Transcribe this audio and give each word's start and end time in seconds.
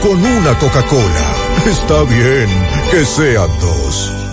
Con 0.00 0.24
una 0.24 0.56
Coca-Cola. 0.56 1.34
Está 1.66 2.04
bien 2.04 2.48
que 2.92 3.04
sean 3.04 3.50
dos. 3.58 4.27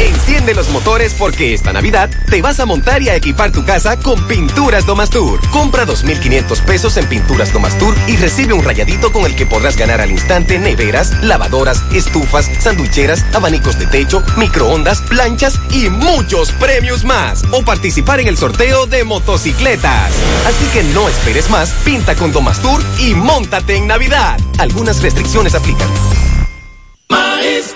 Enciende 0.00 0.54
los 0.54 0.70
motores 0.70 1.12
porque 1.12 1.52
esta 1.52 1.74
Navidad 1.74 2.08
te 2.30 2.40
vas 2.40 2.58
a 2.58 2.64
montar 2.64 3.02
y 3.02 3.10
a 3.10 3.16
equipar 3.16 3.52
tu 3.52 3.66
casa 3.66 3.98
con 3.98 4.26
Pinturas 4.26 4.86
Domastur. 4.86 5.40
Compra 5.50 5.84
2.500 5.84 6.64
pesos 6.64 6.96
en 6.96 7.06
Pinturas 7.06 7.52
Domastur 7.52 7.94
y 8.06 8.16
recibe 8.16 8.54
un 8.54 8.64
rayadito 8.64 9.12
con 9.12 9.26
el 9.26 9.36
que 9.36 9.44
podrás 9.44 9.76
ganar 9.76 10.00
al 10.00 10.10
instante 10.10 10.58
neveras, 10.58 11.22
lavadoras, 11.22 11.82
estufas, 11.92 12.50
sanducheras, 12.60 13.24
abanicos 13.34 13.78
de 13.78 13.86
techo, 13.86 14.22
microondas, 14.38 15.02
planchas 15.02 15.60
y 15.70 15.90
muchos 15.90 16.50
premios 16.52 17.04
más. 17.04 17.42
O 17.52 17.62
participar 17.62 18.20
en 18.20 18.28
el 18.28 18.38
sorteo 18.38 18.86
de 18.86 19.04
motocicletas. 19.04 20.12
Así 20.46 20.64
que 20.72 20.82
no 20.94 21.10
esperes 21.10 21.50
más, 21.50 21.72
pinta 21.84 22.14
con 22.14 22.32
Domastur 22.32 22.82
y 22.98 23.14
montate 23.14 23.76
en 23.76 23.86
Navidad. 23.86 24.40
Algunas 24.58 25.02
restricciones 25.02 25.54
aplican. 25.54 25.88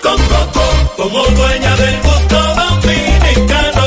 Con 0.05 0.17
coco, 0.27 0.61
como 0.97 1.25
dueña 1.25 1.75
del 1.77 1.99
gusto 2.01 2.37
dominicano. 2.61 3.85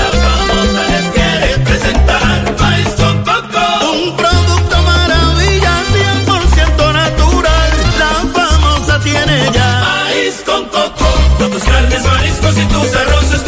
La 0.00 0.08
famosa 0.24 0.82
les 0.92 1.06
quiere 1.12 1.58
presentar 1.58 2.56
Maíz 2.58 2.88
con 2.96 3.16
coco. 3.22 3.64
Un 3.92 4.16
producto 4.16 4.76
maravilla, 4.82 5.74
100% 5.92 6.92
natural. 6.94 7.70
La 7.98 8.12
famosa 8.32 8.98
tiene 9.00 9.50
ya. 9.52 9.84
Maíz 9.84 10.42
con 10.46 10.64
coco, 10.70 11.06
con 11.36 11.50
tus 11.50 11.64
carnes, 11.64 12.02
mariscos 12.06 12.56
y 12.56 12.64
tus 12.64 12.96
arroces, 12.96 13.42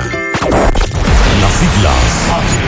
Las 1.41 1.53
siglas 1.53 2.68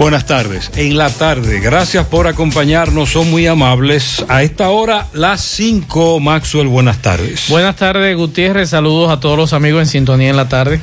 Buenas 0.00 0.24
tardes. 0.24 0.70
En 0.76 0.96
la 0.96 1.10
tarde, 1.10 1.60
gracias 1.60 2.06
por 2.06 2.26
acompañarnos, 2.26 3.10
son 3.10 3.30
muy 3.30 3.46
amables. 3.46 4.24
A 4.28 4.42
esta 4.42 4.70
hora, 4.70 5.08
las 5.12 5.42
5, 5.42 6.20
Maxwell, 6.20 6.68
buenas 6.68 7.02
tardes. 7.02 7.50
Buenas 7.50 7.76
tardes, 7.76 8.16
Gutiérrez. 8.16 8.70
Saludos 8.70 9.10
a 9.10 9.20
todos 9.20 9.36
los 9.36 9.52
amigos 9.52 9.82
en 9.82 9.86
sintonía 9.88 10.30
en 10.30 10.38
la 10.38 10.48
tarde. 10.48 10.80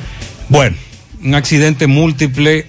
Bueno, 0.48 0.76
un 1.20 1.34
accidente 1.34 1.88
múltiple, 1.88 2.66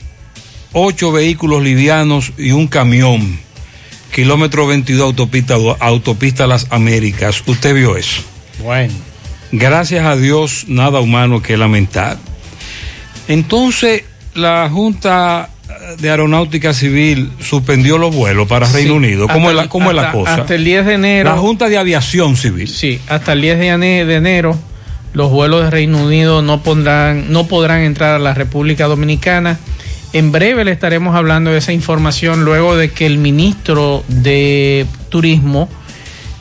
ocho 0.74 1.12
vehículos 1.12 1.62
livianos 1.62 2.32
y 2.36 2.50
un 2.50 2.66
camión. 2.66 3.40
Kilómetro 4.12 4.66
22, 4.66 5.06
autopista, 5.06 5.56
autopista 5.80 6.48
Las 6.48 6.66
Américas. 6.72 7.44
¿Usted 7.46 7.76
vio 7.76 7.96
eso? 7.96 8.24
Bueno. 8.64 8.96
Gracias 9.52 10.04
a 10.04 10.16
Dios, 10.16 10.66
nada 10.68 11.00
humano 11.00 11.44
que 11.44 11.58
lamentar. 11.58 12.18
Entonces, 13.28 14.04
la 14.34 14.68
Junta 14.68 15.52
de 16.00 16.10
Aeronáutica 16.10 16.74
Civil 16.74 17.32
suspendió 17.40 17.98
los 17.98 18.14
vuelos 18.16 18.48
para 18.48 18.68
Reino 18.68 18.92
Sí, 18.92 18.98
Unido. 18.98 19.28
¿Cómo, 19.28 19.50
es 19.50 19.56
la, 19.56 19.62
hasta- 19.64 19.70
cómo 19.72 19.90
es 19.90 19.96
la 19.96 20.12
cosa? 20.12 20.36
Hasta 20.36 20.56
el 20.56 20.64
10 20.64 20.86
de 20.86 20.94
enero. 20.94 21.30
La 21.30 21.38
Junta 21.38 21.70
de 21.70 21.78
Aviación 21.78 22.36
Civil. 22.38 22.68
Sí, 22.68 23.00
hasta 23.08 23.34
el 23.34 23.42
10 23.42 23.60
de 23.60 23.68
ene- 23.70 24.06
de 24.06 24.16
enero 24.16 24.58
los 25.14 25.32
vuelos 25.32 25.64
de 25.64 25.70
Reino 25.72 26.04
Unido 26.04 26.42
no 26.44 26.62
pondrán, 26.62 27.32
no 27.32 27.48
podrán 27.48 27.82
entrar 27.82 28.16
a 28.16 28.20
la 28.20 28.34
República 28.34 28.86
Dominicana. 28.86 29.58
En 30.14 30.32
breve 30.32 30.64
le 30.66 30.72
estaremos 30.72 31.16
hablando 31.16 31.52
de 31.52 31.58
esa 31.58 31.74
información 31.74 32.46
luego 32.46 32.76
de 32.78 32.92
que 32.92 33.06
el 33.06 33.18
ministro 33.18 34.04
de 34.08 34.86
Turismo 35.10 35.70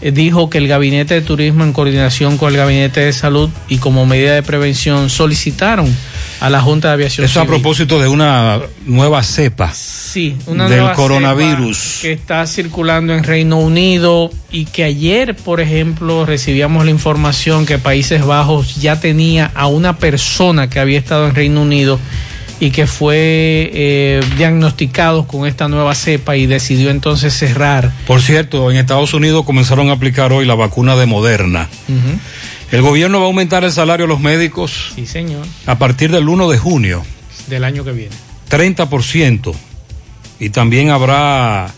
dijo 0.00 0.48
que 0.48 0.58
el 0.58 0.68
Gabinete 0.68 1.14
de 1.14 1.20
Turismo 1.22 1.64
en 1.64 1.72
coordinación 1.72 2.38
con 2.38 2.50
el 2.50 2.56
Gabinete 2.56 3.00
de 3.00 3.12
Salud 3.12 3.50
y 3.68 3.78
como 3.78 4.06
medida 4.06 4.34
de 4.34 4.42
prevención 4.42 5.10
solicitaron 5.10 5.94
a 6.40 6.50
la 6.50 6.60
Junta 6.60 6.88
de 6.88 6.94
Aviación 6.94 7.24
Eso 7.24 7.40
a 7.40 7.46
propósito 7.46 8.00
de 8.00 8.08
una 8.08 8.60
nueva 8.86 9.22
cepa. 9.22 9.72
Sí, 9.74 10.36
una 10.46 10.68
del 10.68 10.80
nueva 10.80 10.94
coronavirus. 10.94 11.76
cepa 11.76 12.02
que 12.02 12.12
está 12.12 12.46
circulando 12.46 13.14
en 13.14 13.24
Reino 13.24 13.58
Unido 13.58 14.30
y 14.50 14.66
que 14.66 14.84
ayer, 14.84 15.34
por 15.34 15.60
ejemplo, 15.60 16.24
recibíamos 16.26 16.84
la 16.84 16.90
información 16.90 17.66
que 17.66 17.78
Países 17.78 18.24
Bajos 18.24 18.76
ya 18.76 19.00
tenía 19.00 19.50
a 19.54 19.66
una 19.66 19.98
persona 19.98 20.70
que 20.70 20.78
había 20.78 20.98
estado 20.98 21.26
en 21.26 21.34
Reino 21.34 21.62
Unido 21.62 21.98
y 22.60 22.70
que 22.70 22.86
fue 22.86 23.70
eh, 23.72 24.20
diagnosticado 24.36 25.26
con 25.26 25.46
esta 25.46 25.68
nueva 25.68 25.94
cepa 25.94 26.36
y 26.36 26.46
decidió 26.46 26.90
entonces 26.90 27.34
cerrar. 27.34 27.92
Por 28.06 28.20
cierto, 28.20 28.70
en 28.70 28.76
Estados 28.76 29.14
Unidos 29.14 29.44
comenzaron 29.44 29.90
a 29.90 29.92
aplicar 29.92 30.32
hoy 30.32 30.44
la 30.44 30.54
vacuna 30.54 30.96
de 30.96 31.06
Moderna. 31.06 31.68
El 32.70 32.82
gobierno 32.82 33.18
va 33.18 33.24
a 33.24 33.28
aumentar 33.28 33.64
el 33.64 33.72
salario 33.72 34.04
a 34.04 34.08
los 34.08 34.20
médicos 34.20 34.92
Sí, 34.94 35.06
señor, 35.06 35.46
a 35.66 35.78
partir 35.78 36.10
del 36.10 36.28
1 36.28 36.50
de 36.50 36.58
junio, 36.58 37.02
del 37.46 37.64
año 37.64 37.84
que 37.84 37.92
viene. 37.92 38.14
30%. 38.50 39.54
Y 40.40 40.50
también 40.50 40.90
habrá 40.90 41.72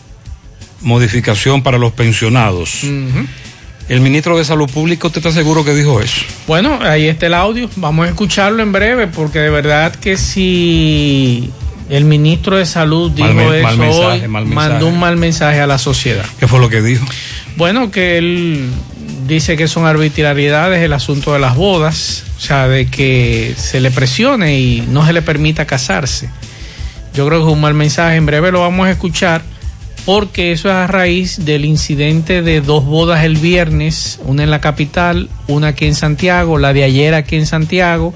modificación 0.81 1.63
para 1.63 1.77
los 1.77 1.93
pensionados. 1.93 2.83
Ujú. 2.83 3.25
El 3.91 3.99
ministro 3.99 4.37
de 4.37 4.45
Salud 4.45 4.69
Pública, 4.69 5.07
¿usted 5.07 5.19
está 5.19 5.33
seguro 5.33 5.65
que 5.65 5.73
dijo 5.73 5.99
eso? 5.99 6.21
Bueno, 6.47 6.79
ahí 6.81 7.07
está 7.07 7.25
el 7.25 7.33
audio. 7.33 7.69
Vamos 7.75 8.05
a 8.05 8.09
escucharlo 8.09 8.63
en 8.63 8.71
breve 8.71 9.07
porque 9.07 9.39
de 9.39 9.49
verdad 9.49 9.93
que 9.93 10.15
si 10.15 11.51
el 11.89 12.05
ministro 12.05 12.55
de 12.55 12.65
Salud 12.65 13.11
dijo 13.11 13.33
Mal 13.33 13.53
eso 13.53 13.63
mal 13.63 13.77
mensaje, 13.77 14.21
hoy, 14.21 14.27
mal 14.29 14.45
mandó 14.45 14.87
un 14.87 14.97
mal 14.97 15.17
mensaje 15.17 15.59
a 15.59 15.67
la 15.67 15.77
sociedad. 15.77 16.23
¿Qué 16.39 16.47
fue 16.47 16.61
lo 16.61 16.69
que 16.69 16.81
dijo? 16.81 17.05
Bueno, 17.57 17.91
que 17.91 18.17
él 18.17 18.69
dice 19.27 19.57
que 19.57 19.67
son 19.67 19.85
arbitrariedades 19.85 20.81
el 20.81 20.93
asunto 20.93 21.33
de 21.33 21.39
las 21.39 21.57
bodas, 21.57 22.23
o 22.37 22.39
sea, 22.39 22.69
de 22.69 22.85
que 22.85 23.53
se 23.57 23.81
le 23.81 23.91
presione 23.91 24.57
y 24.57 24.87
no 24.87 25.05
se 25.05 25.11
le 25.11 25.21
permita 25.21 25.65
casarse. 25.65 26.29
Yo 27.13 27.27
creo 27.27 27.39
que 27.39 27.47
es 27.47 27.53
un 27.53 27.59
mal 27.59 27.73
mensaje. 27.73 28.15
En 28.15 28.25
breve 28.25 28.53
lo 28.53 28.61
vamos 28.61 28.87
a 28.87 28.91
escuchar 28.91 29.41
porque 30.05 30.51
eso 30.51 30.69
es 30.69 30.75
a 30.75 30.87
raíz 30.87 31.45
del 31.45 31.65
incidente 31.65 32.41
de 32.41 32.61
dos 32.61 32.85
bodas 32.85 33.23
el 33.23 33.37
viernes, 33.37 34.19
una 34.23 34.43
en 34.43 34.49
la 34.51 34.61
capital, 34.61 35.29
una 35.47 35.69
aquí 35.69 35.85
en 35.85 35.95
Santiago, 35.95 36.57
la 36.57 36.73
de 36.73 36.83
ayer 36.83 37.13
aquí 37.13 37.35
en 37.35 37.45
Santiago. 37.45 38.13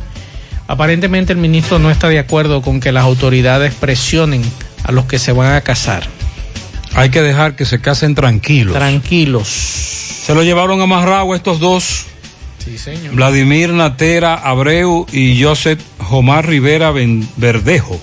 Aparentemente 0.67 1.31
el 1.31 1.39
ministro 1.39 1.77
no 1.77 1.91
está 1.91 2.09
de 2.09 2.19
acuerdo 2.19 2.61
con 2.61 2.79
que 2.79 2.91
las 2.91 3.03
autoridades 3.03 3.73
presionen 3.75 4.41
a 4.83 4.91
los 4.91 5.05
que 5.05 5.19
se 5.19 5.31
van 5.31 5.53
a 5.53 5.61
casar. 5.61 6.07
Hay 6.95 7.09
que 7.09 7.21
dejar 7.21 7.55
que 7.55 7.65
se 7.65 7.81
casen 7.81 8.15
tranquilos. 8.15 8.73
Tranquilos. 8.73 9.47
Se 9.47 10.33
lo 10.33 10.43
llevaron 10.43 10.81
amarrado 10.81 11.35
estos 11.35 11.59
dos. 11.59 12.05
Sí, 12.63 12.79
señor. 12.79 13.13
Vladimir 13.13 13.73
Natera 13.73 14.33
Abreu 14.33 15.05
y 15.11 15.43
Joseph 15.43 15.79
Jomar 15.99 16.47
Rivera 16.47 16.91
Verdejo, 17.37 17.99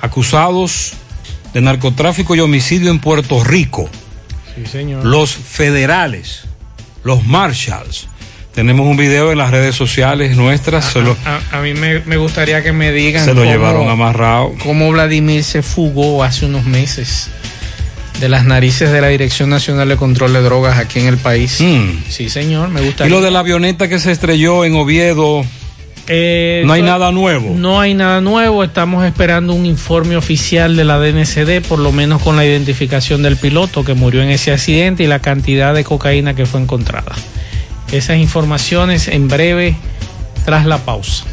acusados 0.00 0.94
de 1.54 1.60
narcotráfico 1.60 2.34
y 2.34 2.40
homicidio 2.40 2.90
en 2.90 2.98
Puerto 3.00 3.42
Rico. 3.44 3.88
Sí, 4.54 4.66
señor. 4.70 5.04
Los 5.04 5.32
federales, 5.34 6.42
los 7.04 7.24
marshals. 7.26 8.08
Tenemos 8.54 8.86
un 8.86 8.96
video 8.96 9.30
en 9.30 9.38
las 9.38 9.50
redes 9.52 9.76
sociales 9.76 10.36
nuestras. 10.36 10.94
lo, 10.96 11.16
A, 11.24 11.58
a 11.58 11.62
mí 11.62 11.72
me, 11.72 12.00
me 12.00 12.16
gustaría 12.16 12.62
que 12.62 12.72
me 12.72 12.90
digan 12.92 13.24
se 13.24 13.32
lo 13.32 13.42
cómo- 13.42 13.50
llevaron 13.50 13.88
amarrado. 13.88 14.52
cómo 14.62 14.90
Vladimir 14.90 15.44
se 15.44 15.62
fugó 15.62 16.24
hace 16.24 16.46
unos 16.46 16.64
meses 16.66 17.28
de 18.18 18.28
las 18.28 18.44
narices 18.44 18.90
de 18.92 19.00
la 19.00 19.06
Dirección 19.08 19.48
Nacional 19.50 19.88
de 19.88 19.96
Control 19.96 20.32
de 20.32 20.42
Drogas 20.42 20.78
aquí 20.78 20.98
en 20.98 21.06
el 21.06 21.16
país. 21.16 21.58
Mm. 21.60 22.02
Sí, 22.10 22.28
señor, 22.28 22.68
me 22.68 22.80
gusta. 22.82 23.06
Y 23.06 23.08
lo 23.08 23.20
de 23.22 23.30
la 23.30 23.38
avioneta 23.38 23.88
que 23.88 23.98
se 24.00 24.10
estrelló 24.10 24.64
en 24.64 24.74
Oviedo, 24.74 25.44
no 26.08 26.72
hay 26.72 26.82
nada 26.82 27.12
nuevo. 27.12 27.54
No 27.56 27.80
hay 27.80 27.94
nada 27.94 28.20
nuevo, 28.20 28.64
estamos 28.64 29.04
esperando 29.04 29.54
un 29.54 29.66
informe 29.66 30.16
oficial 30.16 30.76
de 30.76 30.84
la 30.84 30.98
DNCD, 30.98 31.66
por 31.66 31.78
lo 31.78 31.92
menos 31.92 32.22
con 32.22 32.36
la 32.36 32.44
identificación 32.44 33.22
del 33.22 33.36
piloto 33.36 33.84
que 33.84 33.94
murió 33.94 34.22
en 34.22 34.30
ese 34.30 34.52
accidente 34.52 35.04
y 35.04 35.06
la 35.06 35.20
cantidad 35.20 35.74
de 35.74 35.84
cocaína 35.84 36.34
que 36.34 36.46
fue 36.46 36.60
encontrada. 36.60 37.12
Esas 37.92 38.18
informaciones 38.18 39.08
en 39.08 39.28
breve 39.28 39.76
tras 40.44 40.66
la 40.66 40.78
pausa. 40.78 41.24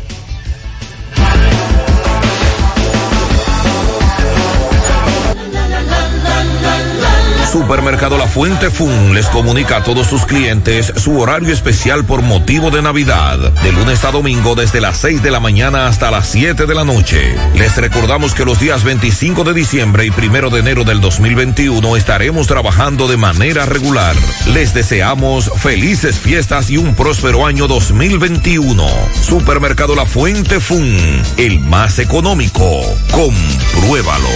Supermercado 7.51 8.17
La 8.17 8.27
Fuente 8.27 8.69
Fun 8.69 9.13
les 9.13 9.27
comunica 9.27 9.77
a 9.77 9.83
todos 9.83 10.07
sus 10.07 10.25
clientes 10.25 10.91
su 10.97 11.17
horario 11.19 11.53
especial 11.53 12.03
por 12.03 12.21
motivo 12.21 12.71
de 12.71 12.81
Navidad, 12.81 13.38
de 13.38 13.71
lunes 13.71 14.03
a 14.03 14.11
domingo 14.11 14.53
desde 14.53 14.81
las 14.81 14.97
6 14.97 15.23
de 15.23 15.31
la 15.31 15.39
mañana 15.39 15.88
hasta 15.88 16.11
las 16.11 16.27
7 16.27 16.65
de 16.65 16.75
la 16.75 16.83
noche. 16.83 17.35
Les 17.55 17.75
recordamos 17.77 18.33
que 18.33 18.44
los 18.44 18.59
días 18.59 18.83
25 18.83 19.45
de 19.45 19.53
diciembre 19.53 20.05
y 20.05 20.09
1 20.09 20.49
de 20.49 20.59
enero 20.59 20.83
del 20.83 20.99
2021 20.99 21.95
estaremos 21.95 22.47
trabajando 22.47 23.07
de 23.07 23.17
manera 23.17 23.65
regular. 23.65 24.15
Les 24.53 24.73
deseamos 24.73 25.49
felices 25.55 26.19
fiestas 26.19 26.69
y 26.69 26.77
un 26.77 26.95
próspero 26.95 27.45
año 27.45 27.67
2021. 27.67 28.85
Supermercado 29.21 29.95
La 29.95 30.05
Fuente 30.05 30.59
Fun, 30.59 30.97
el 31.38 31.59
más 31.61 31.99
económico. 31.99 32.81
Compruébalo. 33.11 34.27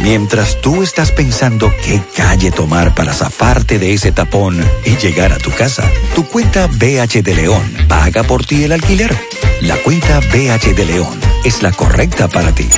Mientras 0.00 0.60
tú 0.60 0.82
estás 0.82 1.10
pensando 1.10 1.72
qué 1.84 2.00
calle 2.16 2.50
tomar 2.50 2.94
para 2.94 3.12
zafarte 3.12 3.78
de 3.78 3.94
ese 3.94 4.12
tapón 4.12 4.64
y 4.84 4.96
llegar 4.96 5.32
a 5.32 5.38
tu 5.38 5.50
casa, 5.50 5.90
tu 6.14 6.26
cuenta 6.26 6.66
BH 6.66 7.22
de 7.22 7.34
León 7.34 7.62
paga 7.88 8.22
por 8.22 8.44
ti 8.44 8.64
el 8.64 8.72
alquiler. 8.72 9.16
La 9.60 9.76
cuenta 9.76 10.20
BH 10.20 10.74
de 10.74 10.84
León 10.84 11.18
es 11.44 11.62
la 11.62 11.72
correcta 11.72 12.28
para 12.28 12.54
ti. 12.54 12.68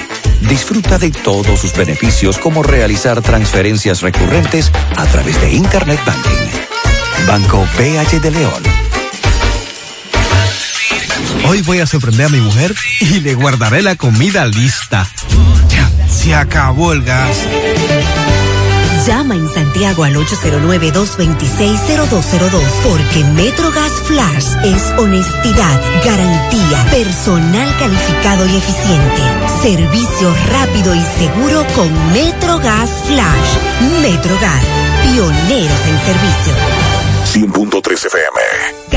Disfruta 0.48 0.98
de 0.98 1.10
todos 1.10 1.60
sus 1.60 1.74
beneficios 1.74 2.38
como 2.38 2.62
realizar 2.62 3.20
transferencias 3.20 4.00
recurrentes 4.00 4.72
a 4.96 5.04
través 5.06 5.38
de 5.40 5.52
Internet 5.52 6.00
Banking. 6.06 7.26
Banco 7.26 7.66
BH 7.78 8.20
de 8.20 8.30
León. 8.30 8.62
Hoy 11.46 11.62
voy 11.62 11.80
a 11.80 11.86
sorprender 11.86 12.26
a 12.26 12.28
mi 12.30 12.40
mujer 12.40 12.74
y 13.00 13.20
le 13.20 13.34
guardaré 13.34 13.82
la 13.82 13.96
comida 13.96 14.46
lista. 14.46 15.06
Se 16.10 16.34
acabó 16.34 16.92
el 16.92 17.02
gas. 17.02 17.46
Llama 19.06 19.34
en 19.34 19.48
Santiago 19.48 20.04
al 20.04 20.14
809-226-0202 20.16 22.60
porque 22.82 23.24
MetroGas 23.34 23.92
Flash 24.04 24.56
es 24.64 24.92
honestidad, 24.98 25.80
garantía, 26.04 26.84
personal 26.90 27.74
calificado 27.78 28.44
y 28.46 28.56
eficiente, 28.56 29.22
servicio 29.62 30.34
rápido 30.50 30.94
y 30.94 31.02
seguro 31.18 31.64
con 31.74 31.90
MetroGas 32.12 32.90
Flash. 33.06 33.56
MetroGas, 34.02 34.64
pioneros 35.02 35.80
en 35.86 35.98
servicio. 36.04 36.54
100.3 37.24 38.06
FM. 38.06 38.79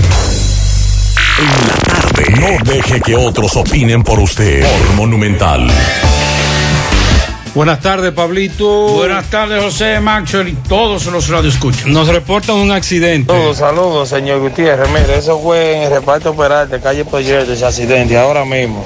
En 1.38 1.46
la 1.66 1.74
tarde. 1.84 2.24
No 2.40 2.50
deje 2.72 3.00
que 3.00 3.16
otros 3.16 3.56
opinen 3.56 4.02
por 4.02 4.20
usted. 4.20 4.62
Por 4.62 4.94
Monumental. 4.94 5.66
Buenas 7.54 7.80
tardes, 7.80 8.12
Pablito. 8.12 8.88
Buenas 8.94 9.28
tardes, 9.28 9.62
José 9.62 10.00
Maxwell 10.00 10.48
y 10.48 10.54
todos 10.54 11.04
los 11.06 11.28
radioescuchan. 11.28 11.92
Nos 11.92 12.08
reportan 12.08 12.56
un 12.56 12.72
accidente. 12.72 13.30
Saludos, 13.30 13.58
saludos, 13.58 14.08
señor 14.08 14.40
Gutiérrez. 14.40 14.88
Mire, 14.88 15.18
eso 15.18 15.38
fue 15.38 15.76
en 15.76 15.82
el 15.82 15.90
reparto 15.90 16.34
Peralta, 16.34 16.80
calle 16.80 17.04
Proyecto, 17.04 17.52
ese 17.52 17.66
accidente, 17.66 18.16
ahora 18.16 18.46
mismo. 18.46 18.82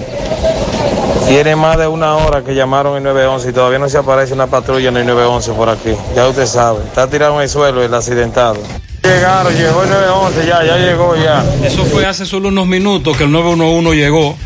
Tiene 1.29 1.55
más 1.55 1.79
de 1.79 1.87
una 1.87 2.17
hora 2.17 2.43
que 2.43 2.57
llamaron 2.57 2.97
el 2.97 3.05
911 3.05 3.51
y 3.51 3.53
todavía 3.53 3.79
no 3.79 3.89
se 3.89 3.99
aparece 3.99 4.35
una 4.35 4.49
patrulla 4.49 4.89
en 4.89 4.97
el 4.97 5.07
911 5.07 5.53
por 5.53 5.69
aquí. 5.69 5.93
Ya 6.17 6.27
usted 6.27 6.47
sabe, 6.47 6.81
está 6.85 7.09
tirado 7.09 7.37
en 7.37 7.43
el 7.43 7.49
suelo 7.49 7.85
el 7.85 7.95
accidentado. 7.95 8.59
Llegaron, 9.05 9.55
llegó 9.55 9.85
el 9.85 9.91
911, 9.91 10.47
ya, 10.47 10.65
ya 10.65 10.77
llegó 10.77 11.15
ya. 11.15 11.45
Eso 11.65 11.85
fue 11.85 12.05
hace 12.05 12.27
solo 12.27 12.49
unos 12.49 12.67
minutos 12.67 13.17
que 13.17 13.25
el 13.25 13.31
911 13.31 13.97
llegó. 13.97 14.37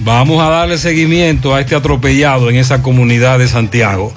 Vamos 0.00 0.40
a 0.40 0.48
darle 0.48 0.78
seguimiento 0.78 1.54
a 1.54 1.60
este 1.60 1.74
atropellado 1.74 2.50
en 2.50 2.56
esa 2.56 2.82
comunidad 2.82 3.40
de 3.40 3.48
Santiago 3.48 4.12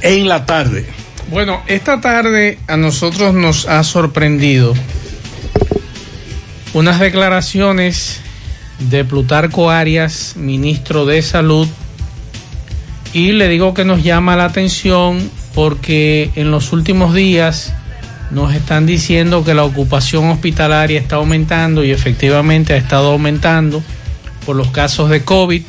en 0.00 0.28
la 0.28 0.46
tarde. 0.46 0.86
Bueno, 1.28 1.60
esta 1.66 2.00
tarde 2.00 2.58
a 2.68 2.76
nosotros 2.76 3.34
nos 3.34 3.66
ha 3.66 3.82
sorprendido 3.82 4.74
unas 6.72 7.00
declaraciones 7.00 8.20
de 8.78 9.04
Plutarco 9.04 9.70
Arias, 9.70 10.34
ministro 10.36 11.04
de 11.04 11.22
Salud, 11.22 11.68
y 13.12 13.32
le 13.32 13.48
digo 13.48 13.74
que 13.74 13.84
nos 13.84 14.02
llama 14.02 14.36
la 14.36 14.46
atención 14.46 15.30
porque 15.54 16.30
en 16.36 16.50
los 16.50 16.72
últimos 16.72 17.12
días 17.14 17.74
nos 18.30 18.54
están 18.54 18.86
diciendo 18.86 19.44
que 19.44 19.52
la 19.52 19.64
ocupación 19.64 20.30
hospitalaria 20.30 20.98
está 20.98 21.16
aumentando 21.16 21.84
y 21.84 21.90
efectivamente 21.90 22.72
ha 22.72 22.76
estado 22.76 23.10
aumentando 23.10 23.82
por 24.44 24.56
los 24.56 24.68
casos 24.68 25.10
de 25.10 25.24
COVID. 25.24 25.62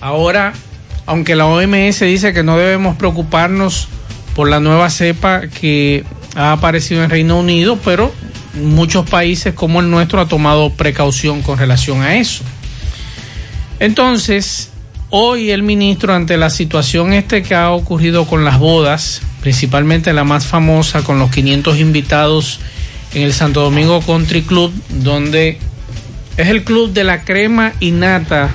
Ahora, 0.00 0.52
aunque 1.06 1.36
la 1.36 1.46
OMS 1.46 2.00
dice 2.00 2.32
que 2.32 2.42
no 2.42 2.56
debemos 2.56 2.96
preocuparnos 2.96 3.88
por 4.34 4.48
la 4.48 4.60
nueva 4.60 4.90
cepa 4.90 5.42
que 5.48 6.04
ha 6.36 6.52
aparecido 6.52 7.02
en 7.02 7.10
Reino 7.10 7.38
Unido, 7.38 7.78
pero 7.84 8.12
muchos 8.54 9.08
países 9.08 9.54
como 9.54 9.80
el 9.80 9.90
nuestro 9.90 10.20
ha 10.20 10.28
tomado 10.28 10.70
precaución 10.70 11.42
con 11.42 11.58
relación 11.58 12.02
a 12.02 12.16
eso. 12.16 12.44
Entonces, 13.78 14.70
hoy 15.10 15.50
el 15.50 15.62
ministro 15.62 16.14
ante 16.14 16.36
la 16.36 16.50
situación 16.50 17.12
este 17.12 17.42
que 17.42 17.54
ha 17.54 17.70
ocurrido 17.70 18.26
con 18.26 18.44
las 18.44 18.58
bodas, 18.58 19.22
principalmente 19.40 20.12
la 20.12 20.24
más 20.24 20.46
famosa 20.46 21.02
con 21.02 21.18
los 21.18 21.30
500 21.30 21.78
invitados 21.78 22.60
en 23.14 23.22
el 23.22 23.32
Santo 23.32 23.62
Domingo 23.62 24.00
Country 24.00 24.42
Club, 24.42 24.72
donde 24.88 25.58
es 26.40 26.48
el 26.48 26.64
club 26.64 26.92
de 26.92 27.04
la 27.04 27.22
crema 27.22 27.72
y 27.80 27.90
nata 27.90 28.50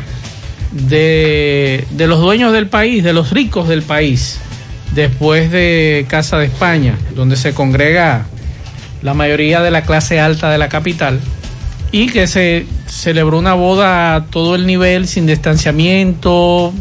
de, 0.71 1.85
de, 1.91 2.07
los 2.07 2.19
dueños 2.19 2.51
del 2.51 2.67
país, 2.67 3.03
de 3.03 3.13
los 3.13 3.31
ricos 3.31 3.67
del 3.67 3.81
país, 3.81 4.39
después 4.93 5.51
de 5.51 6.05
Casa 6.09 6.37
de 6.37 6.45
España, 6.45 6.97
donde 7.15 7.35
se 7.35 7.53
congrega 7.53 8.25
la 9.01 9.13
mayoría 9.13 9.61
de 9.61 9.71
la 9.71 9.83
clase 9.83 10.19
alta 10.19 10.49
de 10.49 10.57
la 10.57 10.69
capital, 10.69 11.19
y 11.91 12.07
que 12.07 12.27
se 12.27 12.65
celebró 12.87 13.37
una 13.37 13.53
boda 13.53 14.15
a 14.15 14.25
todo 14.25 14.55
el 14.55 14.65
nivel, 14.65 15.07
sin 15.07 15.27
distanciamiento, 15.27 16.73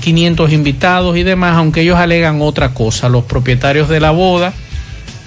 500 0.00 0.52
invitados 0.52 1.16
y 1.16 1.22
demás, 1.22 1.56
aunque 1.56 1.82
ellos 1.82 1.96
alegan 1.96 2.42
otra 2.42 2.74
cosa, 2.74 3.08
los 3.08 3.24
propietarios 3.24 3.88
de 3.88 4.00
la 4.00 4.10
boda 4.10 4.52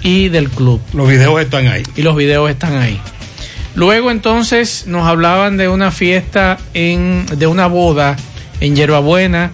y 0.02 0.28
del 0.28 0.50
club. 0.50 0.80
Los 0.92 1.08
videos 1.08 1.40
están 1.40 1.66
ahí. 1.66 1.82
Y 1.96 2.02
los 2.02 2.14
videos 2.14 2.50
están 2.50 2.76
ahí. 2.76 3.00
Luego 3.74 4.10
entonces 4.10 4.86
nos 4.86 5.06
hablaban 5.06 5.56
de 5.56 5.68
una 5.68 5.90
fiesta 5.90 6.58
en, 6.74 7.26
de 7.26 7.46
una 7.46 7.66
boda 7.66 8.16
en 8.60 8.76
Yerbabuena, 8.76 9.50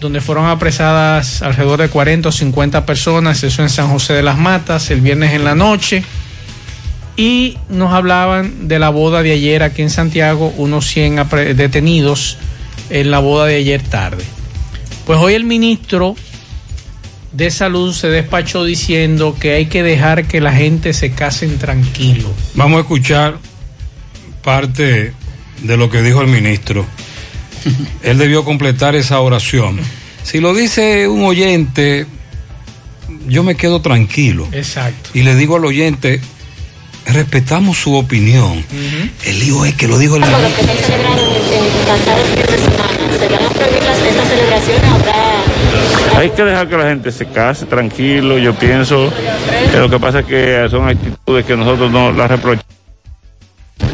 donde 0.00 0.20
fueron 0.20 0.46
apresadas 0.46 1.42
alrededor 1.42 1.80
de 1.80 1.88
40 1.88 2.30
o 2.30 2.32
50 2.32 2.86
personas, 2.86 3.42
eso 3.42 3.62
en 3.62 3.68
San 3.68 3.88
José 3.88 4.14
de 4.14 4.22
las 4.22 4.38
Matas, 4.38 4.90
el 4.90 5.00
viernes 5.00 5.32
en 5.34 5.44
la 5.44 5.54
noche. 5.54 6.02
Y 7.16 7.58
nos 7.68 7.92
hablaban 7.92 8.68
de 8.68 8.78
la 8.78 8.90
boda 8.90 9.22
de 9.22 9.32
ayer 9.32 9.62
aquí 9.62 9.82
en 9.82 9.90
Santiago, 9.90 10.54
unos 10.56 10.86
100 10.86 11.26
detenidos 11.56 12.38
en 12.90 13.10
la 13.10 13.18
boda 13.18 13.46
de 13.46 13.56
ayer 13.56 13.82
tarde. 13.82 14.24
Pues 15.04 15.18
hoy 15.18 15.34
el 15.34 15.44
ministro 15.44 16.14
de 17.32 17.50
Salud 17.50 17.92
se 17.92 18.08
despachó 18.08 18.64
diciendo 18.64 19.36
que 19.38 19.52
hay 19.52 19.66
que 19.66 19.82
dejar 19.82 20.26
que 20.26 20.40
la 20.40 20.52
gente 20.52 20.92
se 20.92 21.10
casen 21.10 21.58
tranquilo. 21.58 22.30
Vamos 22.54 22.78
a 22.78 22.80
escuchar 22.82 23.38
parte 24.48 25.12
de 25.62 25.76
lo 25.76 25.90
que 25.90 26.00
dijo 26.00 26.22
el 26.22 26.28
ministro. 26.28 26.86
Él 28.02 28.16
debió 28.16 28.44
completar 28.44 28.96
esa 28.96 29.20
oración. 29.20 29.78
Si 30.22 30.40
lo 30.40 30.54
dice 30.54 31.06
un 31.06 31.22
oyente, 31.26 32.06
yo 33.26 33.42
me 33.42 33.56
quedo 33.56 33.82
tranquilo. 33.82 34.48
Exacto. 34.52 35.10
Y 35.12 35.20
le 35.20 35.34
digo 35.34 35.56
al 35.56 35.66
oyente, 35.66 36.22
respetamos 37.04 37.76
su 37.76 37.94
opinión. 37.94 38.52
Uh 38.52 38.56
-huh. 38.56 39.10
El 39.26 39.40
lío 39.40 39.66
es 39.66 39.74
que 39.74 39.86
lo 39.86 39.98
dijo 39.98 40.16
el 40.16 40.22
ministro. 40.22 40.48
Los 40.48 40.52
que 40.54 40.60
están 40.62 40.78
celebrando 40.78 41.22
el 41.22 41.86
pasado 41.86 42.24
fin 42.24 42.46
de 42.46 42.58
semana, 42.58 43.18
¿se 43.18 43.28
van 43.28 43.44
a 43.44 43.50
prohibir 43.50 43.82
las, 43.82 43.98
estas 43.98 44.28
celebraciones? 44.28 44.92
¿Habrá 44.94 46.18
hay 46.18 46.30
que 46.30 46.42
dejar 46.42 46.68
que 46.70 46.76
la 46.78 46.88
gente 46.88 47.12
se 47.12 47.26
case 47.26 47.66
tranquilo. 47.66 48.38
Yo 48.38 48.54
pienso 48.54 49.12
que 49.70 49.76
lo 49.76 49.90
que 49.90 50.00
pasa 50.00 50.20
es 50.20 50.26
que 50.26 50.66
son 50.70 50.88
actitudes 50.88 51.44
que 51.44 51.54
nosotros 51.54 51.92
no 51.92 52.12
las 52.12 52.30
reprochamos 52.30 52.77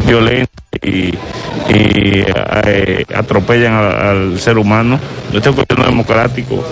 violentas 0.07 0.65
y, 0.83 0.89
y 0.89 1.15
eh, 1.69 3.05
atropellan 3.15 3.73
al, 3.73 3.95
al, 4.33 4.41
ser 4.41 4.59
humano. 4.59 4.99
Este 5.27 5.39
es 5.39 5.47
un 5.47 5.57
gobierno 5.57 5.85
democrático. 5.87 6.65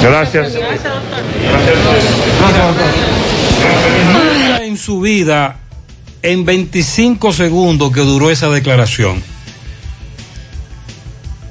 Gracias. 0.00 0.54
Nunca 4.12 4.64
en 4.64 4.76
su 4.76 5.00
vida, 5.00 5.56
en 6.22 6.44
25 6.44 7.32
segundos 7.32 7.92
que 7.92 8.00
duró 8.00 8.30
esa 8.30 8.48
declaración, 8.48 9.22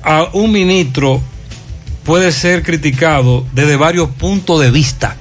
a 0.04 0.30
un 0.34 0.52
ministro 0.52 1.22
puede 2.04 2.32
ser 2.32 2.64
criticado 2.64 3.46
desde 3.54 3.78
varios 3.78 4.10
puntos 4.10 4.62
de 4.62 4.72
vista 4.72 5.16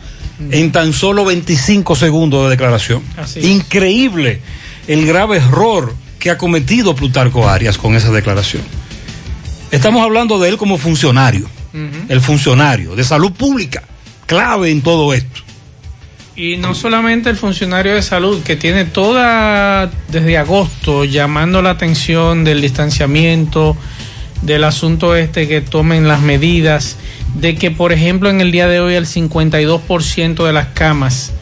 en 0.50 0.72
tan 0.72 0.92
solo 0.92 1.24
25 1.24 1.94
segundos 1.94 2.44
de 2.44 2.50
declaración. 2.50 3.02
Increíble 3.40 4.40
el 4.86 5.06
grave 5.06 5.38
error 5.38 5.94
que 6.18 6.30
ha 6.30 6.38
cometido 6.38 6.94
Plutarco 6.94 7.48
Arias 7.48 7.78
con 7.78 7.94
esa 7.94 8.10
declaración. 8.10 8.62
Estamos 9.70 10.02
hablando 10.02 10.38
de 10.38 10.50
él 10.50 10.56
como 10.56 10.78
funcionario, 10.78 11.46
uh 11.72 11.76
-huh. 11.76 12.04
el 12.08 12.20
funcionario 12.20 12.94
de 12.94 13.04
salud 13.04 13.32
pública, 13.32 13.82
clave 14.26 14.70
en 14.70 14.82
todo 14.82 15.14
esto. 15.14 15.40
Y 16.34 16.56
no 16.56 16.74
solamente 16.74 17.28
el 17.28 17.36
funcionario 17.36 17.94
de 17.94 18.02
salud, 18.02 18.42
que 18.42 18.56
tiene 18.56 18.84
toda, 18.86 19.90
desde 20.08 20.38
agosto, 20.38 21.04
llamando 21.04 21.60
la 21.60 21.70
atención 21.70 22.44
del 22.44 22.62
distanciamiento, 22.62 23.76
del 24.40 24.64
asunto 24.64 25.14
este 25.14 25.46
que 25.46 25.60
tomen 25.60 26.08
las 26.08 26.20
medidas, 26.20 26.96
de 27.34 27.54
que 27.54 27.70
por 27.70 27.92
ejemplo 27.92 28.30
en 28.30 28.40
el 28.40 28.50
día 28.50 28.66
de 28.66 28.80
hoy 28.80 28.94
el 28.94 29.06
52% 29.06 30.44
de 30.46 30.52
las 30.52 30.68
camas 30.68 31.32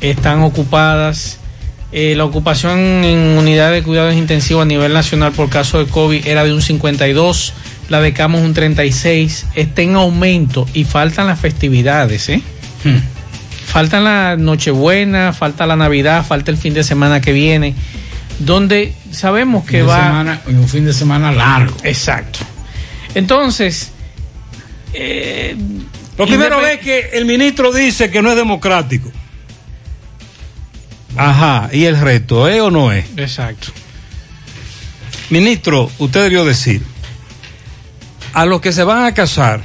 están 0.00 0.40
ocupadas, 0.42 1.38
eh, 1.96 2.14
la 2.16 2.24
ocupación 2.24 2.78
en 3.04 3.38
unidades 3.38 3.80
de 3.80 3.86
cuidados 3.86 4.14
intensivos 4.16 4.62
a 4.62 4.66
nivel 4.66 4.92
nacional 4.92 5.30
por 5.32 5.48
caso 5.48 5.78
de 5.78 5.86
COVID 5.90 6.26
era 6.26 6.42
de 6.44 6.52
un 6.52 6.60
52, 6.60 7.52
la 7.88 8.00
de 8.00 8.12
camas 8.12 8.40
un 8.42 8.52
36, 8.52 9.46
está 9.54 9.82
en 9.82 9.94
aumento 9.94 10.66
y 10.74 10.84
faltan 10.84 11.28
las 11.28 11.38
festividades, 11.38 12.28
¿eh? 12.28 12.42
Hmm. 12.82 12.98
Faltan 13.66 14.04
la 14.04 14.36
Nochebuena, 14.36 15.32
falta 15.32 15.66
la 15.66 15.76
Navidad, 15.76 16.24
falta 16.26 16.50
el 16.50 16.56
fin 16.56 16.74
de 16.74 16.82
semana 16.84 17.20
que 17.20 17.32
viene. 17.32 17.74
donde 18.40 18.92
sabemos 19.12 19.62
que 19.64 19.78
Fin 19.78 19.80
de 19.80 19.86
va... 19.86 20.02
semana- 20.06 20.40
un 20.48 20.68
fin 20.68 20.84
de 20.84 20.92
semana 20.92 21.30
largo. 21.30 21.76
Exacto. 21.84 22.40
Entonces, 23.14 23.92
eh, 24.92 25.56
Lo 26.18 26.26
primero 26.26 26.64
es 26.66 26.78
que 26.80 27.10
el 27.14 27.24
ministro 27.26 27.72
dice 27.72 28.10
que 28.10 28.22
no 28.22 28.30
es 28.30 28.36
democrático. 28.36 29.10
Ajá, 31.16 31.70
y 31.72 31.84
el 31.84 31.98
reto, 32.00 32.48
¿es 32.48 32.60
o 32.60 32.70
no 32.70 32.92
es? 32.92 33.04
Exacto. 33.16 33.68
Ministro, 35.30 35.90
usted 35.98 36.22
debió 36.22 36.44
decir, 36.44 36.82
a 38.32 38.44
los 38.44 38.60
que 38.60 38.72
se 38.72 38.84
van 38.84 39.04
a 39.04 39.14
casar, 39.14 39.62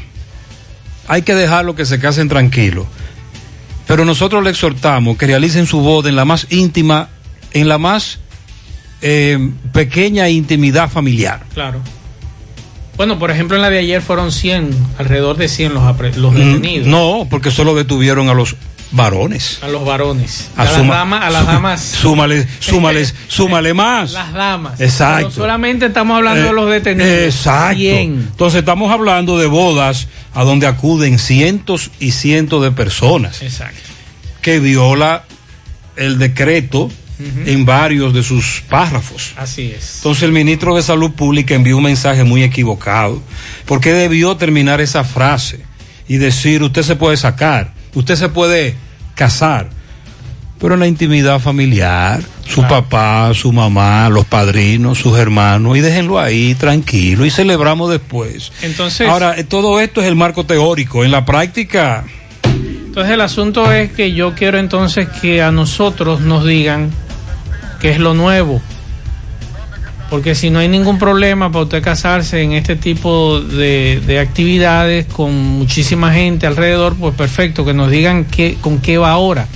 hay 1.07 1.23
que 1.23 1.35
dejarlo 1.35 1.75
que 1.75 1.85
se 1.85 1.99
casen 1.99 2.29
tranquilos. 2.29 2.85
Pero 3.87 4.05
nosotros 4.05 4.43
le 4.43 4.51
exhortamos 4.51 5.17
que 5.17 5.25
realicen 5.25 5.65
su 5.65 5.79
boda 5.81 6.09
en 6.09 6.15
la 6.15 6.23
más 6.23 6.47
íntima, 6.51 7.09
en 7.53 7.67
la 7.67 7.79
más 7.79 8.19
eh, 9.01 9.51
pequeña 9.73 10.29
intimidad 10.29 10.89
familiar. 10.89 11.41
Claro. 11.53 11.81
Bueno, 12.95 13.17
por 13.17 13.31
ejemplo, 13.31 13.55
en 13.55 13.61
la 13.63 13.69
de 13.69 13.79
ayer 13.79 14.01
fueron 14.01 14.31
100, 14.31 14.69
alrededor 14.97 15.37
de 15.37 15.47
100 15.47 15.73
los, 15.73 16.17
los 16.17 16.33
Mm, 16.33 16.37
detenidos. 16.37 16.87
No, 16.87 17.27
porque 17.29 17.49
solo 17.49 17.73
detuvieron 17.73 18.29
a 18.29 18.33
los 18.33 18.55
varones. 18.91 19.59
A 19.61 19.67
los 19.67 19.85
varones. 19.85 20.49
A, 20.55 20.61
A 20.61 20.65
las 20.65 20.87
damas. 20.87 21.23
A 21.25 21.29
las 21.29 21.45
damas. 21.45 21.81
Súmale, 23.27 23.73
más. 23.73 24.11
Las 24.13 24.33
damas. 24.33 24.81
Exacto. 24.81 25.29
Pero 25.29 25.41
solamente 25.43 25.85
estamos 25.87 26.17
hablando 26.17 26.41
de 26.43 26.49
Eh, 26.49 26.53
los 26.53 26.69
detenidos. 26.69 27.09
Exacto. 27.35 27.77
100. 27.77 28.11
Entonces 28.31 28.59
estamos 28.59 28.91
hablando 28.91 29.37
de 29.37 29.47
bodas 29.47 30.07
a 30.33 30.43
donde 30.43 30.67
acuden 30.67 31.19
cientos 31.19 31.91
y 31.99 32.11
cientos 32.11 32.63
de 32.63 32.71
personas 32.71 33.41
Exacto. 33.41 33.79
que 34.41 34.59
viola 34.59 35.23
el 35.95 36.17
decreto 36.17 36.89
en 37.45 37.65
varios 37.65 38.13
de 38.13 38.23
sus 38.23 38.63
párrafos. 38.69 39.33
Así 39.35 39.73
es. 39.77 39.97
Entonces 39.97 40.23
el 40.23 40.31
ministro 40.31 40.73
de 40.77 40.81
Salud 40.81 41.11
Pública 41.11 41.53
envió 41.53 41.75
un 41.75 41.83
mensaje 41.83 42.23
muy 42.23 42.43
equivocado, 42.43 43.21
porque 43.65 43.91
debió 43.91 44.37
terminar 44.37 44.79
esa 44.79 45.03
frase 45.03 45.59
y 46.07 46.15
decir, 46.15 46.63
usted 46.63 46.81
se 46.83 46.95
puede 46.95 47.17
sacar, 47.17 47.73
usted 47.95 48.15
se 48.15 48.29
puede 48.29 48.75
casar, 49.15 49.69
pero 50.59 50.73
en 50.73 50.79
la 50.81 50.87
intimidad 50.87 51.39
familiar, 51.39 52.21
su 52.47 52.61
papá, 52.63 53.31
su 53.33 53.51
mamá, 53.51 54.09
los 54.09 54.25
padrinos, 54.25 54.97
sus 54.97 55.17
hermanos, 55.17 55.77
y 55.77 55.81
déjenlo 55.81 56.19
ahí 56.19 56.55
tranquilo 56.55 57.25
y 57.25 57.29
celebramos 57.29 57.89
después. 57.91 58.51
Entonces- 58.61 59.07
Ahora, 59.07 59.35
eh, 59.37 59.43
todo 59.43 59.79
esto 59.79 60.01
es 60.01 60.07
el 60.07 60.15
marco 60.15 60.45
teórico, 60.45 61.03
en 61.05 61.11
la 61.11 61.25
práctica... 61.25 62.03
Entonces 62.43 63.13
el 63.13 63.21
asunto 63.21 63.71
es 63.71 63.91
que 63.91 64.13
yo 64.13 64.33
quiero 64.33 64.57
entonces 64.57 65.07
que 65.21 65.43
a 65.43 65.51
nosotros 65.51 66.21
nos 66.21 66.43
digan 66.45 66.89
qué 67.79 67.91
es 67.91 67.99
lo 67.99 68.15
nuevo. 68.15 68.61
Porque 70.09 70.33
si 70.33 70.49
no 70.49 70.57
hay 70.59 70.67
ningún 70.67 70.97
problema 70.97 71.51
para 71.51 71.65
usted 71.65 71.83
casarse 71.83 72.41
en 72.41 72.53
este 72.53 72.75
tipo 72.75 73.39
de, 73.41 74.01
de 74.07 74.19
actividades 74.19 75.05
con 75.05 75.35
muchísima 75.35 76.11
gente 76.11 76.47
alrededor, 76.47 76.95
pues 76.95 77.13
perfecto, 77.15 77.63
que 77.63 77.73
nos 77.75 77.91
digan 77.91 78.25
qué, 78.25 78.57
con 78.59 78.79
qué 78.79 78.97
va 78.97 79.11
ahora. 79.11 79.47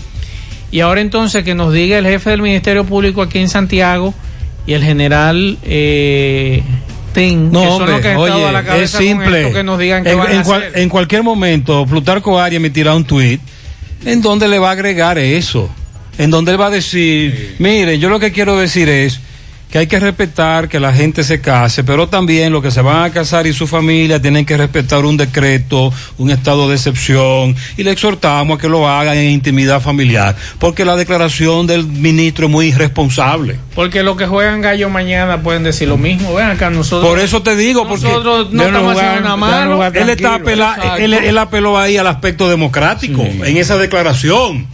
Y 0.72 0.82
ahora 0.82 1.02
entonces 1.02 1.44
que 1.44 1.56
nos 1.56 1.74
diga 1.74 1.98
el 1.98 2.06
jefe 2.06 2.30
del 2.30 2.42
Ministerio 2.44 2.84
Público 2.86 3.22
aquí 3.24 3.40
en 3.40 3.50
Santiago 3.50 4.14
y 4.68 4.74
el 4.74 4.84
general 4.84 5.58
eh, 5.64 6.62
Ten, 7.14 7.52
que 7.52 7.58
son 7.58 7.90
los 7.92 8.02
que 8.02 8.08
han 8.10 8.20
estado 8.20 8.36
oye, 8.38 8.46
a 8.48 8.52
la 8.52 8.78
es 8.78 8.92
con 8.92 9.02
simple. 9.02 9.42
esto, 9.42 9.54
que 9.54 9.64
nos 9.64 9.78
digan 9.80 10.04
qué 10.04 10.12
en, 10.12 10.18
van 10.18 10.38
a 10.38 10.44
cual- 10.44 10.64
hacer. 10.64 10.80
en 10.80 10.90
cualquier 10.90 11.24
momento, 11.24 11.86
Plutarco 11.86 12.40
Arias 12.40 12.62
me 12.62 12.70
tira 12.72 12.96
un 12.96 13.06
tweet 13.06 13.40
en 14.06 14.22
donde 14.22 14.48
le 14.48 14.58
va 14.60 14.70
a 14.70 14.72
agregar 14.74 15.18
eso. 15.18 15.70
En 16.18 16.30
donde 16.30 16.52
él 16.52 16.62
va 16.62 16.68
a 16.68 16.72
decir, 16.72 17.56
mire, 17.60 17.98
yo 18.00 18.10
lo 18.10 18.20
que 18.20 18.32
quiero 18.32 18.56
decir 18.58 18.88
es 18.90 19.20
que 19.74 19.80
hay 19.80 19.88
que 19.88 20.00
respetar 20.00 20.70
que 20.70 20.80
la 20.80 20.94
gente 20.94 21.24
se 21.24 21.42
case, 21.42 21.84
pero 21.84 22.08
también 22.08 22.54
los 22.54 22.62
que 22.62 22.70
se 22.70 22.80
van 22.82 23.06
a 23.06 23.10
casar 23.12 23.48
y 23.48 23.54
su 23.54 23.66
familia 23.66 24.22
tienen 24.22 24.46
que 24.46 24.56
respetar 24.56 25.04
un 25.04 25.18
decreto, 25.18 25.92
un 26.20 26.30
estado 26.30 26.70
de 26.70 26.76
excepción, 26.76 27.56
y 27.76 27.82
le 27.82 27.90
exhortamos 27.90 28.60
a 28.60 28.62
que 28.62 28.70
lo 28.70 28.88
hagan 28.88 29.18
en 29.18 29.32
intimidad 29.32 29.82
familiar, 29.82 30.36
porque 30.60 30.86
la 30.86 30.96
declaración 30.96 31.66
del 31.66 31.88
ministro 31.88 32.46
es 32.46 32.52
muy 32.52 32.68
irresponsable. 32.68 33.58
Porque 33.74 34.04
los 34.04 34.16
que 34.16 34.28
juegan 34.28 34.62
gallo 34.62 34.90
mañana 34.92 35.42
pueden 35.42 35.64
decir 35.64 35.88
lo 35.88 35.98
mismo. 35.98 36.36
Ven 36.36 36.46
acá, 36.46 36.70
nosotros. 36.70 37.10
Por 37.10 37.18
eso 37.18 37.42
te 37.42 37.56
digo, 37.56 37.88
porque 37.88 38.04
nosotros 38.04 38.54
no 38.54 38.66
estamos 38.66 38.94
jugar- 38.94 39.08
haciendo 39.10 39.38
malo. 39.38 39.74
jugar 39.74 39.98
Él, 39.98 40.10
está 40.10 40.36
apela- 40.36 40.98
él 41.00 41.38
apeló 41.40 41.80
ahí 41.80 41.98
al 41.98 42.06
aspecto 42.06 42.48
democrático 42.48 43.24
en 43.24 43.58
esa 43.58 43.76
declaración. 43.78 44.68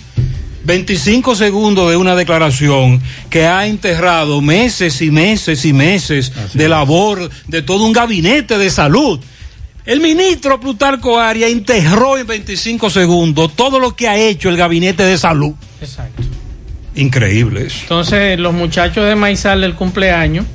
25 0.63 1.36
segundos 1.36 1.89
de 1.89 1.98
una 1.98 2.16
declaración 2.16 3.01
que 3.30 3.46
ha 3.46 3.68
enterrado 3.68 4.42
meses 4.42 5.01
y 5.01 5.12
meses 5.12 5.66
y 5.66 5.74
meses 5.74 6.32
de 6.54 6.70
labor 6.70 7.30
de 7.48 7.62
todo 7.62 7.86
un 7.86 7.93
gabinete 7.93 8.58
de 8.58 8.69
salud. 8.69 9.19
El 9.86 10.02
ministro 10.02 10.60
Plutarco 10.60 11.19
Arias 11.19 11.50
enterró 11.50 12.17
en 12.17 12.28
25 12.28 12.89
segundos 12.89 13.56
todo 13.56 13.80
lo 13.80 13.95
que 13.95 14.08
ha 14.08 14.17
hecho 14.17 14.50
el 14.50 14.58
gabinete 14.58 15.04
de 15.04 15.17
salud. 15.17 15.54
Exacto. 15.82 16.22
Increíble 16.95 17.65
eso. 17.67 17.80
Entonces, 17.84 18.38
los 18.39 18.54
muchachos 18.54 19.08
de 19.08 19.15
Maizal 19.15 19.62
del 19.62 19.76
cumpleaños, 19.76 20.45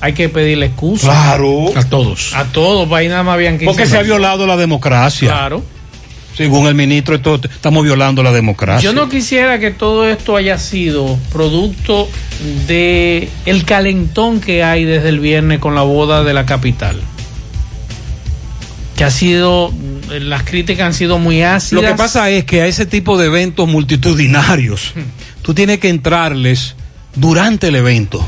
hay 0.00 0.12
que 0.12 0.28
pedirle 0.28 0.66
excusa. 0.66 1.06
Claro. 1.06 1.72
A 1.74 1.84
todos. 1.84 2.34
A 2.34 2.44
todos, 2.44 2.92
va 2.92 2.98
ahí 2.98 3.08
nada 3.08 3.22
más 3.22 3.34
habían 3.34 3.54
15 3.58 3.66
Porque 3.66 3.86
se 3.86 3.96
ha 3.96 4.02
violado 4.02 4.46
la 4.46 4.56
democracia. 4.56 5.30
Claro. 5.30 5.64
Según 6.36 6.66
el 6.66 6.74
ministro, 6.74 7.14
esto- 7.14 7.40
estamos 7.44 7.84
violando 7.84 8.22
la 8.22 8.32
democracia. 8.32 8.88
Yo 8.90 8.92
no 8.94 9.08
quisiera 9.08 9.58
que 9.60 9.70
todo 9.70 10.08
esto 10.08 10.36
haya 10.36 10.58
sido 10.58 11.16
producto 11.32 12.08
de 12.66 13.28
el 13.46 13.64
calentón 13.64 14.40
que 14.40 14.64
hay 14.64 14.84
desde 14.84 15.10
el 15.10 15.20
viernes 15.20 15.60
con 15.60 15.74
la 15.74 15.82
boda 15.82 16.24
de 16.24 16.34
la 16.34 16.44
capital. 16.44 17.00
Que 18.96 19.04
ha 19.04 19.10
sido, 19.10 19.72
las 20.08 20.42
críticas 20.44 20.86
han 20.86 20.94
sido 20.94 21.18
muy 21.18 21.42
ácidas. 21.42 21.82
Lo 21.82 21.88
que 21.88 21.94
pasa 21.96 22.30
es 22.30 22.44
que 22.44 22.62
a 22.62 22.66
ese 22.66 22.86
tipo 22.86 23.18
de 23.18 23.26
eventos 23.26 23.68
multitudinarios, 23.68 24.92
tú 25.42 25.52
tienes 25.54 25.78
que 25.80 25.88
entrarles 25.88 26.74
durante 27.16 27.68
el 27.68 27.76
evento 27.76 28.24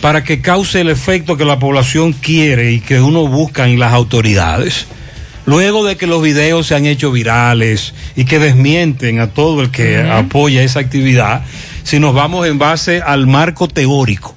para 0.00 0.22
que 0.24 0.40
cause 0.40 0.80
el 0.80 0.88
efecto 0.90 1.36
que 1.36 1.44
la 1.44 1.58
población 1.58 2.12
quiere 2.12 2.72
y 2.72 2.80
que 2.80 3.00
uno 3.00 3.26
busca 3.26 3.66
en 3.66 3.78
las 3.78 3.92
autoridades. 3.92 4.86
Luego 5.46 5.84
de 5.84 5.96
que 5.96 6.08
los 6.08 6.22
videos 6.22 6.66
se 6.66 6.74
han 6.74 6.86
hecho 6.86 7.12
virales 7.12 7.94
y 8.16 8.24
que 8.24 8.40
desmienten 8.40 9.20
a 9.20 9.28
todo 9.28 9.62
el 9.62 9.70
que 9.70 9.98
apoya 9.98 10.62
esa 10.62 10.80
actividad, 10.80 11.44
si 11.84 12.00
nos 12.00 12.14
vamos 12.14 12.46
en 12.48 12.58
base 12.58 13.00
al 13.00 13.28
marco 13.28 13.68
teórico. 13.68 14.34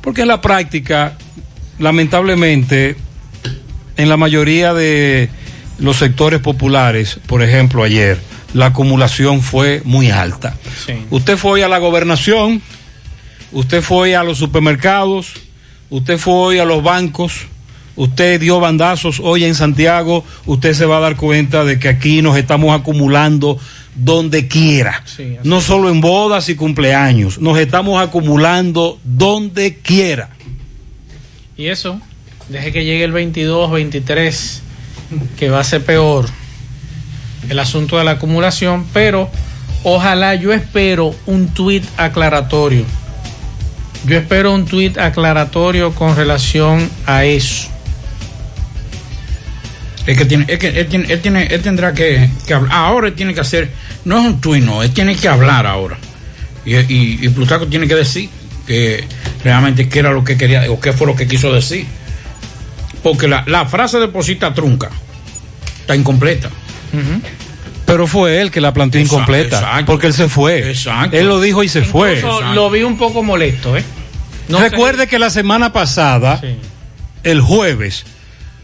Porque 0.00 0.22
en 0.22 0.28
la 0.28 0.40
práctica, 0.40 1.16
lamentablemente, 1.78 2.96
en 3.96 4.08
la 4.08 4.16
mayoría 4.16 4.74
de 4.74 5.30
los 5.78 5.98
sectores 5.98 6.40
populares, 6.40 7.20
por 7.26 7.42
ejemplo 7.42 7.84
ayer, 7.84 8.18
la 8.52 8.66
acumulación 8.66 9.42
fue 9.42 9.82
muy 9.84 10.10
alta. 10.10 10.56
Usted 11.10 11.36
fue 11.36 11.62
a 11.62 11.68
la 11.68 11.78
gobernación, 11.78 12.60
usted 13.52 13.82
fue 13.82 14.16
a 14.16 14.24
los 14.24 14.38
supermercados, 14.38 15.34
usted 15.90 16.18
fue 16.18 16.60
a 16.60 16.64
los 16.64 16.82
bancos, 16.82 17.46
usted 17.96 18.40
dio 18.40 18.60
bandazos 18.60 19.20
hoy 19.20 19.44
en 19.44 19.54
Santiago, 19.54 20.24
usted 20.46 20.74
se 20.74 20.86
va 20.86 20.98
a 20.98 21.00
dar 21.00 21.16
cuenta 21.16 21.64
de 21.64 21.78
que 21.78 21.88
aquí 21.88 22.22
nos 22.22 22.36
estamos 22.36 22.78
acumulando 22.78 23.58
donde 23.94 24.48
quiera. 24.48 25.02
no 25.44 25.60
solo 25.60 25.90
en 25.90 26.00
bodas 26.00 26.48
y 26.48 26.54
cumpleaños, 26.54 27.38
nos 27.38 27.58
estamos 27.58 28.02
acumulando 28.02 28.98
donde 29.04 29.76
quiera. 29.76 30.30
Y 31.56 31.66
eso, 31.66 32.00
deje 32.48 32.72
que 32.72 32.84
llegue 32.84 33.04
el 33.04 33.12
22, 33.12 33.70
23, 33.70 34.62
que 35.38 35.50
va 35.50 35.60
a 35.60 35.64
ser 35.64 35.84
peor 35.84 36.26
el 37.48 37.58
asunto 37.58 37.98
de 37.98 38.04
la 38.04 38.12
acumulación, 38.12 38.86
pero 38.92 39.30
ojalá 39.82 40.34
yo 40.34 40.52
espero 40.52 41.14
un 41.26 41.48
tuit 41.48 41.84
aclaratorio. 41.96 42.84
Yo 44.06 44.16
espero 44.16 44.54
un 44.54 44.64
tuit 44.64 44.96
aclaratorio 44.98 45.94
con 45.94 46.16
relación 46.16 46.88
a 47.06 47.24
eso. 47.24 47.68
Es 50.06 50.16
que 50.16 50.24
tiene, 50.24 50.44
es 50.48 50.58
que 50.58 50.68
él, 50.68 50.86
tiene, 50.88 51.12
él, 51.12 51.20
tiene, 51.20 51.46
él 51.46 51.60
tendrá 51.62 51.92
que, 51.92 52.30
que 52.46 52.54
hablar. 52.54 52.72
Ahora 52.72 53.08
él 53.08 53.14
tiene 53.14 53.34
que 53.34 53.40
hacer, 53.40 53.70
no 54.04 54.18
es 54.18 54.24
un 54.24 54.40
tuit, 54.40 54.64
no, 54.64 54.82
él 54.82 54.90
tiene 54.92 55.14
que 55.14 55.28
hablar 55.28 55.66
ahora. 55.66 55.98
Y, 56.64 56.74
y, 56.76 57.18
y 57.22 57.28
Plutarco 57.28 57.66
tiene 57.66 57.86
que 57.86 57.94
decir 57.94 58.28
que 58.66 59.04
realmente 59.44 59.88
qué 59.88 59.98
era 60.00 60.12
lo 60.12 60.24
que 60.24 60.36
quería 60.36 60.70
o 60.70 60.80
qué 60.80 60.92
fue 60.92 61.06
lo 61.06 61.14
que 61.16 61.26
quiso 61.26 61.52
decir. 61.52 61.86
Porque 63.02 63.28
la, 63.28 63.44
la 63.46 63.66
frase 63.66 63.98
de 63.98 64.08
Posita 64.08 64.52
trunca 64.52 64.90
está 65.80 65.96
incompleta. 65.96 66.50
Pero 67.86 68.06
fue 68.06 68.40
él 68.40 68.50
que 68.50 68.60
la 68.60 68.72
planteó 68.72 69.00
Exacto, 69.00 69.16
incompleta, 69.16 69.58
exacto. 69.58 69.86
porque 69.86 70.06
él 70.06 70.14
se 70.14 70.28
fue. 70.28 70.70
Exacto. 70.70 71.16
Él 71.16 71.26
lo 71.26 71.40
dijo 71.40 71.62
y 71.62 71.68
se 71.68 71.82
fue. 71.82 72.16
Incluso 72.16 72.40
lo 72.52 72.70
vi 72.70 72.82
un 72.82 72.96
poco 72.96 73.22
molesto, 73.22 73.76
¿eh? 73.76 73.84
Recuerde 74.48 75.06
que 75.06 75.18
la 75.18 75.30
semana 75.30 75.72
pasada, 75.72 76.40
el 77.22 77.40
jueves, 77.40 78.04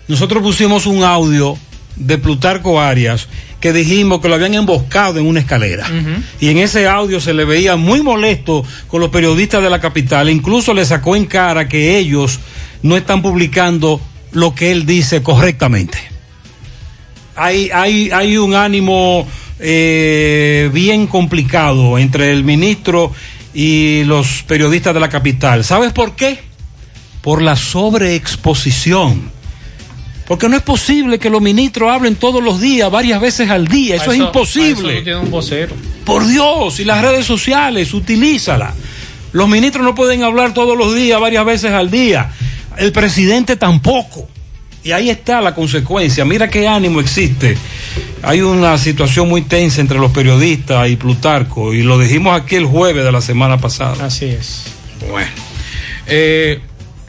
nosotros 0.09 0.43
pusimos 0.43 0.87
un 0.87 1.03
audio 1.05 1.59
de 1.97 2.19
Plutarco 2.19 2.81
Arias 2.81 3.29
que 3.61 3.73
dijimos 3.73 4.21
que 4.21 4.29
lo 4.29 4.35
habían 4.35 4.55
emboscado 4.55 5.19
en 5.19 5.27
una 5.27 5.41
escalera. 5.41 5.87
Y 6.41 6.51
en 6.51 6.59
ese 6.59 6.87
audio 6.87 7.21
se 7.21 7.35
le 7.35 7.45
veía 7.45 7.77
muy 7.77 8.03
molesto 8.03 8.65
con 8.87 9.01
los 9.01 9.11
periodistas 9.11 9.63
de 9.63 9.71
la 9.71 9.81
capital. 9.81 10.29
Incluso 10.29 10.75
le 10.75 10.85
sacó 10.85 11.17
en 11.17 11.27
cara 11.27 11.69
que 11.69 11.99
ellos 11.99 12.39
no 12.83 12.97
están 12.97 13.23
publicando 13.23 14.01
lo 14.33 14.55
que 14.55 14.71
él 14.71 14.85
dice 14.85 15.23
correctamente. 15.23 15.99
Hay, 17.35 17.71
hay, 17.73 18.11
hay 18.13 18.37
un 18.37 18.55
ánimo 18.55 19.27
eh, 19.59 20.71
bien 20.73 21.07
complicado 21.07 21.99
entre 21.99 22.31
el 22.31 22.45
ministro 22.45 23.13
y 23.55 24.05
los 24.05 24.43
periodistas 24.43 24.93
de 24.95 25.01
la 25.01 25.09
capital. 25.09 25.65
¿Sabes 25.65 25.93
por 25.93 26.15
qué? 26.15 26.39
Por 27.23 27.41
la 27.41 27.57
sobreexposición. 27.57 29.36
Porque 30.27 30.49
no 30.49 30.57
es 30.57 30.63
posible 30.63 31.19
que 31.19 31.31
los 31.31 31.41
ministros 31.41 31.91
hablen 31.91 32.17
todos 32.17 32.43
los 32.43 32.61
días, 32.61 32.91
varias 32.91 33.21
veces 33.21 33.49
al 33.49 33.69
día. 33.69 33.97
Eso, 33.97 34.13
es 34.13 34.19
imposible. 34.19 34.95
Eso 34.95 35.05
tiene 35.05 35.19
un 35.21 35.31
vocero. 35.31 35.75
Por 36.05 36.27
Dios, 36.27 36.81
y 36.81 36.85
las 36.85 37.01
redes 37.03 37.25
sociales, 37.25 37.95
utilízala. 37.95 38.75
Los 39.33 39.49
ministros 39.49 39.85
no 39.85 39.95
pueden 39.95 40.25
hablar 40.25 40.53
todos 40.53 40.77
los 40.77 40.95
días, 40.95 41.21
varias 41.21 41.45
veces 41.45 41.71
al 41.73 41.91
día. 41.91 42.33
El 42.77 42.91
presidente 42.91 43.57
tampoco. 43.57 44.29
Y 44.83 44.93
ahí 44.93 45.11
está 45.11 45.41
la 45.41 45.55
consecuencia. 45.55 46.25
Mira 46.25 46.49
qué 46.49 46.67
ánimo 46.67 47.01
existe. 47.01 47.57
Hay 48.23 48.41
una 48.41 48.79
situación 48.79 49.29
muy 49.29 49.43
tensa 49.43 49.81
entre 49.81 49.99
los 49.99 50.11
periodistas 50.11 50.89
y 50.89 50.97
Plutarco. 50.97 51.73
Y 51.73 51.83
lo 51.83 51.99
dijimos 51.99 52.41
aquí 52.41 52.57
el 52.57 52.67
jueves 52.67 53.05
de 53.05 53.13
la 53.13 53.21
semana 53.21 53.59
pasada. 53.59 54.07
Así 54.07 54.27
es. 54.27 54.65
Bueno. 55.09 55.31
Eh, 56.07 56.61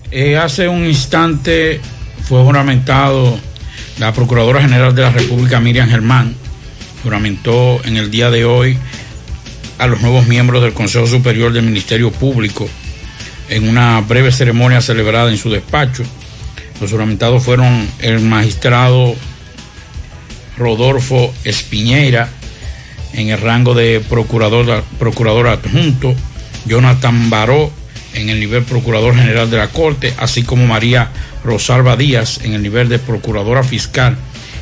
eh, 0.09 0.37
hace 0.37 0.67
un 0.67 0.85
instante 0.85 1.79
fue 2.27 2.43
juramentado 2.43 3.39
la 3.99 4.11
Procuradora 4.11 4.61
General 4.61 4.93
de 4.93 5.01
la 5.01 5.11
República, 5.11 5.61
Miriam 5.61 5.89
Germán. 5.89 6.35
Juramentó 7.01 7.79
en 7.85 7.95
el 7.95 8.11
día 8.11 8.29
de 8.29 8.43
hoy 8.43 8.77
a 9.77 9.87
los 9.87 10.01
nuevos 10.01 10.27
miembros 10.27 10.61
del 10.61 10.73
Consejo 10.73 11.07
Superior 11.07 11.53
del 11.53 11.63
Ministerio 11.63 12.11
Público 12.11 12.67
en 13.47 13.69
una 13.69 14.01
breve 14.01 14.33
ceremonia 14.33 14.81
celebrada 14.81 15.31
en 15.31 15.37
su 15.37 15.49
despacho. 15.49 16.03
Los 16.81 16.91
juramentados 16.91 17.43
fueron 17.43 17.87
el 17.99 18.19
magistrado 18.19 19.15
Rodolfo 20.57 21.33
Espiñeira 21.45 22.27
en 23.13 23.29
el 23.29 23.39
rango 23.39 23.73
de 23.73 24.01
procurador, 24.01 24.83
procurador 24.99 25.47
adjunto, 25.47 26.13
Jonathan 26.65 27.29
Baró 27.29 27.71
en 28.15 28.27
el 28.27 28.39
nivel 28.39 28.63
procurador 28.63 29.15
general 29.15 29.49
de 29.49 29.57
la 29.57 29.69
Corte, 29.69 30.13
así 30.17 30.43
como 30.43 30.67
María 30.67 31.09
Rosalba 31.47 31.95
Díaz 31.95 32.41
en 32.43 32.53
el 32.53 32.61
nivel 32.61 32.89
de 32.89 32.99
procuradora 32.99 33.63
fiscal 33.63 34.17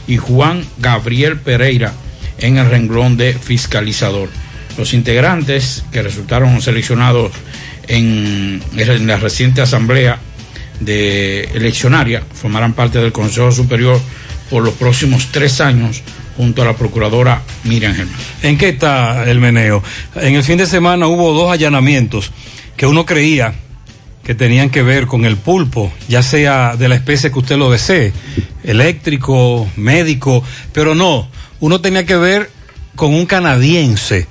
y 0.08 0.18
Juan 0.18 0.64
Gabriel 0.78 1.40
Pereira 1.40 1.94
en 2.38 2.58
el 2.58 2.70
renglón 2.70 3.18
de 3.18 3.34
fiscalizador. 3.34 4.30
Los 4.78 4.94
integrantes 4.94 5.84
que 5.92 6.04
resultaron 6.04 6.62
seleccionados 6.62 7.32
en, 7.88 8.62
la 8.76 9.18
reciente 9.18 9.62
asamblea 9.62 10.20
de 10.80 11.46
eleccionaria 11.56 12.22
formarán 12.34 12.74
parte 12.74 13.00
del 13.00 13.12
Consejo 13.12 13.52
Superior 13.52 14.00
por 14.50 14.64
los 14.64 14.76
próximos 14.76 15.30
tres 15.32 15.62
años 15.62 16.04
junto 16.38 16.62
a 16.62 16.66
la 16.66 16.76
procuradora 16.76 17.42
Miriam 17.64 17.96
Germán. 17.96 18.16
¿En 18.44 18.58
qué 18.58 18.70
está 18.70 19.24
el 19.30 19.40
meneo? 19.40 19.82
En 20.16 20.36
el 20.36 20.44
fin 20.44 20.58
de 20.58 20.68
semana 20.68 21.08
hubo 21.08 21.34
dos 21.34 21.52
allanamientos 21.52 22.32
que 22.78 22.86
uno 22.86 23.06
creía 23.06 23.56
que 24.26 24.34
tenían 24.34 24.72
que 24.72 24.82
ver 24.82 25.06
con 25.06 25.24
el 25.24 25.38
pulpo, 25.38 25.94
ya 26.08 26.24
sea 26.24 26.76
de 26.76 26.90
la 26.90 26.96
especie 26.96 27.32
que 27.32 27.40
usted 27.40 27.58
lo 27.58 27.70
desee, 27.70 28.12
eléctrico, 28.64 29.70
médico, 29.76 30.44
pero 30.74 30.96
no, 30.96 31.30
uno 31.60 31.80
tenía 31.80 32.06
que 32.06 32.16
ver 32.16 32.50
con 32.96 33.14
un 33.14 33.28
canadiense 33.28 34.28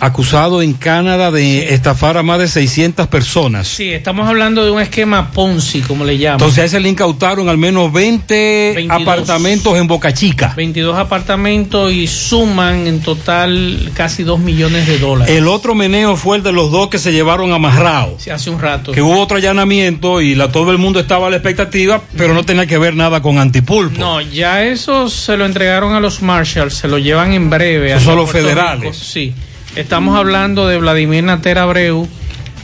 acusado 0.00 0.62
en 0.62 0.72
Canadá 0.72 1.30
de 1.30 1.74
estafar 1.74 2.16
a 2.16 2.22
más 2.22 2.38
de 2.38 2.48
600 2.48 3.06
personas. 3.08 3.68
Sí, 3.68 3.92
estamos 3.92 4.26
hablando 4.26 4.64
de 4.64 4.70
un 4.70 4.80
esquema 4.80 5.30
Ponzi, 5.30 5.82
como 5.82 6.04
le 6.04 6.16
llaman. 6.16 6.40
Entonces 6.40 6.58
a 6.58 6.64
ese 6.64 6.80
le 6.80 6.88
incautaron 6.88 7.48
al 7.48 7.58
menos 7.58 7.92
20 7.92 8.72
22. 8.76 9.02
apartamentos 9.02 9.76
en 9.76 9.86
Boca 9.86 10.12
Chica. 10.14 10.54
22 10.56 10.98
apartamentos 10.98 11.92
y 11.92 12.06
suman 12.06 12.86
en 12.86 13.00
total 13.00 13.90
casi 13.94 14.22
2 14.22 14.40
millones 14.40 14.86
de 14.86 14.98
dólares. 14.98 15.36
El 15.36 15.46
otro 15.48 15.74
meneo 15.74 16.16
fue 16.16 16.38
el 16.38 16.42
de 16.42 16.52
los 16.52 16.70
dos 16.70 16.88
que 16.88 16.98
se 16.98 17.12
llevaron 17.12 17.52
amarrados. 17.52 18.22
Sí, 18.22 18.30
hace 18.30 18.48
un 18.50 18.58
rato. 18.58 18.92
Que 18.92 19.02
hubo 19.02 19.20
otro 19.20 19.36
allanamiento 19.36 20.20
y 20.22 20.34
la, 20.34 20.50
todo 20.50 20.70
el 20.70 20.78
mundo 20.78 20.98
estaba 20.98 21.26
a 21.26 21.30
la 21.30 21.36
expectativa, 21.36 22.02
pero 22.16 22.32
no 22.32 22.44
tenía 22.44 22.66
que 22.66 22.78
ver 22.78 22.94
nada 22.94 23.20
con 23.20 23.38
antipulpo. 23.38 23.98
No, 23.98 24.20
ya 24.20 24.64
eso 24.64 25.10
se 25.10 25.36
lo 25.36 25.44
entregaron 25.44 25.94
a 25.94 26.00
los 26.00 26.22
Marshalls, 26.22 26.74
se 26.74 26.88
lo 26.88 26.98
llevan 26.98 27.32
en 27.32 27.50
breve. 27.50 27.90
Son 27.90 27.98
hacia 27.98 28.14
los 28.14 28.30
federales. 28.30 28.80
Rico. 28.80 28.94
Sí. 28.94 29.34
Estamos 29.76 30.16
hablando 30.16 30.66
de 30.66 30.78
Vladimir 30.78 31.22
Natera 31.22 31.62
Abreu 31.62 32.08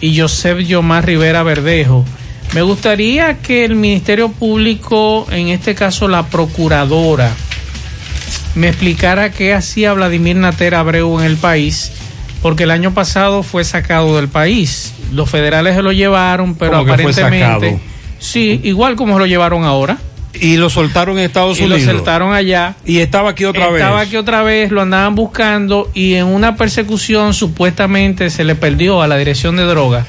y 0.00 0.18
Josep 0.18 0.58
Yomar 0.58 1.06
Rivera 1.06 1.44
Verdejo. 1.44 2.04
Me 2.52 2.62
gustaría 2.62 3.38
que 3.38 3.64
el 3.64 3.76
Ministerio 3.76 4.30
Público, 4.30 5.26
en 5.30 5.48
este 5.48 5.76
caso 5.76 6.08
la 6.08 6.24
Procuradora, 6.26 7.32
me 8.56 8.68
explicara 8.68 9.30
qué 9.30 9.54
hacía 9.54 9.92
Vladimir 9.92 10.36
Natera 10.36 10.80
Abreu 10.80 11.20
en 11.20 11.26
el 11.26 11.36
país, 11.36 11.92
porque 12.42 12.64
el 12.64 12.72
año 12.72 12.92
pasado 12.92 13.44
fue 13.44 13.62
sacado 13.62 14.16
del 14.16 14.28
país. 14.28 14.92
Los 15.12 15.30
federales 15.30 15.76
se 15.76 15.82
lo 15.82 15.92
llevaron, 15.92 16.56
pero 16.56 16.72
¿Cómo 16.78 16.84
que 16.86 17.02
fue 17.02 17.12
aparentemente... 17.12 17.70
sacado? 17.70 17.80
Sí, 18.18 18.60
igual 18.64 18.96
como 18.96 19.14
se 19.14 19.20
lo 19.20 19.26
llevaron 19.26 19.64
ahora. 19.64 19.98
Y 20.40 20.56
lo 20.56 20.70
soltaron 20.70 21.18
en 21.18 21.24
Estados 21.24 21.58
y 21.58 21.64
Unidos. 21.64 21.82
lo 21.82 21.92
soltaron 21.92 22.32
allá. 22.32 22.76
Y 22.84 22.98
estaba 22.98 23.30
aquí 23.30 23.44
otra 23.44 23.68
vez. 23.68 23.80
Estaba 23.80 24.00
aquí 24.00 24.16
otra 24.16 24.42
vez, 24.42 24.70
lo 24.70 24.82
andaban 24.82 25.14
buscando 25.14 25.90
y 25.94 26.14
en 26.14 26.26
una 26.26 26.56
persecución 26.56 27.34
supuestamente 27.34 28.30
se 28.30 28.44
le 28.44 28.54
perdió 28.54 29.02
a 29.02 29.08
la 29.08 29.16
dirección 29.16 29.56
de 29.56 29.64
droga. 29.64 30.06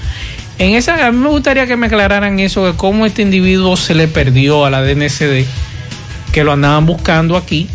En 0.60 0.74
esa, 0.74 1.06
a 1.06 1.12
mí 1.12 1.20
me 1.20 1.30
gustaría 1.30 1.68
que 1.68 1.76
me 1.76 1.86
aclararan 1.88 2.40
eso, 2.40 2.66
de 2.66 2.74
cómo 2.74 3.06
este 3.06 3.22
individuo 3.22 3.78
se 3.78 3.94
le 3.94 4.08
perdió 4.08 4.66
a 4.66 4.72
la 4.72 4.82
DNCD, 4.82 5.46
que 6.32 6.44
lo 6.44 6.52
andaban 6.52 6.86
buscando 6.86 7.38
aquí 7.38 7.70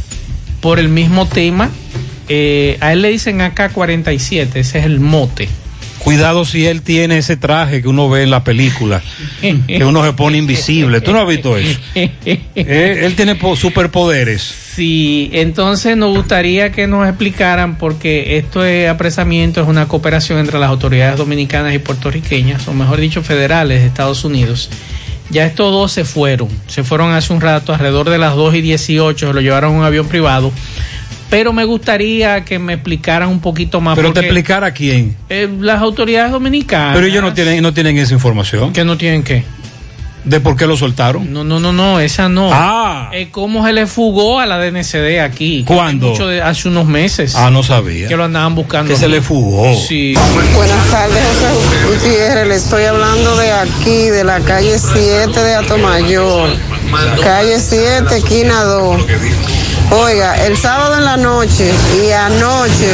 por 0.60 0.78
el 0.78 0.88
mismo 0.88 1.28
tema. 1.28 1.70
Eh, 2.28 2.78
a 2.80 2.92
él 2.92 3.02
le 3.02 3.08
dicen 3.10 3.40
AK-47, 3.40 4.56
ese 4.56 4.78
es 4.78 4.84
el 4.84 4.98
mote. 4.98 5.48
Cuidado 6.04 6.44
si 6.44 6.66
él 6.66 6.82
tiene 6.82 7.18
ese 7.18 7.36
traje 7.36 7.80
que 7.80 7.86
uno 7.88 8.08
ve 8.10 8.24
en 8.24 8.30
la 8.30 8.42
película, 8.42 9.00
que 9.40 9.84
uno 9.84 10.04
se 10.04 10.12
pone 10.14 10.36
invisible. 10.38 11.00
¿Tú 11.00 11.12
no 11.12 11.20
has 11.20 11.28
visto 11.28 11.56
eso? 11.56 11.78
Eh, 11.94 13.00
él 13.04 13.14
tiene 13.14 13.36
po- 13.36 13.54
superpoderes. 13.54 14.42
Sí, 14.42 15.30
entonces 15.32 15.96
nos 15.96 16.16
gustaría 16.16 16.72
que 16.72 16.86
nos 16.86 17.06
explicaran 17.06 17.76
porque 17.78 18.36
esto 18.38 18.62
de 18.62 18.88
apresamiento 18.88 19.62
es 19.62 19.68
una 19.68 19.86
cooperación 19.86 20.38
entre 20.38 20.58
las 20.58 20.70
autoridades 20.70 21.18
dominicanas 21.18 21.74
y 21.74 21.78
puertorriqueñas, 21.78 22.66
o 22.68 22.72
mejor 22.72 22.98
dicho, 22.98 23.22
federales 23.22 23.80
de 23.82 23.86
Estados 23.86 24.24
Unidos. 24.24 24.70
Ya 25.30 25.46
estos 25.46 25.70
dos 25.72 25.92
se 25.92 26.04
fueron, 26.04 26.48
se 26.66 26.82
fueron 26.84 27.12
hace 27.12 27.32
un 27.32 27.40
rato, 27.40 27.72
alrededor 27.72 28.10
de 28.10 28.18
las 28.18 28.34
2 28.34 28.56
y 28.56 28.60
18, 28.60 29.28
se 29.28 29.32
lo 29.32 29.40
llevaron 29.40 29.72
en 29.72 29.78
un 29.78 29.84
avión 29.84 30.06
privado. 30.08 30.52
Pero 31.32 31.52
me 31.54 31.64
gustaría 31.64 32.44
que 32.44 32.58
me 32.58 32.74
explicaran 32.74 33.28
un 33.30 33.40
poquito 33.40 33.80
más. 33.80 33.96
Pero 33.96 34.12
te 34.12 34.20
explicara 34.20 34.66
a 34.66 34.72
quién. 34.72 35.16
eh, 35.30 35.48
las 35.60 35.80
autoridades 35.80 36.30
dominicanas. 36.30 36.94
Pero 36.94 37.06
ellos 37.06 37.22
no 37.22 37.32
tienen, 37.32 37.62
no 37.62 37.72
tienen 37.72 37.96
esa 37.96 38.12
información. 38.12 38.72
¿Que 38.74 38.84
no 38.84 38.98
tienen 38.98 39.22
qué? 39.24 39.42
¿De 40.24 40.38
por 40.40 40.56
qué 40.56 40.66
lo 40.68 40.76
soltaron? 40.76 41.32
No, 41.32 41.42
no, 41.42 41.58
no, 41.58 41.72
no, 41.72 41.98
esa 41.98 42.28
no. 42.28 42.50
Ah. 42.52 43.10
Eh, 43.12 43.28
¿Cómo 43.32 43.66
se 43.66 43.72
le 43.72 43.86
fugó 43.88 44.38
a 44.38 44.46
la 44.46 44.58
DNCD 44.58 45.18
aquí? 45.20 45.64
¿Cuándo? 45.66 46.10
Mucho 46.10 46.28
de- 46.28 46.40
hace 46.42 46.68
unos 46.68 46.86
meses. 46.86 47.34
Ah, 47.34 47.50
no 47.50 47.62
sabía. 47.64 48.06
Que 48.08 48.16
lo 48.16 48.24
andaban 48.24 48.54
buscando. 48.54 48.92
Que 48.92 48.96
se 49.00 49.08
le 49.08 49.20
fugó. 49.22 49.74
Sí. 49.74 50.14
Buenas 50.54 50.86
tardes, 50.90 51.24
José 51.24 51.86
Gutiérrez. 51.94 52.46
Le 52.46 52.54
estoy 52.54 52.84
hablando 52.84 53.36
de 53.36 53.50
aquí, 53.50 54.10
de 54.10 54.22
la 54.22 54.38
calle 54.40 54.78
7 54.78 55.40
de 55.40 55.54
Atomayor. 55.56 56.50
Calle 57.24 57.58
7, 57.58 58.18
esquina 58.18 58.62
2. 58.62 59.04
Oiga, 59.94 60.46
el 60.46 60.56
sábado 60.56 60.96
en 60.96 61.04
la 61.04 61.18
noche 61.18 61.70
y 62.02 62.10
anoche, 62.12 62.88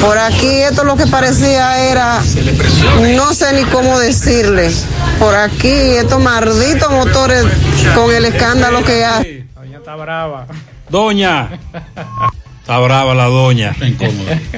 por 0.00 0.18
aquí 0.18 0.48
esto 0.48 0.82
lo 0.82 0.96
que 0.96 1.06
parecía 1.06 1.90
era, 1.90 2.20
no 3.14 3.32
sé 3.32 3.52
ni 3.54 3.62
cómo 3.70 3.98
decirle, 4.00 4.68
por 5.20 5.36
aquí 5.36 5.68
estos 5.68 6.20
malditos 6.20 6.90
motores 6.90 7.44
con 7.94 8.12
el 8.12 8.24
escándalo 8.24 8.82
que 8.82 9.04
hay. 9.04 9.46
Doña 9.54 9.78
está 9.78 9.94
brava. 9.94 10.46
Doña. 10.88 11.50
Está 12.60 12.78
brava 12.80 13.14
la 13.14 13.26
doña. 13.26 13.76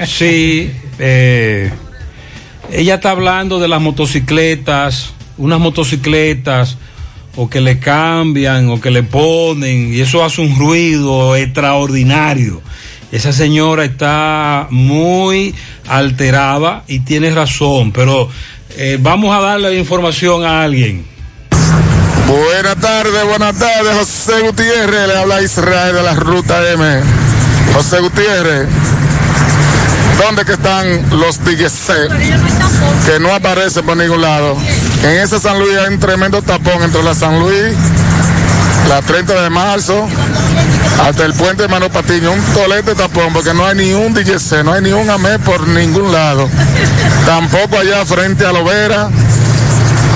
Sí, 0.07 0.73
eh, 0.99 1.71
ella 2.73 2.95
está 2.95 3.11
hablando 3.11 3.59
de 3.59 3.69
las 3.69 3.83
motocicletas, 3.83 5.13
unas 5.37 5.61
motocicletas, 5.61 6.79
o 7.43 7.49
que 7.49 7.63
le 7.63 7.79
cambian, 7.79 8.69
o 8.69 8.79
que 8.83 8.91
le 8.91 9.03
ponen, 9.03 9.95
y 9.95 10.01
eso 10.03 10.23
hace 10.23 10.43
un 10.43 10.59
ruido 10.59 11.35
extraordinario. 11.37 12.61
Esa 13.13 13.33
señora 13.33 13.83
está 13.87 14.67
muy 14.69 15.55
alterada 15.89 16.85
y 16.87 16.99
tiene 17.01 17.31
razón, 17.31 17.93
pero 17.93 18.29
eh, 18.77 18.99
vamos 19.01 19.35
a 19.35 19.41
darle 19.41 19.79
información 19.79 20.45
a 20.45 20.65
alguien. 20.65 21.07
Buenas 22.29 22.77
tardes, 22.77 23.25
buenas 23.25 23.59
tardes, 23.59 23.97
José 23.97 24.43
Gutiérrez, 24.43 25.09
le 25.09 25.17
habla 25.17 25.41
Israel 25.41 25.95
de 25.95 26.03
la 26.03 26.15
Ruta 26.17 26.61
M. 26.71 27.01
José 27.73 28.01
Gutiérrez, 28.01 28.69
¿dónde 30.23 30.45
que 30.45 30.53
están 30.53 31.09
los 31.19 31.43
DJC 31.43 33.07
que 33.07 33.19
no 33.19 33.35
aparecen 33.35 33.87
por 33.87 33.97
ningún 33.97 34.21
lado? 34.21 34.59
En 35.03 35.19
ese 35.19 35.41
San 35.41 35.59
Luis 35.59 35.77
hay 35.79 35.95
un 35.95 35.99
tremendo 35.99 36.43
tapón 36.43 36.83
entre 36.83 37.03
la 37.03 37.15
San 37.15 37.41
Luis, 37.41 37.75
la 38.89 39.01
30 39.01 39.43
de 39.43 39.51
marzo, 39.51 40.07
hasta 41.03 41.25
el 41.25 41.33
puente 41.33 41.63
de 41.63 41.69
Mano 41.69 41.89
Patiño, 41.89 42.33
un 42.33 42.43
tolete 42.53 42.95
tapón, 42.95 43.33
porque 43.33 43.55
no 43.55 43.67
hay 43.67 43.77
ni 43.77 43.93
un 43.95 44.13
DJC, 44.13 44.63
no 44.63 44.75
hay 44.75 44.83
ni 44.83 44.93
un 44.93 45.09
AME 45.09 45.39
por 45.39 45.67
ningún 45.69 46.13
lado. 46.13 46.49
Tampoco 47.25 47.79
allá 47.79 48.05
frente 48.05 48.45
a 48.45 48.53
Lovera, 48.53 49.09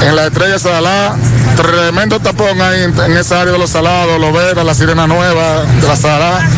en 0.04 0.16
la 0.16 0.26
estrella 0.26 0.58
Salá, 0.58 1.16
tremendo 1.56 2.20
tapón 2.20 2.60
ahí 2.60 2.82
en, 2.82 2.98
en 2.98 3.16
esa 3.16 3.40
área 3.40 3.52
de 3.52 3.58
los 3.58 3.70
salados, 3.70 4.20
Lovera, 4.20 4.62
la 4.64 4.74
Sirena 4.74 5.06
Nueva, 5.06 5.64
de 5.64 5.88
la 5.88 5.96
Salá, 5.96 6.48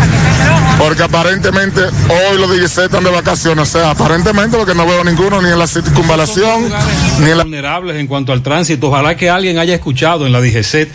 porque 0.79 1.03
aparentemente 1.03 1.81
hoy 1.81 2.39
los 2.39 2.51
DJC 2.51 2.85
están 2.85 3.05
de 3.05 3.11
vacaciones, 3.11 3.69
o 3.69 3.79
sea, 3.79 3.91
aparentemente 3.91 4.57
porque 4.57 4.75
no 4.75 4.87
veo 4.87 5.05
ninguno 5.05 5.41
ni 5.41 5.49
en 5.51 5.59
la 5.59 5.67
circunvalación, 5.67 6.69
ni 7.21 7.31
en 7.31 7.39
la... 7.39 7.45
vulnerables 7.45 7.97
en 7.97 8.07
cuanto 8.07 8.33
al 8.33 8.43
tránsito. 8.43 8.89
Ojalá 8.89 9.17
que 9.17 9.31
alguien 9.31 9.59
haya 9.59 9.75
escuchado 9.75 10.27
en 10.27 10.33
la 10.33 10.41
DGCET 10.41 10.91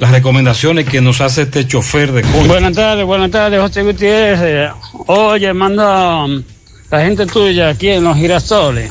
las 0.00 0.10
recomendaciones 0.10 0.88
que 0.88 1.00
nos 1.00 1.20
hace 1.20 1.42
este 1.42 1.66
chofer 1.66 2.12
de 2.12 2.22
coche. 2.22 2.48
Buenas 2.48 2.74
tardes, 2.74 3.06
buenas 3.06 3.30
tardes, 3.30 3.60
José 3.60 3.82
Gutiérrez. 3.82 4.70
Oye, 5.06 5.52
manda 5.54 6.24
um, 6.24 6.42
la 6.90 7.00
gente 7.00 7.26
tuya 7.26 7.70
aquí 7.70 7.88
en 7.88 8.04
los 8.04 8.16
girasoles 8.16 8.90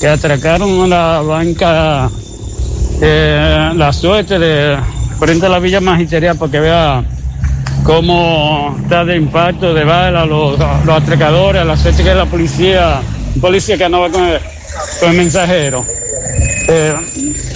que 0.00 0.08
atracaron 0.08 0.82
a 0.82 0.86
la 0.86 1.20
banca 1.20 2.10
eh, 3.04 3.72
La 3.74 3.92
Suerte 3.92 4.38
de 4.38 4.78
frente 5.18 5.46
a 5.46 5.48
la 5.48 5.58
Villa 5.58 5.80
Magisterial 5.80 6.36
para 6.38 6.50
que 6.52 6.60
vea 6.60 7.04
cómo 7.84 8.76
está 8.82 9.04
de 9.04 9.16
impacto 9.16 9.74
de 9.74 9.84
bala 9.84 10.24
los, 10.24 10.58
los 10.58 10.96
atracadores, 11.02 11.66
la 11.66 11.76
suerte 11.76 12.02
que 12.04 12.10
es 12.10 12.16
la 12.16 12.26
policía, 12.26 13.00
policía 13.40 13.76
que 13.76 13.84
andaba 13.84 14.08
con 14.08 14.24
el, 14.24 14.38
con 15.00 15.10
el 15.10 15.16
mensajero. 15.16 15.84
Eh, 16.68 16.94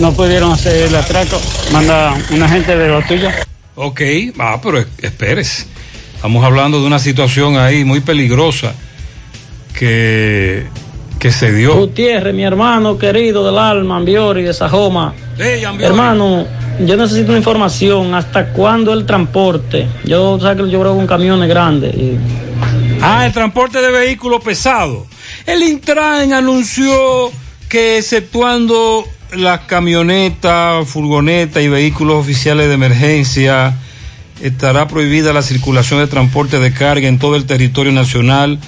no 0.00 0.12
pudieron 0.12 0.52
hacer 0.52 0.88
el 0.88 0.94
atraco, 0.96 1.40
manda 1.72 2.12
una 2.30 2.48
gente 2.48 2.76
de 2.76 2.88
los 2.88 3.06
tuyos. 3.06 3.32
Ok, 3.76 4.00
ah, 4.38 4.58
pero 4.62 4.78
es- 4.80 4.86
espérese. 5.00 5.66
Estamos 6.16 6.44
hablando 6.44 6.80
de 6.80 6.86
una 6.86 6.98
situación 6.98 7.56
ahí 7.56 7.84
muy 7.84 8.00
peligrosa 8.00 8.74
que, 9.78 10.66
que 11.26 11.32
se 11.32 11.52
dio. 11.52 11.74
Gutiérrez, 11.74 12.32
mi 12.32 12.44
hermano 12.44 12.96
querido 12.96 13.44
del 13.44 13.58
alma, 13.58 13.96
Ambiori, 13.96 14.44
de 14.44 14.54
Sajoma. 14.54 15.12
Hermano, 15.80 16.46
yo 16.78 16.96
necesito 16.96 17.30
una 17.30 17.38
información. 17.38 18.14
¿Hasta 18.14 18.50
cuándo 18.52 18.92
el 18.92 19.04
transporte? 19.06 19.88
Yo, 20.04 20.38
sabes 20.40 20.62
que 20.64 20.70
yo 20.70 20.80
creo 20.80 20.94
con 20.94 21.06
camiones 21.08 21.48
grandes. 21.48 21.92
y- 21.96 22.16
Ah, 23.02 23.26
el 23.26 23.32
transporte 23.32 23.82
de 23.82 23.90
vehículos 23.90 24.40
pesados. 24.44 25.08
El 25.46 25.64
Intran 25.64 26.32
anunció 26.32 27.32
que 27.68 27.98
exceptuando 27.98 29.04
las 29.36 29.60
camionetas, 29.62 30.86
furgonetas 30.88 31.60
y 31.60 31.68
vehículos 31.68 32.16
oficiales 32.20 32.68
de 32.68 32.74
emergencia, 32.74 33.74
estará 34.40 34.86
prohibida 34.86 35.32
la 35.32 35.42
circulación 35.42 35.98
de 35.98 36.06
transporte 36.06 36.60
de 36.60 36.72
carga 36.72 37.08
en 37.08 37.18
todo 37.18 37.34
el 37.34 37.46
territorio 37.46 37.90
nacional 37.92 38.60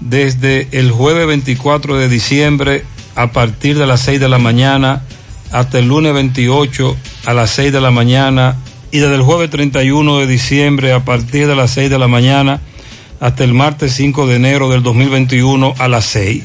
desde 0.00 0.68
el 0.72 0.90
jueves 0.90 1.26
24 1.26 1.96
de 1.96 2.08
diciembre 2.08 2.84
a 3.14 3.32
partir 3.32 3.78
de 3.78 3.86
las 3.86 4.00
6 4.02 4.20
de 4.20 4.28
la 4.28 4.38
mañana 4.38 5.02
hasta 5.52 5.78
el 5.78 5.88
lunes 5.88 6.12
28 6.12 6.96
a 7.26 7.34
las 7.34 7.50
6 7.50 7.72
de 7.72 7.80
la 7.80 7.90
mañana 7.90 8.56
y 8.90 8.98
desde 8.98 9.14
el 9.14 9.22
jueves 9.22 9.50
31 9.50 10.18
de 10.18 10.26
diciembre 10.26 10.92
a 10.92 11.04
partir 11.04 11.46
de 11.46 11.56
las 11.56 11.70
6 11.72 11.90
de 11.90 11.98
la 11.98 12.08
mañana 12.08 12.60
hasta 13.20 13.44
el 13.44 13.54
martes 13.54 13.92
5 13.92 14.26
de 14.26 14.36
enero 14.36 14.68
del 14.68 14.82
2021 14.82 15.74
a 15.78 15.88
las 15.88 16.04
6. 16.06 16.42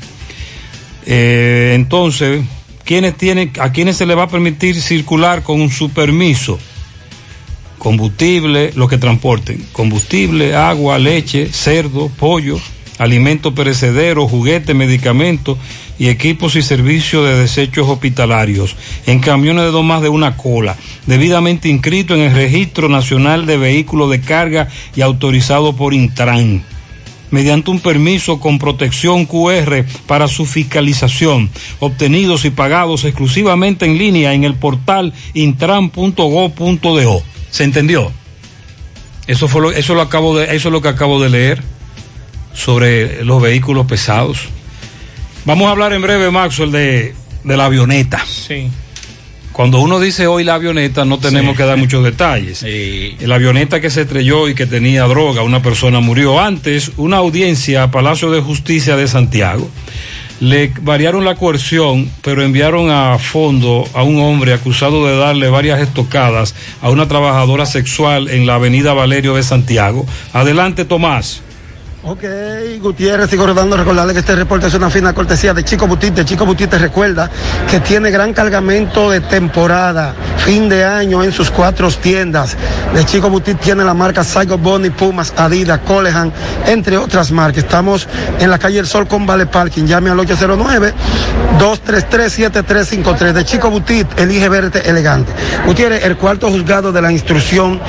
Eh, 1.05 1.73
entonces, 1.75 2.43
¿quiénes 2.85 3.15
tienen, 3.17 3.51
¿a 3.59 3.71
quiénes 3.71 3.97
se 3.97 4.05
les 4.05 4.17
va 4.17 4.23
a 4.23 4.29
permitir 4.29 4.81
circular 4.81 5.43
con 5.43 5.69
su 5.69 5.89
permiso? 5.89 6.57
Combustible, 7.77 8.71
lo 8.75 8.87
que 8.87 8.97
transporten. 8.97 9.65
Combustible, 9.71 10.55
agua, 10.55 10.99
leche, 10.99 11.49
cerdo, 11.51 12.09
pollo, 12.09 12.59
alimentos 13.01 13.53
perecederos, 13.53 14.29
juguetes, 14.29 14.75
medicamentos 14.75 15.57
y 15.97 16.09
equipos 16.09 16.55
y 16.55 16.61
servicios 16.61 17.25
de 17.25 17.35
desechos 17.35 17.89
hospitalarios 17.89 18.75
en 19.07 19.19
camiones 19.19 19.65
de 19.65 19.71
no 19.71 19.81
más 19.81 20.03
de 20.03 20.09
una 20.09 20.37
cola, 20.37 20.77
debidamente 21.07 21.67
inscrito 21.67 22.13
en 22.13 22.21
el 22.21 22.33
Registro 22.33 22.89
Nacional 22.89 23.47
de 23.47 23.57
Vehículos 23.57 24.11
de 24.11 24.21
Carga 24.21 24.67
y 24.95 25.01
autorizado 25.01 25.75
por 25.75 25.95
Intran 25.95 26.63
mediante 27.31 27.71
un 27.71 27.79
permiso 27.79 28.39
con 28.39 28.59
protección 28.59 29.25
QR 29.25 29.85
para 30.05 30.27
su 30.27 30.45
fiscalización, 30.45 31.49
obtenidos 31.79 32.45
y 32.45 32.51
pagados 32.51 33.05
exclusivamente 33.05 33.85
en 33.85 33.97
línea 33.97 34.33
en 34.33 34.43
el 34.43 34.55
portal 34.55 35.13
intran.go.do. 35.33 37.23
¿Se 37.49 37.63
entendió? 37.63 38.11
Eso 39.27 39.47
fue 39.47 39.79
eso 39.79 39.95
lo 39.95 40.01
acabo 40.01 40.37
de, 40.37 40.55
eso 40.55 40.67
es 40.67 40.71
lo 40.73 40.81
que 40.81 40.89
acabo 40.89 41.21
de 41.21 41.29
leer 41.29 41.63
sobre 42.53 43.23
los 43.25 43.41
vehículos 43.41 43.85
pesados. 43.85 44.39
Vamos 45.45 45.67
a 45.67 45.71
hablar 45.71 45.93
en 45.93 46.01
breve, 46.01 46.29
Maxwell, 46.31 46.71
de, 46.71 47.15
de 47.43 47.57
la 47.57 47.65
avioneta. 47.65 48.23
Sí. 48.25 48.67
Cuando 49.51 49.79
uno 49.81 49.99
dice 49.99 50.27
hoy 50.27 50.43
la 50.45 50.53
avioneta, 50.55 51.03
no 51.03 51.17
tenemos 51.19 51.51
Sí. 51.53 51.57
que 51.57 51.63
dar 51.65 51.77
muchos 51.85 52.03
detalles. 52.03 52.63
La 53.19 53.35
avioneta 53.35 53.81
que 53.81 53.89
se 53.89 54.01
estrelló 54.01 54.47
y 54.47 54.55
que 54.55 54.65
tenía 54.65 55.03
droga, 55.05 55.43
una 55.43 55.61
persona 55.61 55.99
murió. 55.99 56.39
Antes, 56.39 56.91
una 56.97 57.17
audiencia 57.17 57.83
a 57.83 57.91
Palacio 57.91 58.31
de 58.31 58.41
Justicia 58.41 58.95
de 58.95 59.07
Santiago 59.07 59.69
le 60.39 60.71
variaron 60.81 61.23
la 61.23 61.35
coerción, 61.35 62.09
pero 62.23 62.41
enviaron 62.43 62.89
a 62.89 63.19
fondo 63.19 63.87
a 63.93 64.01
un 64.01 64.19
hombre 64.21 64.53
acusado 64.53 65.05
de 65.05 65.15
darle 65.15 65.49
varias 65.49 65.79
estocadas 65.81 66.55
a 66.81 66.89
una 66.89 67.07
trabajadora 67.07 67.67
sexual 67.67 68.27
en 68.27 68.47
la 68.47 68.55
avenida 68.55 68.93
Valerio 68.93 69.35
de 69.35 69.43
Santiago. 69.43 70.03
Adelante, 70.33 70.83
Tomás. 70.85 71.43
Ok, 72.03 72.23
Gutiérrez, 72.81 73.29
sigo 73.29 73.45
rodando, 73.45 73.77
recordarle 73.77 74.13
que 74.13 74.21
este 74.21 74.35
reporte 74.35 74.65
es 74.65 74.73
una 74.73 74.89
fina 74.89 75.13
cortesía 75.13 75.53
de 75.53 75.63
Chico 75.63 75.85
Butite. 75.85 76.25
Chico 76.25 76.47
Butite 76.47 76.79
recuerda 76.79 77.29
que 77.69 77.79
tiene 77.79 78.09
gran 78.09 78.33
cargamento 78.33 79.11
de 79.11 79.21
temporada, 79.21 80.15
fin 80.37 80.67
de 80.67 80.83
año 80.83 81.23
en 81.23 81.31
sus 81.31 81.51
cuatro 81.51 81.91
tiendas. 81.91 82.57
De 82.95 83.05
Chico 83.05 83.29
Butite 83.29 83.59
tiene 83.63 83.83
la 83.83 83.93
marca 83.93 84.23
Saigo 84.23 84.57
Bonnie, 84.57 84.89
Pumas, 84.89 85.31
Adidas, 85.37 85.81
Colehan, 85.85 86.33
entre 86.65 86.97
otras 86.97 87.31
marcas. 87.31 87.65
Estamos 87.65 88.07
en 88.39 88.49
la 88.49 88.57
calle 88.57 88.79
El 88.79 88.87
Sol 88.87 89.07
con 89.07 89.27
Vale 89.27 89.45
Parking. 89.45 89.83
Llame 89.83 90.09
al 90.09 90.17
809-233-7353. 91.59 93.31
De 93.31 93.45
Chico 93.45 93.69
Butite, 93.69 94.23
elige 94.23 94.49
verte 94.49 94.89
elegante. 94.89 95.31
Gutiérrez, 95.67 96.03
el 96.03 96.17
cuarto 96.17 96.49
juzgado 96.49 96.91
de 96.91 96.99
la 97.03 97.11
instrucción 97.11 97.79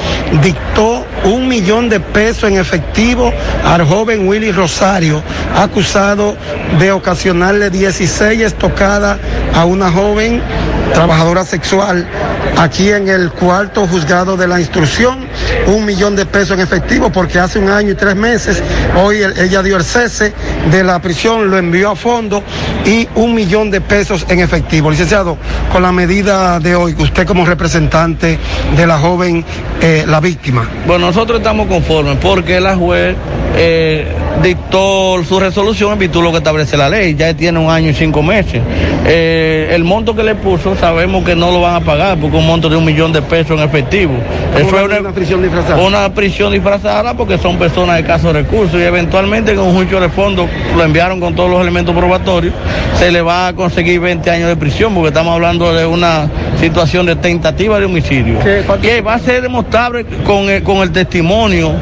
dictó 0.42 1.01
un 1.24 1.48
millón 1.48 1.88
de 1.88 2.00
pesos 2.00 2.50
en 2.50 2.58
efectivo 2.58 3.32
al 3.64 3.86
joven 3.86 4.26
Willy 4.26 4.52
Rosario, 4.52 5.22
acusado 5.56 6.36
de 6.78 6.92
ocasionarle 6.92 7.70
16 7.70 8.40
estocadas 8.40 9.18
a 9.54 9.64
una 9.64 9.90
joven 9.90 10.42
trabajadora 10.94 11.44
sexual 11.44 12.06
aquí 12.58 12.90
en 12.90 13.08
el 13.08 13.30
cuarto 13.30 13.86
juzgado 13.86 14.36
de 14.36 14.46
la 14.46 14.60
instrucción, 14.60 15.26
un 15.66 15.84
millón 15.84 16.16
de 16.16 16.26
pesos 16.26 16.52
en 16.56 16.60
efectivo 16.60 17.10
porque 17.10 17.38
hace 17.38 17.58
un 17.58 17.68
año 17.70 17.92
y 17.92 17.94
tres 17.94 18.14
meses, 18.16 18.62
hoy 19.02 19.18
el- 19.22 19.38
ella 19.38 19.62
dio 19.62 19.76
el 19.76 19.84
cese 19.84 20.32
de 20.70 20.84
la 20.84 21.00
prisión, 21.00 21.50
lo 21.50 21.58
envió 21.58 21.90
a 21.90 21.96
fondo 21.96 22.42
y 22.84 23.08
un 23.14 23.34
millón 23.34 23.70
de 23.70 23.80
pesos 23.80 24.26
en 24.28 24.40
efectivo. 24.40 24.90
Licenciado, 24.90 25.36
con 25.72 25.82
la 25.82 25.92
medida 25.92 26.58
de 26.60 26.74
hoy, 26.74 26.94
usted 26.98 27.26
como 27.26 27.44
representante 27.46 28.38
de 28.76 28.86
la 28.86 28.98
joven, 28.98 29.44
eh, 29.80 30.04
la 30.06 30.20
víctima. 30.20 30.68
Bueno, 30.86 31.06
nosotros 31.06 31.38
estamos 31.38 31.66
conformes 31.66 32.16
porque 32.20 32.60
la 32.60 32.76
juez 32.76 33.16
eh, 33.54 34.06
dictó 34.42 35.22
su 35.28 35.38
resolución 35.38 35.92
en 35.92 35.98
virtud 35.98 36.20
de 36.20 36.24
lo 36.24 36.30
que 36.32 36.38
establece 36.38 36.76
la 36.76 36.88
ley. 36.88 37.14
Ya 37.14 37.34
tiene 37.34 37.58
un 37.58 37.70
año 37.70 37.90
y 37.90 37.94
cinco 37.94 38.22
meses. 38.22 38.62
Eh, 39.04 39.68
el 39.72 39.84
monto 39.84 40.14
que 40.16 40.22
le 40.22 40.34
puso 40.34 40.74
sabemos 40.76 41.24
que 41.24 41.34
no 41.36 41.50
lo 41.50 41.60
van 41.60 41.74
a 41.76 41.80
pagar 41.80 42.18
porque 42.18 42.36
un 42.36 42.46
monto 42.46 42.68
de 42.68 42.76
un 42.76 42.84
millón 42.84 43.12
de 43.12 43.20
pesos 43.22 43.58
en 43.58 43.60
efectivo. 43.60 44.14
Eso 44.56 44.78
es 44.78 44.84
una, 44.84 44.96
prisión 45.22 45.42
disfrazada. 45.42 45.80
Una 45.80 46.12
prisión 46.12 46.52
disfrazada 46.52 47.14
porque 47.14 47.38
son 47.38 47.56
personas 47.56 47.94
de 47.94 48.00
escasos 48.00 48.32
recursos 48.32 48.80
y 48.80 48.82
eventualmente 48.82 49.54
con 49.54 49.68
un 49.68 49.76
juicio 49.76 50.00
de 50.00 50.08
fondo 50.08 50.48
lo 50.76 50.82
enviaron 50.82 51.20
con 51.20 51.36
todos 51.36 51.48
los 51.48 51.60
elementos 51.60 51.94
probatorios. 51.94 52.52
Se 52.98 53.12
le 53.12 53.22
va 53.22 53.46
a 53.46 53.52
conseguir 53.52 54.00
20 54.00 54.28
años 54.28 54.48
de 54.48 54.56
prisión 54.56 54.92
porque 54.94 55.08
estamos 55.08 55.32
hablando 55.32 55.72
de 55.72 55.86
una 55.86 56.28
situación 56.62 57.06
de 57.06 57.16
tentativa 57.16 57.80
de 57.80 57.86
homicidio. 57.86 58.38
Que 58.38 59.00
va 59.00 59.14
a 59.14 59.18
ser 59.18 59.42
demostrable 59.42 60.06
con 60.24 60.48
el, 60.48 60.62
con 60.62 60.76
el 60.78 60.92
testimonio 60.92 61.72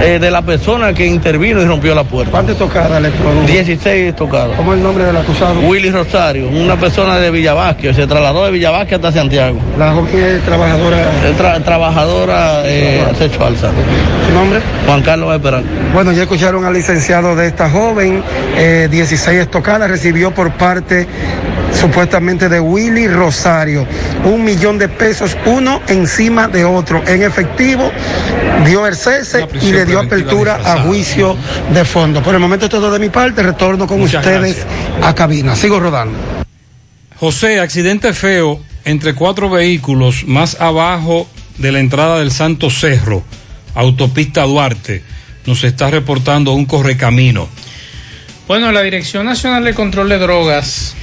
eh, 0.00 0.20
de 0.20 0.30
la 0.30 0.42
persona 0.42 0.92
que 0.92 1.04
intervino 1.04 1.60
y 1.60 1.64
rompió 1.64 1.92
la 1.92 2.04
puerta. 2.04 2.30
¿Cuántas 2.30 2.56
tocadas 2.56 3.02
le 3.02 3.10
16 3.46 4.14
tocadas. 4.14 4.56
¿Cómo 4.56 4.72
es 4.72 4.78
el 4.78 4.84
nombre 4.84 5.04
del 5.04 5.16
acusado? 5.16 5.58
Willy 5.60 5.90
Rosario, 5.90 6.48
una 6.48 6.76
persona 6.76 7.18
de 7.18 7.32
Villavasquio, 7.32 7.92
se 7.92 8.06
trasladó 8.06 8.44
de 8.44 8.52
Villavasquio 8.52 8.96
hasta 8.96 9.10
Santiago. 9.10 9.58
La 9.76 9.92
joven 9.92 10.22
es 10.22 10.42
trabajadora. 10.42 10.98
trabajadora 11.64 12.62
eh, 12.64 13.02
de 13.04 13.10
acecho 13.10 13.44
alza. 13.44 13.70
¿Su 14.28 14.34
nombre? 14.34 14.60
Juan 14.86 15.02
Carlos 15.02 15.34
Esperar. 15.34 15.64
Bueno, 15.92 16.12
ya 16.12 16.22
escucharon 16.22 16.64
al 16.64 16.74
licenciado 16.74 17.34
de 17.34 17.48
esta 17.48 17.68
joven, 17.68 18.22
eh, 18.56 18.86
16 18.88 19.40
estocadas, 19.40 19.90
recibió 19.90 20.30
por 20.32 20.52
parte 20.52 21.08
supuestamente 21.72 22.48
de 22.48 22.60
Willy 22.60 23.08
Rosario, 23.08 23.86
un 24.28 24.44
millón 24.44 24.78
de 24.78 24.88
pesos, 24.88 25.36
uno 25.46 25.82
encima 25.88 26.48
de 26.48 26.64
otro, 26.64 27.02
en 27.06 27.22
efectivo, 27.22 27.90
dio 28.64 28.86
el 28.86 28.96
cese 28.96 29.46
y 29.60 29.72
le 29.72 29.84
dio 29.84 30.00
apertura 30.00 30.60
a 30.64 30.82
juicio 30.82 31.36
de 31.72 31.84
fondo. 31.84 32.22
Por 32.22 32.34
el 32.34 32.40
momento 32.40 32.66
es 32.66 32.70
todo 32.70 32.90
de 32.90 32.98
mi 32.98 33.08
parte, 33.08 33.42
retorno 33.42 33.86
con 33.86 34.00
Muchas 34.00 34.24
ustedes 34.24 34.64
a 35.02 35.14
cabina. 35.14 35.56
Sigo 35.56 35.80
rodando. 35.80 36.18
José, 37.16 37.60
accidente 37.60 38.12
feo 38.12 38.60
entre 38.84 39.14
cuatro 39.14 39.50
vehículos 39.50 40.24
más 40.24 40.60
abajo 40.60 41.26
de 41.58 41.72
la 41.72 41.80
entrada 41.80 42.20
del 42.20 42.30
Santo 42.30 42.70
Cerro, 42.70 43.24
autopista 43.74 44.42
Duarte. 44.42 45.02
Nos 45.46 45.64
está 45.64 45.90
reportando 45.90 46.52
un 46.52 46.66
correcamino. 46.66 47.48
Bueno, 48.46 48.70
la 48.72 48.82
Dirección 48.82 49.26
Nacional 49.26 49.64
de 49.64 49.74
Control 49.74 50.08
de 50.08 50.18
Drogas 50.18 50.94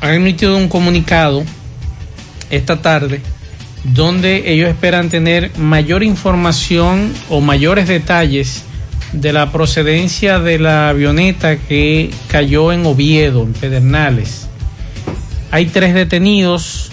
ha 0.00 0.12
emitido 0.14 0.56
un 0.56 0.68
comunicado 0.68 1.44
esta 2.50 2.80
tarde 2.80 3.20
donde 3.84 4.52
ellos 4.52 4.68
esperan 4.68 5.08
tener 5.08 5.56
mayor 5.56 6.02
información 6.02 7.12
o 7.28 7.40
mayores 7.40 7.88
detalles 7.88 8.64
de 9.12 9.32
la 9.32 9.52
procedencia 9.52 10.38
de 10.38 10.58
la 10.58 10.90
avioneta 10.90 11.56
que 11.56 12.10
cayó 12.28 12.72
en 12.72 12.84
Oviedo, 12.84 13.42
en 13.42 13.52
Pedernales. 13.52 14.48
Hay 15.50 15.66
tres 15.66 15.94
detenidos, 15.94 16.90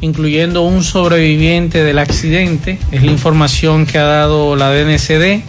incluyendo 0.00 0.62
un 0.62 0.82
sobreviviente 0.82 1.84
del 1.84 1.98
accidente, 1.98 2.78
es 2.90 3.02
la 3.02 3.10
información 3.10 3.84
que 3.84 3.98
ha 3.98 4.04
dado 4.04 4.56
la 4.56 4.70
DNCD. 4.70 5.42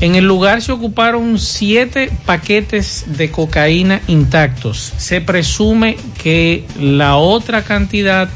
En 0.00 0.14
el 0.14 0.24
lugar 0.24 0.62
se 0.62 0.70
ocuparon 0.70 1.40
siete 1.40 2.12
paquetes 2.24 3.04
de 3.08 3.32
cocaína 3.32 4.00
intactos. 4.06 4.92
Se 4.96 5.20
presume 5.20 5.96
que 6.22 6.64
la 6.78 7.16
otra 7.16 7.64
cantidad 7.64 8.28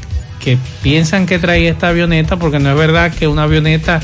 que 0.43 0.57
piensan 0.81 1.25
que 1.25 1.39
traía 1.39 1.71
esta 1.71 1.89
avioneta, 1.89 2.37
porque 2.37 2.59
no 2.59 2.69
es 2.69 2.75
verdad 2.75 3.13
que 3.13 3.27
una 3.27 3.43
avioneta 3.43 4.01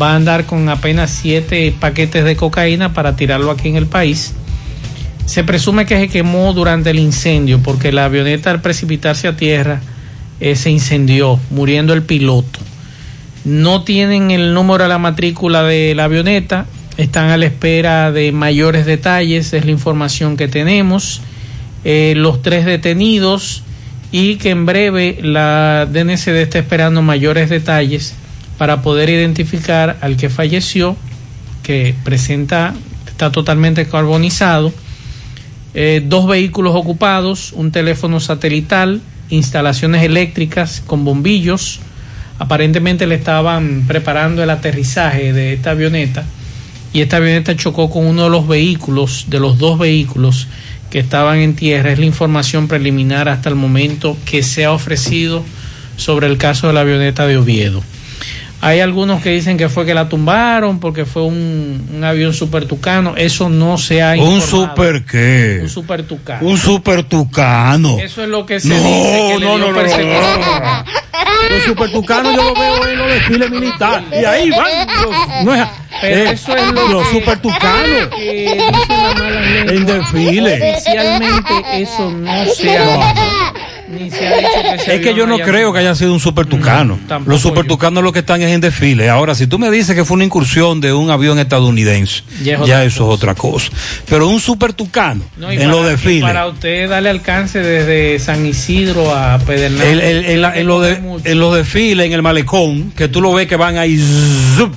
va 0.00 0.12
a 0.12 0.16
andar 0.16 0.44
con 0.44 0.68
apenas 0.68 1.10
siete 1.10 1.74
paquetes 1.78 2.24
de 2.24 2.36
cocaína 2.36 2.92
para 2.92 3.16
tirarlo 3.16 3.50
aquí 3.50 3.68
en 3.68 3.76
el 3.76 3.86
país. 3.86 4.34
Se 5.24 5.44
presume 5.44 5.86
que 5.86 5.98
se 5.98 6.08
quemó 6.08 6.52
durante 6.52 6.90
el 6.90 6.98
incendio, 6.98 7.60
porque 7.62 7.90
la 7.90 8.04
avioneta 8.04 8.50
al 8.50 8.60
precipitarse 8.60 9.28
a 9.28 9.36
tierra 9.36 9.80
eh, 10.40 10.56
se 10.56 10.70
incendió, 10.70 11.40
muriendo 11.50 11.94
el 11.94 12.02
piloto. 12.02 12.58
No 13.44 13.82
tienen 13.82 14.30
el 14.30 14.52
número 14.52 14.84
de 14.84 14.88
la 14.88 14.98
matrícula 14.98 15.62
de 15.62 15.94
la 15.94 16.04
avioneta, 16.04 16.66
están 16.96 17.30
a 17.30 17.38
la 17.38 17.46
espera 17.46 18.12
de 18.12 18.30
mayores 18.32 18.84
detalles, 18.84 19.52
es 19.54 19.64
la 19.64 19.70
información 19.70 20.36
que 20.36 20.48
tenemos. 20.48 21.22
Eh, 21.84 22.12
los 22.16 22.42
tres 22.42 22.64
detenidos 22.64 23.64
y 24.12 24.36
que 24.36 24.50
en 24.50 24.66
breve 24.66 25.18
la 25.22 25.88
DNCD 25.90 26.36
está 26.42 26.58
esperando 26.58 27.00
mayores 27.00 27.48
detalles 27.48 28.14
para 28.58 28.82
poder 28.82 29.08
identificar 29.08 29.96
al 30.02 30.18
que 30.18 30.28
falleció, 30.28 30.96
que 31.62 31.94
presenta, 32.04 32.74
está 33.06 33.32
totalmente 33.32 33.88
carbonizado, 33.88 34.72
eh, 35.74 36.02
dos 36.04 36.28
vehículos 36.28 36.76
ocupados, 36.76 37.52
un 37.54 37.72
teléfono 37.72 38.20
satelital, 38.20 39.00
instalaciones 39.30 40.02
eléctricas 40.02 40.82
con 40.86 41.04
bombillos. 41.04 41.80
Aparentemente 42.38 43.06
le 43.06 43.14
estaban 43.14 43.84
preparando 43.88 44.42
el 44.42 44.50
aterrizaje 44.50 45.32
de 45.32 45.54
esta 45.54 45.70
avioneta 45.70 46.24
y 46.92 47.00
esta 47.00 47.16
avioneta 47.16 47.56
chocó 47.56 47.88
con 47.88 48.04
uno 48.04 48.24
de 48.24 48.30
los 48.30 48.46
vehículos, 48.46 49.26
de 49.28 49.40
los 49.40 49.56
dos 49.56 49.78
vehículos 49.78 50.48
que 50.92 50.98
estaban 50.98 51.38
en 51.38 51.56
tierra. 51.56 51.90
Es 51.90 51.98
la 51.98 52.04
información 52.04 52.68
preliminar 52.68 53.28
hasta 53.28 53.48
el 53.48 53.54
momento 53.56 54.16
que 54.26 54.42
se 54.42 54.66
ha 54.66 54.72
ofrecido 54.72 55.42
sobre 55.96 56.26
el 56.26 56.36
caso 56.36 56.66
de 56.68 56.74
la 56.74 56.80
avioneta 56.82 57.26
de 57.26 57.38
Oviedo. 57.38 57.82
Hay 58.60 58.78
algunos 58.78 59.20
que 59.22 59.30
dicen 59.30 59.56
que 59.56 59.68
fue 59.68 59.84
que 59.84 59.92
la 59.94 60.08
tumbaron 60.08 60.78
porque 60.78 61.04
fue 61.04 61.22
un, 61.24 61.88
un 61.96 62.04
avión 62.04 62.32
super 62.32 62.66
tucano. 62.66 63.14
Eso 63.16 63.48
no 63.48 63.76
se 63.76 64.02
ha 64.02 64.10
¿Un 64.12 64.18
informado. 64.34 64.46
super 64.76 65.04
qué? 65.04 65.58
Un 65.62 65.68
super 65.68 66.02
tucano. 66.04 66.46
Un 66.46 66.58
super 66.58 67.02
tucano. 67.02 67.98
Eso 67.98 68.22
es 68.22 68.28
lo 68.28 68.46
que 68.46 68.60
se 68.60 68.68
No, 68.68 68.74
dice 68.76 69.34
que 69.38 69.44
no, 69.44 69.58
no, 69.58 69.68
no, 69.70 69.74
persecución. 69.74 70.40
Los 71.50 71.62
supertucanos 71.64 72.36
yo 72.36 72.44
lo 72.44 72.54
veo 72.54 72.86
en 72.86 72.98
los 72.98 73.08
desfiles 73.10 73.50
militares. 73.50 74.06
Y 74.12 74.24
ahí 74.24 74.50
van. 74.50 74.86
los- 75.02 75.44
no 75.44 75.54
es- 75.54 75.68
Pero 76.02 76.16
eh, 76.16 76.32
eso 76.32 76.54
es 76.56 76.72
lo 76.72 76.88
los 76.88 77.08
que- 77.08 77.14
supertucanos. 77.14 78.08
que 78.14 78.32
dice 78.32 78.86
la 78.88 79.14
mala 79.14 79.40
lengua. 79.40 79.72
En 79.74 79.86
desfile. 79.86 80.72
Oficialmente 80.74 81.82
eso 81.82 82.10
no 82.10 82.44
se 82.54 82.76
ha 82.76 83.52
ni 83.88 84.10
se 84.10 84.26
ha 84.26 84.36
dicho 84.38 84.48
que 84.62 84.74
ese 84.82 84.94
Es 84.94 85.00
que 85.02 85.14
yo 85.14 85.26
no 85.26 85.38
creo 85.38 85.70
que 85.70 85.78
haya 85.80 85.94
sido 85.94 86.14
un 86.14 86.20
supertucano. 86.20 86.98
tampoco 87.06 87.30
Los 87.32 87.42
supertucanos 87.42 88.02
lo 88.02 88.10
que 88.10 88.20
están 88.20 88.40
es 88.40 88.50
en 88.50 88.60
desfile. 88.62 89.10
Ahora, 89.10 89.34
si 89.34 89.46
tú 89.46 89.58
me 89.58 89.70
dices 89.70 89.94
que 89.94 90.04
fue 90.06 90.14
una 90.14 90.24
incursión 90.24 90.80
de 90.80 90.94
un 90.94 91.10
avión 91.10 91.38
estadounidense, 91.38 92.22
Ya 92.42 92.84
eso 92.84 93.04
es 93.04 93.14
otra 93.14 93.34
cosa. 93.34 93.70
Pero 94.08 94.28
un 94.28 94.40
supertucano 94.40 95.22
No, 95.36 95.52
y 95.52 95.56
en 95.60 95.70
los 95.70 95.86
desfiles. 95.86 96.22
Para 96.22 96.46
usted 96.46 96.88
darle 96.88 97.10
alcance 97.10 97.58
desde 97.60 98.18
San 98.18 98.46
Isidro 98.46 99.14
a 99.14 99.38
Pedernales. 99.38 100.26
En, 100.30 100.66
los 100.66 100.82
de- 100.82 101.00
en 101.24 101.38
los 101.38 101.54
desfiles, 101.54 102.06
en 102.06 102.12
el 102.14 102.22
malecón, 102.22 102.92
que 102.96 103.08
tú 103.08 103.20
lo 103.20 103.32
ves 103.34 103.46
que 103.46 103.56
van 103.56 103.76
ahí. 103.76 103.98
zup. 104.56 104.72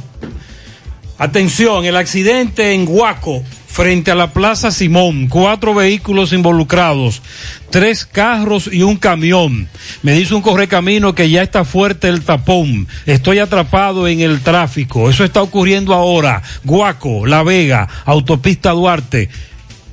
Atención, 1.17 1.85
el 1.85 1.95
accidente 1.95 2.73
en 2.73 2.85
Huaco, 2.87 3.41
frente 3.67 4.11
a 4.11 4.15
la 4.15 4.33
Plaza 4.33 4.69
Simón. 4.69 5.27
Cuatro 5.27 5.73
vehículos 5.73 6.33
involucrados, 6.33 7.21
tres 7.69 8.05
carros 8.05 8.69
y 8.71 8.83
un 8.83 8.97
camión. 8.97 9.69
Me 10.01 10.13
dice 10.13 10.33
un 10.33 10.41
correcamino 10.41 11.15
que 11.15 11.29
ya 11.29 11.41
está 11.41 11.63
fuerte 11.63 12.09
el 12.09 12.23
tapón. 12.23 12.87
Estoy 13.05 13.39
atrapado 13.39 14.09
en 14.09 14.19
el 14.19 14.41
tráfico. 14.41 15.09
Eso 15.09 15.23
está 15.23 15.41
ocurriendo 15.41 15.93
ahora. 15.93 16.41
Huaco, 16.65 17.25
La 17.25 17.43
Vega, 17.43 17.87
Autopista 18.05 18.71
Duarte. 18.71 19.29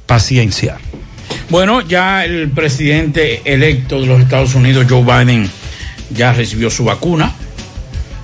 Paciencia. 0.06 0.78
Bueno, 1.48 1.82
ya 1.82 2.24
el 2.24 2.50
presidente 2.50 3.42
electo 3.44 4.00
de 4.00 4.06
los 4.06 4.20
Estados 4.20 4.54
Unidos, 4.54 4.87
Joe 4.88 5.02
Biden, 5.02 5.48
ya 6.11 6.32
recibió 6.32 6.68
su 6.68 6.85
vacuna. 6.85 7.32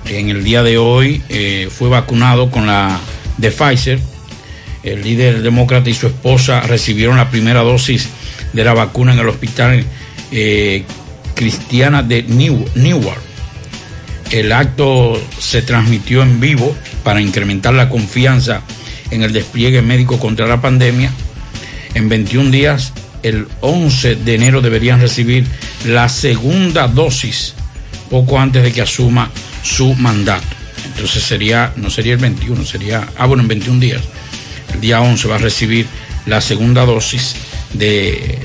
En 0.09 0.29
el 0.29 0.43
día 0.43 0.63
de 0.63 0.77
hoy 0.77 1.21
eh, 1.29 1.69
fue 1.71 1.87
vacunado 1.89 2.49
con 2.49 2.65
la 2.65 2.99
de 3.37 3.51
Pfizer. 3.51 3.99
El 4.83 5.03
líder 5.03 5.41
demócrata 5.41 5.89
y 5.89 5.93
su 5.93 6.07
esposa 6.07 6.61
recibieron 6.61 7.17
la 7.17 7.29
primera 7.29 7.61
dosis 7.61 8.09
de 8.53 8.63
la 8.63 8.73
vacuna 8.73 9.13
en 9.13 9.19
el 9.19 9.29
hospital 9.29 9.85
eh, 10.31 10.83
cristiana 11.35 12.01
de 12.01 12.23
New- 12.23 12.65
Newark. 12.75 13.21
El 14.31 14.51
acto 14.51 15.21
se 15.39 15.61
transmitió 15.61 16.21
en 16.23 16.39
vivo 16.39 16.75
para 17.03 17.21
incrementar 17.21 17.73
la 17.73 17.89
confianza 17.89 18.61
en 19.11 19.23
el 19.23 19.33
despliegue 19.33 19.81
médico 19.81 20.19
contra 20.19 20.47
la 20.47 20.61
pandemia. 20.61 21.11
En 21.93 22.09
21 22.09 22.51
días, 22.51 22.93
el 23.23 23.47
11 23.61 24.15
de 24.15 24.35
enero 24.35 24.61
deberían 24.61 25.01
recibir 25.01 25.45
la 25.85 26.09
segunda 26.09 26.87
dosis, 26.87 27.53
poco 28.09 28.39
antes 28.39 28.63
de 28.63 28.71
que 28.71 28.81
asuma 28.81 29.29
su 29.63 29.95
mandato. 29.95 30.47
Entonces 30.85 31.23
sería, 31.23 31.73
no 31.75 31.89
sería 31.89 32.13
el 32.13 32.19
21, 32.19 32.65
sería, 32.65 33.07
ah 33.17 33.25
bueno, 33.25 33.43
en 33.43 33.49
21 33.49 33.79
días. 33.79 34.01
El 34.73 34.81
día 34.81 35.01
11 35.01 35.27
va 35.27 35.35
a 35.35 35.39
recibir 35.39 35.87
la 36.25 36.41
segunda 36.41 36.85
dosis 36.85 37.35
de, 37.73 38.39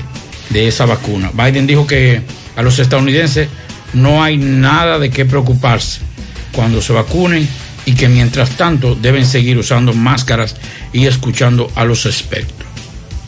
de 0.49 0.67
esa 0.67 0.85
vacuna. 0.85 1.31
Biden 1.33 1.67
dijo 1.67 1.85
que 1.87 2.21
a 2.55 2.61
los 2.61 2.79
estadounidenses 2.79 3.49
no 3.93 4.23
hay 4.23 4.37
nada 4.37 4.99
de 4.99 5.09
qué 5.09 5.25
preocuparse 5.25 5.99
cuando 6.51 6.81
se 6.81 6.93
vacunen 6.93 7.47
y 7.85 7.93
que 7.93 8.09
mientras 8.09 8.51
tanto 8.51 8.95
deben 8.95 9.25
seguir 9.25 9.57
usando 9.57 9.93
máscaras 9.93 10.55
y 10.91 11.05
escuchando 11.05 11.71
a 11.75 11.85
los 11.85 12.05
expertos. 12.05 12.65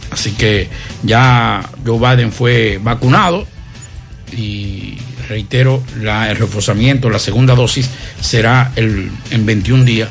Así 0.10 0.32
que 0.32 0.70
ya 1.04 1.70
Joe 1.86 2.00
Biden 2.00 2.32
fue 2.32 2.80
vacunado 2.82 3.46
y 4.36 4.98
reitero, 5.28 5.84
el 6.00 6.36
reforzamiento, 6.38 7.10
la 7.10 7.20
segunda 7.20 7.56
dosis 7.56 7.90
será 8.22 8.72
el, 8.76 9.10
en 9.32 9.46
21 9.46 9.84
días, 9.84 10.10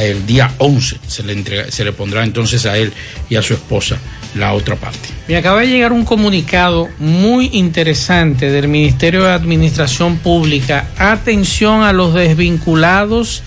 el 0.00 0.26
día 0.26 0.52
11 0.58 0.98
se 1.06 1.22
le, 1.22 1.32
entrega- 1.36 1.70
se 1.70 1.84
le 1.84 1.92
pondrá 1.92 2.24
entonces 2.24 2.66
a 2.66 2.76
él 2.76 2.92
y 3.30 3.36
a 3.36 3.42
su 3.42 3.54
esposa 3.54 3.98
la 4.34 4.52
otra 4.52 4.74
parte. 4.76 5.08
Me 5.28 5.36
acaba 5.36 5.60
de 5.60 5.68
llegar 5.68 5.92
un 5.92 6.04
comunicado 6.04 6.88
muy 6.98 7.50
interesante 7.52 8.50
del 8.50 8.68
Ministerio 8.68 9.22
de 9.24 9.32
Administración 9.32 10.16
Pública. 10.18 10.88
Atención 10.98 11.82
a 11.84 11.92
los 11.92 12.12
desvinculados 12.14 13.42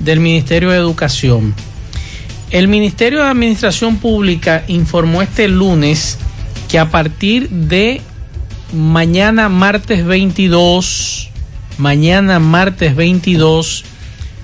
del 0.00 0.20
Ministerio 0.20 0.70
de 0.70 0.76
Educación. 0.78 1.54
El 2.50 2.68
Ministerio 2.68 3.20
de 3.22 3.28
Administración 3.30 3.96
Pública 3.98 4.64
informó 4.68 5.22
este 5.22 5.48
lunes 5.48 6.18
que 6.68 6.78
a 6.78 6.90
partir 6.90 7.48
de 7.48 8.00
mañana 8.76 9.48
martes 9.48 10.04
22, 10.04 11.30
mañana 11.78 12.38
martes 12.38 12.94
22, 12.94 13.84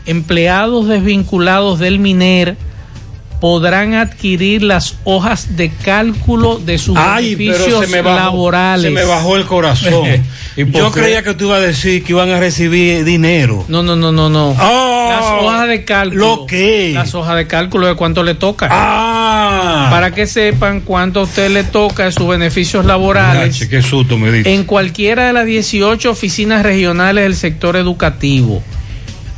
empleados 0.06 0.88
desvinculados 0.88 1.78
del 1.78 1.98
MINER 1.98 2.56
podrán 3.40 3.94
adquirir 3.94 4.62
las 4.62 4.96
hojas 5.04 5.56
de 5.56 5.70
cálculo 5.70 6.58
de 6.58 6.78
sus 6.78 6.96
Ay, 6.96 7.34
beneficios 7.34 7.84
se 7.84 7.90
me 7.90 8.00
bajó, 8.00 8.16
laborales. 8.16 8.84
se 8.84 8.90
me 8.90 9.04
bajó 9.04 9.36
el 9.36 9.44
corazón. 9.46 10.06
¿Y 10.56 10.64
por 10.64 10.80
Yo 10.80 10.92
creía 10.92 11.22
que 11.22 11.34
tú 11.34 11.46
ibas 11.46 11.58
a 11.58 11.62
decir 11.62 12.04
que 12.04 12.12
iban 12.12 12.30
a 12.30 12.38
recibir 12.38 13.04
dinero. 13.04 13.64
No, 13.68 13.82
no, 13.82 13.96
no, 13.96 14.12
no, 14.12 14.28
no. 14.28 14.50
Oh, 14.50 15.08
las 15.10 15.42
hojas 15.42 15.68
de 15.68 15.84
cálculo. 15.84 16.36
¿Lo 16.36 16.46
qué? 16.46 16.92
Las 16.94 17.14
hojas 17.14 17.36
de 17.36 17.46
cálculo 17.48 17.88
de 17.88 17.96
cuánto 17.96 18.22
le 18.22 18.34
toca. 18.34 18.68
Ah. 18.70 19.11
Para 19.90 20.12
que 20.12 20.26
sepan 20.26 20.80
cuánto 20.80 21.20
a 21.20 21.22
usted 21.24 21.50
le 21.50 21.64
toca 21.64 22.04
de 22.04 22.12
sus 22.12 22.28
beneficios 22.28 22.84
laborales. 22.84 23.58
Yache, 23.58 23.68
qué 23.68 23.82
susto 23.82 24.18
me 24.18 24.30
dice. 24.30 24.52
en 24.52 24.64
cualquiera 24.64 25.26
de 25.26 25.32
las 25.32 25.46
18 25.46 26.10
oficinas 26.10 26.62
regionales 26.62 27.24
del 27.24 27.36
sector 27.36 27.76
educativo. 27.76 28.62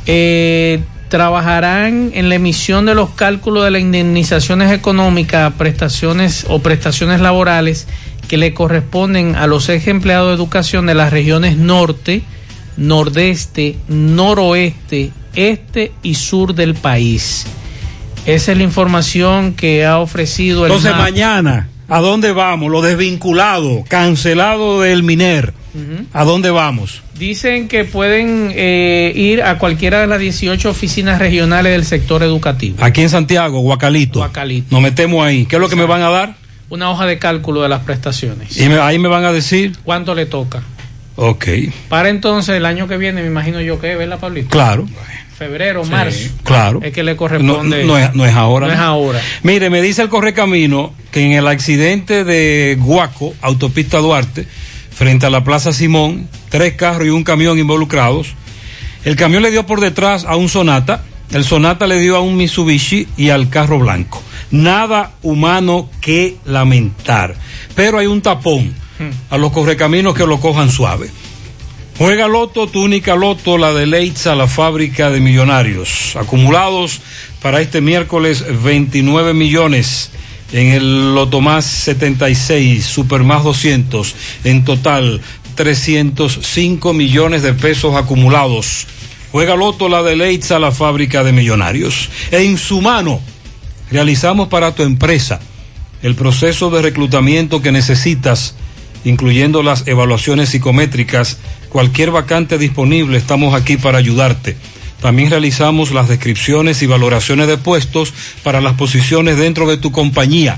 Eh, 0.07 0.81
trabajarán 1.09 2.11
en 2.13 2.29
la 2.29 2.35
emisión 2.35 2.85
de 2.85 2.95
los 2.95 3.11
cálculos 3.11 3.63
de 3.63 3.71
las 3.71 3.81
indemnizaciones 3.81 4.71
económicas, 4.71 5.53
prestaciones 5.53 6.45
o 6.49 6.59
prestaciones 6.59 7.21
laborales 7.21 7.87
que 8.27 8.37
le 8.37 8.53
corresponden 8.53 9.35
a 9.35 9.47
los 9.47 9.69
ex 9.69 9.87
empleados 9.87 10.29
de 10.29 10.35
educación 10.35 10.85
de 10.87 10.95
las 10.95 11.11
regiones 11.11 11.57
norte, 11.57 12.23
nordeste, 12.77 13.77
noroeste, 13.87 15.11
este 15.35 15.91
y 16.01 16.15
sur 16.15 16.55
del 16.55 16.73
país. 16.73 17.45
Esa 18.25 18.51
es 18.53 18.57
la 18.57 18.63
información 18.63 19.53
que 19.53 19.85
ha 19.85 19.99
ofrecido 19.99 20.65
el 20.65 20.71
Entonces 20.71 20.91
MAP. 20.91 21.01
mañana, 21.01 21.69
¿a 21.87 21.99
dónde 21.99 22.31
vamos? 22.31 22.71
Lo 22.71 22.81
desvinculado, 22.81 23.83
cancelado 23.87 24.81
del 24.81 25.03
MINER. 25.03 25.53
¿A 26.13 26.23
dónde 26.23 26.51
vamos? 26.51 27.01
Dicen 27.19 27.67
que 27.67 27.83
pueden 27.83 28.51
eh, 28.55 29.11
ir 29.13 29.43
a 29.43 29.57
cualquiera 29.57 29.99
de 29.99 30.07
las 30.07 30.19
18 30.21 30.69
oficinas 30.69 31.19
regionales 31.19 31.73
del 31.73 31.83
sector 31.85 32.23
educativo. 32.23 32.77
Aquí 32.79 33.01
en 33.01 33.09
Santiago, 33.09 33.59
Guacalito. 33.59 34.19
Guacalito. 34.19 34.67
Nos 34.71 34.81
metemos 34.81 35.25
ahí. 35.25 35.45
¿Qué 35.45 35.57
es 35.57 35.61
lo 35.61 35.67
que 35.67 35.75
me 35.75 35.85
van 35.85 36.01
a 36.01 36.09
dar? 36.09 36.35
Una 36.69 36.89
hoja 36.89 37.05
de 37.05 37.19
cálculo 37.19 37.61
de 37.61 37.67
las 37.69 37.81
prestaciones. 37.83 38.57
Y 38.57 38.69
me- 38.69 38.79
ahí 38.79 38.97
me 38.99 39.09
van 39.09 39.25
a 39.25 39.33
decir. 39.33 39.73
¿Cuánto 39.83 40.15
le 40.15 40.25
toca? 40.25 40.63
Ok, 41.17 41.45
Para 41.89 42.07
entonces, 42.09 42.55
el 42.55 42.65
año 42.65 42.87
que 42.87 42.97
viene, 42.97 43.21
me 43.21 43.27
imagino 43.27 43.59
yo 43.61 43.79
que, 43.79 43.95
¿verdad, 43.95 44.17
Pablito? 44.19 44.49
claro, 44.49 44.85
Febrero, 45.37 45.83
Sí, 45.83 45.91
marzo. 45.91 46.29
claro. 46.43 46.79
Es 46.81 46.93
que 46.93 47.03
le 47.03 47.11
No, 47.11 47.17
corresponde. 47.17 47.83
no 47.83 47.97
es, 47.97 48.13
no 48.15 48.25
es 48.25 48.33
ahora. 48.33 48.67
No 48.67 48.73
es 48.73 48.79
ahora. 48.79 49.21
Mire, 49.43 49.69
me 49.69 49.81
dice 49.81 50.01
el 50.01 50.09
correcamino 50.09 50.93
que 51.11 51.21
en 51.25 51.33
el 51.33 51.47
accidente 51.47 52.23
de 52.23 52.77
Guaco, 52.79 53.33
autopista 53.41 53.97
Duarte, 53.97 54.47
frente 54.91 55.25
a 55.25 55.29
la 55.29 55.43
Plaza 55.43 55.73
Simón, 55.73 56.29
tres 56.49 56.73
carros 56.75 57.07
y 57.07 57.09
un 57.09 57.23
camión 57.23 57.59
involucrados. 57.59 58.33
El 59.03 59.15
camión 59.17 59.43
le 59.43 59.51
dio 59.51 59.65
por 59.65 59.81
detrás 59.81 60.23
a 60.25 60.35
un 60.37 60.47
Sonata, 60.49 61.03
el 61.31 61.43
Sonata 61.43 61.85
le 61.85 61.97
dio 61.99 62.15
a 62.15 62.21
un 62.21 62.37
Mitsubishi 62.37 63.07
y 63.17 63.29
al 63.29 63.49
carro 63.49 63.77
blanco. 63.79 64.21
Nada 64.51 65.11
humano 65.21 65.89
que 65.99 66.37
lamentar. 66.45 67.35
Pero 67.75 67.97
hay 67.99 68.07
un 68.07 68.21
tapón 68.21 68.73
a 69.29 69.37
los 69.37 69.51
correcaminos 69.51 70.15
que 70.15 70.25
lo 70.25 70.39
cojan 70.39 70.69
suave. 70.71 71.09
Juega 71.97 72.27
Loto, 72.27 72.67
tu 72.67 72.83
única 72.83 73.15
Loto, 73.15 73.57
la 73.57 73.71
de 73.71 73.85
Leitza, 73.85 74.35
la 74.35 74.47
fábrica 74.47 75.09
de 75.09 75.21
millonarios. 75.21 76.17
Acumulados 76.17 76.99
para 77.41 77.61
este 77.61 77.79
miércoles 77.79 78.43
29 78.63 79.33
millones. 79.33 80.11
En 80.51 80.73
el 80.73 81.15
Loto 81.15 81.39
Más 81.39 81.63
76, 81.63 82.85
Super 82.85 83.23
Más 83.23 83.45
200. 83.45 84.13
En 84.43 84.65
total 84.65 85.21
305 85.55 86.93
millones 86.93 87.43
de 87.43 87.53
pesos 87.53 87.95
acumulados. 87.95 88.87
Juega 89.31 89.55
Loto, 89.55 89.87
la 89.87 90.03
de 90.03 90.17
Leitza, 90.17 90.59
la 90.59 90.73
fábrica 90.73 91.23
de 91.23 91.31
millonarios. 91.31 92.09
En 92.31 92.57
su 92.57 92.81
mano 92.81 93.21
realizamos 93.89 94.49
para 94.49 94.75
tu 94.75 94.83
empresa 94.83 95.39
el 96.01 96.15
proceso 96.15 96.69
de 96.69 96.81
reclutamiento 96.81 97.61
que 97.61 97.71
necesitas, 97.71 98.55
incluyendo 99.05 99.63
las 99.63 99.87
evaluaciones 99.87 100.49
psicométricas, 100.49 101.37
cualquier 101.75 102.09
vacante 102.09 102.57
disponible, 102.57 103.17
estamos 103.17 103.53
aquí 103.53 103.75
para 103.75 103.97
ayudarte. 103.97 104.55
También 105.01 105.29
realizamos 105.29 105.91
las 105.91 106.07
descripciones 106.07 106.81
y 106.81 106.87
valoraciones 106.87 107.47
de 107.47 107.57
puestos 107.57 108.13
para 108.43 108.61
las 108.61 108.75
posiciones 108.75 109.35
dentro 109.35 109.67
de 109.67 109.75
tu 109.75 109.91
compañía. 109.91 110.57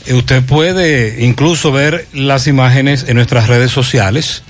Eh, 0.05 0.13
Usted 0.13 0.43
puede 0.43 1.23
incluso 1.25 1.71
ver 1.71 2.07
las 2.13 2.45
imágenes 2.47 3.05
en 3.07 3.15
nuestras 3.15 3.47
redes 3.47 3.71
sociales. 3.71 4.43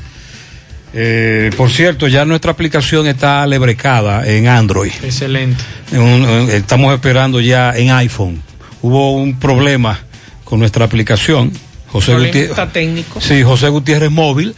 Eh, 0.95 1.49
por 1.57 1.71
cierto, 1.71 2.07
ya 2.07 2.23
nuestra 2.25 2.51
aplicación 2.51 3.07
está 3.07 3.47
lebrecada 3.47 4.27
en 4.27 4.47
Android. 4.47 4.91
Excelente. 5.03 5.63
En 5.91 6.01
un- 6.01 6.23
en- 6.25 6.49
estamos 6.51 6.93
esperando 6.93 7.39
ya 7.39 7.71
en 7.75 7.89
iPhone. 7.91 8.41
Hubo 8.81 9.13
un 9.15 9.39
problema 9.39 9.99
con 10.43 10.59
nuestra 10.59 10.86
aplicación. 10.86 11.51
José 11.93 12.15
Gutiérrez. 12.15 12.73
Técnico. 12.73 13.21
Sí, 13.21 13.43
José 13.43 13.69
Gutiérrez 13.69 14.11
móvil. 14.11 14.55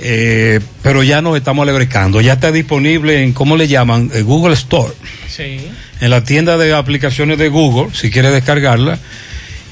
eh, 0.00 0.58
pero 0.82 1.02
ya 1.04 1.20
nos 1.22 1.36
estamos 1.36 1.64
lebrecando. 1.66 2.20
Ya 2.20 2.32
está 2.32 2.50
disponible 2.50 3.22
en, 3.22 3.32
¿cómo 3.32 3.56
le 3.56 3.68
llaman? 3.68 4.10
Eh, 4.12 4.22
Google 4.22 4.54
Store. 4.54 4.92
Sí. 5.28 5.68
En 6.00 6.10
la 6.10 6.24
tienda 6.24 6.56
de 6.56 6.74
aplicaciones 6.74 7.38
de 7.38 7.48
Google, 7.48 7.94
si 7.94 8.10
quiere 8.10 8.30
descargarla. 8.30 8.98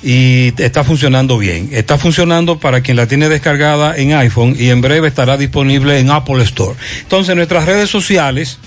Y 0.03 0.55
está 0.63 0.85
funcionando 0.85 1.37
bien. 1.37 1.71
Está 1.73 1.99
funcionando 1.99 2.59
para 2.59 2.81
quien 2.81 2.97
la 2.97 3.07
tiene 3.07 3.29
descargada 3.29 3.97
en 3.97 4.15
iPhone 4.15 4.55
y 4.59 4.71
en 4.71 4.81
breve 4.81 5.09
estará 5.09 5.37
disponible 5.37 5.99
en 5.99 6.11
Apple 6.11 6.43
Store. 6.45 6.75
Entonces, 7.03 7.31
en 7.31 7.37
nuestras 7.37 7.67
redes 7.67 7.91
sociales 7.91 8.59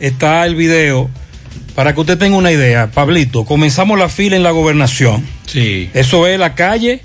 está 0.00 0.44
el 0.46 0.56
video 0.56 1.10
para 1.76 1.92
que 1.94 2.00
usted 2.00 2.18
tenga 2.18 2.36
una 2.36 2.50
idea. 2.50 2.90
Pablito, 2.90 3.44
comenzamos 3.44 3.98
la 3.98 4.08
fila 4.08 4.34
en 4.36 4.42
la 4.42 4.50
gobernación. 4.50 5.24
Sí. 5.46 5.90
Eso 5.94 6.26
es 6.26 6.38
la 6.40 6.54
calle. 6.54 7.02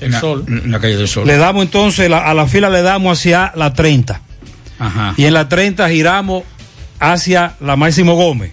El 0.00 0.14
sol. 0.14 0.44
La 0.66 0.78
calle 0.80 0.96
del 0.96 1.08
sol. 1.08 1.26
Le 1.26 1.36
damos 1.36 1.64
entonces, 1.64 2.08
la- 2.08 2.18
a 2.18 2.34
la 2.34 2.46
fila 2.46 2.70
le 2.70 2.82
damos 2.82 3.18
hacia 3.18 3.52
la 3.56 3.72
30. 3.74 4.20
Ajá. 4.78 5.14
Y 5.16 5.24
en 5.24 5.34
la 5.34 5.48
30 5.48 5.88
giramos 5.88 6.44
hacia 7.00 7.54
la 7.60 7.76
Máximo 7.76 8.14
Gómez. 8.14 8.52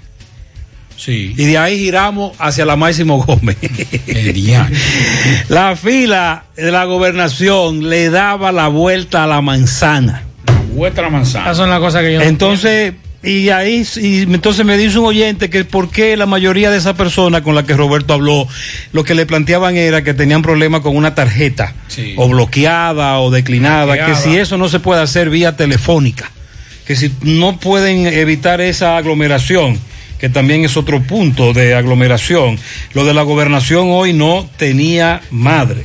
Sí. 0.97 1.33
Y 1.37 1.45
de 1.45 1.57
ahí 1.57 1.77
giramos 1.77 2.33
hacia 2.39 2.65
la 2.65 2.75
Máximo 2.77 3.23
Gómez. 3.23 3.57
la 5.49 5.75
fila 5.75 6.45
de 6.55 6.71
la 6.71 6.85
gobernación 6.85 7.89
le 7.89 8.09
daba 8.09 8.51
la 8.51 8.67
vuelta 8.69 9.23
a 9.23 9.27
la 9.27 9.41
manzana. 9.41 10.23
Vuelta 10.73 11.01
a 11.01 11.03
la 11.05 11.09
manzana. 11.09 11.45
Esas 11.45 11.57
son 11.57 11.69
las 11.69 11.79
cosas 11.79 12.01
que 12.01 12.13
yo 12.13 12.19
no 12.19 12.25
Entonces, 12.25 12.93
y 13.25 13.49
ahí, 13.49 13.85
y 13.97 14.21
entonces 14.21 14.65
me 14.65 14.77
dice 14.77 14.99
un 14.99 15.05
oyente 15.05 15.49
que 15.49 15.65
por 15.65 15.89
qué 15.89 16.15
la 16.15 16.25
mayoría 16.25 16.69
de 16.71 16.77
esas 16.77 16.93
personas 16.95 17.41
con 17.41 17.55
las 17.55 17.63
que 17.65 17.73
Roberto 17.75 18.13
habló, 18.13 18.47
lo 18.93 19.03
que 19.03 19.15
le 19.15 19.25
planteaban 19.25 19.75
era 19.77 20.03
que 20.03 20.13
tenían 20.13 20.41
problemas 20.41 20.81
con 20.81 20.95
una 20.95 21.15
tarjeta, 21.15 21.73
Sí. 21.87 22.13
o 22.17 22.27
bloqueada 22.29 23.19
o 23.19 23.31
declinada, 23.31 23.85
Bloqueada. 23.85 24.09
que 24.13 24.15
si 24.15 24.37
eso 24.37 24.57
no 24.57 24.69
se 24.69 24.79
puede 24.79 25.01
hacer 25.01 25.29
vía 25.29 25.55
telefónica, 25.57 26.31
que 26.85 26.95
si 26.95 27.11
no 27.21 27.59
pueden 27.59 28.05
evitar 28.07 28.61
esa 28.61 28.97
aglomeración, 28.97 29.79
que 30.19 30.29
también 30.29 30.63
es 30.63 30.77
otro 30.77 31.01
punto 31.01 31.51
de 31.53 31.75
aglomeración, 31.75 32.57
lo 32.93 33.05
de 33.05 33.13
la 33.13 33.23
gobernación 33.23 33.87
hoy 33.89 34.13
no 34.13 34.47
tenía 34.57 35.21
madre. 35.31 35.83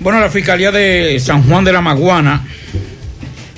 Bueno, 0.00 0.18
la 0.20 0.28
Fiscalía 0.30 0.72
de 0.72 1.20
San 1.20 1.44
Juan 1.44 1.64
de 1.64 1.72
la 1.72 1.80
Maguana 1.80 2.44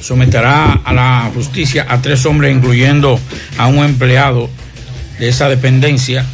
someterá 0.06 0.80
a 0.84 0.92
la 0.92 1.30
justicia 1.34 1.84
a 1.88 2.00
tres 2.00 2.24
hombres, 2.26 2.54
incluyendo 2.54 3.18
a 3.58 3.66
un 3.66 3.84
empleado 3.84 4.48
de 5.18 5.28
esa 5.28 5.48
dependencia, 5.48 6.24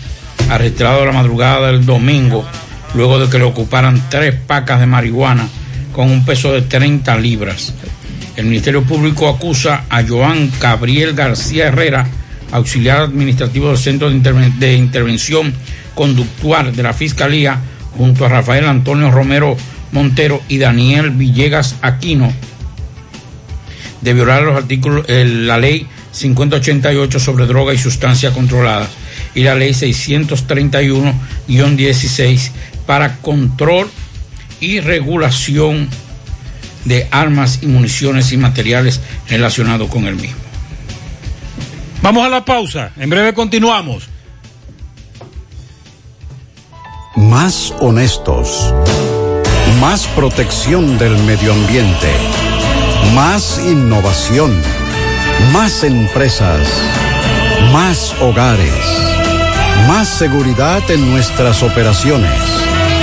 arrestado 0.51 1.07
la 1.07 1.13
madrugada 1.13 1.69
del 1.69 1.87
domingo, 1.87 2.45
luego 2.95 3.19
de 3.19 3.31
que 3.31 3.39
le 3.39 3.45
ocuparan 3.45 4.03
tres 4.11 4.35
pacas 4.35 4.79
de 4.79 4.87
marihuana 4.87 5.49
con 5.93 6.11
un 6.11 6.23
peso 6.27 6.53
de 6.53 6.61
30 6.61 7.17
libras. 7.17 7.73
El 8.37 8.45
Ministerio 8.45 8.83
Público 8.83 9.27
acusa 9.29 9.85
a 9.89 10.03
Joan 10.07 10.51
Gabriel 10.61 11.15
García 11.15 11.69
Herrera, 11.69 12.07
auxiliar 12.51 12.99
administrativo 12.99 13.69
del 13.69 13.79
Centro 13.79 14.11
de, 14.11 14.53
de 14.59 14.75
Intervención 14.75 15.55
Conductual 15.95 16.77
de 16.77 16.83
la 16.83 16.93
Fiscalía, 16.93 17.59
junto 17.97 18.27
a 18.27 18.29
Rafael 18.29 18.67
Antonio 18.67 19.11
Romero 19.11 19.57
Montero 19.93 20.43
y 20.49 20.59
Daniel 20.59 21.11
Villegas 21.11 21.77
Aquino, 21.83 22.33
de 24.03 24.15
violar 24.15 24.43
los 24.43 24.57
artículos, 24.57 25.07
la 25.09 25.59
ley 25.59 25.89
5088 26.13 27.19
sobre 27.19 27.47
droga 27.47 27.73
y 27.73 27.79
sustancias 27.79 28.35
controladas 28.35 28.91
y 29.35 29.45
la 29.45 29.55
ley 29.55 29.71
631-16 29.71 32.51
para 32.87 33.17
control 33.17 33.89
y 34.61 34.81
regulación 34.81 35.89
de 36.85 37.09
armas 37.11 37.61
y 37.63 37.67
municiones 37.67 38.31
y 38.33 38.37
materiales 38.37 39.01
relacionados 39.29 39.89
con 39.89 40.05
el 40.07 40.17
mismo. 40.17 40.37
Vamos 42.03 42.27
a 42.27 42.29
la 42.29 42.45
pausa, 42.45 42.93
en 42.97 43.09
breve 43.09 43.33
continuamos. 43.33 44.11
Más 47.15 47.73
honestos. 47.79 48.75
Más 49.81 50.09
protección 50.09 50.99
del 50.99 51.17
medio 51.19 51.53
ambiente. 51.53 52.09
Más 53.15 53.59
innovación. 53.59 54.59
Más 55.53 55.85
empresas. 55.85 56.67
Más 57.73 58.15
hogares. 58.21 58.73
Más 59.87 60.09
seguridad 60.09 60.83
en 60.91 61.11
nuestras 61.11 61.63
operaciones. 61.63 62.33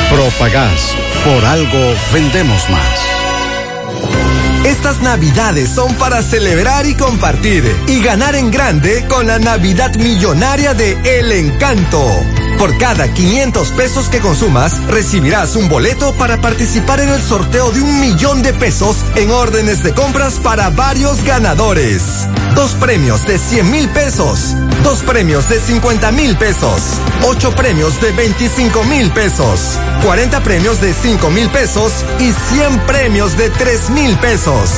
Propagás. 0.09 0.95
Por 1.23 1.45
algo 1.45 1.93
vendemos 2.11 2.67
más. 2.69 3.09
Estas 4.65 5.01
navidades 5.01 5.69
son 5.69 5.93
para 5.95 6.21
celebrar 6.23 6.85
y 6.85 6.95
compartir 6.95 7.63
y 7.87 8.01
ganar 8.01 8.35
en 8.35 8.51
grande 8.51 9.05
con 9.07 9.27
la 9.27 9.37
Navidad 9.37 9.95
Millonaria 9.95 10.73
de 10.73 10.97
El 11.03 11.31
Encanto. 11.31 12.38
Por 12.59 12.77
cada 12.77 13.07
500 13.07 13.71
pesos 13.71 14.09
que 14.09 14.19
consumas, 14.19 14.85
recibirás 14.87 15.55
un 15.55 15.69
boleto 15.69 16.13
para 16.15 16.41
participar 16.41 16.99
en 16.99 17.07
el 17.07 17.21
sorteo 17.21 17.71
de 17.71 17.81
un 17.81 18.01
millón 18.01 18.43
de 18.43 18.53
pesos 18.53 18.97
en 19.15 19.31
órdenes 19.31 19.81
de 19.81 19.93
compras 19.93 20.39
para 20.43 20.69
varios 20.69 21.23
ganadores. 21.23 22.03
Dos 22.55 22.73
premios 22.73 23.25
de 23.25 23.37
100 23.37 23.71
mil 23.71 23.87
pesos, 23.89 24.55
dos 24.83 25.03
premios 25.03 25.47
de 25.47 25.57
50 25.57 26.11
mil 26.11 26.35
pesos, 26.35 26.81
ocho 27.23 27.55
premios 27.55 28.01
de 28.01 28.11
25 28.11 28.83
mil 28.83 29.09
pesos, 29.11 29.79
40 30.03 30.43
premios 30.43 30.81
de 30.81 30.93
5 30.93 31.29
mil 31.29 31.49
pesos 31.51 31.93
y 32.19 32.33
100 32.53 32.79
premios 32.81 33.37
de 33.37 33.49
3 33.51 33.89
mil 33.91 34.17
pesos. 34.17 34.69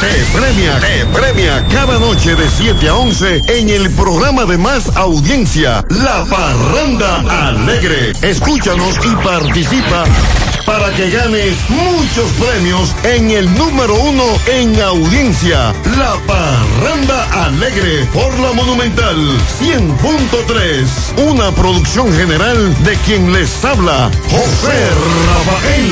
te 0.00 0.24
premia, 0.36 0.80
te 0.80 1.06
premia 1.06 1.64
cada 1.68 1.96
noche 1.98 2.34
de 2.34 2.50
7 2.50 2.88
a 2.88 2.96
11 2.96 3.42
en 3.48 3.70
el 3.70 3.88
programa 3.90 4.44
de 4.44 4.58
más 4.58 4.96
audiencia, 4.96 5.84
La 5.90 6.24
Parranda 6.24 7.48
Alegre. 7.48 8.12
Escúchanos 8.22 8.96
y 9.04 9.14
participa 9.24 10.04
para 10.66 10.92
que 10.94 11.10
ganes 11.10 11.56
muchos 11.68 12.30
premios 12.32 12.94
en 13.04 13.30
el 13.30 13.52
número 13.54 13.94
uno 13.94 14.24
en 14.46 14.80
audiencia, 14.80 15.74
La 15.96 16.14
Parranda 16.26 17.46
Alegre 17.46 18.04
por 18.12 18.38
la 18.38 18.52
Monumental 18.52 19.16
100.3, 19.60 21.30
una 21.30 21.50
producción 21.52 22.12
general 22.14 22.84
de 22.84 22.96
quien 22.98 23.32
les 23.32 23.64
habla, 23.64 24.10
José 24.30 24.90
Rafael. 25.26 25.90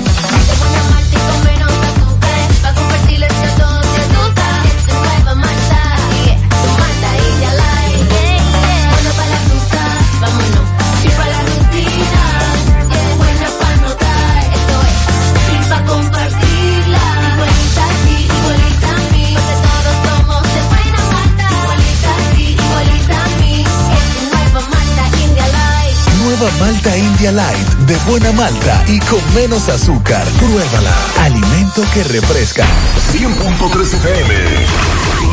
Nueva 26.35 26.51
Malta 26.59 26.97
India 26.97 27.31
Light 27.31 27.84
de 27.87 27.97
buena 28.07 28.33
malta 28.33 28.85
y 28.89 28.99
con 29.01 29.21
menos 29.35 29.69
azúcar. 29.69 30.25
Pruébala. 30.39 30.95
Alimento 31.21 31.83
que 31.93 32.05
refresca. 32.05 32.65
100.3 33.13 33.95
FM. 33.95 34.35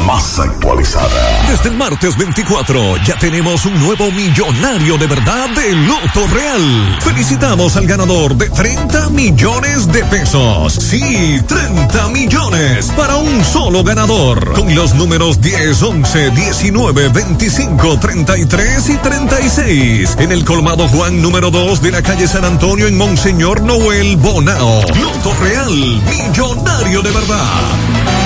Más 0.06 0.40
actualizada. 0.40 1.48
Desde 1.48 1.70
el 1.70 1.78
martes 1.78 2.18
24 2.18 2.98
ya 3.06 3.18
tenemos 3.20 3.66
un 3.66 3.80
nuevo 3.80 4.12
millonario 4.12 4.98
de 4.98 5.08
verdad 5.08 5.50
de 5.50 5.74
Loto 5.74 6.28
Real. 6.34 6.98
Felicitamos 7.02 7.76
al 7.78 7.86
ganador 7.86 8.36
de 8.36 8.50
30 8.50 9.10
millones 9.10 9.88
de 9.92 10.04
pesos. 10.06 10.74
Sí, 10.74 11.40
30 11.48 12.08
millones 12.10 12.92
para 12.98 13.18
un 13.18 13.44
solo 13.46 13.84
ganador. 13.84 14.54
Con 14.54 14.74
los 14.74 14.96
números 14.96 15.40
10, 15.40 15.82
11, 15.82 16.32
19, 16.32 17.10
25, 17.10 18.00
33 18.00 18.90
y 18.90 18.98
36. 18.98 20.16
En 20.20 20.32
el 20.32 20.44
colmado 20.44 20.88
Juan 20.88 21.22
número 21.22 21.52
2 21.52 21.82
de 21.82 21.92
la 21.92 22.02
calle 22.02 22.28
San 22.28 22.41
Antonio 22.46 22.88
en 22.88 22.98
Monseñor 22.98 23.62
Noel 23.62 24.18
Bonao. 24.18 24.82
Loto 24.82 25.34
Real, 25.42 26.02
millonario 26.10 27.02
de 27.02 27.12
verdad. 27.12 28.21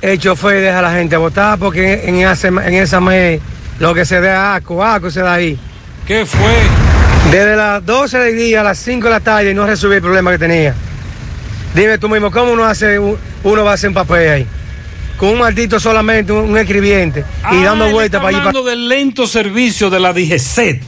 El 0.02 0.20
chofer 0.20 0.60
deja 0.62 0.80
a 0.80 0.82
la 0.82 0.92
gente 0.92 1.16
votar 1.16 1.58
porque 1.58 2.02
en, 2.06 2.16
ese, 2.16 2.50
en 2.50 2.74
esa 2.74 3.00
mes 3.00 3.40
lo 3.80 3.94
que 3.94 4.04
se 4.04 4.20
da 4.20 4.56
asco, 4.56 4.84
asco 4.84 5.10
se 5.10 5.22
da 5.22 5.36
ahí. 5.36 5.58
¿Qué 6.06 6.26
fue? 6.26 7.32
Desde 7.32 7.56
las 7.56 7.86
12 7.86 8.18
del 8.18 8.36
día 8.36 8.60
a 8.60 8.64
las 8.64 8.78
5 8.80 9.06
de 9.06 9.12
la 9.12 9.20
tarde 9.22 9.52
y 9.52 9.54
no 9.54 9.66
resolví 9.66 9.96
el 9.96 10.02
problema 10.02 10.32
que 10.32 10.40
tenía. 10.40 10.76
Dime 11.74 11.98
tú 11.98 12.10
mismo, 12.10 12.30
¿cómo 12.30 12.52
uno, 12.52 12.66
hace, 12.66 13.00
uno 13.00 13.64
va 13.64 13.72
a 13.72 13.74
hacer 13.76 13.88
un 13.88 13.94
papel 13.94 14.30
ahí? 14.30 14.48
Con 15.22 15.30
un 15.30 15.38
maldito 15.38 15.80
solamente, 15.80 16.34
un, 16.34 16.50
un 16.50 16.58
escribiente, 16.58 17.24
y 17.52 17.62
dando 17.62 17.88
vueltas 17.92 18.20
para 18.20 18.30
allí. 18.30 18.38
Hablando 18.40 18.64
del 18.64 18.90
lento 18.90 19.28
servicio 19.28 19.92
de 19.92 20.00
la 20.00 20.14
DGCET. 20.14 20.82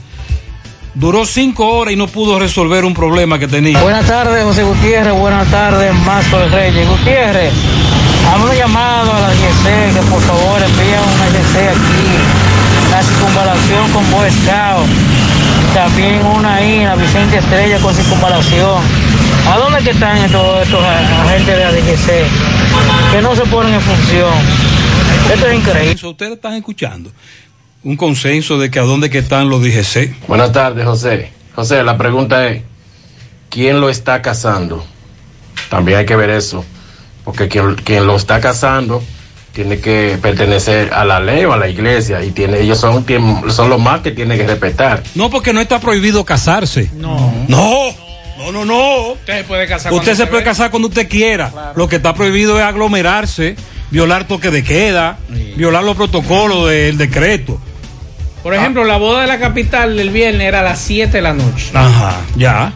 Duró 0.95 1.23
cinco 1.23 1.67
horas 1.67 1.93
y 1.93 1.97
no 1.97 2.07
pudo 2.07 2.39
resolver 2.39 2.84
un 2.84 2.95
problema 2.95 3.38
que 3.38 3.47
tenía. 3.47 3.79
Buenas 3.79 4.07
tardes, 4.07 4.43
José 4.43 4.63
Gutiérrez. 4.63 5.13
Buenas 5.13 5.47
tardes, 5.51 5.93
Mazo 5.93 6.39
de 6.39 6.47
Reyes. 6.47 6.89
Gutiérrez, 6.89 7.53
hago 8.34 8.49
un 8.49 8.57
llamado 8.57 9.13
a 9.13 9.19
la 9.19 9.27
DGC 9.29 9.93
que 9.93 10.01
por 10.09 10.21
favor 10.21 10.63
envíen 10.63 10.99
una 11.13 11.25
DGC 11.29 11.55
aquí. 11.69 12.89
La 12.89 13.03
circunvalación 13.03 13.91
con 13.91 14.09
Boy 14.09 14.31
Scout. 14.31 14.88
También 15.75 16.25
una 16.25 16.55
ahí 16.55 16.79
en 16.79 16.86
la 16.86 16.95
Vicente 16.95 17.38
Estrella 17.38 17.77
con 17.77 17.93
circunvalación. 17.93 18.81
¿A 19.51 19.57
dónde 19.57 19.84
que 19.84 19.91
están 19.91 20.27
todos 20.31 20.63
estos 20.63 20.84
agentes 20.84 21.55
de 21.55 21.63
la 21.63 21.71
DGC? 21.71 22.62
Que 23.11 23.21
no 23.21 23.36
se 23.36 23.43
ponen 23.43 23.74
en 23.74 23.82
función. 23.82 24.34
Esto 25.34 25.47
es 25.47 25.59
increíble. 25.59 26.07
Ustedes 26.07 26.34
están 26.34 26.53
escuchando 26.53 27.11
un 27.84 27.97
consenso 27.97 28.57
de 28.57 28.71
que 28.71 28.80
a 28.80 28.84
dónde 28.84 29.09
que 29.09 29.19
están 29.19 29.49
los 29.49 29.61
DGC. 29.61 30.28
Buenas 30.28 30.51
tardes, 30.51 30.86
José. 30.86 31.32
José, 31.53 31.84
la 31.84 31.97
pregunta 31.97 32.47
es, 32.47 32.63
¿quién 33.49 33.82
lo 33.82 33.89
está 33.89 34.21
casando? 34.21 34.86
También 35.69 35.99
hay 35.99 36.05
que 36.05 36.15
ver 36.15 36.30
eso, 36.30 36.63
porque 37.24 37.47
quien, 37.47 37.76
quien 37.76 38.07
lo 38.07 38.15
está 38.15 38.39
casando 38.39 39.03
tiene 39.53 39.80
que 39.80 40.17
pertenecer 40.21 40.91
a 40.93 41.05
la 41.05 41.19
ley 41.19 41.45
o 41.45 41.53
a 41.53 41.57
la 41.57 41.67
iglesia 41.67 42.24
y 42.24 42.32
tiene 42.32 42.59
ellos 42.59 42.80
son, 42.80 43.05
son 43.49 43.69
los 43.69 43.80
más 43.80 44.01
que 44.01 44.11
tienen 44.11 44.38
que 44.38 44.47
respetar. 44.47 45.03
No, 45.13 45.30
porque 45.30 45.53
no 45.53 45.61
está 45.61 45.80
prohibido 45.80 46.24
casarse. 46.26 46.89
No. 46.95 47.34
No. 47.47 47.89
No, 48.43 48.51
no, 48.51 48.65
no. 48.65 49.11
Usted 49.13 49.37
se 49.37 49.43
puede 49.45 49.67
casar 49.67 49.93
Usted 49.93 50.15
se 50.15 50.27
puede 50.27 50.41
ve. 50.41 50.49
casar 50.49 50.69
cuando 50.69 50.87
usted 50.89 51.07
quiera. 51.07 51.73
Lo 51.75 51.87
que 51.87 51.97
está 51.97 52.13
prohibido 52.13 52.57
es 52.59 52.65
aglomerarse, 52.65 53.55
violar 53.89 54.27
toque 54.27 54.51
de 54.51 54.63
queda, 54.63 55.17
violar 55.55 55.83
los 55.83 55.95
protocolos 55.95 56.69
del 56.69 56.97
decreto. 56.97 57.59
Por 58.41 58.53
ejemplo, 58.53 58.83
la 58.83 58.97
boda 58.97 59.21
de 59.21 59.27
la 59.27 59.39
capital 59.39 59.95
del 59.95 60.09
viernes 60.09 60.45
era 60.47 60.59
a 60.59 60.63
las 60.63 60.79
7 60.79 61.11
de 61.11 61.21
la 61.21 61.33
noche. 61.33 61.71
Ajá, 61.73 62.17
ya. 62.35 62.73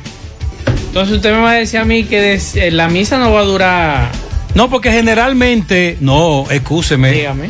Entonces 0.87 1.17
usted 1.17 1.33
me 1.33 1.39
va 1.41 1.51
a 1.51 1.55
decir 1.55 1.79
a 1.79 1.85
mí 1.85 2.05
que 2.05 2.39
eh, 2.55 2.71
la 2.71 2.87
misa 2.87 3.17
no 3.17 3.33
va 3.33 3.41
a 3.41 3.43
durar. 3.43 4.09
No, 4.55 4.69
porque 4.69 4.91
generalmente, 4.91 5.97
no, 5.99 6.45
excúseme. 6.49 7.11
Dígame. 7.11 7.49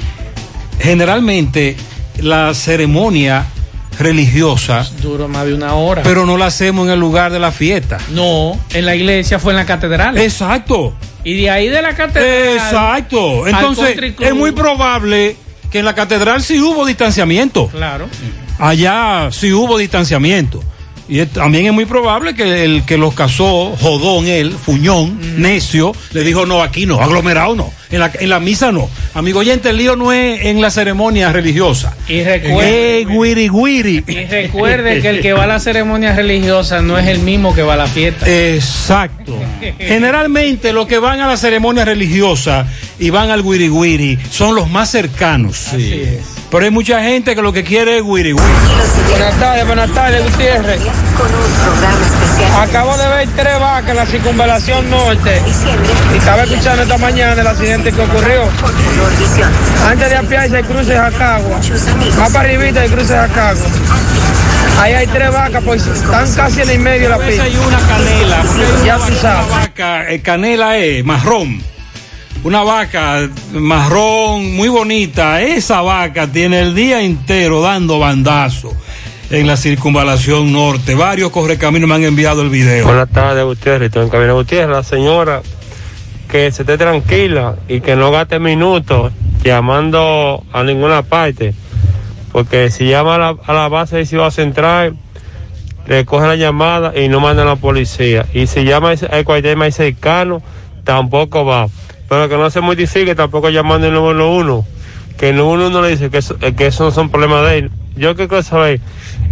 Generalmente 0.79 1.75
la 2.19 2.53
ceremonia 2.55 3.45
religiosa, 3.99 4.87
Duró 5.01 5.27
más 5.27 5.45
de 5.45 5.53
una 5.53 5.73
hora. 5.75 6.03
pero 6.03 6.25
no 6.25 6.37
la 6.37 6.47
hacemos 6.47 6.85
en 6.87 6.93
el 6.93 6.99
lugar 6.99 7.31
de 7.31 7.39
la 7.39 7.51
fiesta. 7.51 7.97
No, 8.11 8.59
en 8.73 8.85
la 8.85 8.95
iglesia 8.95 9.39
fue 9.39 9.53
en 9.53 9.57
la 9.57 9.65
catedral. 9.65 10.17
Exacto. 10.17 10.93
Y 11.23 11.41
de 11.41 11.49
ahí 11.49 11.67
de 11.67 11.81
la 11.81 11.95
catedral. 11.95 12.57
Exacto. 12.57 13.47
Entonces, 13.47 13.97
es 14.19 14.33
muy 14.33 14.51
probable 14.51 15.35
que 15.71 15.79
en 15.79 15.85
la 15.85 15.95
catedral 15.95 16.41
sí 16.41 16.59
hubo 16.59 16.85
distanciamiento. 16.85 17.67
Claro. 17.67 18.07
Allá 18.59 19.29
sí 19.31 19.51
hubo 19.51 19.77
distanciamiento. 19.77 20.63
Y 21.09 21.19
es- 21.19 21.29
también 21.31 21.65
es 21.65 21.73
muy 21.73 21.85
probable 21.85 22.35
que 22.35 22.63
el 22.65 22.83
que 22.85 22.97
los 22.97 23.13
casó, 23.13 23.75
jodón 23.79 24.27
él, 24.27 24.51
fuñón, 24.51 25.41
necio, 25.41 25.93
le 26.11 26.23
dijo 26.23 26.45
no, 26.45 26.61
aquí 26.61 26.85
no, 26.85 26.99
aglomerado 27.01 27.55
no, 27.55 27.71
en 27.89 27.99
la, 27.99 28.11
en 28.19 28.29
la 28.29 28.39
misa 28.41 28.71
no. 28.73 28.89
Amigo 29.13 29.39
oyente, 29.39 29.69
el 29.69 29.77
lío 29.77 29.95
no 29.95 30.11
es 30.11 30.43
en 30.45 30.59
la 30.61 30.69
ceremonia 30.69 31.31
religiosa. 31.31 31.95
Y 32.09 32.23
recuerde, 32.23 33.01
Eh, 33.01 33.05
guiri 33.05 33.47
guiri. 33.49 34.03
y 34.05 34.25
recuerde 34.25 35.01
que 35.01 35.09
el 35.09 35.21
que 35.21 35.31
va 35.33 35.45
a 35.45 35.47
la 35.47 35.59
ceremonia 35.61 36.13
religiosa 36.13 36.81
no 36.81 36.97
es 36.99 37.07
el 37.07 37.19
mismo 37.19 37.55
que 37.55 37.61
va 37.61 37.75
a 37.75 37.77
la 37.77 37.87
fiesta. 37.87 38.25
Exacto. 38.29 39.39
Generalmente 39.79 40.73
los 40.73 40.87
que 40.87 40.99
van 40.99 41.21
a 41.21 41.27
la 41.27 41.37
ceremonia 41.37 41.85
religiosa 41.85 42.67
y 42.99 43.09
van 43.09 43.31
al 43.31 43.43
guiri 43.43 43.69
guiri 43.69 44.19
son 44.29 44.55
los 44.55 44.69
más 44.69 44.91
cercanos. 44.91 45.67
Pero 46.49 46.63
hay 46.63 46.71
mucha 46.71 47.01
gente 47.01 47.35
que 47.35 47.41
lo 47.41 47.51
que 47.51 47.63
quiere 47.63 47.97
es 47.97 48.03
guiri 48.03 48.31
guiri. 48.31 48.33
Buenas 49.09 49.39
tardes, 49.39 49.65
buenas 49.65 49.91
tardes, 49.91 50.23
Gutiérrez. 50.23 50.81
Acabo 52.57 52.97
de 52.97 53.07
ver 53.09 53.27
tres 53.35 53.59
vacas 53.59 53.89
en 53.89 53.95
la 53.97 54.05
circunvalación 54.05 54.89
norte 54.89 55.41
y 56.13 56.17
estaba 56.17 56.43
escuchando 56.43 56.83
esta 56.83 56.97
mañana 56.97 57.41
el 57.41 57.47
accidente 57.47 57.91
que 57.91 58.01
ocurrió. 58.01 58.43
Antes 59.89 60.09
de 60.09 60.15
apiarse 60.15 60.59
el 60.59 60.65
cruce 60.65 60.95
Jacagua, 60.95 61.59
más 62.17 62.31
para 62.31 62.49
arribita 62.49 62.85
el 62.85 62.91
cruce 62.91 63.13
Jacagua. 63.13 63.65
Ahí 64.79 64.93
hay 64.93 65.07
tres 65.07 65.31
vacas, 65.31 65.63
pues 65.65 65.85
están 65.85 66.33
casi 66.33 66.61
en 66.61 66.69
el 66.69 66.79
medio 66.79 67.03
de 67.03 67.09
la 67.09 67.17
pista. 67.17 67.43
hay 67.43 67.57
una 67.57 67.79
canela. 67.87 68.43
Ya 68.85 68.97
tú 68.97 69.13
sabes. 69.21 69.49
vaca, 69.49 70.09
eh, 70.09 70.21
canela 70.21 70.77
es 70.77 71.03
marrón. 71.03 71.61
Una 72.47 72.63
vaca 72.63 73.29
marrón 73.51 74.55
muy 74.55 74.69
bonita. 74.69 75.41
Esa 75.41 75.81
vaca 75.81 76.27
tiene 76.27 76.61
el 76.61 76.73
día 76.73 77.01
entero 77.01 77.59
dando 77.59 77.99
bandazo 77.99 78.71
en 79.29 79.47
la 79.47 79.57
circunvalación 79.57 80.53
norte. 80.53 80.95
Varios 80.95 81.29
correcaminos 81.31 81.89
me 81.89 81.95
han 81.95 82.05
enviado 82.05 82.41
el 82.43 82.49
video. 82.49 82.85
Buenas 82.85 83.09
tardes, 83.09 83.43
Gutiérrez. 83.43 83.87
Estoy 83.87 84.03
en 84.03 84.09
Camino 84.09 84.35
Gutiérrez. 84.35 84.69
La 84.69 84.83
señora 84.83 85.41
que 86.31 86.49
se 86.53 86.61
esté 86.61 86.77
tranquila 86.77 87.57
y 87.67 87.81
que 87.81 87.97
no 87.97 88.11
gaste 88.11 88.39
minutos 88.39 89.11
llamando 89.43 90.41
a 90.53 90.63
ninguna 90.63 91.01
parte. 91.01 91.53
Porque 92.31 92.71
si 92.71 92.87
llama 92.87 93.15
a 93.15 93.17
la, 93.17 93.35
a 93.45 93.53
la 93.53 93.67
base 93.67 93.97
de 93.97 94.05
Ciudad 94.05 94.29
Central, 94.29 94.95
le 95.85 96.05
coge 96.05 96.25
la 96.25 96.37
llamada 96.37 96.97
y 96.97 97.09
no 97.09 97.19
mandan 97.19 97.47
a 97.47 97.55
la 97.55 97.55
policía. 97.57 98.25
Y 98.33 98.47
si 98.47 98.63
llama 98.63 98.93
a 98.93 99.23
cualquier 99.25 99.57
más 99.57 99.75
cercano, 99.75 100.41
tampoco 100.85 101.43
va. 101.43 101.67
Pero 102.09 102.29
que 102.29 102.37
no 102.37 102.49
se 102.49 102.61
mortifique 102.61 103.15
tampoco 103.15 103.49
llamando 103.49 103.87
el 103.87 103.93
911. 103.93 104.67
Que 105.17 105.29
el 105.29 105.37
911 105.37 105.81
le 105.81 105.89
dice 105.89 106.09
que 106.09 106.17
eso, 106.19 106.35
eh, 106.41 106.53
que 106.53 106.67
eso 106.67 106.83
no 106.85 106.91
son 106.91 107.09
problemas 107.09 107.49
de 107.49 107.57
él. 107.57 107.71
Yo 107.95 108.15
qué 108.15 108.27
cosa 108.27 108.49
saber. 108.49 108.79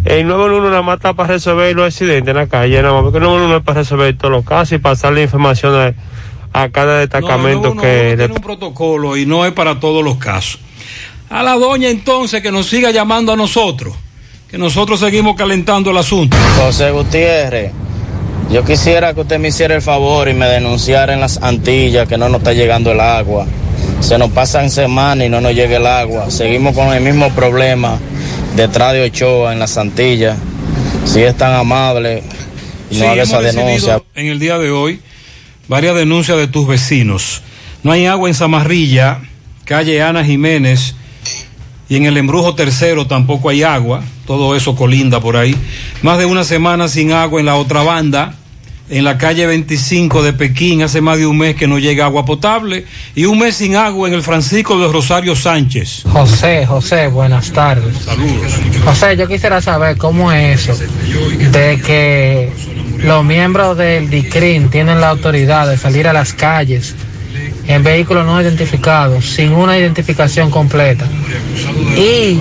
El 0.06 0.28
911 0.28 0.70
nada 0.70 0.82
más 0.82 0.96
está 0.98 1.14
para 1.14 1.30
resolver 1.34 1.76
los 1.76 1.86
accidentes 1.86 2.30
en 2.30 2.36
la 2.36 2.48
calle, 2.48 2.82
nada 2.82 2.94
más. 2.94 3.04
Porque 3.04 3.18
el 3.20 3.24
911 3.24 3.58
es 3.58 3.64
para 3.64 3.80
resolver 3.80 4.18
todos 4.18 4.32
los 4.32 4.46
casos 4.46 4.74
y 4.74 4.78
pasarle 4.80 5.24
información 5.24 5.76
a, 5.76 5.94
a 6.56 6.70
cada 6.70 7.00
destacamento 7.00 7.76
No, 7.76 7.82
que 7.82 8.12
le 8.12 8.18
tiene 8.18 8.34
un 8.34 8.42
protocolo 8.42 9.18
y 9.18 9.26
no 9.26 9.46
es 9.46 9.52
para 9.52 9.80
todos 9.80 10.04
los 10.04 10.18
casos. 10.18 10.60
A 11.30 11.44
la 11.44 11.56
doña 11.56 11.90
entonces 11.90 12.42
que 12.42 12.52
nos 12.52 12.68
siga 12.68 12.92
llamando 12.92 13.34
a 13.34 13.36
nosotros, 13.36 13.94
que 14.50 14.58
nosotros 14.58 15.00
seguimos 15.00 15.36
calentando 15.36 15.92
el 15.92 15.98
asunto. 15.98 16.38
José 16.58 16.92
Gutiérrez, 16.92 17.74
yo 18.52 18.64
quisiera 18.64 19.14
que 19.14 19.22
usted 19.22 19.40
me 19.40 19.50
hiciera 19.50 19.76
el 19.76 19.82
favor 19.82 20.30
y 20.30 20.34
me 20.34 20.46
denunciara 20.48 21.14
en 21.14 21.20
las 21.20 21.42
Antillas 21.42 22.08
que 22.08 22.18
no 22.18 22.30
nos 22.30 22.40
está 22.40 22.54
llegando 22.54 22.92
el 22.92 23.00
agua. 23.00 23.46
Se 24.02 24.18
nos 24.18 24.30
pasan 24.32 24.70
semanas 24.70 25.26
y 25.28 25.30
no 25.30 25.42
nos 25.42 25.54
llega 25.54 25.78
el 25.78 25.88
agua. 25.88 26.30
Seguimos 26.30 26.76
con 26.76 26.94
el 26.94 27.02
mismo 27.02 27.30
problema 27.32 27.98
detrás 28.56 28.94
de 28.94 29.04
Ochoa 29.04 29.54
en 29.54 29.60
las 29.60 29.78
Antillas. 29.78 30.38
Si 31.06 31.22
es 31.22 31.36
tan 31.36 31.54
amable, 31.54 32.24
no 32.92 32.98
Sí, 33.00 33.04
haga 33.06 33.24
esa 33.24 33.42
denuncia. 33.42 34.02
en 34.16 34.28
el 34.28 34.40
día 34.40 34.58
de 34.58 34.70
hoy 34.72 35.00
varias 35.68 35.96
denuncias 35.96 36.38
de 36.38 36.48
tus 36.48 36.68
vecinos. 36.68 37.42
No 37.84 37.92
hay 37.92 38.06
agua 38.06 38.30
en 38.30 38.36
Zamarrilla, 38.36 39.20
calle 39.66 40.02
Ana 40.02 40.24
Jiménez, 40.24 40.96
y 41.88 41.98
en 41.98 42.06
el 42.06 42.18
embrujo 42.18 42.56
tercero 42.56 43.08
tampoco 43.08 43.50
hay 43.50 43.64
agua. 43.64 44.02
Todo 44.26 44.56
eso 44.56 44.76
colinda 44.76 45.20
por 45.20 45.38
ahí. 45.38 45.56
Más 46.02 46.18
de 46.18 46.26
una 46.26 46.44
semana 46.44 46.88
sin 46.88 47.12
agua 47.12 47.40
en 47.40 47.46
la 47.46 47.56
otra 47.56 47.84
banda. 47.84 48.36
En 48.88 49.04
la 49.04 49.18
calle 49.18 49.48
25 49.48 50.22
de 50.22 50.34
Pekín 50.34 50.84
hace 50.84 51.02
más 51.02 51.18
de 51.18 51.26
un 51.26 51.40
mes 51.40 51.56
que 51.56 51.68
no 51.68 51.80
llega 51.80 52.06
agua 52.06 52.24
potable 52.24 52.86
y 53.16 53.26
un 53.26 53.40
mes 53.40 53.56
sin 53.56 53.76
agua 53.76 54.08
en 54.08 54.14
el 54.14 54.22
Francisco 54.22 54.78
de 54.78 54.88
Rosario 54.88 55.36
Sánchez. 55.36 56.04
José, 56.08 56.68
José, 56.68 57.08
buenas 57.08 57.52
tardes. 57.52 57.98
Saludos. 57.98 58.54
José, 58.84 59.18
yo 59.18 59.28
quisiera 59.28 59.60
saber 59.60 59.98
cómo 59.98 60.32
es 60.32 60.70
eso 60.70 60.78
de 61.52 61.82
que 61.84 62.52
los 63.00 63.26
miembros 63.26 63.76
del 63.76 64.08
DICRIN 64.08 64.70
tienen 64.70 65.02
la 65.02 65.10
autoridad 65.10 65.68
de 65.68 65.78
salir 65.80 66.08
a 66.08 66.14
las 66.14 66.34
calles 66.34 66.96
en 67.68 67.84
vehículos 67.84 68.26
no 68.26 68.42
identificados, 68.42 69.26
sin 69.26 69.52
una 69.54 69.78
identificación 69.78 70.52
completa, 70.52 71.06
y 71.98 72.40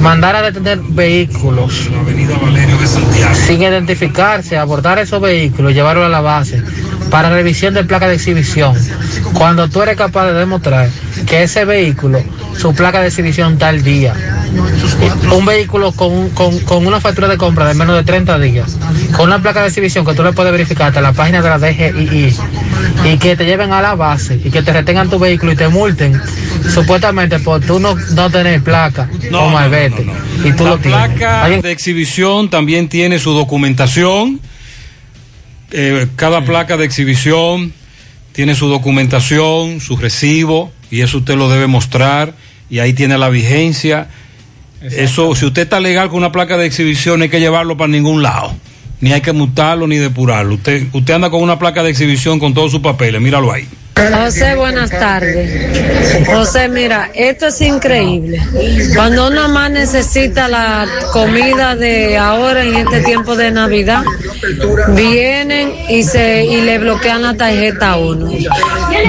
mandar 0.00 0.36
a 0.36 0.42
detener 0.42 0.80
vehículos 0.80 1.88
sin 3.46 3.62
identificarse, 3.62 4.56
abordar 4.56 4.98
esos 4.98 5.20
vehículos, 5.20 5.72
llevarlos 5.72 6.06
a 6.06 6.08
la 6.08 6.20
base 6.20 6.62
para 7.10 7.30
revisión 7.30 7.74
de 7.74 7.84
placa 7.84 8.08
de 8.08 8.16
exhibición. 8.16 8.74
Cuando 9.34 9.68
tú 9.68 9.82
eres 9.82 9.96
capaz 9.96 10.26
de 10.26 10.32
demostrar 10.34 10.88
que 11.26 11.42
ese 11.42 11.64
vehículo, 11.64 12.20
su 12.58 12.74
placa 12.74 13.00
de 13.00 13.08
exhibición 13.08 13.54
está 13.54 13.68
al 13.68 13.82
día, 13.82 14.14
un 15.32 15.44
vehículo 15.44 15.92
con, 15.92 16.30
con, 16.30 16.58
con 16.60 16.86
una 16.86 17.00
factura 17.00 17.28
de 17.28 17.36
compra 17.36 17.66
de 17.66 17.74
menos 17.74 17.96
de 17.96 18.04
30 18.04 18.38
días, 18.38 18.76
con 19.16 19.26
una 19.26 19.40
placa 19.42 19.62
de 19.62 19.68
exhibición 19.68 20.04
que 20.06 20.14
tú 20.14 20.22
le 20.22 20.32
puedes 20.32 20.52
verificar 20.52 20.88
hasta 20.88 21.00
la 21.00 21.12
página 21.12 21.42
de 21.42 21.48
la 21.48 21.58
DGII 21.58 22.34
y 23.04 23.18
que 23.18 23.36
te 23.36 23.44
lleven 23.44 23.72
a 23.72 23.82
la 23.82 23.94
base 23.94 24.40
y 24.42 24.50
que 24.50 24.62
te 24.62 24.72
retengan 24.72 25.10
tu 25.10 25.18
vehículo 25.18 25.52
y 25.52 25.56
te 25.56 25.68
multen, 25.68 26.20
supuestamente 26.72 27.38
por 27.40 27.60
tú 27.60 27.78
no, 27.78 27.94
no 28.14 28.30
tener 28.30 28.62
placa 28.62 29.08
o 29.32 29.48
malvete 29.50 30.06
y 30.44 30.52
tú 30.52 30.64
La 30.64 30.70
lo 30.70 30.78
tienes. 30.78 31.08
placa 31.10 31.48
de 31.48 31.72
exhibición 31.72 32.48
también 32.50 32.88
tiene 32.88 33.18
su 33.18 33.32
documentación. 33.32 34.40
Eh, 35.72 36.06
cada 36.16 36.44
placa 36.44 36.76
de 36.76 36.84
exhibición 36.84 37.72
tiene 38.32 38.54
su 38.54 38.68
documentación, 38.68 39.80
su 39.80 39.96
recibo, 39.96 40.70
y 40.90 41.00
eso 41.00 41.18
usted 41.18 41.34
lo 41.36 41.48
debe 41.48 41.66
mostrar, 41.66 42.34
y 42.70 42.78
ahí 42.78 42.92
tiene 42.92 43.18
la 43.18 43.28
vigencia. 43.28 44.08
Eso, 44.82 45.34
si 45.34 45.46
usted 45.46 45.62
está 45.62 45.80
legal 45.80 46.08
con 46.08 46.18
una 46.18 46.32
placa 46.32 46.56
de 46.56 46.66
exhibición, 46.66 47.18
no 47.18 47.24
hay 47.24 47.28
que 47.28 47.40
llevarlo 47.40 47.76
para 47.76 47.88
ningún 47.88 48.22
lado. 48.22 48.54
Ni 49.00 49.12
hay 49.12 49.20
que 49.20 49.32
multarlo 49.32 49.86
ni 49.86 49.96
depurarlo. 49.96 50.54
Usted, 50.54 50.86
usted 50.92 51.14
anda 51.14 51.30
con 51.30 51.42
una 51.42 51.58
placa 51.58 51.82
de 51.82 51.90
exhibición 51.90 52.38
con 52.38 52.54
todos 52.54 52.70
sus 52.70 52.80
papeles, 52.80 53.20
míralo 53.20 53.52
ahí. 53.52 53.66
José, 53.96 54.54
buenas 54.56 54.90
tardes. 54.90 56.26
José, 56.26 56.68
mira, 56.68 57.10
esto 57.14 57.46
es 57.46 57.60
increíble. 57.62 58.38
Cuando 58.94 59.28
uno 59.28 59.48
más 59.48 59.70
necesita 59.70 60.48
la 60.48 60.86
comida 61.12 61.74
de 61.76 62.18
ahora 62.18 62.62
en 62.62 62.74
este 62.76 63.00
tiempo 63.00 63.36
de 63.36 63.50
Navidad, 63.50 64.04
vienen 64.94 65.72
y 65.88 66.02
se 66.02 66.44
y 66.44 66.60
le 66.60 66.78
bloquean 66.78 67.22
la 67.22 67.34
tarjeta 67.34 67.92
a 67.92 67.96
uno. 67.96 68.30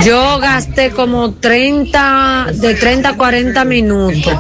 Yo 0.05 0.39
gasté 0.39 0.91
como 0.91 1.33
30, 1.33 2.47
de 2.53 2.73
30 2.75 3.09
a 3.09 3.17
40 3.17 3.65
minutos 3.65 4.33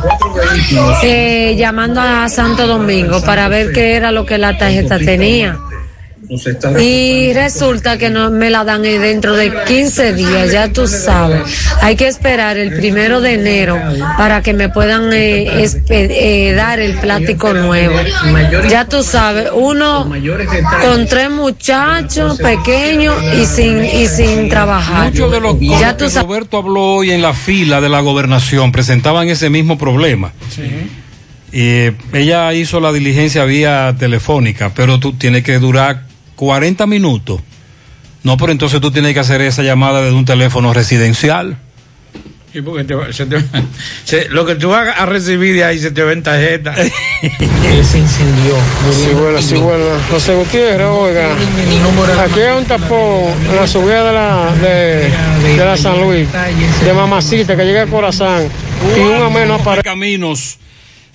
eh, 1.03 1.55
llamando 1.57 1.99
a 1.99 2.29
Santo 2.29 2.67
Domingo 2.67 3.21
para 3.21 3.49
ver 3.49 3.73
qué 3.73 3.95
era 3.95 4.13
lo 4.13 4.25
que 4.25 4.37
la 4.37 4.57
tarjeta 4.57 4.97
tenía. 4.97 5.59
Y 6.81 7.31
resulta 7.33 7.97
que 7.97 8.09
no 8.09 8.29
me 8.31 8.49
la 8.49 8.63
dan 8.63 8.81
dentro 8.81 9.35
de 9.35 9.51
15 9.65 10.13
días, 10.13 10.51
ya 10.51 10.71
tú 10.73 10.87
sabes. 10.87 11.41
Hay 11.81 11.95
que 11.95 12.07
esperar 12.07 12.57
el 12.57 12.75
primero 12.75 13.21
de 13.21 13.33
enero 13.35 13.79
para 14.17 14.41
que 14.41 14.53
me 14.53 14.69
puedan 14.69 15.11
eh, 15.13 15.63
espe- 15.63 16.09
eh, 16.11 16.53
dar 16.53 16.79
el 16.79 16.95
plástico 16.95 17.53
nuevo. 17.53 17.95
Ya 18.69 18.85
tú 18.89 19.03
sabes, 19.03 19.49
uno 19.53 20.11
con 20.81 21.07
tres 21.07 21.29
muchachos 21.29 22.37
pequeños 22.39 23.15
y 23.39 23.45
sin, 23.45 23.83
y 23.85 24.07
sin 24.07 24.49
trabajar. 24.49 25.11
Muchos 25.11 25.31
de 25.31 25.39
los 25.39 25.59
ya 25.59 25.95
los 25.97 26.13
que 26.13 26.19
Roberto 26.19 26.57
habló 26.57 26.95
hoy 26.95 27.11
en 27.11 27.21
la 27.21 27.33
fila 27.33 27.79
de 27.81 27.89
la 27.89 28.01
gobernación 28.01 28.71
presentaban 28.71 29.29
ese 29.29 29.49
mismo 29.49 29.77
problema. 29.77 30.33
Y 31.51 31.91
ella 32.13 32.53
hizo 32.53 32.79
la 32.81 32.91
diligencia 32.91 33.45
vía 33.45 33.95
telefónica, 33.97 34.71
pero 34.75 34.99
tú 34.99 35.13
tienes 35.13 35.43
que 35.43 35.59
durar 35.59 36.06
40 36.37 36.87
minutos. 36.87 37.41
No, 38.23 38.37
pero 38.37 38.53
entonces 38.53 38.79
tú 38.79 38.91
tienes 38.91 39.13
que 39.13 39.19
hacer 39.19 39.41
esa 39.41 39.63
llamada 39.63 40.01
desde 40.01 40.15
un 40.15 40.23
teléfono 40.25 40.73
residencial. 40.73 41.57
Sí, 42.53 42.61
porque 42.61 42.85
te 42.85 42.95
va- 42.95 43.11
se 43.11 43.25
te- 43.25 43.43
se- 44.05 44.29
lo 44.29 44.45
que 44.45 44.55
tú 44.55 44.69
vas 44.69 44.87
a 44.97 45.05
recibir 45.05 45.53
de 45.55 45.63
ahí 45.65 45.77
se 45.79 45.91
te 45.91 46.01
ven 46.03 46.23
tarjeta. 46.23 46.73
se 47.21 47.97
incendió. 47.99 48.55
Sí, 48.91 49.09
bueno, 49.13 49.41
sí, 49.41 49.55
bueno. 49.55 49.83
José 50.09 50.33
Gutiérrez, 50.35 50.87
oiga, 50.87 51.33
aquí 52.23 52.39
hay 52.39 52.57
un 52.57 52.65
tapón 52.65 53.25
en 53.49 53.55
la 53.55 53.67
subida 53.67 54.03
de 54.05 54.13
la, 54.13 54.55
de, 54.55 55.55
de 55.57 55.65
la 55.65 55.75
San 55.77 55.99
Luis, 56.01 56.27
de 56.83 56.93
Mamacita, 56.93 57.55
que 57.55 57.65
llega 57.65 57.83
a 57.83 57.87
Corazán, 57.87 58.47
y 58.95 58.99
un 59.01 59.21
ameno 59.21 59.55
aparece. 59.55 59.83
Caminos 59.83 60.57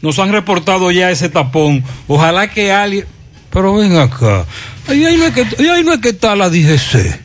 nos 0.03 0.19
han 0.19 0.33
reportado 0.33 0.91
ya 0.91 1.11
ese 1.11 1.29
tapón. 1.29 1.83
Ojalá 2.09 2.49
que 2.51 2.73
alguien. 2.73 3.07
Pero 3.53 3.75
ven 3.75 3.97
acá. 3.97 4.47
Ahí, 4.89 5.05
ahí 5.05 5.17
no, 5.17 5.27
es 5.27 5.35
que, 5.35 5.43
ahí, 5.43 5.69
ahí 5.69 5.85
no 5.85 5.93
es 5.93 6.01
que 6.01 6.11
está 6.11 6.35
la 6.35 6.49
DGC. 6.49 7.21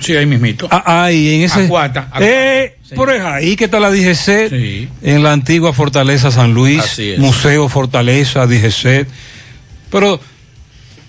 Sí, 0.00 0.16
ahí 0.16 0.26
mismito. 0.26 0.68
Ah, 0.70 1.04
ahí, 1.04 1.36
en 1.36 1.42
ese. 1.42 1.64
Acuata, 1.64 2.00
acuata. 2.00 2.26
Eh, 2.26 2.76
por 2.94 3.10
ahí 3.10 3.56
que 3.56 3.64
está 3.64 3.80
la 3.80 3.90
DGC. 3.90 4.88
En 5.02 5.22
la 5.22 5.32
antigua 5.32 5.72
Fortaleza 5.72 6.30
San 6.30 6.52
Luis. 6.52 6.80
Así 6.80 7.10
es. 7.10 7.18
Museo 7.18 7.68
Fortaleza, 7.68 8.46
DGC. 8.46 9.06
Pero 9.90 10.20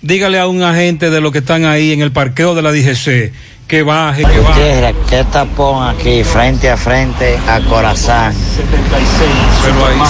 dígale 0.02 0.38
a 0.38 0.46
un 0.46 0.62
agente 0.62 1.10
de 1.10 1.20
los 1.20 1.32
que 1.32 1.38
están 1.38 1.64
ahí 1.64 1.92
en 1.92 2.00
el 2.00 2.12
parqueo 2.12 2.54
de 2.54 2.62
la 2.62 2.72
DGC 2.72 3.32
que 3.68 3.82
baje, 3.82 4.24
que 4.24 4.40
baje. 4.40 4.94
¿qué 5.10 5.24
tapón 5.24 5.86
aquí 5.86 6.24
frente 6.24 6.70
a 6.70 6.76
frente 6.78 7.38
a 7.46 7.60
Corazán? 7.60 8.34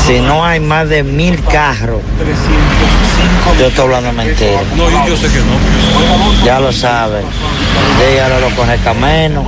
Si 0.06 0.20
no 0.20 0.44
hay 0.44 0.60
más 0.60 0.88
de 0.88 1.02
mil 1.02 1.42
carros, 1.42 2.00
yo 3.58 3.66
estoy 3.66 3.84
hablando 3.86 4.12
mentira. 4.12 4.60
No, 4.76 4.88
yo, 5.06 5.16
sé 5.16 5.26
que 5.26 5.40
no. 5.40 6.44
Ya 6.44 6.60
lo 6.60 6.72
sabe. 6.72 7.22
Dígale 7.98 8.34
a 8.34 8.40
los 8.40 8.52
correcaminos, 8.52 9.44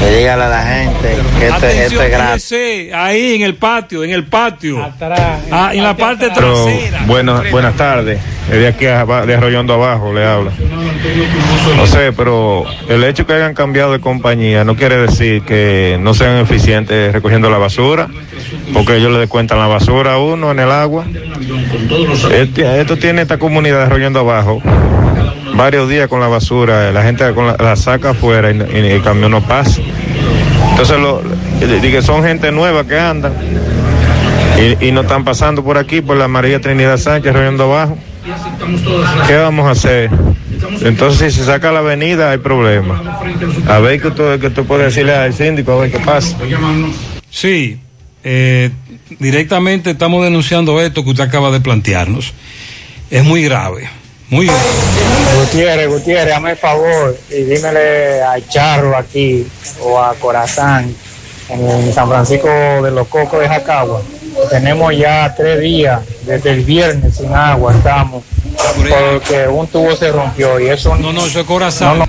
y 0.00 0.14
dígale 0.16 0.44
a 0.44 0.48
la 0.48 0.62
gente 0.62 1.16
que 1.38 1.46
esto, 1.48 2.02
es 2.02 2.10
gratis. 2.10 2.52
Ahí 2.94 3.34
en 3.34 3.42
el 3.42 3.54
patio, 3.54 4.02
en 4.02 4.10
el 4.10 4.24
patio. 4.24 4.78
Ah, 5.50 5.70
en 5.74 5.82
la 5.82 5.96
parte 5.96 6.28
Pero, 6.34 6.64
trasera. 6.64 7.02
bueno, 7.06 7.42
buenas 7.50 7.74
tardes. 7.76 8.18
De 8.50 8.66
aquí 8.66 8.86
a, 8.86 9.04
de 9.04 9.34
Arroyondo 9.34 9.74
Abajo 9.74 10.12
le 10.12 10.24
habla. 10.26 10.50
No 11.76 11.86
sé, 11.86 12.12
pero 12.12 12.64
el 12.88 13.04
hecho 13.04 13.26
que 13.26 13.34
hayan 13.34 13.54
cambiado 13.54 13.92
de 13.92 14.00
compañía 14.00 14.64
no 14.64 14.74
quiere 14.74 14.96
decir 14.96 15.42
que 15.42 15.98
no 16.00 16.14
sean 16.14 16.38
eficientes 16.38 17.12
recogiendo 17.12 17.48
la 17.50 17.58
basura, 17.58 18.08
porque 18.72 18.96
ellos 18.96 19.12
le 19.12 19.18
descuentan 19.18 19.58
la 19.58 19.66
basura 19.66 20.14
a 20.14 20.18
uno 20.18 20.50
en 20.50 20.58
el 20.60 20.70
agua. 20.70 21.04
Este- 22.32 22.80
esto 22.80 22.96
tiene 22.96 23.22
esta 23.22 23.38
comunidad 23.38 23.78
de 23.78 23.84
Arroyondo 23.84 24.20
Abajo 24.20 24.60
varios 25.60 25.90
días 25.90 26.08
con 26.08 26.20
la 26.20 26.28
basura, 26.28 26.90
la 26.90 27.02
gente 27.02 27.34
con 27.34 27.46
la, 27.46 27.76
saca 27.76 28.10
afuera 28.10 28.50
y, 28.50 28.58
el 28.58 29.02
camión 29.02 29.30
no 29.30 29.42
pasa. 29.42 29.82
Entonces, 30.70 30.98
lo, 30.98 31.20
que 31.60 32.00
son 32.00 32.24
gente 32.24 32.50
nueva 32.50 32.86
que 32.86 32.98
andan 32.98 33.34
y, 34.80 34.90
no 34.90 35.02
están 35.02 35.22
pasando 35.22 35.62
por 35.62 35.76
aquí, 35.76 36.00
por 36.00 36.16
la 36.16 36.28
María 36.28 36.62
Trinidad 36.62 36.96
Sánchez, 36.96 37.34
Arroyondo 37.34 37.64
Abajo. 37.64 37.98
¿Qué 39.26 39.36
vamos 39.36 39.66
a 39.66 39.72
hacer? 39.72 40.08
Entonces, 40.80 41.34
si 41.34 41.40
se 41.40 41.44
saca 41.44 41.70
la 41.72 41.80
avenida, 41.80 42.30
hay 42.30 42.38
problema. 42.38 43.20
A 43.68 43.80
ver 43.80 44.00
que 44.00 44.48
tú 44.48 44.64
puedes 44.64 44.86
decirle 44.86 45.14
al 45.14 45.34
síndico, 45.34 45.72
a 45.72 45.82
ver 45.82 45.92
qué 45.92 45.98
pasa. 45.98 46.38
Sí, 47.28 47.78
eh, 48.24 48.70
directamente 49.18 49.90
estamos 49.90 50.24
denunciando 50.24 50.80
esto 50.80 51.04
que 51.04 51.10
usted 51.10 51.24
acaba 51.24 51.50
de 51.50 51.60
plantearnos. 51.60 52.32
Es 53.10 53.24
muy 53.24 53.42
grave, 53.42 53.99
muy 54.30 54.46
grave. 54.46 54.60
Gutiérrez, 55.40 55.88
Gutiérrez, 55.88 56.34
hazme 56.34 56.50
el 56.52 56.56
favor 56.56 57.16
y 57.30 57.42
dímele 57.42 58.22
a 58.22 58.36
Charro 58.48 58.96
aquí 58.96 59.46
o 59.82 60.00
a 60.00 60.14
Corazán 60.14 60.94
en 61.48 61.92
San 61.92 62.08
Francisco 62.08 62.48
de 62.48 62.90
los 62.90 63.08
Cocos 63.08 63.40
de 63.40 63.48
Jacagua. 63.48 64.02
Tenemos 64.48 64.96
ya 64.96 65.34
tres 65.36 65.60
días, 65.60 66.00
desde 66.24 66.52
el 66.52 66.64
viernes 66.64 67.16
sin 67.16 67.34
agua 67.34 67.74
estamos, 67.74 68.24
porque 68.76 69.48
un 69.48 69.66
tubo 69.66 69.94
se 69.96 70.12
rompió 70.12 70.60
y 70.60 70.68
eso 70.68 70.96
no, 70.96 71.12
no, 71.12 71.26
eso 71.26 71.40
es 71.40 71.46
corazón. 71.46 72.04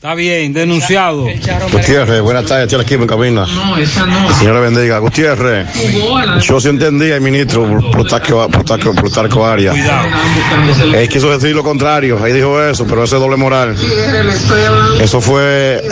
Está 0.00 0.14
bien, 0.14 0.54
denunciado. 0.54 1.26
Gutiérrez, 1.70 2.22
buenas 2.22 2.46
tardes, 2.46 2.72
estoy 2.72 2.80
aquí 2.80 2.94
en 2.94 3.06
cabina. 3.06 3.44
No, 3.44 3.76
esa 3.76 4.06
no. 4.06 4.30
El 4.30 4.34
Señor 4.34 4.62
bendiga. 4.62 4.98
Gutiérrez, 4.98 5.66
yo 6.40 6.58
sí 6.58 6.68
entendí 6.68 7.12
al 7.12 7.20
ministro 7.20 7.66
Plutarco, 7.92 8.48
Plutarco, 8.48 8.94
Plutarco 8.94 9.46
Arias. 9.46 9.76
Él 10.94 11.06
quiso 11.06 11.30
decir 11.30 11.54
lo 11.54 11.62
contrario, 11.62 12.18
ahí 12.24 12.32
dijo 12.32 12.62
eso, 12.62 12.86
pero 12.86 13.04
ese 13.04 13.16
es 13.16 13.20
doble 13.20 13.36
moral. 13.36 13.76
Eso 14.98 15.20
fue. 15.20 15.82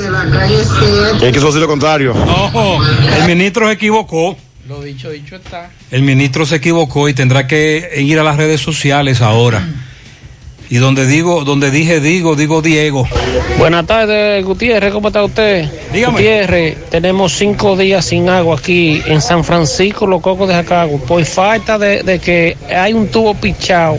Él 1.20 1.30
quiso 1.30 1.48
decir 1.48 1.61
lo 1.61 1.68
contrario. 1.68 2.14
No, 2.14 2.82
el 3.14 3.26
ministro 3.26 3.66
se 3.66 3.74
equivocó. 3.74 4.38
Lo 4.66 4.80
dicho, 4.80 5.11
dicho 5.11 5.36
está. 5.36 5.68
El 5.90 6.00
ministro 6.00 6.46
se 6.46 6.56
equivocó 6.56 7.11
y 7.11 7.12
tendrá 7.12 7.46
que 7.46 7.90
ir 7.98 8.18
a 8.18 8.22
las 8.22 8.38
redes 8.38 8.62
sociales 8.62 9.20
ahora. 9.20 9.68
Y 10.70 10.76
donde 10.76 11.06
digo, 11.06 11.44
donde 11.44 11.70
dije 11.70 12.00
digo, 12.00 12.36
digo 12.36 12.60
Diego. 12.60 13.08
Buenas 13.58 13.86
tardes, 13.86 14.44
Gutiérrez, 14.44 14.92
¿cómo 14.92 15.08
está 15.08 15.24
usted? 15.24 15.66
Dígame. 15.92 16.12
Gutiérrez, 16.18 16.76
tenemos 16.90 17.32
cinco 17.32 17.74
días 17.76 18.04
sin 18.04 18.28
agua 18.28 18.56
aquí 18.58 19.00
en 19.06 19.22
San 19.22 19.44
Francisco, 19.44 20.06
los 20.06 20.20
cocos 20.20 20.46
de 20.48 20.54
Jacagua, 20.54 21.00
por 21.00 21.24
falta 21.24 21.78
de, 21.78 22.02
de 22.02 22.18
que 22.18 22.56
hay 22.74 22.92
un 22.92 23.08
tubo 23.08 23.34
pichado 23.34 23.96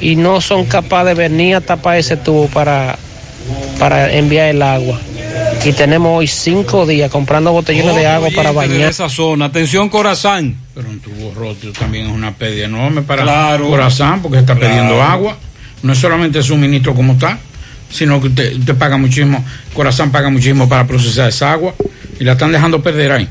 y 0.00 0.16
no 0.16 0.40
son 0.40 0.64
capaces 0.64 1.08
de 1.08 1.14
venir 1.28 1.56
a 1.56 1.60
tapar 1.60 1.98
ese 1.98 2.16
tubo 2.16 2.46
para, 2.48 2.96
para 3.78 4.10
enviar 4.14 4.48
el 4.48 4.62
agua. 4.62 4.98
Y 5.66 5.72
tenemos 5.72 6.18
hoy 6.18 6.26
cinco 6.26 6.86
días 6.86 7.10
comprando 7.10 7.52
botellones 7.52 7.94
de 7.94 8.06
agua 8.06 8.28
para 8.34 8.52
bañar. 8.52 8.88
esa 8.88 9.08
zona. 9.10 9.46
Atención, 9.46 9.88
Corazán. 9.90 10.56
Pero 10.74 10.88
un 10.88 11.00
tubo 11.00 11.32
roto 11.34 11.72
también 11.78 12.06
es 12.06 12.12
una 12.12 12.32
pérdida 12.34 12.66
enorme 12.66 13.02
para 13.02 13.22
Claro. 13.22 13.68
Corazán 13.68 14.22
porque 14.22 14.38
está 14.38 14.54
Claro. 14.54 14.68
pidiendo 14.74 15.02
agua. 15.02 15.36
No 15.84 15.92
es 15.92 15.98
solamente 16.00 16.42
suministro 16.42 16.94
como 16.94 17.12
está, 17.12 17.38
sino 17.90 18.20
que 18.20 18.26
usted, 18.28 18.58
usted 18.58 18.74
paga 18.74 18.96
muchísimo, 18.96 19.44
Corazán 19.72 20.10
paga 20.10 20.28
muchísimo 20.30 20.68
para 20.68 20.86
procesar 20.86 21.28
esa 21.28 21.52
agua 21.52 21.74
y 22.18 22.24
la 22.24 22.32
están 22.32 22.50
dejando 22.50 22.82
perder 22.82 23.12
ahí. 23.12 23.28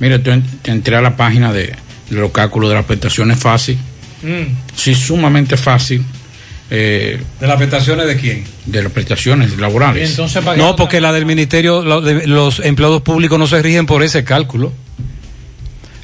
Mire, 0.00 0.18
te 0.18 0.42
entré 0.64 0.96
a 0.96 1.00
la 1.00 1.16
página 1.16 1.52
de, 1.52 1.66
de 2.10 2.16
los 2.20 2.30
cálculos 2.32 2.68
de 2.68 2.74
las 2.76 2.84
prestaciones 2.84 3.38
fácil. 3.38 3.78
Sí, 4.76 4.94
sumamente 4.94 5.56
fácil. 5.56 6.04
eh, 6.70 7.20
¿De 7.40 7.46
las 7.46 7.56
prestaciones 7.56 8.06
de 8.06 8.16
quién? 8.16 8.44
De 8.66 8.82
las 8.82 8.92
prestaciones 8.92 9.56
laborales. 9.58 10.10
No, 10.58 10.74
porque 10.76 11.00
la 11.00 11.12
del 11.12 11.26
ministerio, 11.26 11.82
lo 11.82 12.00
de- 12.00 12.26
los 12.26 12.60
empleados 12.60 13.02
públicos 13.02 13.38
no 13.38 13.46
se 13.46 13.60
rigen 13.62 13.86
por 13.86 14.02
ese 14.02 14.24
cálculo. 14.24 14.72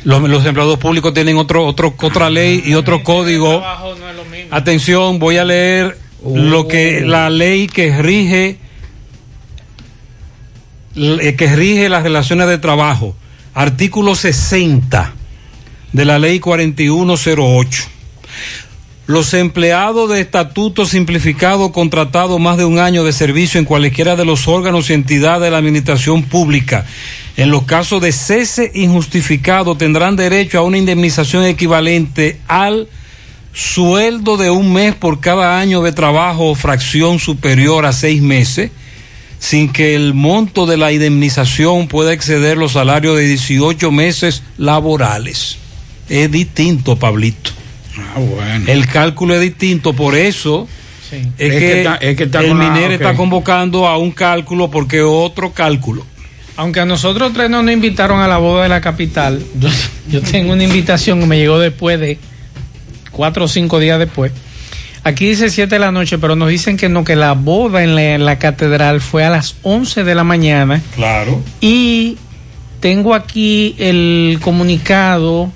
Los, 0.04 0.22
los 0.22 0.44
empleados 0.46 0.78
públicos 0.78 1.12
tienen 1.12 1.36
otro, 1.36 1.66
otro, 1.66 1.94
otra 2.00 2.30
ley 2.30 2.62
y 2.64 2.74
otro 2.74 3.02
código. 3.02 3.62
Atención, 4.50 5.18
voy 5.18 5.38
a 5.38 5.44
leer 5.44 5.98
lo 6.24 6.68
que 6.68 7.02
la 7.02 7.30
ley 7.30 7.66
que 7.66 8.00
rige 8.00 8.58
eh, 10.96 11.36
que 11.36 11.54
rige 11.54 11.88
las 11.88 12.02
relaciones 12.02 12.48
de 12.48 12.58
trabajo. 12.58 13.14
Artículo 13.54 14.14
60 14.14 15.14
de 15.92 16.04
la 16.04 16.18
ley 16.18 16.40
4108. 16.40 17.84
Los 19.08 19.32
empleados 19.32 20.10
de 20.10 20.20
estatuto 20.20 20.84
simplificado 20.84 21.72
contratado 21.72 22.38
más 22.38 22.58
de 22.58 22.66
un 22.66 22.78
año 22.78 23.04
de 23.04 23.14
servicio 23.14 23.58
en 23.58 23.64
cualquiera 23.64 24.16
de 24.16 24.26
los 24.26 24.46
órganos 24.48 24.90
y 24.90 24.92
entidades 24.92 25.44
de 25.44 25.50
la 25.50 25.56
administración 25.56 26.24
pública, 26.24 26.84
en 27.38 27.50
los 27.50 27.62
casos 27.62 28.02
de 28.02 28.12
cese 28.12 28.70
injustificado, 28.74 29.78
tendrán 29.78 30.14
derecho 30.14 30.58
a 30.58 30.62
una 30.62 30.76
indemnización 30.76 31.44
equivalente 31.44 32.38
al 32.48 32.86
sueldo 33.54 34.36
de 34.36 34.50
un 34.50 34.74
mes 34.74 34.94
por 34.94 35.20
cada 35.20 35.58
año 35.58 35.80
de 35.80 35.92
trabajo 35.92 36.50
o 36.50 36.54
fracción 36.54 37.18
superior 37.18 37.86
a 37.86 37.94
seis 37.94 38.20
meses, 38.20 38.72
sin 39.38 39.72
que 39.72 39.94
el 39.94 40.12
monto 40.12 40.66
de 40.66 40.76
la 40.76 40.92
indemnización 40.92 41.88
pueda 41.88 42.12
exceder 42.12 42.58
los 42.58 42.72
salarios 42.72 43.16
de 43.16 43.26
18 43.26 43.90
meses 43.90 44.42
laborales. 44.58 45.56
Es 46.10 46.30
distinto, 46.30 46.96
Pablito. 46.96 47.52
Ah, 48.14 48.18
bueno. 48.20 48.64
El 48.68 48.86
cálculo 48.86 49.34
es 49.34 49.40
distinto, 49.40 49.92
por 49.92 50.14
eso 50.14 50.68
Es, 51.10 51.22
Es 51.38 51.52
que, 51.52 51.58
que 51.58 51.78
está- 51.78 51.94
es 51.96 52.16
que 52.16 52.24
está 52.24 52.40
el 52.40 52.48
con 52.48 52.58
la- 52.58 52.70
MINER 52.70 52.86
ok. 52.88 52.92
está 53.00 53.14
convocando 53.14 53.86
a 53.86 53.96
un 53.96 54.10
cálculo 54.12 54.70
porque 54.70 55.00
otro 55.02 55.52
cálculo. 55.52 56.04
Aunque 56.56 56.80
a 56.80 56.84
nosotros 56.84 57.32
tres 57.32 57.48
no 57.48 57.62
nos 57.62 57.72
invitaron 57.72 58.20
a 58.20 58.28
la 58.28 58.36
boda 58.38 58.64
de 58.64 58.68
la 58.68 58.80
capital, 58.80 59.42
yo, 59.58 59.68
yo 60.10 60.20
tengo 60.20 60.52
una 60.52 60.64
invitación 60.64 61.20
que 61.20 61.26
me 61.26 61.38
llegó 61.38 61.58
después 61.58 61.98
de 61.98 62.18
cuatro 63.10 63.44
o 63.44 63.48
cinco 63.48 63.78
días 63.78 63.98
después. 63.98 64.32
Aquí 65.04 65.28
dice 65.28 65.48
7 65.48 65.76
de 65.76 65.78
la 65.78 65.92
noche, 65.92 66.18
pero 66.18 66.36
nos 66.36 66.48
dicen 66.50 66.76
que 66.76 66.88
no, 66.90 67.04
que 67.04 67.16
la 67.16 67.32
boda 67.32 67.82
en 67.84 67.94
la, 67.94 68.14
en 68.16 68.26
la 68.26 68.38
catedral 68.38 69.00
fue 69.00 69.24
a 69.24 69.30
las 69.30 69.54
11 69.62 70.04
de 70.04 70.14
la 70.14 70.24
mañana. 70.24 70.82
Claro. 70.96 71.40
Y 71.62 72.18
tengo 72.80 73.14
aquí 73.14 73.74
el 73.78 74.38
comunicado 74.42 75.50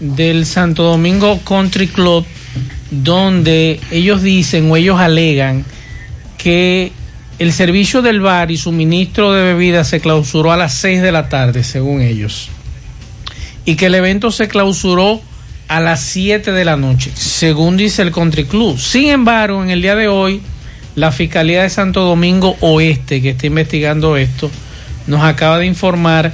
del 0.00 0.46
Santo 0.46 0.82
Domingo 0.82 1.40
Country 1.40 1.88
Club, 1.88 2.24
donde 2.90 3.80
ellos 3.90 4.22
dicen 4.22 4.70
o 4.70 4.76
ellos 4.76 5.00
alegan 5.00 5.64
que 6.38 6.92
el 7.38 7.52
servicio 7.52 8.02
del 8.02 8.20
bar 8.20 8.50
y 8.50 8.56
suministro 8.56 9.32
de 9.32 9.42
bebidas 9.42 9.88
se 9.88 10.00
clausuró 10.00 10.52
a 10.52 10.56
las 10.56 10.74
6 10.74 11.02
de 11.02 11.12
la 11.12 11.28
tarde, 11.28 11.64
según 11.64 12.00
ellos. 12.00 12.48
Y 13.64 13.74
que 13.74 13.86
el 13.86 13.94
evento 13.94 14.30
se 14.30 14.48
clausuró 14.48 15.20
a 15.68 15.80
las 15.80 16.00
7 16.00 16.52
de 16.52 16.64
la 16.64 16.76
noche, 16.76 17.10
según 17.14 17.76
dice 17.76 18.02
el 18.02 18.12
Country 18.12 18.44
Club. 18.44 18.78
Sin 18.78 19.08
embargo, 19.08 19.62
en 19.62 19.70
el 19.70 19.82
día 19.82 19.96
de 19.96 20.08
hoy, 20.08 20.40
la 20.94 21.12
Fiscalía 21.12 21.62
de 21.62 21.70
Santo 21.70 22.02
Domingo 22.02 22.56
Oeste, 22.60 23.20
que 23.20 23.30
está 23.30 23.46
investigando 23.46 24.16
esto, 24.16 24.50
nos 25.06 25.22
acaba 25.22 25.58
de 25.58 25.66
informar 25.66 26.32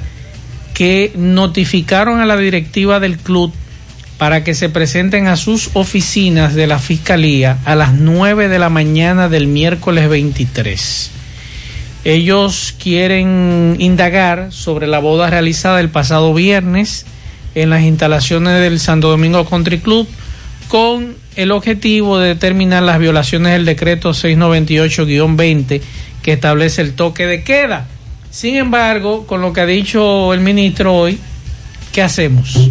que 0.73 1.11
notificaron 1.15 2.19
a 2.19 2.25
la 2.25 2.37
directiva 2.37 2.99
del 2.99 3.17
club 3.17 3.53
para 4.17 4.43
que 4.43 4.53
se 4.53 4.69
presenten 4.69 5.27
a 5.27 5.35
sus 5.35 5.71
oficinas 5.73 6.55
de 6.55 6.67
la 6.67 6.79
Fiscalía 6.79 7.57
a 7.65 7.75
las 7.75 7.93
9 7.93 8.47
de 8.47 8.59
la 8.59 8.69
mañana 8.69 9.29
del 9.29 9.47
miércoles 9.47 10.07
23. 10.09 11.11
Ellos 12.05 12.75
quieren 12.81 13.75
indagar 13.79 14.51
sobre 14.51 14.87
la 14.87 14.99
boda 14.99 15.29
realizada 15.29 15.79
el 15.79 15.89
pasado 15.89 16.33
viernes 16.33 17.05
en 17.55 17.69
las 17.69 17.83
instalaciones 17.83 18.59
del 18.59 18.79
Santo 18.79 19.09
Domingo 19.09 19.45
Country 19.45 19.79
Club 19.79 20.07
con 20.67 21.15
el 21.35 21.51
objetivo 21.51 22.19
de 22.19 22.29
determinar 22.29 22.83
las 22.83 22.99
violaciones 22.99 23.53
del 23.53 23.65
decreto 23.65 24.11
698-20 24.11 25.81
que 26.21 26.33
establece 26.33 26.81
el 26.81 26.93
toque 26.93 27.25
de 27.25 27.43
queda. 27.43 27.87
Sin 28.33 28.55
embargo, 28.55 29.27
con 29.27 29.41
lo 29.41 29.53
que 29.53 29.61
ha 29.61 29.65
dicho 29.67 30.33
el 30.33 30.39
ministro 30.39 30.95
hoy, 30.95 31.19
¿qué 31.91 32.01
hacemos? 32.01 32.67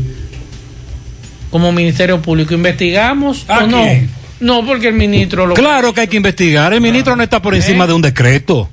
Como 1.50 1.70
Ministerio 1.70 2.20
Público, 2.20 2.52
¿investigamos 2.52 3.44
¿A 3.46 3.58
o 3.62 3.66
no? 3.68 3.80
quién? 3.82 4.10
No, 4.40 4.66
porque 4.66 4.88
el 4.88 4.94
ministro 4.94 5.46
lo 5.46 5.54
Claro 5.54 5.94
que 5.94 6.00
hay 6.00 6.08
que 6.08 6.16
investigar. 6.16 6.72
El 6.72 6.80
ministro 6.80 7.14
no 7.14 7.22
está 7.22 7.40
por 7.40 7.54
encima 7.54 7.86
de 7.86 7.92
un 7.92 8.02
decreto. 8.02 8.68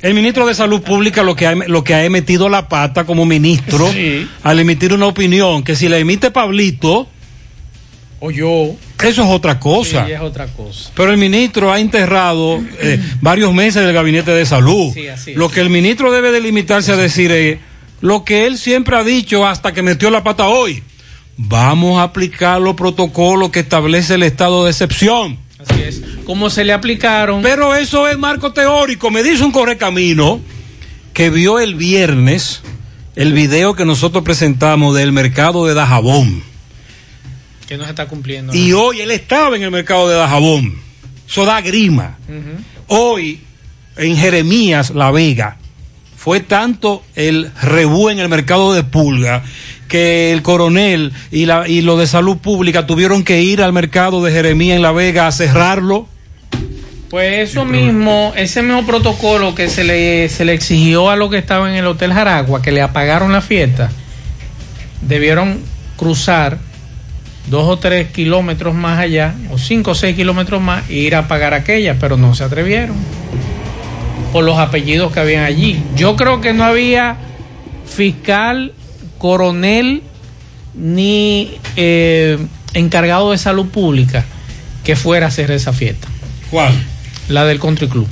El 0.00 0.14
ministro 0.14 0.46
de 0.46 0.54
Salud 0.54 0.80
Pública 0.82 1.24
lo 1.24 1.34
que 1.34 1.48
ha, 1.48 1.54
lo 1.56 1.82
que 1.82 1.96
ha 1.96 2.08
metido 2.08 2.48
la 2.48 2.68
pata 2.68 3.04
como 3.04 3.24
ministro 3.26 3.90
Sí. 3.92 4.28
al 4.44 4.60
emitir 4.60 4.92
una 4.92 5.06
opinión 5.06 5.64
que 5.64 5.74
si 5.74 5.88
la 5.88 5.98
emite 5.98 6.30
Pablito 6.30 7.08
o 8.20 8.30
yo, 8.30 8.76
eso 9.02 9.22
es 9.22 9.28
otra 9.28 9.60
cosa. 9.60 10.06
Sí, 10.06 10.12
es 10.12 10.20
otra 10.20 10.46
cosa. 10.48 10.90
Pero 10.94 11.12
el 11.12 11.18
ministro 11.18 11.72
ha 11.72 11.80
enterrado 11.80 12.60
eh, 12.80 13.00
varios 13.20 13.52
meses 13.54 13.84
del 13.84 13.92
gabinete 13.92 14.32
de 14.32 14.44
salud. 14.44 14.92
Sí, 14.92 15.08
así 15.08 15.32
es. 15.32 15.36
Lo 15.36 15.50
que 15.50 15.60
el 15.60 15.70
ministro 15.70 16.10
debe 16.10 16.32
de 16.32 16.40
limitarse 16.40 16.92
a 16.92 16.96
decir 16.96 17.30
es 17.30 17.58
lo 18.00 18.24
que 18.24 18.46
él 18.46 18.58
siempre 18.58 18.96
ha 18.96 19.04
dicho 19.04 19.46
hasta 19.46 19.72
que 19.72 19.82
metió 19.82 20.10
la 20.10 20.24
pata 20.24 20.48
hoy. 20.48 20.82
Vamos 21.36 22.00
a 22.00 22.04
aplicar 22.04 22.60
los 22.60 22.74
protocolos 22.74 23.50
que 23.50 23.60
establece 23.60 24.14
el 24.14 24.24
estado 24.24 24.64
de 24.64 24.70
excepción. 24.70 25.38
Así 25.58 25.82
es. 25.82 26.02
¿Cómo 26.24 26.50
se 26.50 26.64
le 26.64 26.72
aplicaron? 26.72 27.42
Pero 27.42 27.74
eso 27.74 28.08
es 28.08 28.18
marco 28.18 28.52
teórico. 28.52 29.10
Me 29.10 29.22
dice 29.22 29.44
un 29.44 29.52
correcamino 29.52 30.40
que 31.12 31.30
vio 31.30 31.60
el 31.60 31.74
viernes 31.74 32.62
el 33.18 33.32
video 33.32 33.74
que 33.74 33.84
nosotros 33.84 34.22
presentamos 34.22 34.94
del 34.94 35.10
mercado 35.10 35.66
de 35.66 35.74
Dajabón. 35.74 36.40
Que 37.68 37.76
no 37.76 37.84
se 37.84 37.90
está 37.90 38.06
cumpliendo. 38.06 38.54
Y 38.54 38.72
hoy 38.72 39.02
él 39.02 39.10
estaba 39.10 39.54
en 39.54 39.62
el 39.62 39.70
mercado 39.70 40.08
de 40.08 40.16
Dajabón. 40.16 40.74
Eso 41.28 41.44
da 41.44 41.60
grima. 41.60 42.16
Hoy, 42.86 43.40
en 43.98 44.16
Jeremías 44.16 44.90
La 44.90 45.10
Vega, 45.10 45.58
fue 46.16 46.40
tanto 46.40 47.04
el 47.14 47.52
rebú 47.60 48.08
en 48.08 48.20
el 48.20 48.30
mercado 48.30 48.72
de 48.72 48.84
Pulga 48.84 49.42
que 49.86 50.32
el 50.32 50.42
coronel 50.42 51.12
y, 51.30 51.44
la, 51.44 51.68
y 51.68 51.82
lo 51.82 51.98
de 51.98 52.06
salud 52.06 52.38
pública 52.38 52.86
tuvieron 52.86 53.22
que 53.22 53.42
ir 53.42 53.62
al 53.62 53.74
mercado 53.74 54.22
de 54.22 54.32
Jeremías 54.32 54.76
en 54.76 54.82
La 54.82 54.92
Vega 54.92 55.26
a 55.26 55.32
cerrarlo. 55.32 56.08
Pues 57.10 57.50
eso 57.50 57.66
mismo, 57.66 58.32
ese 58.36 58.62
mismo 58.62 58.86
protocolo 58.86 59.54
que 59.54 59.68
se 59.68 59.84
le, 59.84 60.28
se 60.30 60.46
le 60.46 60.54
exigió 60.54 61.10
a 61.10 61.16
los 61.16 61.30
que 61.30 61.38
estaban 61.38 61.72
en 61.72 61.76
el 61.76 61.86
Hotel 61.86 62.12
Jaragua, 62.14 62.62
que 62.62 62.72
le 62.72 62.80
apagaron 62.80 63.32
la 63.32 63.40
fiesta, 63.40 63.90
debieron 65.02 65.60
cruzar 65.96 66.67
dos 67.50 67.68
o 67.68 67.78
tres 67.78 68.10
kilómetros 68.10 68.74
más 68.74 68.98
allá, 68.98 69.34
o 69.50 69.58
cinco 69.58 69.92
o 69.92 69.94
seis 69.94 70.16
kilómetros 70.16 70.60
más, 70.60 70.88
e 70.88 70.94
ir 70.94 71.14
a 71.14 71.28
pagar 71.28 71.54
aquella, 71.54 71.98
pero 71.98 72.16
no 72.16 72.34
se 72.34 72.44
atrevieron 72.44 72.96
por 74.32 74.44
los 74.44 74.58
apellidos 74.58 75.12
que 75.12 75.20
habían 75.20 75.44
allí. 75.44 75.82
Yo 75.96 76.16
creo 76.16 76.40
que 76.40 76.52
no 76.52 76.64
había 76.64 77.16
fiscal, 77.86 78.72
coronel, 79.18 80.02
ni 80.74 81.50
eh, 81.76 82.38
encargado 82.74 83.32
de 83.32 83.38
salud 83.38 83.66
pública 83.66 84.24
que 84.84 84.96
fuera 84.96 85.26
a 85.26 85.28
hacer 85.28 85.50
esa 85.50 85.72
fiesta. 85.72 86.08
¿Cuál? 86.50 86.72
La 87.28 87.44
del 87.44 87.58
Country 87.58 87.88
Club. 87.88 88.08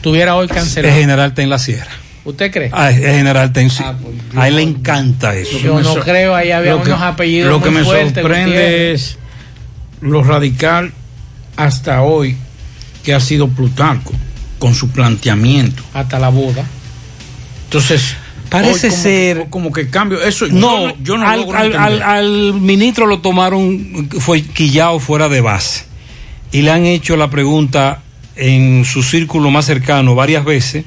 Tuviera 0.00 0.36
hoy 0.36 0.48
cancelado. 0.48 0.94
General 0.94 1.34
Ten 1.34 1.50
la 1.50 1.58
Sierra. 1.58 1.90
¿Usted 2.28 2.52
cree? 2.52 2.70
Ah, 2.72 2.90
es 2.90 2.98
General 2.98 3.50
Ten 3.52 3.70
sí. 3.70 3.82
a 4.36 4.48
él 4.48 4.56
le 4.56 4.62
encanta 4.62 5.34
eso. 5.34 5.58
Yo 5.58 5.80
no 5.80 5.94
creo, 5.96 6.34
ahí 6.34 6.50
había 6.50 6.72
Lo 6.72 6.82
que- 6.82 6.90
unos 6.90 7.02
apellidos 7.02 7.50
Lo 7.50 7.62
que 7.62 7.70
muy 7.70 7.78
me 7.78 7.84
fuertes, 7.84 8.14
sorprende 8.22 8.92
es 8.92 9.18
lo 10.02 10.22
radical 10.22 10.92
hasta 11.56 12.02
hoy 12.02 12.36
que 13.02 13.14
ha 13.14 13.20
sido 13.20 13.48
Plutarco 13.48 14.12
con 14.58 14.74
su 14.74 14.90
planteamiento. 14.90 15.82
Hasta 15.94 16.18
la 16.18 16.28
boda. 16.28 16.64
Entonces, 17.64 18.14
Parece 18.50 18.88
como 18.88 19.02
ser- 19.02 19.38
que- 19.44 19.50
como 19.50 19.72
que 19.72 19.88
cambio. 19.90 20.22
Eso 20.22 20.46
No, 20.48 20.88
yo, 20.90 20.96
yo 21.02 21.16
no 21.18 21.28
al, 21.28 21.40
logro 21.40 21.58
al- 21.58 21.66
entender. 21.66 22.02
al- 22.02 22.02
al 22.02 22.54
ministro 22.54 23.06
lo 23.06 23.20
tomaron, 23.20 24.08
fue 24.20 24.42
quillado 24.42 24.98
fuera 25.00 25.28
de 25.28 25.40
base. 25.40 25.84
Y 26.52 26.62
le 26.62 26.70
han 26.70 26.84
hecho 26.86 27.16
la 27.16 27.28
pregunta 27.30 28.02
en 28.36 28.84
su 28.84 29.02
círculo 29.02 29.50
más 29.50 29.64
cercano 29.66 30.14
varias 30.14 30.44
veces, 30.44 30.84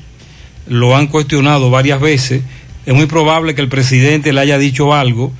lo 0.67 0.95
han 0.95 1.07
cuestionado 1.07 1.69
varias 1.69 1.99
veces. 1.99 2.43
Es 2.85 2.93
muy 2.93 3.05
probable 3.05 3.55
que 3.55 3.61
el 3.61 3.69
presidente 3.69 4.33
le 4.33 4.41
haya 4.41 4.57
dicho 4.57 4.93
algo 4.93 5.31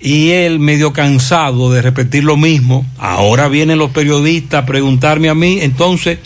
y 0.00 0.30
él 0.30 0.60
medio 0.60 0.92
cansado 0.92 1.72
de 1.72 1.82
repetir 1.82 2.24
lo 2.24 2.36
mismo. 2.36 2.86
Ahora 2.98 3.48
vienen 3.48 3.78
los 3.78 3.90
periodistas 3.90 4.62
a 4.62 4.66
preguntarme 4.66 5.28
a 5.28 5.34
mí, 5.34 5.58
entonces 5.60 6.18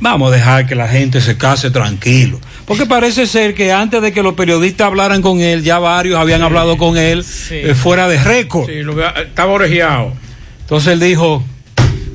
vamos 0.00 0.32
a 0.32 0.36
dejar 0.36 0.66
que 0.66 0.74
la 0.74 0.88
gente 0.88 1.20
se 1.20 1.36
case 1.36 1.70
tranquilo. 1.70 2.40
Porque 2.64 2.86
parece 2.86 3.26
ser 3.26 3.54
que 3.54 3.72
antes 3.72 4.02
de 4.02 4.12
que 4.12 4.22
los 4.22 4.34
periodistas 4.34 4.88
hablaran 4.88 5.22
con 5.22 5.40
él, 5.40 5.62
ya 5.62 5.78
varios 5.78 6.18
habían 6.18 6.42
hablado 6.42 6.76
con 6.76 6.96
él 6.96 7.24
eh, 7.50 7.74
fuera 7.74 8.08
de 8.08 8.22
récord. 8.22 8.66
Sí, 8.66 8.82
lo 8.82 8.94
estaba 9.16 9.52
orejeado. 9.52 10.12
Entonces 10.62 10.94
él 10.94 11.00
dijo, 11.00 11.44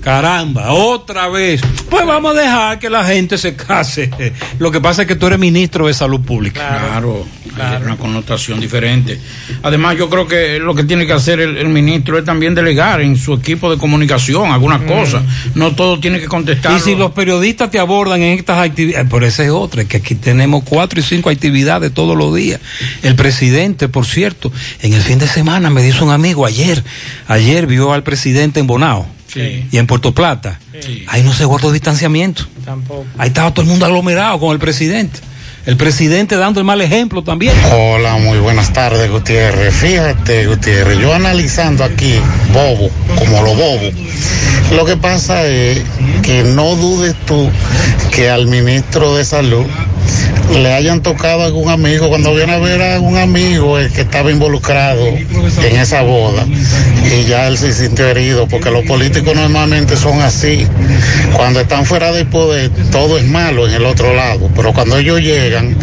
caramba, 0.01 0.71
otra 0.71 1.29
vez. 1.29 1.61
Pues 1.89 2.05
vamos 2.05 2.35
a 2.35 2.41
dejar 2.41 2.79
que 2.79 2.89
la 2.89 3.05
gente 3.05 3.37
se 3.37 3.55
case. 3.55 4.09
Lo 4.59 4.71
que 4.71 4.81
pasa 4.81 5.03
es 5.03 5.07
que 5.07 5.15
tú 5.15 5.27
eres 5.27 5.39
ministro 5.39 5.87
de 5.87 5.93
salud 5.93 6.19
pública. 6.21 6.59
Claro, 6.59 7.25
hay 7.59 7.81
una 7.83 7.97
connotación 7.97 8.59
diferente. 8.59 9.19
Además, 9.63 9.97
yo 9.97 10.09
creo 10.09 10.27
que 10.27 10.59
lo 10.59 10.73
que 10.73 10.83
tiene 10.83 11.05
que 11.05 11.13
hacer 11.13 11.39
el, 11.39 11.57
el 11.57 11.69
ministro 11.69 12.17
es 12.17 12.25
también 12.25 12.55
delegar 12.55 13.01
en 13.01 13.15
su 13.15 13.33
equipo 13.33 13.69
de 13.71 13.77
comunicación 13.77 14.51
algunas 14.51 14.81
cosas. 14.81 15.23
No 15.55 15.75
todo 15.75 15.99
tiene 15.99 16.19
que 16.19 16.27
contestar. 16.27 16.75
Y 16.75 16.79
si 16.79 16.95
los 16.95 17.11
periodistas 17.11 17.69
te 17.69 17.79
abordan 17.79 18.21
en 18.21 18.39
estas 18.39 18.59
actividades, 18.59 19.07
por 19.07 19.23
esa 19.23 19.43
es 19.43 19.51
otra, 19.51 19.85
que 19.85 19.97
aquí 19.97 20.15
tenemos 20.15 20.63
cuatro 20.63 20.99
y 20.99 21.03
cinco 21.03 21.29
actividades 21.29 21.93
todos 21.93 22.17
los 22.17 22.33
días. 22.33 22.59
El 23.03 23.15
presidente, 23.15 23.87
por 23.87 24.05
cierto, 24.05 24.51
en 24.81 24.93
el 24.93 25.01
fin 25.01 25.19
de 25.19 25.27
semana 25.27 25.69
me 25.69 25.83
dijo 25.83 26.05
un 26.05 26.11
amigo 26.11 26.45
ayer, 26.45 26.83
ayer 27.27 27.67
vio 27.67 27.93
al 27.93 28.03
presidente 28.03 28.59
en 28.59 28.67
Bonao 28.67 29.20
Sí. 29.33 29.65
y 29.71 29.77
en 29.77 29.87
Puerto 29.87 30.13
Plata. 30.13 30.59
Ahí 31.07 31.23
no 31.23 31.33
se 31.33 31.45
guardó 31.45 31.71
distanciamiento. 31.71 32.45
Tampoco. 32.65 33.05
Ahí 33.17 33.29
estaba 33.29 33.51
todo 33.51 33.63
el 33.63 33.69
mundo 33.69 33.85
aglomerado 33.85 34.39
con 34.39 34.51
el 34.51 34.59
presidente. 34.59 35.19
El 35.65 35.77
presidente 35.77 36.37
dando 36.37 36.59
el 36.59 36.65
mal 36.65 36.81
ejemplo 36.81 37.23
también. 37.23 37.53
Hola, 37.71 38.17
muy 38.17 38.39
buenas 38.39 38.73
tardes, 38.73 39.11
Gutiérrez. 39.11 39.75
Fíjate, 39.75 40.47
Gutiérrez, 40.47 40.97
yo 40.97 41.13
analizando 41.13 41.83
aquí, 41.83 42.15
bobo, 42.51 42.89
como 43.19 43.43
lo 43.43 43.53
bobo. 43.53 43.91
Lo 44.75 44.85
que 44.85 44.97
pasa 44.97 45.45
es 45.45 45.83
que 46.23 46.43
no 46.43 46.75
dudes 46.75 47.15
tú 47.27 47.49
que 48.11 48.29
al 48.29 48.47
ministro 48.47 49.15
de 49.15 49.23
Salud 49.23 49.65
le 50.53 50.73
hayan 50.73 51.01
tocado 51.01 51.43
a 51.43 51.45
algún 51.45 51.69
amigo, 51.69 52.09
cuando 52.09 52.33
viene 52.33 52.53
a 52.53 52.59
ver 52.59 52.81
a 52.81 52.95
algún 52.95 53.17
amigo 53.17 53.79
el 53.79 53.91
que 53.91 54.01
estaba 54.01 54.31
involucrado 54.31 55.07
en 55.07 55.75
esa 55.77 56.01
boda 56.01 56.45
y 56.45 57.25
ya 57.25 57.47
él 57.47 57.57
se 57.57 57.73
sintió 57.73 58.07
herido, 58.07 58.47
porque 58.47 58.71
los 58.71 58.83
políticos 58.85 59.35
normalmente 59.35 59.95
son 59.95 60.21
así. 60.21 60.67
Cuando 61.35 61.61
están 61.61 61.85
fuera 61.85 62.11
del 62.11 62.27
poder, 62.27 62.69
todo 62.91 63.17
es 63.17 63.25
malo 63.25 63.67
en 63.67 63.73
el 63.73 63.85
otro 63.85 64.13
lado, 64.13 64.49
pero 64.55 64.73
cuando 64.73 64.97
ellos 64.97 65.21
llegan, 65.21 65.75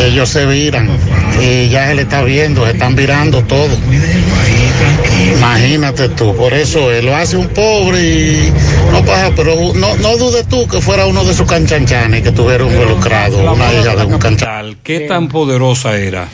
ellos 0.00 0.28
se 0.28 0.46
viran 0.46 0.88
y 1.40 1.68
ya 1.68 1.88
se 1.88 1.94
le 1.94 2.02
está 2.02 2.22
viendo, 2.22 2.64
se 2.64 2.72
están 2.72 2.94
virando 2.94 3.42
todo. 3.44 3.76
Imagínate 5.36 6.08
tú, 6.10 6.34
por 6.34 6.52
eso 6.52 6.90
él 6.90 7.06
lo 7.06 7.16
hace 7.16 7.36
un 7.36 7.48
pobre 7.48 8.02
y 8.02 8.52
no 8.92 9.04
pasa, 9.04 9.32
pero 9.34 9.54
no, 9.74 9.96
no 9.96 10.16
dudes 10.16 10.46
tú 10.48 10.66
que 10.66 10.80
fuera 10.80 11.06
uno 11.06 11.24
de 11.24 11.34
sus 11.34 11.46
canchanchanes 11.46 12.22
que 12.22 12.28
estuviera 12.28 12.64
involucrado, 12.64 13.52
una 13.52 13.72
hija 13.72 13.96
de 13.96 14.04
un 14.04 14.18
canchan. 14.18 14.76
¿Qué 14.82 15.00
tan 15.00 15.28
poderosa 15.28 15.96
era? 15.96 16.28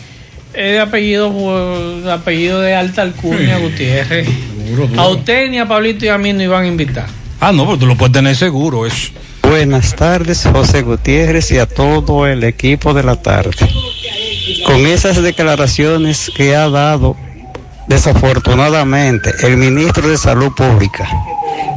Es 0.53 0.73
de 0.73 0.81
apellido, 0.81 1.33
pues, 1.33 2.05
de 2.05 2.13
apellido 2.13 2.61
de 2.61 2.75
alta 2.75 3.03
alcurnia, 3.03 3.59
Gutiérrez. 3.59 4.29
A 4.97 5.09
usted 5.09 5.51
ni 5.51 5.59
a 5.59 5.67
Pablito 5.67 6.05
y 6.07 6.09
a 6.09 6.19
mí 6.19 6.33
no 6.33 6.43
iban 6.43 6.65
a 6.65 6.67
invitar. 6.67 7.07
Ah, 7.41 7.53
no, 7.53 7.67
pero 7.67 7.79
tú 7.79 7.87
lo 7.87 7.97
puedes 7.97 8.13
tener 8.13 8.35
seguro, 8.35 8.87
eso. 8.87 9.11
Buenas 9.43 9.95
tardes, 9.95 10.49
José 10.51 10.83
Gutiérrez 10.83 11.53
y 11.53 11.59
a 11.59 11.67
todo 11.67 12.27
el 12.27 12.43
equipo 12.43 12.95
de 12.95 13.03
la 13.03 13.21
tarde. 13.21 13.69
Con 14.65 14.87
esas 14.87 15.23
declaraciones 15.23 16.33
que 16.35 16.57
ha 16.57 16.69
dado 16.69 17.17
desafortunadamente 17.89 19.33
el 19.43 19.57
ministro 19.57 20.09
de 20.09 20.17
Salud 20.17 20.53
Pública, 20.55 21.09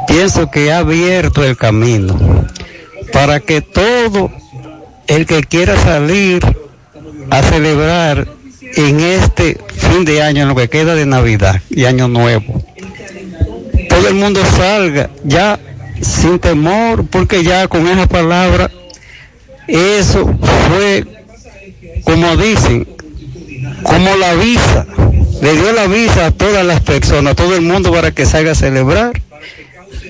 pienso 0.08 0.50
que 0.50 0.72
ha 0.72 0.80
abierto 0.80 1.44
el 1.44 1.56
camino 1.58 2.18
para 3.12 3.40
que 3.40 3.62
todo 3.62 4.32
el 5.08 5.26
que 5.26 5.44
quiera 5.44 5.78
salir 5.78 6.42
a 7.30 7.42
celebrar 7.44 8.28
en 8.76 9.00
este 9.00 9.58
fin 9.68 10.06
de 10.06 10.22
año, 10.22 10.44
en 10.44 10.50
lo 10.50 10.56
que 10.56 10.70
queda 10.70 10.96
de 10.96 11.06
Navidad 11.06 11.62
y 11.70 11.86
Año 11.86 12.08
Nuevo, 12.08 12.64
todo 13.90 14.08
el 14.08 14.16
mundo 14.16 14.42
salga 14.58 15.10
ya 15.24 15.60
sin 16.02 16.40
temor, 16.40 17.06
porque 17.08 17.44
ya 17.44 17.68
con 17.68 17.88
esa 17.88 18.08
palabra, 18.08 18.72
eso 19.68 20.26
fue, 20.70 21.06
como 22.04 22.38
dicen, 22.38 22.88
como 23.84 24.16
la 24.16 24.34
visa, 24.36 24.86
le 25.42 25.54
dio 25.54 25.72
la 25.74 25.88
visa 25.88 26.28
a 26.28 26.32
todas 26.32 26.66
las 26.66 26.82
personas, 26.82 27.32
a 27.34 27.36
todo 27.36 27.56
el 27.56 27.62
mundo 27.62 27.92
para 27.92 28.12
que 28.12 28.26
salga 28.26 28.52
a 28.52 28.56
celebrar, 28.56 29.22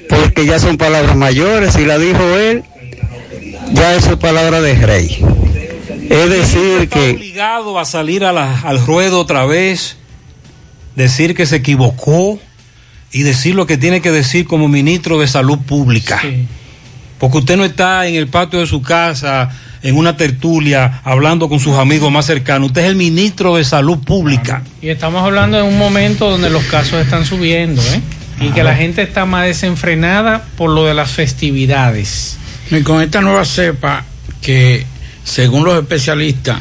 porque 0.10 0.46
ya 0.46 0.60
son 0.60 0.78
palabras 0.78 1.16
mayores, 1.16 1.76
y 1.78 1.86
la 1.86 1.98
dijo 1.98 2.22
él, 2.38 2.64
ya 3.74 3.96
eso 3.96 4.12
es 4.12 4.18
palabra 4.18 4.62
de 4.62 4.76
rey. 4.76 5.24
Es 6.10 6.30
decir 6.30 6.90
que... 6.90 7.12
obligado 7.12 7.78
a 7.80 7.86
salir 7.86 8.24
a 8.26 8.32
la- 8.32 8.60
al 8.62 8.84
ruedo 8.86 9.20
otra 9.20 9.46
vez, 9.46 9.98
decir 10.96 11.36
que 11.36 11.46
se 11.46 11.58
equivocó 11.58 12.40
y 13.12 13.22
decir 13.22 13.54
lo 13.56 13.68
que 13.68 13.78
tiene 13.78 14.02
que 14.02 14.12
decir 14.12 14.46
como 14.48 14.68
ministro 14.68 15.20
de 15.20 15.28
salud 15.28 15.60
pública. 15.60 16.22
Porque 17.20 17.38
usted 17.40 17.58
no 17.58 17.66
está 17.66 18.08
en 18.08 18.16
el 18.16 18.28
patio 18.28 18.60
de 18.60 18.66
su 18.66 18.82
casa, 18.82 19.50
en 19.82 19.96
una 19.98 20.18
tertulia, 20.18 21.02
hablando 21.04 21.48
con 21.50 21.60
sus 21.60 21.76
amigos 21.78 22.12
más 22.12 22.26
cercanos. 22.26 22.68
Usted 22.68 22.82
es 22.82 22.88
el 22.90 22.96
ministro 22.96 23.56
de 23.56 23.64
salud 23.64 23.98
pública. 24.00 24.64
Y 24.82 24.90
estamos 24.90 25.24
hablando 25.24 25.58
de 25.58 25.64
un 25.64 25.78
momento 25.78 26.30
donde 26.30 26.50
los 26.50 26.64
casos 26.66 27.02
están 27.02 27.26
subiendo, 27.26 27.82
¿eh? 27.82 28.02
Y 28.42 28.50
que 28.52 28.64
la 28.64 28.76
gente 28.76 29.02
está 29.02 29.26
más 29.26 29.46
desenfrenada 29.46 30.44
por 30.58 30.70
lo 30.70 30.86
de 30.86 30.94
las 30.94 31.12
festividades. 31.12 32.38
Y 32.72 32.82
con 32.84 33.02
esta 33.02 33.22
nueva 33.22 33.44
cepa 33.46 34.06
que, 34.42 34.86
según 35.24 35.66
los 35.66 35.78
especialistas, 35.78 36.60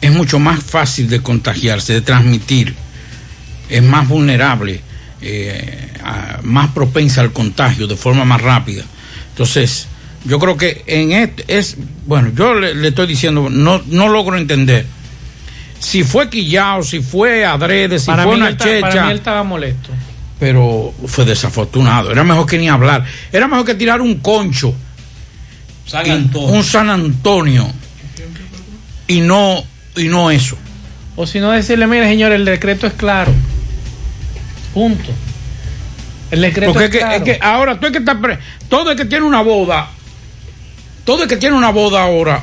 es 0.00 0.10
mucho 0.10 0.38
más 0.40 0.62
fácil 0.62 1.08
de 1.08 1.20
contagiarse, 1.20 1.92
de 1.92 2.00
transmitir, 2.00 2.74
es 3.68 3.82
más 3.82 4.08
vulnerable, 4.08 4.80
eh, 5.20 5.90
a- 6.02 6.40
más 6.42 6.70
propensa 6.70 7.20
al 7.20 7.32
contagio 7.32 7.86
de 7.86 7.96
forma 7.96 8.24
más 8.24 8.40
rápida. 8.40 8.82
Entonces, 9.30 9.86
yo 10.24 10.38
creo 10.38 10.56
que 10.56 10.82
en 10.86 11.12
este 11.12 11.44
es, 11.58 11.76
bueno, 12.06 12.30
yo 12.34 12.54
le, 12.54 12.74
le 12.74 12.88
estoy 12.88 13.06
diciendo, 13.06 13.48
no, 13.50 13.82
no 13.86 14.08
logro 14.08 14.36
entender 14.38 14.86
si 15.78 16.04
fue 16.04 16.30
quillao, 16.30 16.82
si 16.84 17.00
fue 17.00 17.44
adrede, 17.44 17.98
si 17.98 18.06
para, 18.06 18.22
fue 18.22 18.34
mí 18.34 18.40
una 18.40 18.48
él 18.50 18.52
está- 18.56 18.64
para 18.80 18.92
checha 18.92 19.04
mí 19.04 19.10
él 19.10 19.16
estaba 19.18 19.42
molesto. 19.42 19.90
pero 20.38 20.94
fue 21.06 21.24
desafortunado. 21.24 22.12
Era 22.12 22.22
mejor 22.22 22.46
que 22.46 22.56
ni 22.58 22.68
hablar. 22.68 23.04
Era 23.32 23.48
mejor 23.48 23.64
que 23.66 23.74
tirar 23.74 24.00
un 24.00 24.16
concho. 24.20 24.74
San 25.86 26.08
Antonio. 26.08 26.48
Un 26.56 26.62
San 26.64 26.88
Antonio. 26.88 27.68
Y 29.08 29.20
no, 29.22 29.64
y 29.96 30.04
no 30.04 30.30
eso. 30.30 30.56
O 31.16 31.26
si 31.26 31.40
no 31.40 31.50
decirle, 31.50 31.86
mire 31.88 32.06
señor, 32.08 32.30
el 32.32 32.44
decreto 32.44 32.86
es 32.86 32.92
claro. 32.94 33.32
Punto. 34.72 35.10
El 36.30 36.40
decreto 36.40 36.72
Porque 36.72 36.86
es 36.86 36.90
es 36.90 36.96
que, 36.96 36.98
claro. 37.00 37.16
es 37.16 37.22
que 37.24 37.38
ahora 37.42 37.78
tú 37.80 37.86
es 37.86 37.92
que 37.92 37.98
estás 37.98 38.16
pre- 38.16 38.38
todo 38.68 38.92
el 38.92 38.96
que 38.96 39.04
tiene 39.04 39.26
una 39.26 39.42
boda, 39.42 39.90
todo 41.04 41.22
el 41.24 41.28
que 41.28 41.36
tiene 41.36 41.56
una 41.56 41.70
boda 41.70 42.02
ahora, 42.02 42.42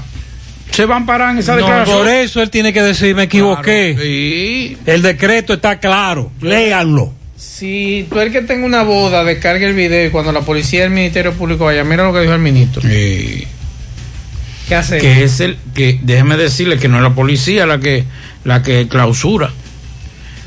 se 0.71 0.85
van 0.85 1.03
a 1.03 1.05
parar 1.05 1.31
en 1.31 1.39
esa 1.39 1.53
No, 1.53 1.57
declaración. 1.59 1.97
por 1.97 2.07
eso 2.07 2.41
él 2.41 2.49
tiene 2.49 2.71
que 2.73 2.81
decir, 2.81 3.15
me 3.15 3.23
equivoqué. 3.23 4.75
El 4.85 5.01
decreto 5.01 5.53
está 5.53 5.79
claro, 5.79 6.31
léanlo. 6.41 7.13
Si 7.37 8.05
tú 8.09 8.19
el 8.19 8.31
que 8.31 8.41
tenga 8.41 8.65
una 8.65 8.83
boda, 8.83 9.23
descargue 9.23 9.65
el 9.65 9.73
video 9.73 10.07
y 10.07 10.09
cuando 10.11 10.31
la 10.31 10.41
policía 10.41 10.81
del 10.81 10.89
Ministerio 10.91 11.31
Público 11.33 11.65
vaya, 11.65 11.83
mira 11.85 12.03
lo 12.03 12.13
que 12.13 12.19
dijo 12.21 12.33
el 12.33 12.39
ministro. 12.39 12.81
¿Qué 12.81 14.75
hace? 14.75 14.99
que 14.99 15.23
es 15.23 15.39
el 15.39 15.57
que 15.73 15.99
déjeme 16.03 16.37
decirle 16.37 16.77
que 16.77 16.87
no 16.87 16.97
es 16.97 17.03
la 17.03 17.15
policía 17.15 17.65
la 17.65 17.79
que 17.79 18.03
la 18.43 18.61
que 18.61 18.87
clausura 18.87 19.49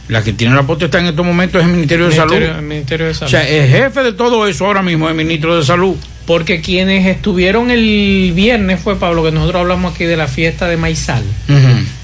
la 0.09 0.23
que 0.23 0.33
tiene 0.33 0.55
la 0.55 0.63
potestad 0.63 1.01
en 1.01 1.07
estos 1.09 1.27
momentos 1.27 1.61
es 1.61 1.67
el 1.67 1.73
Ministerio 1.73 2.05
de 2.09 2.11
Ministerio- 2.15 2.47
Salud 2.47 2.59
el 2.59 2.65
Ministerio 2.65 3.07
de 3.07 3.15
Salud. 3.15 3.27
o 3.27 3.31
sea 3.31 3.49
el 3.49 3.69
jefe 3.69 4.03
de 4.05 4.13
todo 4.13 4.47
eso 4.47 4.67
ahora 4.67 4.83
mismo 4.83 5.07
es 5.07 5.11
el 5.11 5.17
ministro 5.17 5.57
de 5.57 5.65
Salud 5.65 5.97
Porque 6.27 6.61
quienes 6.61 7.07
estuvieron 7.07 7.71
el 7.71 8.33
viernes 8.35 8.81
fue 8.81 8.97
Pablo, 8.99 9.25
que 9.25 9.33
nosotros 9.33 9.61
hablamos 9.63 9.95
aquí 9.95 10.05
de 10.05 10.17
la 10.17 10.29
fiesta 10.29 10.69
de 10.69 10.77
Maizal. 10.77 11.25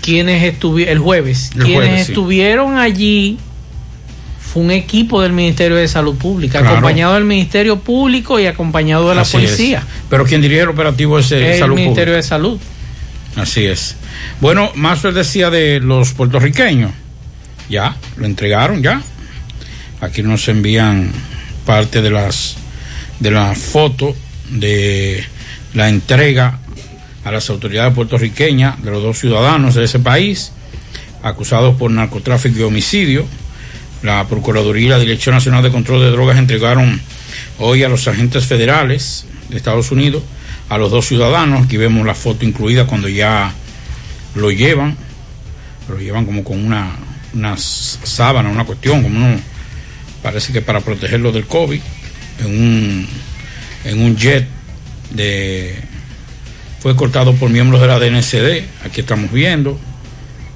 Quienes 0.03 0.43
estuvieron 0.43 0.93
el 0.93 0.99
jueves, 0.99 1.51
El 1.55 1.63
quienes 1.65 1.75
jueves, 1.89 2.07
sí. 2.07 2.13
estuvieron 2.13 2.79
allí 2.79 3.39
fue 4.41 4.63
un 4.63 4.71
equipo 4.71 5.21
del 5.23 5.33
Ministerio 5.33 5.77
de 5.77 5.87
Salud 5.87 6.17
Pública, 6.17 6.61
Claro. 6.61 6.77
acompañado 6.79 7.15
del 7.15 7.25
Ministerio 7.25 7.79
Público 7.81 8.41
y 8.41 8.47
acompañado 8.47 9.09
de 9.11 9.15
la 9.15 9.21
Así 9.23 9.33
policía. 9.37 9.79
es. 9.81 9.85
pero 10.09 10.25
quien 10.25 10.41
dirige 10.41 10.63
el 10.63 10.71
operativo 10.71 11.19
es 11.19 11.31
el, 11.33 11.43
Es 11.43 11.55
el 11.55 11.59
Salud 11.61 11.75
Ministerio 11.77 12.15
Pública. 12.15 12.17
de 12.17 12.23
Salud. 12.23 12.59
así 13.37 13.67
es 13.67 13.97
bueno 14.41 14.73
Mazo 14.75 15.13
decía 15.13 15.51
de 15.51 15.81
los 15.81 16.13
puertorriqueños 16.15 16.93
ya 17.69 17.95
lo 18.17 18.25
entregaron 18.25 18.83
ya 18.83 19.03
aquí 20.01 20.23
nos 20.23 20.49
envían 20.49 21.13
parte 21.67 22.01
de 22.01 22.11
las 22.11 22.57
de 23.21 23.31
la 23.31 23.55
foto 23.55 24.15
de 24.51 25.25
la 25.75 25.89
entrega 25.89 26.59
a 27.25 27.33
las 27.33 27.51
autoridades 27.51 27.95
puertorriqueñas 27.95 28.83
de 28.83 28.91
los 28.91 29.03
dos 29.03 29.19
ciudadanos 29.19 29.75
de 29.75 29.85
ese 29.85 29.99
país 29.99 30.53
acusados 31.23 31.77
por 31.77 31.91
narcotráfico 31.91 32.59
y 32.61 32.63
homicidio. 32.63 33.27
La 34.03 34.27
Procuraduría 34.29 34.87
y 34.87 34.91
la 34.91 34.99
Dirección 34.99 35.35
Nacional 35.35 35.63
de 35.63 35.71
Control 35.71 36.01
de 36.01 36.11
Drogas 36.11 36.39
entregaron 36.39 37.01
hoy 37.59 37.83
a 37.83 37.89
los 37.89 38.07
agentes 38.07 38.47
federales 38.47 39.27
de 39.49 39.57
Estados 39.57 39.91
Unidos 39.91 40.23
a 40.69 40.79
los 40.79 40.91
dos 40.91 41.07
ciudadanos. 41.07 41.67
Aquí 41.67 41.77
vemos 41.77 42.07
la 42.07 42.15
foto 42.15 42.45
incluida 42.45 42.87
cuando 42.87 43.09
ya 43.09 43.53
lo 44.35 44.51
llevan. 44.51 44.97
Lo 45.89 45.99
llevan 45.99 46.27
como 46.27 46.45
con 46.45 46.65
una, 46.65 46.93
una 47.35 47.57
sábana, 47.57 48.51
una 48.51 48.65
cuestión, 48.65 49.03
como 49.03 49.17
uno, 49.17 49.41
parece 50.23 50.53
que 50.53 50.61
para 50.61 50.81
protegerlo 50.81 51.33
del 51.33 51.47
COVID, 51.47 51.81
en 52.41 52.47
un, 52.47 53.09
en 53.85 54.03
un 54.03 54.17
jet 54.17 54.47
de 55.11 55.75
fue 56.81 56.95
cortado 56.95 57.35
por 57.35 57.51
miembros 57.51 57.81
de 57.81 57.87
la 57.89 57.99
DNCD, 57.99 58.63
aquí 58.85 59.01
estamos 59.01 59.33
viendo 59.33 59.79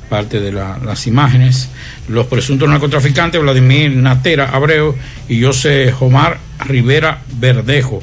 parte 0.09 0.41
de 0.41 0.53
la- 0.53 0.79
las 0.85 1.07
imágenes, 1.07 1.69
los 2.09 2.27
presuntos 2.27 2.69
narcotraficantes 2.69 3.41
Vladimir 3.41 3.91
Natera 3.91 4.51
Abreu 4.51 4.95
y 5.29 5.43
José 5.43 5.91
Jomar 5.91 6.39
Rivera 6.61 7.23
Verdejo 7.39 8.03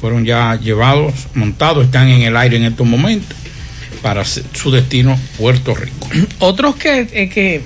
fueron 0.00 0.24
ya 0.26 0.56
llevados, 0.56 1.14
montados, 1.34 1.86
están 1.86 2.08
en 2.08 2.22
el 2.22 2.36
aire 2.36 2.56
en 2.58 2.64
estos 2.64 2.86
momentos 2.86 3.34
para 4.02 4.24
su 4.24 4.70
destino 4.70 5.18
Puerto 5.38 5.74
Rico. 5.74 6.08
Otros 6.38 6.76
que, 6.76 7.08
eh, 7.12 7.28
que, 7.30 7.62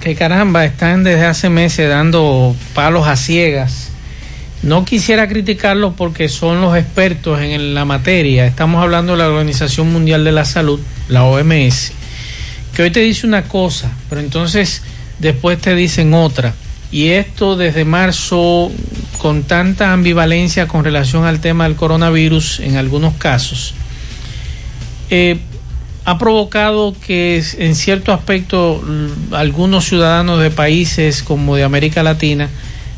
que 0.00 0.14
caramba 0.16 0.64
están 0.64 1.04
desde 1.04 1.26
hace 1.26 1.48
meses 1.48 1.88
dando 1.88 2.56
palos 2.74 3.06
a 3.06 3.14
ciegas. 3.16 3.90
No 4.64 4.86
quisiera 4.86 5.28
criticarlos 5.28 5.92
porque 5.94 6.30
son 6.30 6.62
los 6.62 6.74
expertos 6.74 7.38
en 7.38 7.74
la 7.74 7.84
materia. 7.84 8.46
Estamos 8.46 8.82
hablando 8.82 9.12
de 9.12 9.18
la 9.18 9.28
Organización 9.28 9.92
Mundial 9.92 10.24
de 10.24 10.32
la 10.32 10.46
Salud, 10.46 10.80
la 11.10 11.24
OMS, 11.24 11.92
que 12.74 12.82
hoy 12.82 12.90
te 12.90 13.00
dice 13.00 13.26
una 13.26 13.42
cosa, 13.42 13.92
pero 14.08 14.22
entonces 14.22 14.80
después 15.18 15.60
te 15.60 15.74
dicen 15.74 16.14
otra. 16.14 16.54
Y 16.90 17.08
esto 17.08 17.56
desde 17.56 17.84
marzo, 17.84 18.72
con 19.18 19.42
tanta 19.42 19.92
ambivalencia 19.92 20.66
con 20.66 20.82
relación 20.82 21.26
al 21.26 21.40
tema 21.40 21.64
del 21.64 21.76
coronavirus 21.76 22.60
en 22.60 22.78
algunos 22.78 23.12
casos. 23.14 23.74
eh, 25.10 25.40
ha 26.06 26.18
provocado 26.18 26.94
que 27.06 27.42
en 27.58 27.74
cierto 27.74 28.12
aspecto 28.12 28.82
algunos 29.32 29.86
ciudadanos 29.86 30.38
de 30.40 30.50
países 30.50 31.22
como 31.22 31.56
de 31.56 31.64
América 31.64 32.02
Latina 32.02 32.50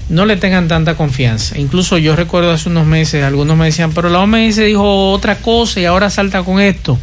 no 0.08 0.24
le 0.24 0.36
tengan 0.36 0.68
tanta 0.68 0.96
confianza. 0.96 1.58
Incluso 1.58 1.98
yo 1.98 2.14
recuerdo 2.16 2.52
hace 2.52 2.68
unos 2.68 2.86
meses, 2.86 3.24
algunos 3.24 3.56
me 3.56 3.66
decían, 3.66 3.92
pero 3.92 4.08
la 4.08 4.20
OMS 4.20 4.56
dijo 4.56 5.10
otra 5.10 5.38
cosa 5.38 5.80
y 5.80 5.84
ahora 5.84 6.10
salta 6.10 6.42
con 6.42 6.60
esto. 6.60 6.98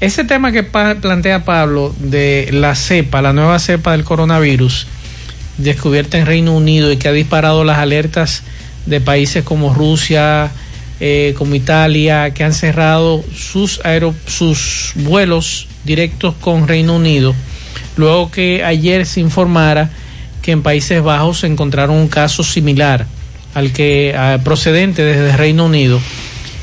Ese 0.00 0.24
tema 0.24 0.50
que 0.50 0.64
plantea 0.64 1.44
Pablo 1.44 1.94
de 1.98 2.48
la 2.52 2.74
cepa, 2.74 3.22
la 3.22 3.32
nueva 3.32 3.58
cepa 3.58 3.92
del 3.92 4.04
coronavirus, 4.04 4.86
descubierta 5.58 6.18
en 6.18 6.26
Reino 6.26 6.56
Unido 6.56 6.90
y 6.90 6.96
que 6.96 7.08
ha 7.08 7.12
disparado 7.12 7.62
las 7.64 7.78
alertas 7.78 8.42
de 8.86 9.00
países 9.00 9.44
como 9.44 9.72
Rusia, 9.72 10.50
eh, 10.98 11.34
como 11.38 11.54
Italia, 11.54 12.34
que 12.34 12.42
han 12.44 12.52
cerrado 12.52 13.24
sus 13.34 14.92
vuelos 14.96 15.68
directos 15.84 16.34
con 16.40 16.66
Reino 16.66 16.96
Unido, 16.96 17.34
luego 17.96 18.30
que 18.30 18.64
ayer 18.64 19.06
se 19.06 19.20
informara 19.20 19.90
que 20.42 20.52
en 20.52 20.62
Países 20.62 21.02
Bajos 21.02 21.40
se 21.40 21.46
encontraron 21.46 21.96
un 21.96 22.08
caso 22.08 22.42
similar 22.42 23.06
al 23.54 23.72
que 23.72 24.14
procedente 24.44 25.02
desde 25.02 25.36
Reino 25.36 25.66
Unido. 25.66 26.00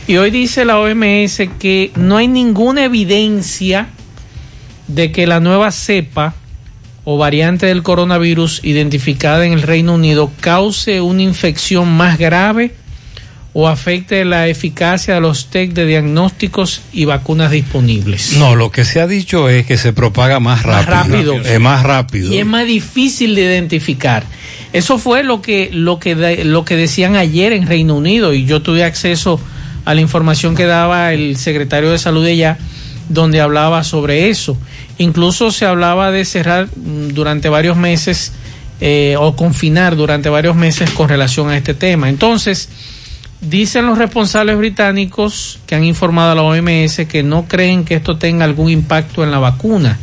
Y 0.07 0.18
hoy 0.18 0.31
dice 0.31 0.65
la 0.65 0.80
OMS 0.80 1.41
que 1.60 1.91
no 1.95 2.18
hay 2.18 2.27
ninguna 2.27 2.84
evidencia 2.85 3.88
de 4.88 5.11
que 5.11 5.27
la 5.27 5.39
nueva 5.39 5.72
cepa 5.72 6.34
o 7.03 7.18
variante 7.18 7.68
del 7.68 7.84
coronavirus 7.84 8.61
identificada 8.64 9.45
en 9.45 9.53
el 9.53 9.61
Reino 9.61 9.93
Unido 9.93 10.31
cause 10.41 11.01
una 11.01 11.22
infección 11.22 11.91
más 11.91 12.18
grave 12.18 12.76
o 13.61 13.68
afecte 13.68 14.23
la 14.23 14.48
eficacia 14.48 15.15
de 15.15 15.22
los 15.22 15.48
test 15.48 15.73
de 15.73 15.86
diagnósticos 15.86 16.81
y 16.94 17.03
vacunas 17.06 17.52
disponibles. 17.52 18.38
No, 18.38 18.56
lo 18.56 18.72
que 18.72 18.86
se 18.86 19.02
ha 19.02 19.07
dicho 19.07 19.49
es 19.49 19.65
que 19.65 19.77
se 19.77 19.91
propaga 19.91 20.40
más 20.40 20.65
Más 20.65 20.86
rápido. 20.86 21.34
Es 21.36 21.60
más 21.60 21.84
rápido. 21.84 22.34
Y 22.34 22.38
es 22.38 22.45
más 22.45 22.65
difícil 22.65 23.36
de 23.36 23.41
identificar. 23.41 24.23
Eso 24.72 24.98
fue 24.98 25.23
lo 25.23 25.41
que, 25.41 25.69
lo 25.73 25.99
que, 25.99 26.15
de- 26.15 26.45
lo 26.45 26.64
que 26.64 26.76
decían 26.77 27.15
ayer 27.15 27.52
en 27.53 27.68
Reino 27.68 27.95
Unido 27.95 28.34
y 28.34 28.45
yo 28.45 28.61
tuve 28.61 28.84
acceso 28.86 29.40
a 29.86 29.94
la 29.94 30.02
información 30.02 30.56
que 30.56 30.65
daba 30.65 31.11
el 31.14 31.36
secretario 31.36 31.91
de 31.91 31.98
salud 31.98 32.23
de 32.23 32.31
allá, 32.31 32.57
donde 33.10 33.41
hablaba 33.41 33.84
sobre 33.84 34.30
eso. 34.30 34.57
Incluso 34.99 35.52
se 35.52 35.65
hablaba 35.65 36.11
de 36.11 36.23
cerrar 36.26 36.68
mm, 36.76 37.10
durante 37.10 37.49
varios 37.49 37.76
meses 37.77 38.31
eh, 38.81 39.15
o 39.19 39.36
confinar 39.36 39.95
durante 39.98 40.30
varios 40.30 40.56
meses 40.56 40.91
con 40.91 41.10
relación 41.10 41.49
a 41.49 41.57
este 41.57 41.73
tema. 41.73 42.07
Entonces, 42.07 42.69
dicen 43.41 43.86
los 43.86 43.98
responsables 43.98 44.57
británicos 44.57 45.60
que 45.66 45.76
han 45.76 45.84
informado 45.84 46.32
a 46.32 46.36
la 46.36 46.41
OMS 46.44 47.06
que 47.07 47.24
no 47.24 47.45
creen 47.48 47.86
que 47.86 47.95
esto 47.95 48.18
tenga 48.18 48.45
algún 48.45 48.70
impacto 48.70 49.24
en 49.24 49.32
la 49.32 49.40
vacuna. 49.40 49.98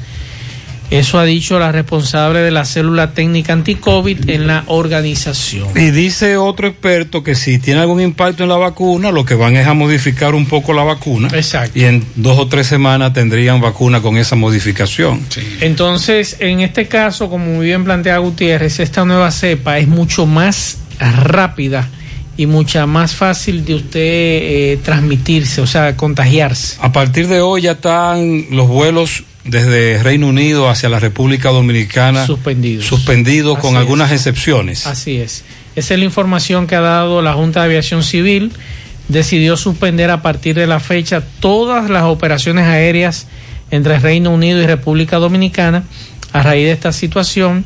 Eso 0.88 1.18
ha 1.18 1.24
dicho 1.24 1.58
la 1.58 1.72
responsable 1.72 2.40
de 2.40 2.52
la 2.52 2.64
célula 2.64 3.10
técnica 3.12 3.52
anti-COVID 3.52 4.30
en 4.30 4.46
la 4.46 4.62
organización. 4.68 5.68
Y 5.74 5.90
dice 5.90 6.36
otro 6.36 6.68
experto 6.68 7.24
que 7.24 7.34
si 7.34 7.58
tiene 7.58 7.80
algún 7.80 8.00
impacto 8.00 8.44
en 8.44 8.50
la 8.50 8.56
vacuna, 8.56 9.10
lo 9.10 9.24
que 9.24 9.34
van 9.34 9.56
es 9.56 9.66
a 9.66 9.74
modificar 9.74 10.36
un 10.36 10.46
poco 10.46 10.72
la 10.72 10.84
vacuna. 10.84 11.28
Exacto. 11.32 11.76
Y 11.76 11.84
en 11.84 12.04
dos 12.14 12.38
o 12.38 12.46
tres 12.46 12.68
semanas 12.68 13.12
tendrían 13.12 13.60
vacuna 13.60 14.00
con 14.00 14.16
esa 14.16 14.36
modificación. 14.36 15.26
Entonces, 15.60 16.36
en 16.38 16.60
este 16.60 16.86
caso, 16.86 17.28
como 17.28 17.46
muy 17.46 17.66
bien 17.66 17.82
plantea 17.82 18.18
Gutiérrez, 18.18 18.78
esta 18.78 19.04
nueva 19.04 19.32
cepa 19.32 19.80
es 19.80 19.88
mucho 19.88 20.24
más 20.24 20.78
rápida 21.00 21.90
y 22.36 22.46
mucha 22.46 22.86
más 22.86 23.14
fácil 23.14 23.64
de 23.64 23.74
usted 23.76 24.00
eh, 24.00 24.78
transmitirse, 24.82 25.60
o 25.60 25.66
sea, 25.66 25.96
contagiarse. 25.96 26.76
A 26.80 26.92
partir 26.92 27.28
de 27.28 27.40
hoy 27.40 27.62
ya 27.62 27.72
están 27.72 28.46
los 28.50 28.68
vuelos 28.68 29.24
desde 29.44 30.02
Reino 30.02 30.28
Unido 30.28 30.68
hacia 30.68 30.88
la 30.88 30.98
República 30.98 31.50
Dominicana 31.50 32.26
suspendidos, 32.26 32.86
suspendidos 32.86 33.58
con 33.58 33.70
Así 33.70 33.76
algunas 33.78 34.10
es. 34.10 34.20
excepciones. 34.20 34.86
Así 34.86 35.16
es. 35.16 35.44
Esa 35.76 35.94
es 35.94 36.00
la 36.00 36.06
información 36.06 36.66
que 36.66 36.74
ha 36.74 36.80
dado 36.80 37.22
la 37.22 37.34
Junta 37.34 37.60
de 37.60 37.66
Aviación 37.66 38.02
Civil. 38.02 38.52
Decidió 39.08 39.56
suspender 39.56 40.10
a 40.10 40.20
partir 40.20 40.56
de 40.56 40.66
la 40.66 40.80
fecha 40.80 41.22
todas 41.40 41.90
las 41.90 42.02
operaciones 42.04 42.64
aéreas 42.64 43.28
entre 43.70 43.98
Reino 44.00 44.30
Unido 44.30 44.60
y 44.60 44.66
República 44.66 45.18
Dominicana 45.18 45.84
a 46.32 46.42
raíz 46.42 46.64
de 46.66 46.72
esta 46.72 46.92
situación. 46.92 47.64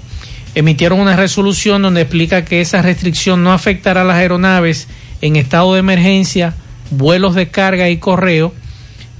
Emitieron 0.54 1.00
una 1.00 1.16
resolución 1.16 1.82
donde 1.82 2.02
explica 2.02 2.44
que 2.44 2.60
esa 2.60 2.82
restricción 2.82 3.44
no 3.44 3.52
afectará 3.52 4.02
a 4.02 4.04
las 4.04 4.16
aeronaves 4.16 4.88
en 5.20 5.36
estado 5.36 5.74
de 5.74 5.80
emergencia, 5.80 6.54
vuelos 6.90 7.34
de 7.34 7.48
carga 7.48 7.88
y 7.88 7.98
correo, 7.98 8.52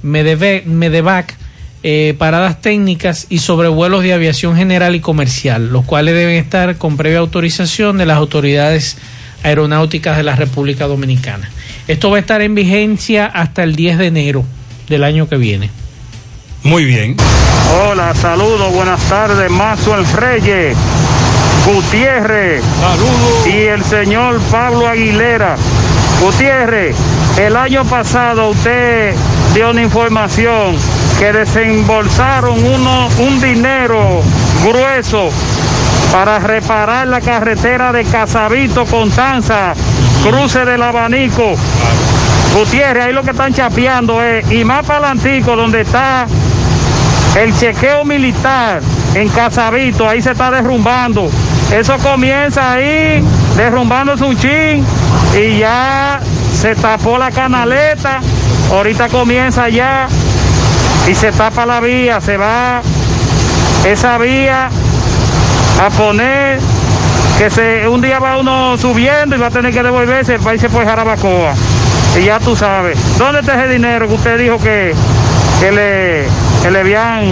Medevac, 0.03 1.35
eh, 1.83 2.15
paradas 2.17 2.61
técnicas 2.61 3.27
y 3.29 3.39
sobrevuelos 3.39 4.03
de 4.03 4.13
aviación 4.13 4.55
general 4.55 4.95
y 4.95 4.99
comercial, 4.99 5.69
los 5.71 5.85
cuales 5.85 6.13
deben 6.13 6.35
estar 6.35 6.77
con 6.77 6.97
previa 6.97 7.19
autorización 7.19 7.97
de 7.97 8.05
las 8.05 8.17
autoridades 8.17 8.97
aeronáuticas 9.43 10.17
de 10.17 10.23
la 10.23 10.35
República 10.35 10.87
Dominicana. 10.87 11.49
Esto 11.87 12.11
va 12.11 12.17
a 12.17 12.19
estar 12.19 12.41
en 12.41 12.55
vigencia 12.55 13.25
hasta 13.25 13.63
el 13.63 13.75
10 13.75 13.97
de 13.97 14.07
enero 14.07 14.45
del 14.89 15.03
año 15.03 15.27
que 15.27 15.37
viene. 15.37 15.69
Muy 16.63 16.85
bien. 16.85 17.17
Hola, 17.83 18.13
saludos, 18.13 18.71
buenas 18.73 19.01
tardes, 19.09 19.49
Maxwell 19.49 20.05
Reyes, 20.13 20.77
Gutiérrez. 21.65 22.63
Saludos. 22.79 23.47
Y 23.47 23.67
el 23.67 23.83
señor 23.83 24.39
Pablo 24.51 24.87
Aguilera. 24.87 25.55
Gutiérrez, 26.21 26.95
el 27.37 27.55
año 27.55 27.85
pasado 27.85 28.49
usted 28.49 29.15
dio 29.53 29.71
una 29.71 29.81
información 29.81 30.75
que 31.19 31.31
desembolsaron 31.31 32.63
uno, 32.65 33.07
un 33.19 33.41
dinero 33.41 34.21
grueso 34.63 35.29
para 36.11 36.39
reparar 36.39 37.07
la 37.07 37.21
carretera 37.21 37.91
de 37.91 38.03
Casabito 38.05 38.85
Constanza, 38.85 39.73
cruce 40.23 40.65
del 40.65 40.81
abanico. 40.81 41.55
Gutiérrez, 42.55 43.05
ahí 43.05 43.13
lo 43.13 43.23
que 43.23 43.31
están 43.31 43.53
chapeando 43.53 44.21
es, 44.21 44.51
y 44.51 44.63
más 44.65 44.85
para 44.85 45.11
adelantico, 45.11 45.55
donde 45.55 45.81
está 45.81 46.27
el 47.35 47.57
chequeo 47.57 48.03
militar 48.03 48.81
en 49.15 49.29
Casabito, 49.29 50.07
ahí 50.07 50.21
se 50.21 50.31
está 50.31 50.51
derrumbando. 50.51 51.29
Eso 51.71 51.97
comienza 51.99 52.73
ahí, 52.73 53.23
derrumbándose 53.55 54.23
un 54.23 54.37
chin, 54.37 54.85
y 55.35 55.59
ya 55.59 56.19
se 56.53 56.75
tapó 56.75 57.17
la 57.17 57.31
canaleta, 57.31 58.19
ahorita 58.71 59.07
comienza 59.07 59.69
ya, 59.69 60.07
y 61.09 61.15
se 61.15 61.31
tapa 61.31 61.65
la 61.65 61.79
vía, 61.79 62.19
se 62.19 62.37
va 62.37 62.81
esa 63.85 64.17
vía 64.17 64.69
a 65.83 65.89
poner 65.89 66.59
que 67.37 67.49
se 67.49 67.87
un 67.87 68.01
día 68.01 68.19
va 68.19 68.37
uno 68.37 68.77
subiendo 68.77 69.35
y 69.35 69.39
va 69.39 69.47
a 69.47 69.51
tener 69.51 69.73
que 69.73 69.81
devolverse, 69.81 70.35
el 70.35 70.41
país 70.41 70.61
se 70.61 70.69
fue 70.69 70.85
Jarabacoa. 70.85 71.55
Y 72.19 72.25
ya 72.25 72.39
tú 72.39 72.55
sabes, 72.55 72.99
¿dónde 73.17 73.39
está 73.39 73.63
ese 73.63 73.73
dinero 73.73 74.07
que 74.07 74.13
usted 74.13 74.37
dijo 74.37 74.59
que, 74.59 74.93
que 75.59 75.71
le, 75.71 76.25
que 76.61 76.69
le 76.69 76.79
habían 76.79 77.23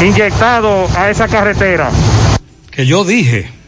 inyectado 0.00 0.86
a 0.96 1.10
esa 1.10 1.26
carretera? 1.26 1.90
Que 2.70 2.86
yo 2.86 3.04
dije. 3.04 3.61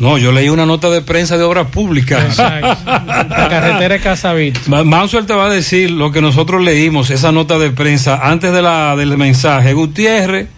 No, 0.00 0.16
yo 0.18 0.32
leí 0.32 0.48
una 0.48 0.64
nota 0.66 0.88
de 0.90 1.02
prensa 1.02 1.36
de 1.36 1.44
obras 1.44 1.68
públicas. 1.68 2.36
La 2.38 3.46
carretera 3.50 3.94
de 3.94 4.00
Casabito. 4.00 4.58
Ma- 4.66 4.82
Mansell 4.82 5.26
te 5.26 5.34
va 5.34 5.46
a 5.46 5.50
decir 5.50 5.90
lo 5.90 6.10
que 6.10 6.20
nosotros 6.22 6.62
leímos, 6.62 7.10
esa 7.10 7.30
nota 7.32 7.58
de 7.58 7.70
prensa, 7.70 8.18
antes 8.30 8.52
de 8.52 8.62
la, 8.62 8.96
del 8.96 9.16
mensaje. 9.18 9.74
Gutiérrez, 9.74 10.48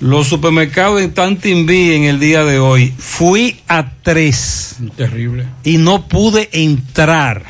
los 0.00 0.26
supermercados 0.26 1.00
están 1.00 1.36
Timbí 1.36 1.92
en 1.92 2.04
el 2.04 2.18
día 2.18 2.42
de 2.44 2.58
hoy. 2.58 2.92
Fui 2.98 3.60
a 3.68 3.86
tres. 4.02 4.76
Terrible. 4.96 5.46
Y 5.62 5.76
no 5.78 6.08
pude 6.08 6.48
entrar. 6.52 7.44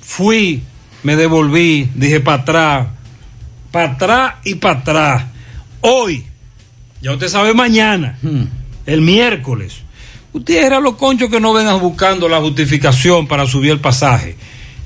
Fui, 0.00 0.62
me 1.02 1.16
devolví, 1.16 1.90
dije 1.94 2.20
para 2.20 2.42
atrás, 2.42 2.86
para 3.72 3.92
atrás 3.92 4.34
y 4.44 4.54
para 4.54 4.78
atrás. 4.78 5.24
Hoy, 5.80 6.24
ya 7.02 7.12
usted 7.12 7.28
sabe 7.28 7.52
mañana, 7.54 8.16
el 8.86 9.00
miércoles. 9.02 9.74
Ustedes 10.32 10.64
eran 10.64 10.82
los 10.82 10.96
conchos 10.96 11.30
que 11.30 11.40
no 11.40 11.52
vengan 11.52 11.80
buscando 11.80 12.28
la 12.28 12.40
justificación 12.40 13.26
para 13.26 13.46
subir 13.46 13.70
el 13.72 13.80
pasaje. 13.80 14.36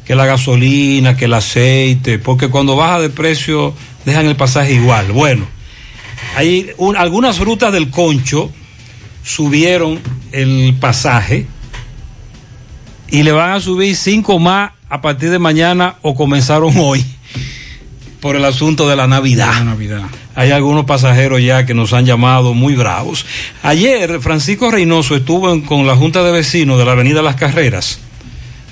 Que 0.05 0.15
la 0.15 0.27
gasolina, 0.27 1.17
que 1.17 1.27
el 1.27 1.35
aceite, 1.35 2.19
porque 2.19 2.49
cuando 2.49 2.77
baja 2.77 3.01
de 3.01 3.11
precio 3.11 3.75
dejan 4.05 4.27
el 4.27 4.37
pasaje 4.37 4.73
igual. 4.75 5.13
Bueno, 5.13 5.47
hay 6.37 6.71
un- 6.79 6.97
algunas 6.97 7.39
rutas 7.39 7.73
del 7.73 7.91
concho 7.91 8.51
subieron 9.23 10.01
el 10.33 10.75
pasaje 10.81 11.47
y 13.09 13.23
le 13.23 13.33
van 13.33 13.53
a 13.53 13.61
subir 13.61 13.95
cinco 13.97 14.39
más 14.39 14.73
a 14.89 15.01
partir 15.01 15.31
de 15.31 15.39
mañana 15.39 15.97
o 16.03 16.15
comenzaron 16.15 16.73
hoy 16.79 17.05
por 18.21 18.37
el 18.37 18.45
asunto 18.45 18.89
de 18.89 18.97
la 18.97 19.07
Navidad. 19.07 19.53
Hay 20.35 20.51
algunos 20.51 20.85
pasajeros 20.85 21.43
ya 21.43 21.67
que 21.67 21.75
nos 21.75 21.93
han 21.93 22.05
llamado 22.07 22.55
muy 22.55 22.75
bravos. 22.75 23.27
Ayer 23.63 24.21
Francisco 24.21 24.71
Reynoso 24.71 25.17
estuvo 25.17 25.53
en- 25.53 25.63
con 25.63 25.87
la 25.87 25.97
Junta 25.97 26.23
de 26.23 26.31
Vecinos 26.33 26.79
de 26.79 26.85
la 26.85 26.93
Avenida 26.93 27.23
Las 27.23 27.37
Carreras, 27.37 27.99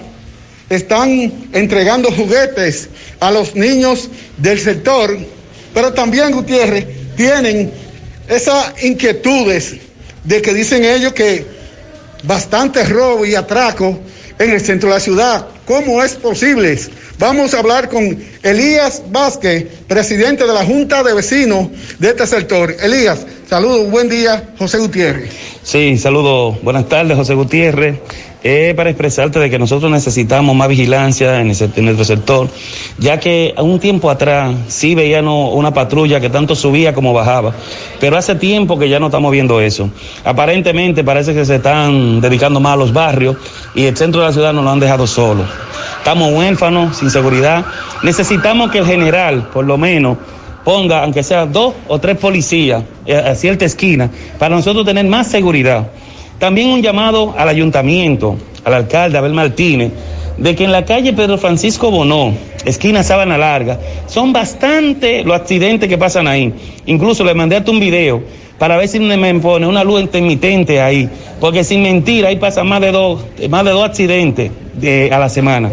Están 0.69 1.33
entregando 1.53 2.11
juguetes 2.12 2.89
a 3.20 3.31
los 3.31 3.55
niños 3.55 4.09
del 4.39 4.61
sector, 4.61 5.16
pero 5.74 5.93
también, 5.93 6.33
Gutiérrez, 6.33 6.87
tienen 7.16 7.73
esas 8.29 8.83
inquietudes 8.83 9.77
de 10.24 10.41
que 10.41 10.55
dicen 10.55 10.85
ellos 10.85 11.12
que 11.12 11.62
bastante 12.23 12.85
robo 12.85 13.24
y 13.24 13.35
atraco 13.35 13.99
en 14.39 14.51
el 14.51 14.61
centro 14.61 14.89
de 14.89 14.94
la 14.97 15.01
ciudad. 15.01 15.47
¿Cómo 15.65 16.03
es 16.03 16.15
posible? 16.15 16.78
Vamos 17.19 17.55
a 17.55 17.61
hablar 17.61 17.89
con 17.89 18.19
Elías 18.43 19.03
Vázquez, 19.11 19.66
presidente 19.86 20.44
de 20.47 20.53
la 20.53 20.65
Junta 20.65 21.03
de 21.03 21.15
Vecinos 21.15 21.69
de 21.99 22.09
este 22.09 22.27
sector. 22.27 22.74
Elías, 22.82 23.24
saludos, 23.49 23.90
buen 23.90 24.09
día, 24.09 24.55
José 24.59 24.78
Gutiérrez. 24.78 25.31
Sí, 25.62 25.97
saludos, 25.99 26.61
buenas 26.62 26.89
tardes, 26.89 27.16
José 27.16 27.35
Gutiérrez. 27.35 27.99
Eh, 28.44 28.74
para 28.77 28.90
expresarte 28.90 29.39
de 29.39 29.48
que 29.48 29.56
nosotros 29.56 29.89
necesitamos 29.89 30.56
más 30.56 30.66
vigilancia 30.66 31.40
en, 31.40 31.51
ese, 31.51 31.70
en, 31.77 31.85
nuestro 31.85 32.05
sector, 32.05 32.48
ya 32.98 33.20
que 33.20 33.55
un 33.56 33.78
tiempo 33.78 34.10
atrás 34.10 34.52
sí 34.66 34.97
veíamos 34.97 35.55
una 35.55 35.73
patrulla 35.73 36.19
que 36.19 36.28
tanto 36.28 36.56
subía 36.56 36.93
como 36.93 37.12
bajaba, 37.12 37.55
pero 38.01 38.16
hace 38.16 38.35
tiempo 38.35 38.81
que 38.81 38.89
ya 38.89 38.98
no 38.98 39.06
estamos 39.06 39.31
viendo 39.31 39.60
eso. 39.60 39.90
Aparentemente 40.24 41.05
parece 41.05 41.35
que 41.35 41.44
se 41.44 41.56
están 41.56 42.20
dedicando 42.20 42.59
más 42.59 42.73
a 42.73 42.77
los 42.77 42.93
barrios 42.93 43.36
y 43.77 43.85
el 43.85 43.97
centro 43.97 44.23
de 44.23 44.27
la 44.27 44.32
ciudad 44.32 44.52
nos 44.52 44.64
lo 44.64 44.70
han 44.70 44.81
dejado 44.81 45.06
solo. 45.06 45.44
Estamos 45.98 46.32
huérfanos, 46.32 46.97
sin 46.97 47.10
seguridad. 47.10 47.64
Necesitamos 48.02 48.73
que 48.73 48.78
el 48.78 48.86
general, 48.86 49.51
por 49.52 49.64
lo 49.64 49.78
menos, 49.78 50.19
ponga, 50.64 51.05
aunque 51.05 51.23
sea 51.23 51.47
dos 51.47 51.74
o 51.86 52.01
tres 52.01 52.19
policías 52.19 52.82
a 53.24 53.36
cierta 53.36 53.66
esquina, 53.66 54.10
para 54.40 54.56
nosotros 54.56 54.85
tener 54.85 55.06
más 55.06 55.28
seguridad. 55.28 55.86
También 56.43 56.70
un 56.70 56.82
llamado 56.82 57.36
al 57.39 57.48
ayuntamiento, 57.48 58.36
al 58.64 58.74
alcalde 58.74 59.16
Abel 59.16 59.32
Martínez, 59.32 59.93
de 60.36 60.56
que 60.56 60.64
en 60.64 60.73
la 60.73 60.85
calle 60.85 61.12
Pedro 61.12 61.39
Francisco 61.39 61.89
Bonó, 61.89 62.35
esquina 62.64 63.05
Sábana 63.05 63.39
Larga, 63.39 63.78
son 64.09 64.32
bastante 64.32 65.23
los 65.23 65.36
accidentes 65.36 65.89
que 65.89 65.97
pasan 65.97 66.27
ahí. 66.27 66.52
Incluso 66.86 67.23
le 67.23 67.32
mandé 67.35 67.55
hasta 67.55 67.70
un 67.70 67.78
video 67.78 68.24
para 68.59 68.77
ver 68.77 68.89
si 68.89 68.98
me 68.98 69.35
pone 69.36 69.69
una 69.69 69.85
luz 69.85 70.01
intermitente 70.01 70.81
ahí, 70.81 71.09
porque 71.39 71.62
sin 71.62 71.81
mentir 71.81 72.27
ahí 72.27 72.35
pasan 72.35 72.66
más 72.66 72.81
de 72.81 72.90
dos, 72.90 73.24
más 73.48 73.64
de 73.64 73.70
dos 73.70 73.85
accidentes 73.85 74.51
de, 74.74 75.10
a 75.12 75.20
la 75.20 75.28
semana. 75.28 75.70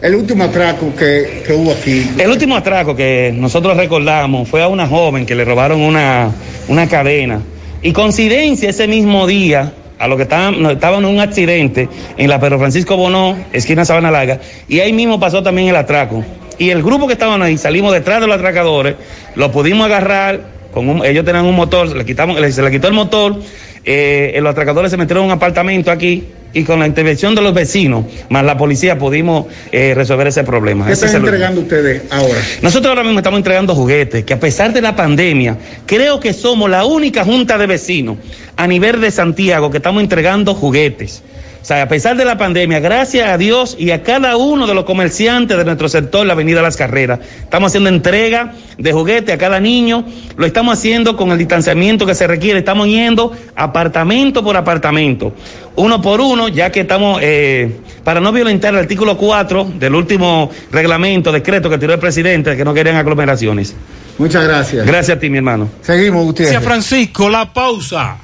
El 0.00 0.14
último 0.14 0.44
atraco 0.44 0.94
que, 0.96 1.42
que, 1.44 1.52
hubo 1.52 1.72
aquí. 1.72 2.12
El 2.16 2.30
último 2.30 2.54
atraco 2.54 2.94
que 2.94 3.34
nosotros 3.36 3.76
recordamos 3.76 4.48
fue 4.48 4.62
a 4.62 4.68
una 4.68 4.86
joven 4.86 5.26
que 5.26 5.34
le 5.34 5.44
robaron 5.44 5.80
una, 5.80 6.30
una 6.68 6.86
cadena. 6.86 7.40
Y 7.84 7.92
coincidencia 7.92 8.70
ese 8.70 8.88
mismo 8.88 9.26
día, 9.26 9.74
a 9.98 10.08
lo 10.08 10.16
que 10.16 10.22
estaban, 10.22 10.64
estaban 10.70 11.04
en 11.04 11.10
un 11.10 11.20
accidente 11.20 11.86
en 12.16 12.30
la 12.30 12.40
Pedro 12.40 12.58
Francisco 12.58 12.96
Bonó, 12.96 13.36
esquina 13.52 13.84
Sabana 13.84 14.10
Larga, 14.10 14.40
y 14.66 14.80
ahí 14.80 14.94
mismo 14.94 15.20
pasó 15.20 15.42
también 15.42 15.68
el 15.68 15.76
atraco. 15.76 16.24
Y 16.56 16.70
el 16.70 16.82
grupo 16.82 17.06
que 17.06 17.12
estaban 17.12 17.42
ahí, 17.42 17.58
salimos 17.58 17.92
detrás 17.92 18.22
de 18.22 18.26
los 18.26 18.36
atracadores, 18.36 18.94
lo 19.34 19.52
pudimos 19.52 19.84
agarrar, 19.84 20.40
con 20.72 21.04
ellos 21.04 21.26
tenían 21.26 21.44
un 21.44 21.56
motor, 21.56 21.90
se 21.90 21.94
le, 21.94 22.06
quitamos, 22.06 22.38
se 22.54 22.62
le 22.62 22.70
quitó 22.70 22.88
el 22.88 22.94
motor, 22.94 23.36
eh, 23.84 24.38
los 24.40 24.50
atracadores 24.50 24.90
se 24.90 24.96
metieron 24.96 25.24
en 25.24 25.30
un 25.30 25.36
apartamento 25.36 25.90
aquí 25.90 26.24
y 26.54 26.62
con 26.62 26.78
la 26.78 26.86
intervención 26.86 27.34
de 27.34 27.42
los 27.42 27.52
vecinos, 27.52 28.04
más 28.30 28.44
la 28.44 28.56
policía, 28.56 28.96
pudimos 28.96 29.46
eh, 29.72 29.92
resolver 29.94 30.28
ese 30.28 30.44
problema. 30.44 30.86
¿Qué 30.86 30.92
ese 30.92 31.06
están 31.06 31.22
entregando 31.22 31.60
ustedes 31.62 32.02
ahora? 32.10 32.40
Nosotros 32.62 32.90
ahora 32.90 33.02
mismo 33.02 33.18
estamos 33.18 33.38
entregando 33.38 33.74
juguetes, 33.74 34.24
que 34.24 34.34
a 34.34 34.40
pesar 34.40 34.72
de 34.72 34.80
la 34.80 34.94
pandemia, 34.94 35.58
creo 35.84 36.20
que 36.20 36.32
somos 36.32 36.70
la 36.70 36.84
única 36.84 37.24
junta 37.24 37.58
de 37.58 37.66
vecinos 37.66 38.18
a 38.56 38.66
nivel 38.68 39.00
de 39.00 39.10
Santiago 39.10 39.70
que 39.70 39.78
estamos 39.78 40.02
entregando 40.02 40.54
juguetes. 40.54 41.22
O 41.64 41.66
sea, 41.66 41.80
a 41.80 41.88
pesar 41.88 42.14
de 42.14 42.26
la 42.26 42.36
pandemia, 42.36 42.78
gracias 42.78 43.26
a 43.26 43.38
Dios 43.38 43.74
y 43.78 43.90
a 43.90 44.02
cada 44.02 44.36
uno 44.36 44.66
de 44.66 44.74
los 44.74 44.84
comerciantes 44.84 45.56
de 45.56 45.64
nuestro 45.64 45.88
sector, 45.88 46.26
la 46.26 46.34
Avenida 46.34 46.60
Las 46.60 46.76
Carreras, 46.76 47.20
estamos 47.40 47.68
haciendo 47.68 47.88
entrega 47.88 48.52
de 48.76 48.92
juguete 48.92 49.32
a 49.32 49.38
cada 49.38 49.60
niño, 49.60 50.04
lo 50.36 50.44
estamos 50.44 50.76
haciendo 50.76 51.16
con 51.16 51.32
el 51.32 51.38
distanciamiento 51.38 52.04
que 52.04 52.14
se 52.14 52.26
requiere, 52.26 52.58
estamos 52.58 52.86
yendo 52.88 53.32
apartamento 53.56 54.44
por 54.44 54.58
apartamento, 54.58 55.32
uno 55.76 56.02
por 56.02 56.20
uno, 56.20 56.48
ya 56.48 56.70
que 56.70 56.80
estamos, 56.80 57.20
eh, 57.22 57.80
para 58.04 58.20
no 58.20 58.30
violentar 58.30 58.74
el 58.74 58.80
artículo 58.80 59.16
4 59.16 59.72
del 59.78 59.94
último 59.94 60.50
reglamento, 60.70 61.32
decreto 61.32 61.70
que 61.70 61.78
tiró 61.78 61.94
el 61.94 61.98
presidente, 61.98 62.58
que 62.58 62.64
no 62.66 62.74
querían 62.74 62.96
aglomeraciones. 62.96 63.74
Muchas 64.18 64.46
gracias. 64.46 64.86
Gracias 64.86 65.16
a 65.16 65.18
ti, 65.18 65.30
mi 65.30 65.38
hermano. 65.38 65.70
Seguimos, 65.80 66.26
Gutiérrez. 66.26 66.52
Gracias, 66.52 66.70
Francisco. 66.70 67.30
La 67.30 67.50
pausa. 67.50 68.18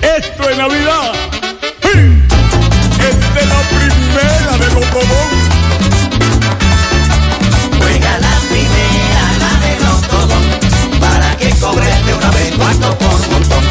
Esto 0.00 0.48
es 0.48 0.56
Navidad. 0.56 1.07
De 11.78 12.12
una 12.12 12.30
vez 12.32 12.56
cuarto 12.56 12.98
por 12.98 13.30
montón. 13.30 13.64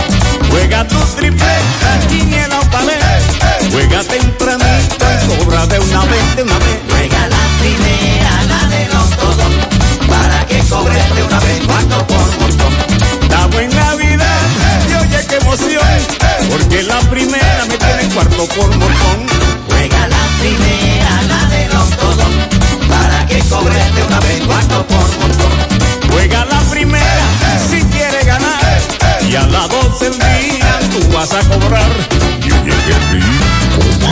Juega 0.49 0.87
tu 0.87 0.97
tripleta, 1.17 1.99
quiniela 2.07 2.61
o 2.61 2.63
paleta. 2.69 3.57
Juega 3.69 4.01
tempranito 4.01 5.05
y 5.11 5.43
cobra 5.43 5.65
de 5.67 5.79
una 5.79 6.05
vez, 6.05 6.35
de 6.37 6.43
una 6.43 6.57
vez. 6.57 6.79
Juega 6.89 7.27
la 7.27 7.43
primera, 7.59 8.43
la 8.47 8.67
de 8.69 8.87
Lotodón. 8.87 9.53
Para 10.07 10.45
que 10.45 10.59
cobres 10.69 11.15
de 11.15 11.23
una 11.23 11.39
vez 11.41 11.65
cuarto 11.65 12.07
por 12.07 12.39
montón. 12.39 12.73
Da 13.27 13.45
buena 13.47 13.75
Navidad 13.75 14.41
y 14.89 14.93
oye 14.93 15.27
qué 15.27 15.35
emoción. 15.35 15.97
Porque 16.49 16.83
la 16.83 16.99
primera 17.09 17.65
me 17.67 17.77
tiene 17.77 18.13
cuarto 18.13 18.47
por 18.47 18.69
montón. 18.69 19.27
Juega 19.67 20.07
la 20.07 20.23
primera, 20.39 21.21
la 21.27 21.45
de 21.49 21.67
Lotodón. 21.67 22.33
Para 22.87 23.25
que 23.25 23.39
cobres 23.49 23.95
de 23.95 24.03
una 24.03 24.19
vez 24.21 24.41
cuarto 24.45 24.87
por 24.87 25.19
montón. 25.19 26.09
Juega 26.09 26.45
la 26.45 26.59
primera. 26.71 27.26
Y 29.29 29.35
a 29.35 29.45
las 29.47 29.69
12 29.69 30.09
del 30.09 30.19
día 30.19 30.79
tú 30.91 31.13
vas 31.13 31.31
a 31.33 31.39
cobrar. 31.49 31.91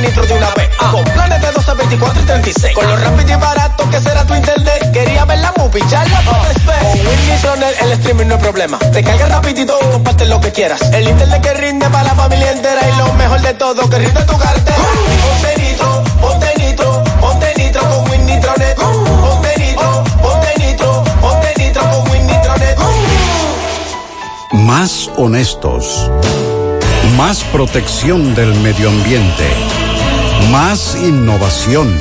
De 0.02 0.34
una 0.34 0.50
vez. 0.56 0.68
Con 0.78 1.04
planes 1.04 1.40
de 1.42 1.52
12, 1.52 1.74
24 1.76 2.22
y 2.22 2.26
36. 2.26 2.74
Con 2.74 2.88
lo 2.88 2.98
rápido 2.98 3.34
y 3.34 3.36
barato 3.36 3.88
que 3.88 4.02
será 4.02 4.26
tu 4.26 4.34
internet. 4.34 4.92
Quería 4.92 5.26
ver 5.26 5.38
la 5.38 5.54
movie, 5.58 5.80
ya 5.90 6.04
la 6.06 6.22
ver. 6.22 6.82
Con 6.82 7.08
Win 7.08 7.30
Nitronet 7.30 7.82
el 7.84 7.92
streaming 7.92 8.26
no 8.26 8.36
es 8.36 8.42
problema. 8.42 8.80
Te 8.80 9.04
carga 9.04 9.28
rapidito 9.28 9.78
y 9.80 9.92
comparte 9.92 10.26
lo 10.26 10.42
que 10.42 10.52
quieras. 10.52 10.82
El 10.92 11.08
internet 11.08 11.42
que 11.44 11.54
rinde 11.54 11.88
para 11.92 12.04
la 12.06 12.16
familia 12.16 12.52
entera. 12.52 12.82
Y 12.90 12.98
lo 12.98 13.14
mejor 13.14 13.42
de 13.42 13.54
todo, 13.54 13.88
que 13.88 14.00
rinde 14.00 14.24
tu 14.24 14.36
cartera. 14.40 14.78
Ponte 15.22 15.62
nitro, 15.62 16.04
ponte 16.20 16.54
nitro, 16.58 17.04
ponte 17.22 17.54
nitro 17.58 17.82
con 17.82 18.10
Win 18.10 18.26
Nitronet. 18.26 18.76
Ponte 18.76 19.54
nitro, 19.60 20.04
ponte 20.20 20.50
nitro, 20.58 21.04
ponte 21.22 21.54
nitro 21.60 21.84
con. 24.52 24.60
Más 24.66 25.12
honestos. 25.16 26.10
Más 27.18 27.44
protección 27.46 28.34
del 28.34 28.56
medio 28.56 28.90
ambiente. 28.90 29.46
Más 30.50 30.96
innovación. 30.96 31.98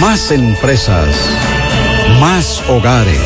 Más 0.00 0.30
empresas. 0.30 1.14
Más 2.18 2.62
hogares. 2.68 3.18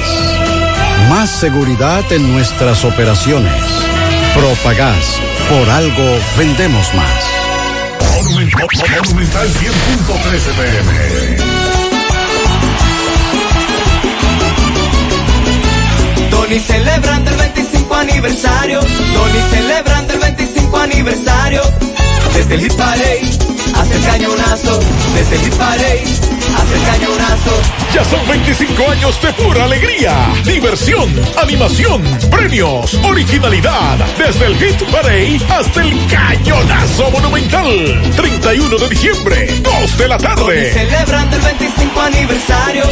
Más 1.09 1.31
seguridad 1.31 2.05
en 2.11 2.33
nuestras 2.33 2.85
operaciones. 2.85 3.63
Propagás. 4.35 5.21
Por 5.49 5.71
algo 5.71 6.19
vendemos 6.37 6.93
más. 6.95 7.25
Monumental 8.17 9.49
100.13 9.49 10.53
pm. 10.57 11.57
Tony 16.31 16.59
celebrando 16.61 17.31
el 17.31 17.37
25 17.37 17.95
aniversario. 17.95 18.81
Tony 18.81 19.41
celebrando 19.51 20.13
el 20.15 20.21
25 20.21 20.79
aniversario. 20.79 21.63
Desde 22.35 22.55
el 22.55 22.61
hit 22.61 22.75
parade 22.75 23.56
hasta 23.79 23.95
el 23.95 24.05
cañonazo. 24.05 24.81
Desde 25.15 25.37
el 25.37 25.43
hit 25.43 25.55
parade 25.55 26.05
hasta 26.57 26.75
el 26.75 26.83
cañonazo. 26.85 27.87
Ya 27.93 28.05
son 28.05 28.29
25 28.29 28.91
años 28.91 29.23
de 29.23 29.33
pura 29.33 29.65
alegría, 29.65 30.15
diversión, 30.45 31.09
animación, 31.43 32.03
premios, 32.31 32.95
originalidad. 33.05 33.99
Desde 34.19 34.47
el 34.47 34.57
Hit 34.57 34.83
Parade 34.91 35.41
hasta 35.49 35.83
el 35.83 36.07
Cañonazo 36.07 37.11
Monumental. 37.11 38.13
31 38.17 38.79
de 38.79 38.89
diciembre, 38.89 39.61
2 39.63 39.99
de 39.99 40.09
la 40.09 40.19
tarde. 40.19 40.73
celebrando 40.73 41.37
el 41.37 41.43
25 41.43 42.01
aniversario. 42.01 42.85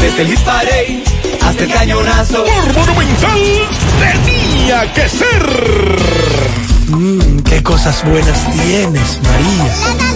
Desde 0.00 0.22
el 0.22 0.28
hit 0.28 0.40
parade 0.40 1.04
hasta 1.42 1.64
el 1.64 1.72
cañonazo. 1.72 2.44
Por 2.44 2.74
Monumental 2.74 3.40
tenía 4.00 4.92
que 4.92 5.08
ser. 5.08 6.42
Mmm, 6.88 7.40
qué 7.42 7.62
cosas 7.62 8.04
buenas 8.04 8.50
tienes, 8.52 9.20
María. 9.22 10.11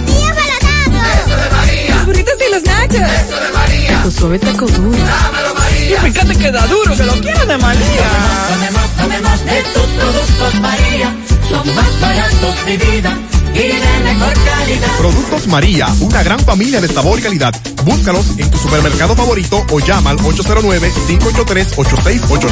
Nachos. 2.88 3.28
Eso 3.28 3.40
de 3.40 3.52
María. 3.52 4.02
Tu 4.02 4.10
suave 4.10 4.38
taco 4.38 4.66
duro. 4.66 4.98
Dámelo, 4.98 5.54
María. 5.54 5.96
Y 5.96 6.00
fíjate 6.10 6.36
que 6.36 6.50
da 6.50 6.66
duro, 6.66 6.94
que 6.96 7.04
lo 7.04 7.12
quiero 7.20 7.46
de 7.46 7.58
María. 7.58 8.08
Tomemos, 8.48 8.90
tomemos 8.96 9.44
de 9.44 9.62
tus 9.74 9.82
productos, 9.82 10.54
María. 10.60 11.14
Son 11.48 11.74
más 11.74 12.00
baratos 12.00 12.66
de 12.66 12.76
vida 12.76 13.16
y 13.54 13.58
de 13.58 14.00
mejor 14.04 14.32
calidad. 14.44 14.96
Productos 14.98 15.46
María, 15.48 15.88
una 16.00 16.22
gran 16.22 16.38
familia 16.40 16.80
de 16.80 16.88
sabor 16.88 17.18
y 17.18 17.22
calidad. 17.22 17.54
Búscalos 17.84 18.26
en 18.36 18.50
tu 18.50 18.58
supermercado 18.58 19.16
favorito 19.16 19.64
o 19.70 19.80
llama 19.80 20.10
al 20.10 20.18
809-583-8689. 20.18 22.50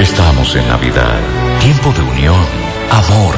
Estamos 0.00 0.54
en 0.54 0.68
Navidad, 0.68 1.20
tiempo 1.60 1.92
de 1.92 2.02
unión, 2.02 2.44
amor, 2.90 3.34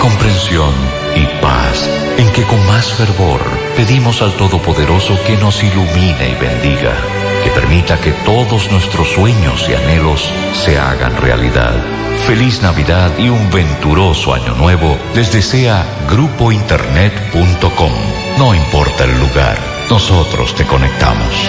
comprensión 0.00 0.74
y 1.14 1.24
paz, 1.40 1.88
en 2.16 2.32
que 2.32 2.42
con 2.44 2.66
más 2.66 2.92
fervor 2.94 3.40
pedimos 3.86 4.20
al 4.20 4.34
Todopoderoso 4.34 5.18
que 5.26 5.38
nos 5.38 5.62
ilumine 5.62 6.28
y 6.28 6.34
bendiga, 6.34 6.92
que 7.42 7.50
permita 7.50 7.98
que 7.98 8.12
todos 8.26 8.70
nuestros 8.70 9.08
sueños 9.08 9.66
y 9.70 9.74
anhelos 9.74 10.30
se 10.52 10.78
hagan 10.78 11.16
realidad. 11.16 11.72
Feliz 12.26 12.60
Navidad 12.60 13.10
y 13.18 13.30
un 13.30 13.50
venturoso 13.50 14.34
año 14.34 14.54
nuevo 14.54 14.98
les 15.14 15.32
desea 15.32 15.86
grupointernet.com. 16.10 17.92
No 18.36 18.54
importa 18.54 19.04
el 19.04 19.18
lugar, 19.18 19.58
nosotros 19.88 20.54
te 20.54 20.66
conectamos. 20.66 21.48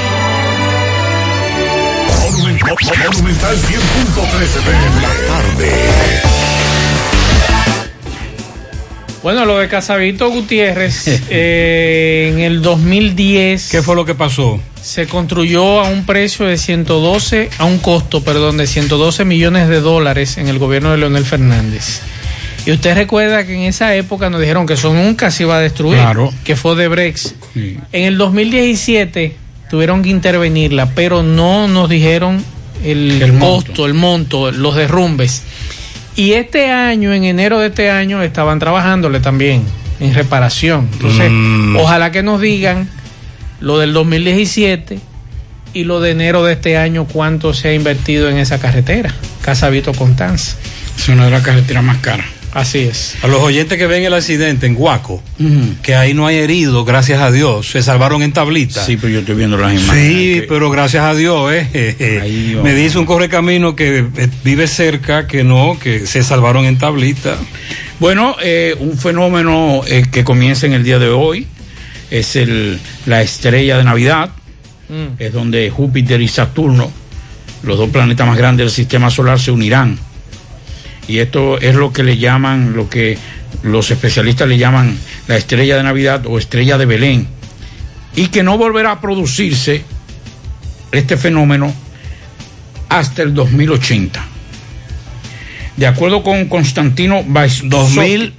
Monumental 2.32 3.58
100.13 3.58 4.62
pm. 4.64 5.02
tarde. 5.28 6.61
Bueno, 9.24 9.46
lo 9.46 9.60
de 9.60 9.68
Casavito 9.68 10.30
Gutiérrez, 10.32 11.08
eh, 11.30 12.32
en 12.34 12.40
el 12.40 12.62
2010. 12.62 13.70
¿Qué 13.70 13.82
fue 13.84 13.96
lo 13.96 14.04
que 14.06 14.16
pasó? 14.16 14.60
Se 14.82 15.06
construyó 15.08 15.82
a 15.82 15.90
un 15.90 16.06
precio 16.08 16.48
de 16.48 16.58
112, 16.58 17.50
a 17.60 17.66
un 17.66 17.78
costo, 17.78 18.24
perdón, 18.24 18.58
de 18.58 18.66
112 18.66 19.24
millones 19.26 19.68
de 19.70 19.80
dólares 19.80 20.38
en 20.38 20.48
el 20.48 20.58
gobierno 20.58 20.92
de 20.92 20.98
Leonel 20.98 21.24
Fernández. 21.24 22.02
Y 22.66 22.72
usted 22.72 22.96
recuerda 22.96 23.46
que 23.46 23.54
en 23.54 23.62
esa 23.62 23.96
época 23.96 24.30
nos 24.32 24.40
dijeron 24.42 24.66
que 24.66 24.74
eso 24.74 24.92
nunca 24.94 25.30
se 25.30 25.44
iba 25.44 25.58
a 25.58 25.60
destruir, 25.60 25.98
Claro. 26.00 26.34
que 26.44 26.56
fue 26.56 26.76
de 26.76 26.88
Brex. 26.88 27.36
En 27.56 28.04
el 28.06 28.18
2017 28.18 29.36
tuvieron 29.70 30.02
que 30.02 30.10
intervenirla, 30.10 30.88
pero 30.96 31.22
no 31.22 31.68
nos 31.68 31.90
dijeron 31.90 32.44
el, 32.84 33.22
El 33.22 33.34
monto. 33.34 33.68
costo, 33.68 33.86
el 33.86 33.94
monto, 33.94 34.52
los 34.52 34.76
derrumbes. 34.76 35.44
Y 36.16 36.34
este 36.34 36.70
año, 36.72 37.14
en 37.14 37.24
enero 37.24 37.60
de 37.60 37.68
este 37.68 37.90
año, 37.90 38.22
estaban 38.22 38.60
trabajándole 38.60 39.20
también 39.20 39.64
en 40.00 40.14
reparación. 40.14 40.90
Entonces, 40.94 41.30
Mm. 41.32 41.78
ojalá 41.78 42.12
que 42.12 42.22
nos 42.24 42.42
digan 42.42 42.90
lo 43.60 43.78
del 43.80 43.94
2017 43.94 45.00
y 45.74 45.84
lo 45.86 46.02
de 46.02 46.12
enero 46.12 46.44
de 46.44 46.54
este 46.54 46.78
año, 46.78 47.06
cuánto 47.06 47.54
se 47.54 47.70
ha 47.70 47.74
invertido 47.74 48.30
en 48.30 48.38
esa 48.38 48.60
carretera, 48.60 49.14
Casavito 49.42 49.94
Constanza. 49.94 50.58
Es 50.98 51.08
una 51.10 51.26
de 51.26 51.32
las 51.32 51.44
carreteras 51.44 51.84
más 51.84 51.98
caras. 51.98 52.26
Así 52.54 52.80
es. 52.80 53.16
A 53.22 53.28
los 53.28 53.40
oyentes 53.42 53.78
que 53.78 53.88
ven 53.88 54.04
el 54.04 54.14
accidente 54.14 54.66
en 54.66 54.76
Guaco, 54.76 55.24
que 55.82 55.96
ahí 55.96 56.14
no 56.14 56.28
hay 56.28 56.38
heridos, 56.38 56.86
gracias 56.86 57.22
a 57.22 57.32
Dios, 57.32 57.70
se 57.70 57.82
salvaron 57.82 58.24
en 58.24 58.34
tablita. 58.34 58.86
Sí, 58.86 58.98
pero 58.98 59.14
yo 59.14 59.20
estoy 59.20 59.36
viendo 59.36 59.56
las 59.58 59.74
imágenes. 59.74 60.12
Sí, 60.12 60.44
pero 60.50 60.70
gracias 60.70 61.06
a 61.06 61.16
Dios, 61.16 61.52
eh, 61.54 61.70
eh, 61.74 61.96
eh, 61.98 62.60
me 62.62 62.74
dice 62.74 63.00
un 63.00 63.06
correcamino 63.06 63.76
que 63.76 64.00
eh, 64.00 64.30
vive 64.44 64.68
cerca 64.68 65.28
que 65.28 65.46
no, 65.46 65.78
que 65.80 66.06
se 66.06 66.24
salvaron 66.24 66.66
en 66.66 66.78
tablita. 66.78 67.38
Bueno, 68.02 68.36
eh, 68.44 68.76
un 68.80 68.98
fenómeno 68.98 69.84
eh, 69.88 70.04
que 70.12 70.24
comienza 70.26 70.66
en 70.66 70.74
el 70.74 70.84
día 70.84 71.00
de 71.00 71.08
hoy 71.08 71.48
es 72.10 72.36
el, 72.36 72.80
la 73.06 73.22
estrella 73.22 73.78
de 73.78 73.84
Navidad, 73.86 74.30
es 75.20 75.32
donde 75.32 75.70
Júpiter 75.70 76.20
y 76.20 76.28
Saturno, 76.28 76.92
los 77.64 77.78
dos 77.78 77.90
planetas 77.92 78.28
más 78.28 78.38
grandes 78.38 78.66
del 78.66 78.72
sistema 78.72 79.10
solar, 79.10 79.40
se 79.40 79.52
unirán. 79.52 79.98
Y 81.08 81.20
esto 81.20 81.60
es 81.60 81.76
lo 81.76 81.92
que 81.92 82.04
le 82.04 82.18
llaman, 82.18 82.74
lo 82.74 82.90
que 82.90 83.18
los 83.64 83.92
especialistas 83.92 84.48
le 84.48 84.58
llaman 84.58 84.98
la 85.28 85.38
estrella 85.38 85.78
de 85.78 85.84
Navidad 85.84 86.26
o 86.26 86.38
estrella 86.38 86.78
de 86.78 86.86
Belén. 86.86 87.28
Y 88.16 88.28
que 88.28 88.44
no 88.44 88.58
volverá 88.58 88.92
a 88.92 89.02
producirse 89.02 89.84
este 90.92 91.18
fenómeno 91.18 91.74
hasta 92.90 93.24
el 93.24 93.34
2080. 93.34 94.26
De 95.78 95.88
acuerdo 95.88 96.22
con 96.24 96.46
Constantino 96.46 97.24
Weiss, 97.28 97.62
2000 97.64 98.34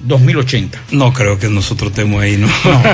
2080. 0.00 0.78
No 0.92 1.12
creo 1.12 1.38
que 1.38 1.48
nosotros 1.48 1.90
estemos 1.90 2.22
ahí, 2.22 2.36
¿no? 2.36 2.48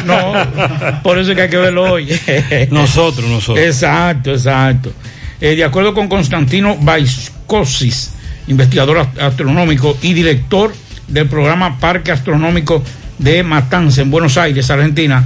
No, 0.07 1.03
por 1.03 1.19
eso 1.19 1.31
es 1.31 1.37
que 1.37 1.43
hay 1.43 1.51
que 1.51 1.57
verlo 1.59 1.93
hoy. 1.93 2.09
nosotros, 2.71 3.29
nosotros. 3.29 3.65
Exacto, 3.65 4.33
exacto. 4.33 4.93
Eh, 5.41 5.55
de 5.55 5.65
acuerdo 5.65 5.93
con 5.93 6.09
Constantino 6.09 6.77
Baiscosis, 6.81 8.13
investigador 8.49 8.99
ast- 8.99 9.19
astronómico 9.21 9.97
y 10.03 10.13
director 10.15 10.73
del 11.09 11.29
programa 11.29 11.79
Parque 11.79 12.13
Astronómico 12.13 12.83
de 13.19 13.43
Matanza 13.43 14.03
en 14.03 14.11
Buenos 14.11 14.37
Aires, 14.39 14.71
Argentina, 14.71 15.25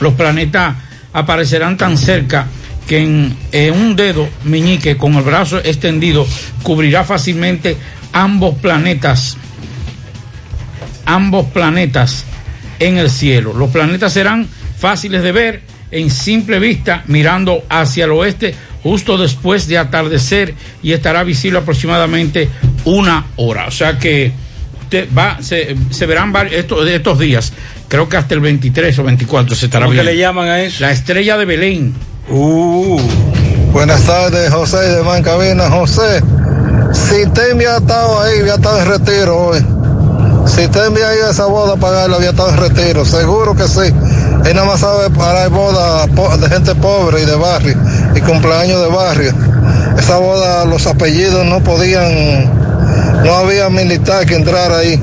los 0.00 0.14
planetas 0.14 0.76
aparecerán 1.12 1.76
tan 1.76 1.96
cerca 1.98 2.46
que 2.86 2.98
en, 3.02 3.36
en 3.52 3.72
un 3.72 3.96
dedo 3.96 4.28
meñique 4.44 4.96
con 4.96 5.14
el 5.14 5.22
brazo 5.22 5.58
extendido 5.58 6.26
cubrirá 6.62 7.04
fácilmente 7.04 7.76
ambos 8.12 8.56
planetas 8.58 9.36
ambos 11.06 11.46
planetas 11.46 12.24
en 12.78 12.96
el 12.98 13.10
cielo. 13.10 13.52
Los 13.52 13.70
planetas 13.70 14.12
serán 14.12 14.48
fáciles 14.78 15.22
de 15.22 15.32
ver 15.32 15.62
en 15.90 16.10
simple 16.10 16.58
vista 16.58 17.04
mirando 17.06 17.64
hacia 17.68 18.04
el 18.06 18.12
oeste 18.12 18.54
justo 18.84 19.18
después 19.18 19.66
de 19.66 19.78
atardecer 19.78 20.54
y 20.82 20.92
estará 20.92 21.24
visible 21.24 21.58
aproximadamente 21.58 22.48
una 22.84 23.26
hora. 23.36 23.66
O 23.66 23.72
sea 23.72 23.98
que 23.98 24.30
usted 24.82 25.08
va, 25.16 25.38
se, 25.42 25.74
se 25.90 26.06
verán 26.06 26.32
varios, 26.32 26.54
estos, 26.54 26.86
estos 26.86 27.18
días, 27.18 27.52
creo 27.88 28.08
que 28.08 28.16
hasta 28.18 28.34
el 28.34 28.40
23 28.40 28.96
o 28.98 29.04
24 29.04 29.56
se 29.56 29.64
estará 29.64 29.86
¿Cómo 29.86 29.92
que 29.92 30.02
viendo. 30.02 30.12
le 30.12 30.18
llaman 30.18 30.48
a 30.48 30.60
eso? 30.60 30.76
La 30.84 30.92
estrella 30.92 31.36
de 31.38 31.44
Belén. 31.46 31.94
Uh. 32.28 33.00
Buenas 33.72 34.02
tardes, 34.04 34.50
José 34.52 34.76
de 34.76 35.02
Mancabina. 35.02 35.68
José, 35.68 36.22
si 36.92 37.28
te 37.30 37.50
había 37.50 37.78
estado 37.78 38.20
ahí, 38.20 38.38
había 38.38 38.54
estado 38.54 38.80
en 38.80 38.86
retiro 38.86 39.36
hoy. 39.48 39.58
Si 40.46 40.68
te 40.68 40.78
había 40.78 41.16
ido 41.16 41.26
a 41.26 41.30
esa 41.30 41.46
boda 41.46 41.72
a 41.72 41.76
pagarlo, 41.76 42.16
había 42.16 42.30
estado 42.30 42.50
en 42.50 42.56
retiro. 42.58 43.04
Seguro 43.04 43.56
que 43.56 43.66
sí. 43.66 43.92
Él 44.46 44.54
nada 44.54 44.66
más 44.66 44.80
sabe 44.80 45.08
parar 45.10 45.48
bodas 45.50 46.08
de 46.40 46.48
gente 46.48 46.74
pobre 46.74 47.22
y 47.22 47.24
de 47.24 47.34
barrio, 47.36 47.76
y 48.14 48.20
cumpleaños 48.20 48.80
de 48.82 48.88
barrio. 48.88 49.32
Esa 49.98 50.18
boda, 50.18 50.64
los 50.66 50.86
apellidos 50.86 51.46
no 51.46 51.62
podían, 51.62 52.44
no 53.24 53.34
había 53.34 53.68
militar 53.70 54.26
que 54.26 54.34
entrara 54.36 54.78
ahí. 54.78 55.00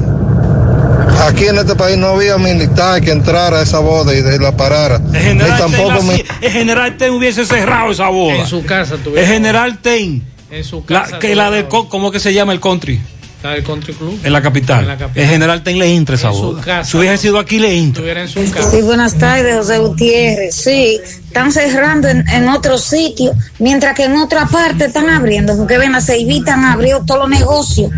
Aquí 1.27 1.45
en 1.47 1.57
este 1.57 1.75
país 1.75 1.97
no 1.97 2.07
había 2.07 2.37
militar 2.37 3.01
que 3.01 3.11
entrara 3.11 3.59
a 3.59 3.61
esa 3.63 3.79
boda 3.79 4.13
y 4.13 4.21
de- 4.21 4.39
la 4.39 4.51
parara. 4.55 4.99
El 5.13 5.19
general, 5.21 5.57
tampoco 5.57 5.89
Ten, 5.99 6.09
así- 6.11 6.23
el 6.41 6.51
general 6.51 6.97
Ten 6.97 7.11
hubiese 7.11 7.45
cerrado 7.45 7.91
esa 7.91 8.09
boda. 8.09 8.35
En 8.35 8.47
su 8.47 8.63
casa 8.65 8.95
El 8.95 9.01
tuviera. 9.01 9.27
general 9.27 9.77
Ten. 9.81 10.23
En 10.49 10.63
su 10.63 10.83
La, 10.87 11.03
casa. 11.03 11.19
que 11.19 11.35
la 11.35 11.49
de, 11.51 11.67
¿Cómo 11.67 12.11
que 12.11 12.19
se 12.19 12.33
llama 12.33 12.53
el 12.53 12.59
country? 12.59 12.99
La 13.43 13.51
del 13.51 13.63
Country 13.63 13.93
Club. 13.93 14.19
En 14.23 14.33
la 14.33 14.41
capital. 14.41 14.81
En 14.81 14.87
la 14.87 14.97
capital. 14.97 15.23
El 15.23 15.29
general 15.29 15.63
Ten 15.63 15.79
le 15.79 15.95
entra 15.95 16.15
esa 16.15 16.29
boda. 16.29 16.83
Si 16.83 16.95
hubiese 16.97 17.17
sido 17.17 17.39
aquí, 17.39 17.57
le 17.59 17.75
en 17.75 17.93
su 18.27 18.51
casa. 18.51 18.69
Sí, 18.69 18.81
buenas 18.81 19.15
tardes, 19.17 19.55
José 19.57 19.79
Gutiérrez. 19.79 20.53
Sí, 20.55 20.99
están 21.27 21.51
cerrando 21.51 22.07
en, 22.07 22.27
en 22.29 22.47
otros 22.49 22.83
sitios, 22.83 23.35
mientras 23.57 23.95
que 23.95 24.03
en 24.03 24.15
otra 24.17 24.45
parte 24.45 24.85
están 24.85 25.09
abriendo, 25.09 25.57
porque 25.57 25.77
ven, 25.79 25.91
la 25.91 26.01
Ceibita 26.01 26.53
han 26.53 26.65
abierto 26.65 27.03
todos 27.07 27.21
los 27.21 27.39
negocios. 27.39 27.91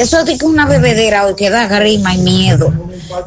Eso 0.00 0.20
es 0.26 0.42
una 0.42 0.64
bebedera 0.66 1.26
hoy 1.26 1.34
que 1.36 1.50
da 1.50 1.66
grima 1.66 2.14
y 2.14 2.18
miedo. 2.18 2.72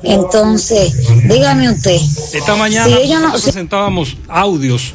Entonces, 0.03 0.93
dígame 1.27 1.69
usted. 1.69 1.97
Esta 2.33 2.55
mañana 2.55 2.87
Si 2.87 2.93
ellos 3.03 3.21
no- 3.21 3.31
presentábamos 3.33 4.17
audios 4.27 4.93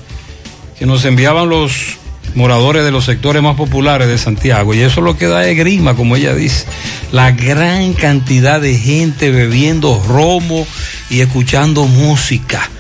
que 0.79 0.87
nos 0.87 1.05
enviaban 1.05 1.49
los 1.49 1.97
moradores 2.37 2.85
de 2.85 2.93
los 2.93 3.05
sectores 3.05 3.43
más 3.43 3.57
populares 3.57 4.07
de 4.09 4.19
Santiago 4.19 4.75
y 4.75 4.81
eso 4.81 5.01
lo 5.01 5.17
que 5.17 5.27
da 5.27 5.47
es 5.47 5.57
grima, 5.57 5.95
como 5.95 6.17
ella 6.17 6.35
dice. 6.35 6.67
La 7.11 7.33
gran 7.33 7.95
cantidad 7.95 8.61
de 8.61 8.77
gente 8.77 9.31
bebiendo 9.31 10.03
romo 10.07 10.67
y 11.11 11.21
escuchando 11.21 11.87
música 11.87 12.71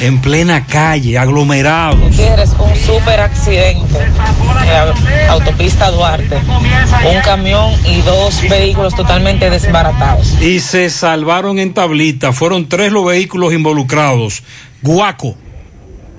en 0.00 0.18
plena 0.20 0.64
calle, 0.66 1.18
aglomerados. 1.18 2.00
Gutiérrez, 2.00 2.50
un 2.58 2.74
super 2.76 3.20
accidente 3.20 3.98
en 3.98 4.16
la 4.16 5.32
autopista 5.32 5.90
Duarte. 5.90 6.36
Un 6.36 7.20
camión 7.22 7.72
y 7.86 8.00
dos 8.02 8.40
vehículos 8.48 8.94
totalmente 8.94 9.50
desbaratados. 9.50 10.40
Y 10.40 10.60
se 10.60 10.88
salvaron 10.88 11.58
en 11.58 11.74
tablita. 11.74 12.32
Fueron 12.32 12.68
tres 12.68 12.92
los 12.92 13.04
vehículos 13.04 13.52
involucrados. 13.52 14.42
Guaco. 14.82 15.36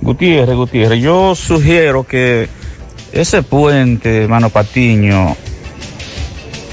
Gutiérrez, 0.01 0.55
Gutiérrez, 0.55 1.01
yo 1.01 1.35
sugiero 1.35 2.05
que 2.05 2.49
ese 3.13 3.43
puente, 3.43 4.27
mano 4.27 4.49
Patiño, 4.49 5.35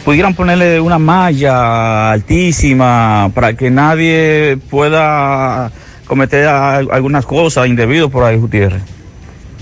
pudieran 0.05 0.35
ponerle 0.35 0.81
una 0.81 0.99
malla 0.99 2.11
altísima 2.13 3.31
para 3.35 3.55
que 3.55 3.71
nadie 3.71 4.59
pueda 4.71 5.71
cometer 6.07 6.47
a- 6.47 6.77
algunas 6.79 7.27
cosas 7.27 7.69
indebidas 7.69 8.09
por 8.11 8.25
ahí, 8.25 8.37
Gutiérrez. 8.37 8.83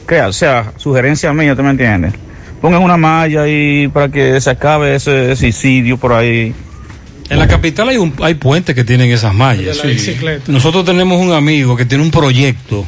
Que, 0.07 0.21
o 0.23 0.33
sea, 0.33 0.73
sugerencia 0.77 1.33
mía, 1.33 1.57
¿tú 1.57 1.63
me 1.65 1.71
entiendes? 1.71 2.13
Pongan 2.61 2.83
una 2.83 2.97
malla 2.97 3.47
y 3.49 3.89
para 3.89 4.09
que 4.09 4.41
se 4.41 4.51
acabe 4.51 4.95
ese 4.95 5.35
suicidio 5.35 5.97
por 5.97 6.13
ahí. 6.13 6.55
En 7.29 7.41
la 7.41 7.49
capital 7.49 7.89
hay, 7.89 7.97
un, 7.97 8.15
hay 8.23 8.35
puentes 8.35 8.73
que 8.75 8.85
tienen 8.85 9.11
esas 9.11 9.35
mallas. 9.35 9.79
De 9.79 9.83
la 9.83 9.91
bicicleta. 9.91 10.45
Nosotros 10.53 10.85
tenemos 10.85 11.21
un 11.21 11.33
amigo 11.33 11.77
que 11.77 11.85
tiene 11.85 12.05
un 12.05 12.13
proyecto 12.13 12.87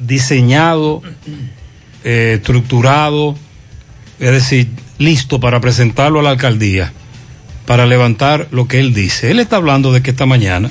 diseñado, 0.00 1.02
eh, 2.04 2.34
estructurado, 2.36 3.36
es 4.18 4.30
decir, 4.30 4.68
listo 4.98 5.40
para 5.40 5.60
presentarlo 5.60 6.20
a 6.20 6.22
la 6.22 6.30
alcaldía, 6.30 6.92
para 7.66 7.86
levantar 7.86 8.48
lo 8.50 8.68
que 8.68 8.80
él 8.80 8.94
dice. 8.94 9.30
Él 9.30 9.40
está 9.40 9.56
hablando 9.56 9.92
de 9.92 10.02
que 10.02 10.10
esta 10.10 10.26
mañana 10.26 10.70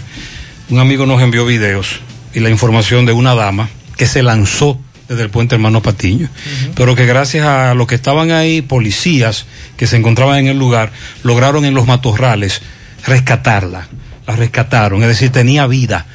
un 0.70 0.80
amigo 0.80 1.06
nos 1.06 1.22
envió 1.22 1.46
videos 1.46 2.00
y 2.34 2.40
la 2.40 2.50
información 2.50 3.06
de 3.06 3.12
una 3.12 3.34
dama 3.34 3.70
que 3.98 4.06
se 4.06 4.22
lanzó 4.22 4.80
desde 5.08 5.24
el 5.24 5.32
puente 5.32 5.56
Hermano 5.56 5.82
Patiño, 5.82 6.30
pero 6.76 6.96
que 6.96 7.08
gracias 7.08 7.46
a 7.48 7.74
los 7.74 7.88
que 7.88 7.96
estaban 7.96 8.30
ahí, 8.30 8.62
policías 8.62 9.48
que 9.76 9.88
se 9.88 9.98
encontraban 9.98 10.38
en 10.38 10.48
el 10.48 10.60
lugar, 10.60 10.92
lograron 11.24 11.66
en 11.66 11.74
los 11.74 11.88
matorrales 11.88 12.62
rescatarla. 13.06 13.88
La 14.28 14.36
rescataron, 14.36 15.02
es 15.02 15.08
decir, 15.08 15.32
tenía 15.32 15.66
vida 15.66 16.06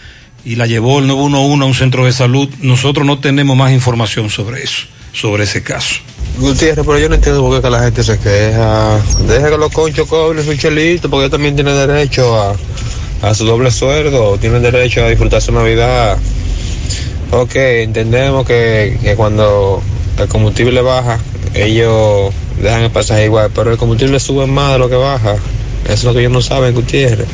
y 0.45 0.55
la 0.55 0.67
llevó 0.67 1.01
el 1.01 1.09
911 1.09 1.65
a 1.65 1.67
un 1.67 1.75
centro 1.75 2.05
de 2.05 2.13
salud. 2.13 2.49
Nosotros 2.61 3.05
no 3.05 3.19
tenemos 3.19 3.57
más 3.57 3.73
información 3.73 4.31
sobre 4.31 4.63
eso, 4.63 4.87
sobre 5.15 5.45
ese 5.45 5.63
caso. 5.63 5.95
Gutiérrez, 6.39 6.85
pero 6.85 6.99
yo 6.99 7.09
no 7.09 7.15
entiendo 7.15 7.41
por 7.41 7.63
qué 7.63 7.71
la 7.71 7.81
gente 7.81 8.03
se 8.03 8.19
queja. 8.19 9.01
Deja 9.27 9.51
que 9.51 9.57
los 9.57 9.73
conchos 9.73 10.09
cobren 10.09 10.45
su 10.45 10.55
chelito, 10.57 11.09
porque 11.09 11.25
ellos 11.25 11.31
también 11.31 11.55
tienen 11.55 11.75
derecho 11.75 12.37
a, 12.37 12.57
a 13.23 13.35
su 13.35 13.47
doble 13.47 13.71
sueldo, 13.71 14.37
tienen 14.39 14.61
derecho 14.61 15.05
a 15.05 15.09
disfrutar 15.09 15.41
su 15.41 15.53
Navidad. 15.53 16.19
Ok, 17.31 17.55
entendemos 17.55 18.45
que, 18.47 18.99
que 19.03 19.15
cuando 19.15 19.81
el 20.19 20.29
combustible 20.29 20.81
baja, 20.83 21.21
ellos 21.55 22.35
dejan 22.61 22.83
el 22.83 22.91
pasaje 22.91 23.27
igual, 23.27 23.51
pero 23.55 23.71
el 23.71 23.79
combustible 23.79 24.19
sube 24.19 24.47
más 24.47 24.73
de 24.73 24.79
lo 24.81 24.89
que 24.89 24.97
baja. 24.97 25.37
Eso 25.85 25.93
es 25.93 26.05
lo 26.05 26.15
que 26.15 26.21
ellos 26.21 26.33
no 26.33 26.43
saben, 26.43 26.75
Gutiérrez. 26.75 27.29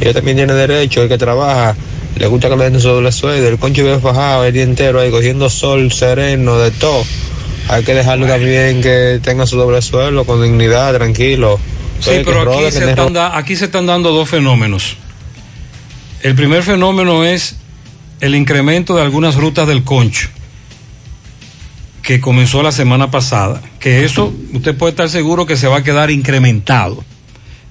Ellos 0.00 0.14
también 0.14 0.36
tienen 0.36 0.56
derecho, 0.56 1.02
el 1.02 1.08
que 1.08 1.18
trabaja, 1.18 1.74
le 2.16 2.26
gusta 2.26 2.48
que 2.48 2.56
le 2.56 2.70
den 2.70 2.80
su 2.80 2.88
doble 2.88 3.12
sueldo, 3.12 3.48
el 3.48 3.58
concho 3.58 3.82
vive 3.84 3.98
fajado 4.00 4.44
el 4.44 4.52
día 4.52 4.62
entero 4.62 5.00
ahí 5.00 5.10
cogiendo 5.10 5.48
sol 5.50 5.92
sereno, 5.92 6.58
de 6.58 6.70
todo. 6.70 7.04
Hay 7.68 7.82
que 7.84 7.94
dejarlo 7.94 8.26
también 8.26 8.80
que 8.80 9.20
tenga 9.22 9.46
su 9.46 9.56
doble 9.56 9.82
sueldo 9.82 10.24
con 10.24 10.42
dignidad, 10.42 10.94
tranquilo. 10.94 11.58
Sí, 12.00 12.10
pero 12.24 12.44
robe, 12.44 12.56
aquí 12.56 12.64
que 12.66 12.72
se, 12.72 12.84
ne- 12.84 12.90
están 12.90 13.12
da- 13.12 13.36
aquí 13.36 13.56
se 13.56 13.64
están 13.66 13.86
dando 13.86 14.12
dos 14.12 14.28
fenómenos. 14.28 14.96
El 16.22 16.34
primer 16.34 16.62
fenómeno 16.62 17.24
es 17.24 17.56
el 18.20 18.34
incremento 18.34 18.94
de 18.96 19.02
algunas 19.02 19.34
rutas 19.34 19.66
del 19.68 19.84
concho, 19.84 20.28
que 22.02 22.20
comenzó 22.20 22.62
la 22.62 22.72
semana 22.72 23.10
pasada, 23.10 23.60
que 23.80 24.04
eso 24.04 24.32
usted 24.52 24.76
puede 24.76 24.90
estar 24.90 25.08
seguro 25.10 25.44
que 25.46 25.56
se 25.56 25.66
va 25.66 25.78
a 25.78 25.82
quedar 25.82 26.10
incrementado. 26.10 27.04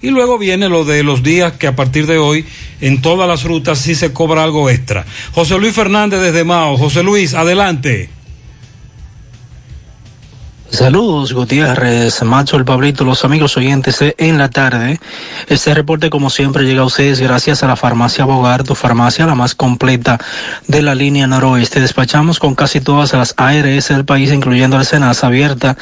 Y 0.05 0.11
luego 0.11 0.37
viene 0.37 0.69
lo 0.69 0.85
de 0.85 1.01
los 1.01 1.23
días 1.23 1.53
que 1.53 1.65
a 1.65 1.75
partir 1.75 2.05
de 2.05 2.19
hoy 2.19 2.45
en 2.79 3.01
todas 3.01 3.27
las 3.27 3.43
rutas 3.43 3.79
sí 3.79 3.95
se 3.95 4.13
cobra 4.13 4.43
algo 4.43 4.69
extra. 4.69 5.03
José 5.33 5.57
Luis 5.57 5.73
Fernández 5.73 6.21
desde 6.21 6.43
Mao. 6.43 6.77
José 6.77 7.01
Luis, 7.01 7.33
adelante. 7.33 8.11
Saludos 10.69 11.33
Gutiérrez, 11.33 12.21
Macho, 12.21 12.57
el 12.57 12.65
Pablito, 12.65 13.03
los 13.03 13.25
amigos 13.25 13.57
oyentes 13.57 13.97
en 14.01 14.37
la 14.37 14.49
tarde. 14.49 14.99
Este 15.47 15.73
reporte 15.73 16.11
como 16.11 16.29
siempre 16.29 16.65
llega 16.65 16.81
a 16.81 16.85
ustedes 16.85 17.19
gracias 17.19 17.63
a 17.63 17.67
la 17.67 17.75
farmacia 17.75 18.25
Bogar, 18.25 18.63
tu 18.63 18.75
farmacia 18.75 19.25
la 19.25 19.35
más 19.35 19.55
completa 19.55 20.19
de 20.67 20.81
la 20.83 20.93
línea 20.93 21.25
noroeste. 21.25 21.79
Despachamos 21.79 22.39
con 22.39 22.53
casi 22.53 22.79
todas 22.81 23.13
las 23.13 23.33
ARS 23.37 23.87
del 23.87 24.05
país, 24.05 24.31
incluyendo 24.31 24.77
el 24.77 24.85
Senasa 24.85 25.27
abierta 25.27 25.77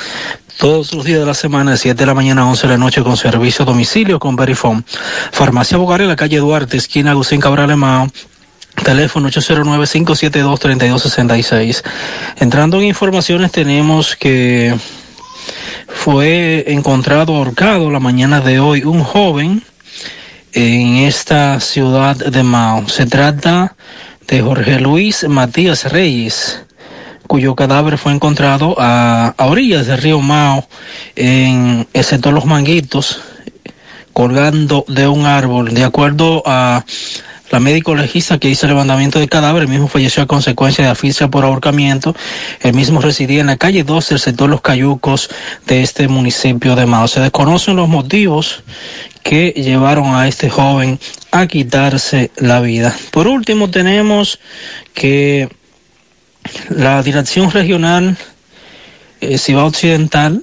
todos 0.57 0.93
los 0.93 1.05
días 1.05 1.19
de 1.19 1.25
la 1.25 1.33
semana, 1.33 1.71
de 1.71 1.77
7 1.77 1.97
de 1.97 2.05
la 2.05 2.13
mañana 2.13 2.43
a 2.43 2.45
11 2.45 2.67
de 2.67 2.73
la 2.73 2.77
noche, 2.77 3.01
con 3.03 3.17
servicio 3.17 3.63
a 3.63 3.65
domicilio 3.65 4.19
con 4.19 4.35
Verifone. 4.35 4.83
Farmacia 5.31 5.77
Bogar 5.77 6.01
en 6.01 6.09
la 6.09 6.15
calle 6.15 6.37
Duarte, 6.37 6.77
esquina 6.77 7.09
Agustín 7.11 7.41
Cabral 7.41 7.71
Emao. 7.71 8.07
Teléfono 8.83 9.29
809-572-3266. 9.29 11.83
Entrando 12.37 12.77
en 12.77 12.83
informaciones, 12.85 13.51
tenemos 13.51 14.15
que 14.15 14.75
fue 15.87 16.63
encontrado 16.67 17.35
ahorcado 17.35 17.89
la 17.91 17.99
mañana 17.99 18.41
de 18.41 18.59
hoy 18.59 18.83
un 18.83 19.03
joven 19.03 19.63
en 20.53 20.97
esta 20.97 21.59
ciudad 21.59 22.15
de 22.15 22.43
Mao. 22.43 22.87
Se 22.89 23.05
trata 23.05 23.75
de 24.27 24.41
Jorge 24.41 24.79
Luis 24.79 25.27
Matías 25.27 25.91
Reyes, 25.91 26.63
cuyo 27.27 27.55
cadáver 27.55 27.97
fue 27.97 28.13
encontrado 28.13 28.75
a, 28.77 29.33
orillas 29.37 29.87
del 29.87 29.97
río 29.97 30.19
Mao, 30.21 30.67
en 31.15 31.87
el 31.93 32.03
sector 32.03 32.33
Los 32.33 32.45
Manguitos, 32.45 33.21
colgando 34.13 34.85
de 34.87 35.07
un 35.07 35.25
árbol. 35.25 35.73
De 35.73 35.83
acuerdo 35.83 36.43
a 36.45 36.85
la 37.49 37.59
médico 37.59 37.93
legista 37.93 38.39
que 38.39 38.49
hizo 38.49 38.65
el 38.65 38.71
levantamiento 38.71 39.19
del 39.19 39.29
cadáver, 39.29 39.63
el 39.63 39.67
mismo 39.67 39.87
falleció 39.87 40.23
a 40.23 40.25
consecuencia 40.25 40.85
de 40.85 40.91
asfixia 40.91 41.27
por 41.27 41.45
ahorcamiento. 41.45 42.15
El 42.61 42.73
mismo 42.73 42.99
residía 42.99 43.41
en 43.41 43.47
la 43.47 43.57
calle 43.57 43.83
12 43.83 44.15
del 44.15 44.19
sector 44.19 44.49
Los 44.49 44.61
Cayucos 44.61 45.29
de 45.67 45.83
este 45.83 46.07
municipio 46.07 46.75
de 46.75 46.85
Mao. 46.85 47.07
Se 47.07 47.19
desconocen 47.19 47.75
los 47.75 47.87
motivos 47.87 48.63
que 49.21 49.53
llevaron 49.55 50.15
a 50.15 50.27
este 50.27 50.49
joven 50.49 50.99
a 51.31 51.47
quitarse 51.47 52.31
la 52.37 52.59
vida. 52.59 52.95
Por 53.11 53.27
último, 53.27 53.69
tenemos 53.69 54.39
que 54.93 55.49
la 56.69 57.01
Dirección 57.03 57.51
Regional 57.51 58.17
eh, 59.21 59.37
Cibao 59.37 59.67
Occidental 59.67 60.41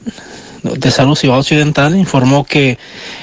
de 0.63 0.91
Salud 0.91 1.15
Ciudad 1.15 1.39
Occidental 1.39 1.97
informó 1.97 2.45
que 2.45 2.79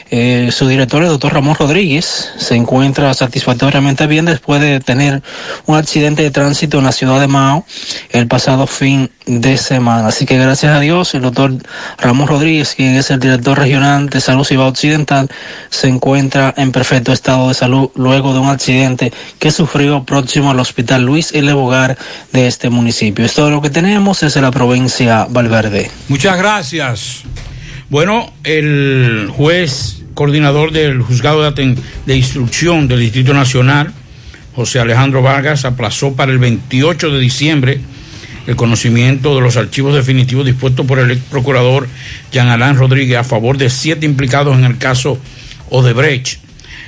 eh, 0.09 0.49
su 0.51 0.67
director, 0.67 1.03
el 1.03 1.09
doctor 1.09 1.33
Ramón 1.33 1.55
Rodríguez, 1.55 2.31
se 2.37 2.55
encuentra 2.55 3.13
satisfactoriamente 3.13 4.07
bien 4.07 4.25
después 4.25 4.61
de 4.61 4.79
tener 4.79 5.21
un 5.65 5.75
accidente 5.75 6.23
de 6.23 6.31
tránsito 6.31 6.77
en 6.77 6.85
la 6.85 6.91
ciudad 6.91 7.19
de 7.19 7.27
Mao 7.27 7.65
el 8.11 8.27
pasado 8.27 8.67
fin 8.67 9.09
de 9.25 9.57
semana. 9.57 10.07
Así 10.07 10.25
que 10.25 10.37
gracias 10.37 10.75
a 10.75 10.79
Dios, 10.79 11.13
el 11.13 11.21
doctor 11.21 11.53
Ramón 11.97 12.27
Rodríguez, 12.27 12.73
quien 12.75 12.95
es 12.95 13.11
el 13.11 13.19
director 13.19 13.57
regional 13.57 14.09
de 14.09 14.21
Salud 14.21 14.45
Ciudad 14.45 14.67
Occidental, 14.67 15.29
se 15.69 15.87
encuentra 15.87 16.53
en 16.55 16.71
perfecto 16.71 17.11
estado 17.11 17.49
de 17.49 17.53
salud 17.53 17.89
luego 17.95 18.33
de 18.33 18.39
un 18.39 18.49
accidente 18.49 19.11
que 19.39 19.51
sufrió 19.51 20.03
próximo 20.03 20.51
al 20.51 20.59
hospital 20.59 21.03
Luis 21.03 21.33
L. 21.33 21.51
Bogar 21.53 21.97
de 22.31 22.47
este 22.47 22.69
municipio. 22.69 23.25
Es 23.25 23.37
lo 23.37 23.61
que 23.61 23.69
tenemos 23.69 24.21
desde 24.21 24.41
la 24.41 24.51
provincia 24.51 25.27
Valverde. 25.29 25.91
Muchas 26.07 26.37
gracias. 26.37 27.23
Bueno, 27.89 28.33
el 28.43 29.29
juez 29.31 30.03
coordinador 30.13 30.73
del 30.73 31.01
juzgado 31.01 31.49
de, 31.49 31.77
instrucción 32.17 32.89
del 32.89 32.99
Distrito 32.99 33.33
Nacional, 33.33 33.93
José 34.53 34.81
Alejandro 34.81 35.21
Vargas, 35.21 35.63
aplazó 35.63 36.13
para 36.13 36.33
el 36.33 36.37
28 36.37 37.11
de 37.11 37.19
diciembre 37.19 37.79
el 38.45 38.57
conocimiento 38.57 39.35
de 39.35 39.41
los 39.41 39.55
archivos 39.55 39.95
definitivos 39.95 40.45
dispuestos 40.45 40.85
por 40.85 40.99
el 40.99 41.11
ex 41.11 41.21
procurador 41.29 41.87
Jean 42.29 42.49
Alain 42.49 42.75
Rodríguez 42.75 43.19
a 43.19 43.23
favor 43.23 43.57
de 43.57 43.69
siete 43.69 44.05
implicados 44.05 44.57
en 44.57 44.65
el 44.65 44.77
caso 44.77 45.17
Odebrecht, 45.69 46.39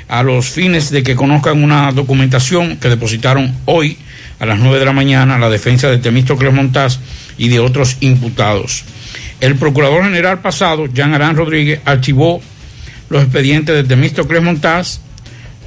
a 0.10 0.22
los 0.22 0.50
fines 0.50 0.90
de 0.90 1.02
que 1.02 1.16
conozcan 1.16 1.64
una 1.64 1.94
documentación 1.94 2.76
que 2.76 2.90
depositaron 2.90 3.56
hoy 3.64 3.98
a 4.40 4.46
las 4.46 4.60
9 4.60 4.80
de 4.80 4.86
la 4.86 4.94
mañana 4.94 5.40
la 5.40 5.50
defensa 5.50 5.90
de 5.90 6.00
Temístocles 6.00 6.54
Montaz 6.54 7.00
y 7.38 7.48
de 7.48 7.62
otros 7.62 7.96
imputados. 8.02 8.84
El 9.40 9.56
procurador 9.56 10.04
general 10.04 10.40
pasado, 10.40 10.88
Jean 10.88 11.14
Arán 11.14 11.36
Rodríguez, 11.36 11.80
archivó 11.86 12.42
los 13.10 13.24
expedientes 13.24 13.76
de 13.76 13.84
Temístocles 13.84 14.42
Montaz, 14.42 15.00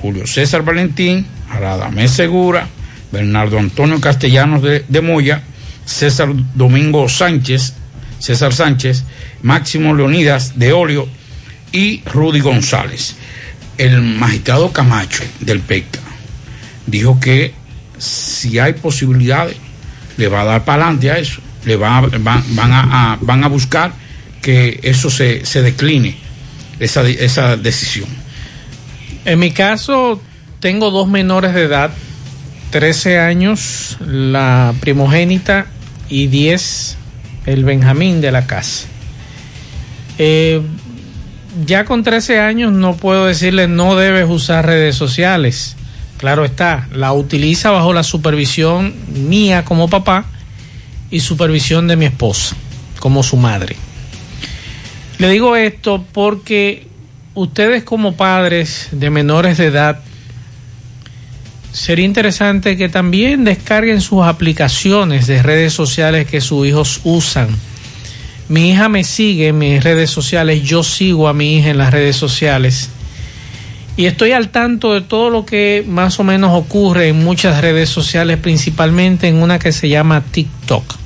Julio 0.00 0.26
César 0.26 0.62
Valentín, 0.62 1.26
Radamés 1.48 2.10
Segura, 2.10 2.66
Bernardo 3.10 3.58
Antonio 3.58 4.00
Castellanos 4.00 4.62
de, 4.62 4.84
de 4.86 5.00
Moya, 5.00 5.42
César 5.84 6.28
Domingo 6.54 7.08
Sánchez, 7.08 7.74
César 8.18 8.52
Sánchez, 8.52 9.04
Máximo 9.42 9.94
Leonidas 9.94 10.58
de 10.58 10.72
Olio 10.72 11.08
y 11.72 12.02
Rudy 12.04 12.40
González. 12.40 13.16
El 13.78 14.00
magistrado 14.02 14.70
Camacho 14.70 15.24
del 15.40 15.60
PECA 15.60 15.98
dijo 16.86 17.18
que 17.18 17.54
si 17.98 18.58
hay 18.58 18.74
posibilidades, 18.74 19.56
le 20.16 20.28
va 20.28 20.42
a 20.42 20.44
dar 20.44 20.64
para 20.64 20.84
adelante 20.84 21.10
a 21.10 21.18
eso, 21.18 21.40
le 21.64 21.76
van, 21.76 22.10
a- 22.72 23.18
van 23.20 23.44
a 23.44 23.48
buscar 23.48 23.92
que 24.40 24.80
eso 24.82 25.10
se, 25.10 25.44
se 25.46 25.62
decline, 25.62 26.16
esa, 26.80 27.02
esa 27.08 27.56
decisión. 27.56 28.08
En 29.24 29.38
mi 29.38 29.52
caso, 29.52 30.20
tengo 30.60 30.90
dos 30.90 31.08
menores 31.08 31.54
de 31.54 31.62
edad, 31.62 31.90
13 32.70 33.18
años 33.20 33.96
la 34.06 34.74
primogénita 34.80 35.66
y 36.08 36.26
10 36.26 36.96
el 37.46 37.64
Benjamín 37.64 38.20
de 38.20 38.32
la 38.32 38.46
casa. 38.46 38.86
Eh, 40.18 40.60
ya 41.66 41.84
con 41.84 42.02
13 42.02 42.40
años 42.40 42.72
no 42.72 42.96
puedo 42.96 43.26
decirle 43.26 43.68
no 43.68 43.94
debes 43.96 44.26
usar 44.28 44.66
redes 44.66 44.96
sociales. 44.96 45.76
Claro 46.18 46.44
está, 46.44 46.88
la 46.92 47.12
utiliza 47.12 47.70
bajo 47.70 47.92
la 47.92 48.02
supervisión 48.04 48.94
mía 49.28 49.64
como 49.64 49.88
papá 49.90 50.24
y 51.12 51.20
supervisión 51.20 51.86
de 51.86 51.94
mi 51.94 52.06
esposa 52.06 52.56
como 52.98 53.22
su 53.22 53.36
madre. 53.36 53.76
Le 55.18 55.28
digo 55.28 55.54
esto 55.54 56.04
porque 56.12 56.88
ustedes 57.34 57.84
como 57.84 58.16
padres 58.16 58.88
de 58.90 59.10
menores 59.10 59.58
de 59.58 59.66
edad, 59.66 60.00
sería 61.72 62.04
interesante 62.04 62.76
que 62.76 62.88
también 62.88 63.44
descarguen 63.44 64.00
sus 64.00 64.24
aplicaciones 64.24 65.26
de 65.28 65.42
redes 65.42 65.72
sociales 65.72 66.26
que 66.26 66.40
sus 66.40 66.66
hijos 66.66 67.00
usan. 67.04 67.48
Mi 68.48 68.70
hija 68.70 68.88
me 68.88 69.04
sigue 69.04 69.48
en 69.48 69.58
mis 69.58 69.84
redes 69.84 70.10
sociales, 70.10 70.62
yo 70.62 70.82
sigo 70.82 71.28
a 71.28 71.32
mi 71.32 71.56
hija 71.56 71.70
en 71.70 71.78
las 71.78 71.92
redes 71.92 72.16
sociales 72.16 72.90
y 73.96 74.06
estoy 74.06 74.32
al 74.32 74.48
tanto 74.48 74.94
de 74.94 75.02
todo 75.02 75.28
lo 75.30 75.44
que 75.44 75.84
más 75.86 76.18
o 76.18 76.24
menos 76.24 76.52
ocurre 76.54 77.08
en 77.08 77.22
muchas 77.22 77.60
redes 77.60 77.90
sociales, 77.90 78.38
principalmente 78.38 79.28
en 79.28 79.42
una 79.42 79.58
que 79.58 79.72
se 79.72 79.88
llama 79.88 80.22
TikTok. 80.22 81.01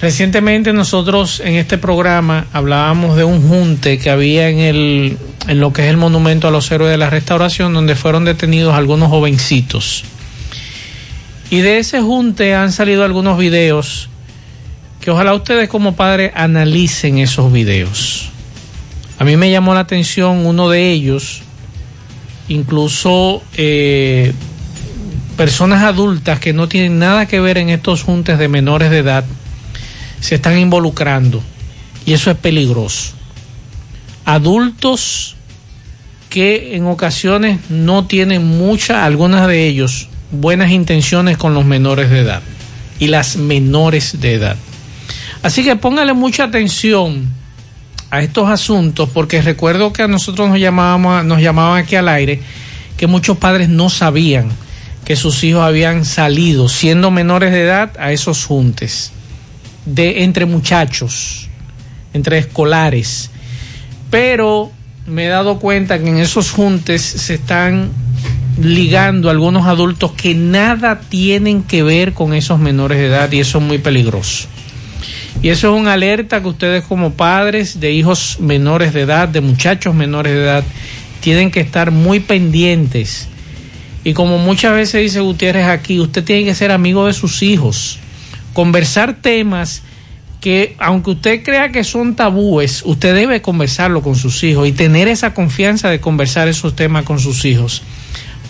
Recientemente 0.00 0.72
nosotros 0.72 1.40
en 1.40 1.54
este 1.54 1.78
programa 1.78 2.46
hablábamos 2.52 3.16
de 3.16 3.24
un 3.24 3.48
junte 3.48 3.98
que 3.98 4.10
había 4.10 4.48
en, 4.48 4.58
el, 4.58 5.18
en 5.46 5.60
lo 5.60 5.72
que 5.72 5.82
es 5.84 5.88
el 5.88 5.96
monumento 5.96 6.48
a 6.48 6.50
los 6.50 6.70
héroes 6.70 6.90
de 6.90 6.98
la 6.98 7.10
restauración, 7.10 7.72
donde 7.72 7.94
fueron 7.94 8.24
detenidos 8.24 8.74
algunos 8.74 9.08
jovencitos. 9.08 10.04
Y 11.50 11.60
de 11.60 11.78
ese 11.78 12.00
junte 12.00 12.54
han 12.54 12.72
salido 12.72 13.04
algunos 13.04 13.38
videos 13.38 14.08
que 15.00 15.10
ojalá 15.10 15.34
ustedes 15.34 15.68
como 15.68 15.94
padres 15.94 16.32
analicen 16.34 17.18
esos 17.18 17.52
videos. 17.52 18.30
A 19.18 19.24
mí 19.24 19.36
me 19.36 19.50
llamó 19.50 19.74
la 19.74 19.80
atención 19.80 20.44
uno 20.44 20.68
de 20.68 20.90
ellos, 20.90 21.42
incluso 22.48 23.42
eh, 23.56 24.32
personas 25.36 25.82
adultas 25.84 26.40
que 26.40 26.52
no 26.52 26.68
tienen 26.68 26.98
nada 26.98 27.26
que 27.26 27.38
ver 27.38 27.58
en 27.58 27.68
estos 27.68 28.02
juntes 28.02 28.38
de 28.38 28.48
menores 28.48 28.90
de 28.90 28.98
edad 28.98 29.24
se 30.20 30.36
están 30.36 30.58
involucrando 30.58 31.42
y 32.06 32.12
eso 32.12 32.30
es 32.30 32.36
peligroso. 32.36 33.12
Adultos 34.24 35.36
que 36.30 36.76
en 36.76 36.86
ocasiones 36.86 37.60
no 37.68 38.06
tienen 38.06 38.44
muchas, 38.44 38.98
algunas 38.98 39.46
de 39.46 39.66
ellos, 39.66 40.08
buenas 40.30 40.70
intenciones 40.70 41.36
con 41.36 41.54
los 41.54 41.64
menores 41.64 42.10
de 42.10 42.20
edad 42.20 42.42
y 42.98 43.06
las 43.06 43.36
menores 43.36 44.20
de 44.20 44.34
edad. 44.34 44.56
Así 45.42 45.62
que 45.62 45.76
póngale 45.76 46.12
mucha 46.12 46.44
atención 46.44 47.28
a 48.10 48.22
estos 48.22 48.48
asuntos 48.48 49.08
porque 49.12 49.42
recuerdo 49.42 49.92
que 49.92 50.02
a 50.02 50.08
nosotros 50.08 50.48
nos 50.48 50.58
llamábamos, 50.58 51.24
nos 51.24 51.40
llamaban 51.40 51.82
aquí 51.82 51.96
al 51.96 52.08
aire 52.08 52.40
que 52.96 53.06
muchos 53.06 53.38
padres 53.38 53.68
no 53.68 53.90
sabían 53.90 54.50
que 55.04 55.16
sus 55.16 55.44
hijos 55.44 55.62
habían 55.62 56.04
salido 56.04 56.68
siendo 56.68 57.10
menores 57.10 57.52
de 57.52 57.62
edad 57.62 57.92
a 57.98 58.12
esos 58.12 58.44
juntes 58.46 59.12
de 59.86 60.24
entre 60.24 60.46
muchachos, 60.46 61.48
entre 62.12 62.38
escolares. 62.38 63.30
Pero 64.10 64.70
me 65.06 65.26
he 65.26 65.28
dado 65.28 65.58
cuenta 65.58 65.98
que 65.98 66.08
en 66.08 66.18
esos 66.18 66.50
juntes 66.50 67.02
se 67.02 67.34
están 67.34 67.90
ligando 68.60 69.30
algunos 69.30 69.66
adultos 69.66 70.12
que 70.12 70.34
nada 70.34 71.00
tienen 71.00 71.62
que 71.62 71.82
ver 71.82 72.12
con 72.12 72.34
esos 72.34 72.58
menores 72.58 72.98
de 72.98 73.06
edad 73.06 73.30
y 73.32 73.40
eso 73.40 73.58
es 73.58 73.64
muy 73.64 73.78
peligroso. 73.78 74.48
Y 75.42 75.48
eso 75.48 75.74
es 75.74 75.80
una 75.80 75.94
alerta 75.94 76.40
que 76.40 76.48
ustedes 76.48 76.84
como 76.84 77.14
padres 77.14 77.80
de 77.80 77.92
hijos 77.92 78.38
menores 78.40 78.94
de 78.94 79.02
edad, 79.02 79.28
de 79.28 79.40
muchachos 79.40 79.94
menores 79.94 80.32
de 80.32 80.42
edad, 80.42 80.64
tienen 81.20 81.50
que 81.50 81.60
estar 81.60 81.90
muy 81.90 82.20
pendientes. 82.20 83.28
Y 84.04 84.12
como 84.12 84.38
muchas 84.38 84.74
veces 84.74 85.02
dice 85.02 85.20
Gutiérrez 85.20 85.66
aquí, 85.66 85.98
usted 85.98 86.24
tiene 86.24 86.44
que 86.44 86.54
ser 86.54 86.70
amigo 86.70 87.06
de 87.06 87.12
sus 87.12 87.42
hijos, 87.42 87.98
conversar 88.54 89.20
temas 89.20 89.82
que 90.40 90.76
aunque 90.78 91.10
usted 91.10 91.42
crea 91.42 91.72
que 91.72 91.84
son 91.84 92.16
tabúes, 92.16 92.82
usted 92.86 93.14
debe 93.14 93.42
conversarlo 93.42 94.02
con 94.02 94.14
sus 94.14 94.42
hijos 94.44 94.68
y 94.68 94.72
tener 94.72 95.08
esa 95.08 95.34
confianza 95.34 95.90
de 95.90 96.00
conversar 96.00 96.48
esos 96.48 96.76
temas 96.76 97.04
con 97.04 97.18
sus 97.18 97.44
hijos 97.44 97.82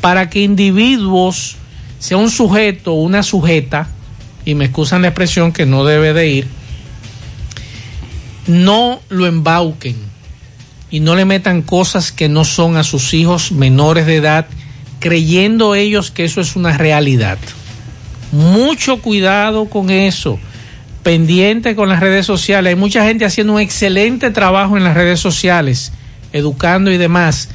para 0.00 0.28
que 0.28 0.42
individuos, 0.42 1.56
sea 1.98 2.18
un 2.18 2.30
sujeto 2.30 2.92
o 2.92 3.00
una 3.00 3.22
sujeta, 3.22 3.88
y 4.44 4.54
me 4.54 4.66
excusan 4.66 5.02
la 5.02 5.08
expresión 5.08 5.52
que 5.52 5.64
no 5.64 5.84
debe 5.84 6.12
de 6.12 6.28
ir, 6.28 6.46
no 8.46 9.00
lo 9.08 9.26
embauquen, 9.26 9.96
y 10.90 11.00
no 11.00 11.14
le 11.14 11.24
metan 11.24 11.62
cosas 11.62 12.12
que 12.12 12.28
no 12.28 12.44
son 12.44 12.76
a 12.76 12.84
sus 12.84 13.14
hijos 13.14 13.52
menores 13.52 14.04
de 14.04 14.16
edad, 14.16 14.46
creyendo 15.00 15.74
ellos 15.74 16.10
que 16.10 16.24
eso 16.24 16.40
es 16.40 16.54
una 16.54 16.76
realidad. 16.76 17.38
Mucho 18.34 19.00
cuidado 19.00 19.66
con 19.66 19.90
eso. 19.90 20.38
Pendiente 21.02 21.74
con 21.76 21.88
las 21.88 22.00
redes 22.00 22.26
sociales. 22.26 22.70
Hay 22.70 22.76
mucha 22.76 23.04
gente 23.04 23.24
haciendo 23.24 23.54
un 23.54 23.60
excelente 23.60 24.30
trabajo 24.30 24.76
en 24.76 24.84
las 24.84 24.94
redes 24.94 25.20
sociales, 25.20 25.92
educando 26.32 26.90
y 26.90 26.96
demás, 26.96 27.50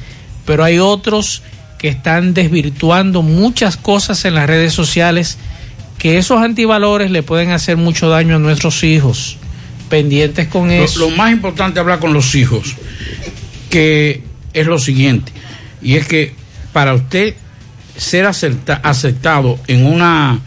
pero 0.46 0.64
hay 0.64 0.78
otros 0.78 1.42
que 1.78 1.88
están 1.88 2.34
desvirtuando 2.34 3.22
muchas 3.22 3.76
cosas 3.76 4.24
en 4.24 4.34
las 4.34 4.46
redes 4.46 4.72
sociales 4.72 5.38
que 5.98 6.16
esos 6.18 6.40
antivalores 6.42 7.10
le 7.10 7.22
pueden 7.22 7.50
hacer 7.50 7.76
mucho 7.76 8.08
daño 8.08 8.36
a 8.36 8.38
nuestros 8.38 8.84
hijos. 8.84 9.36
Pendientes 9.88 10.46
con 10.48 10.68
Lo, 10.68 10.74
eso. 10.84 11.00
lo 11.00 11.10
más 11.10 11.32
importante 11.32 11.78
es 11.78 11.82
hablar 11.82 11.98
con 11.98 12.12
los 12.12 12.34
hijos, 12.36 12.76
que 13.68 14.22
es 14.52 14.66
lo 14.66 14.78
siguiente, 14.78 15.32
y 15.82 15.96
es 15.96 16.06
que 16.06 16.34
para 16.72 16.94
usted 16.94 17.34
ser 17.96 18.24
acepta- 18.26 18.80
aceptado 18.84 19.58
en 19.66 19.84
una 19.86 20.40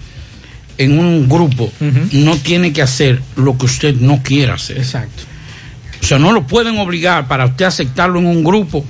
en 0.77 0.99
un 0.99 1.29
grupo, 1.29 1.71
no 2.11 2.37
tiene 2.37 2.73
que 2.73 2.81
hacer 2.81 3.21
lo 3.35 3.57
que 3.57 3.65
usted 3.65 3.95
no 3.95 4.21
quiera 4.23 4.55
hacer. 4.55 4.77
Exacto. 4.77 5.23
O 6.01 6.05
sea, 6.05 6.19
no 6.19 6.31
lo 6.31 6.45
pueden 6.45 6.77
obligar 6.79 7.27
para 7.27 7.45
usted 7.45 7.65
aceptarlo 7.65 8.19
en 8.19 8.25
un 8.25 8.43
grupo 8.43 8.85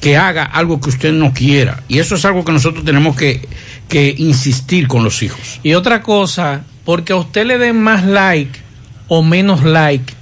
que 0.00 0.16
haga 0.16 0.44
algo 0.44 0.80
que 0.80 0.88
usted 0.88 1.12
no 1.12 1.32
quiera. 1.32 1.82
Y 1.88 1.98
eso 1.98 2.14
es 2.14 2.24
algo 2.24 2.44
que 2.44 2.52
nosotros 2.52 2.84
tenemos 2.84 3.16
que, 3.16 3.46
que 3.88 4.14
insistir 4.16 4.88
con 4.88 5.04
los 5.04 5.22
hijos. 5.22 5.60
Y 5.62 5.74
otra 5.74 6.02
cosa, 6.02 6.64
porque 6.84 7.12
a 7.12 7.16
usted 7.16 7.46
le 7.46 7.58
den 7.58 7.82
más 7.82 8.04
like 8.04 8.58
o 9.08 9.22
menos 9.22 9.64
like, 9.64 10.14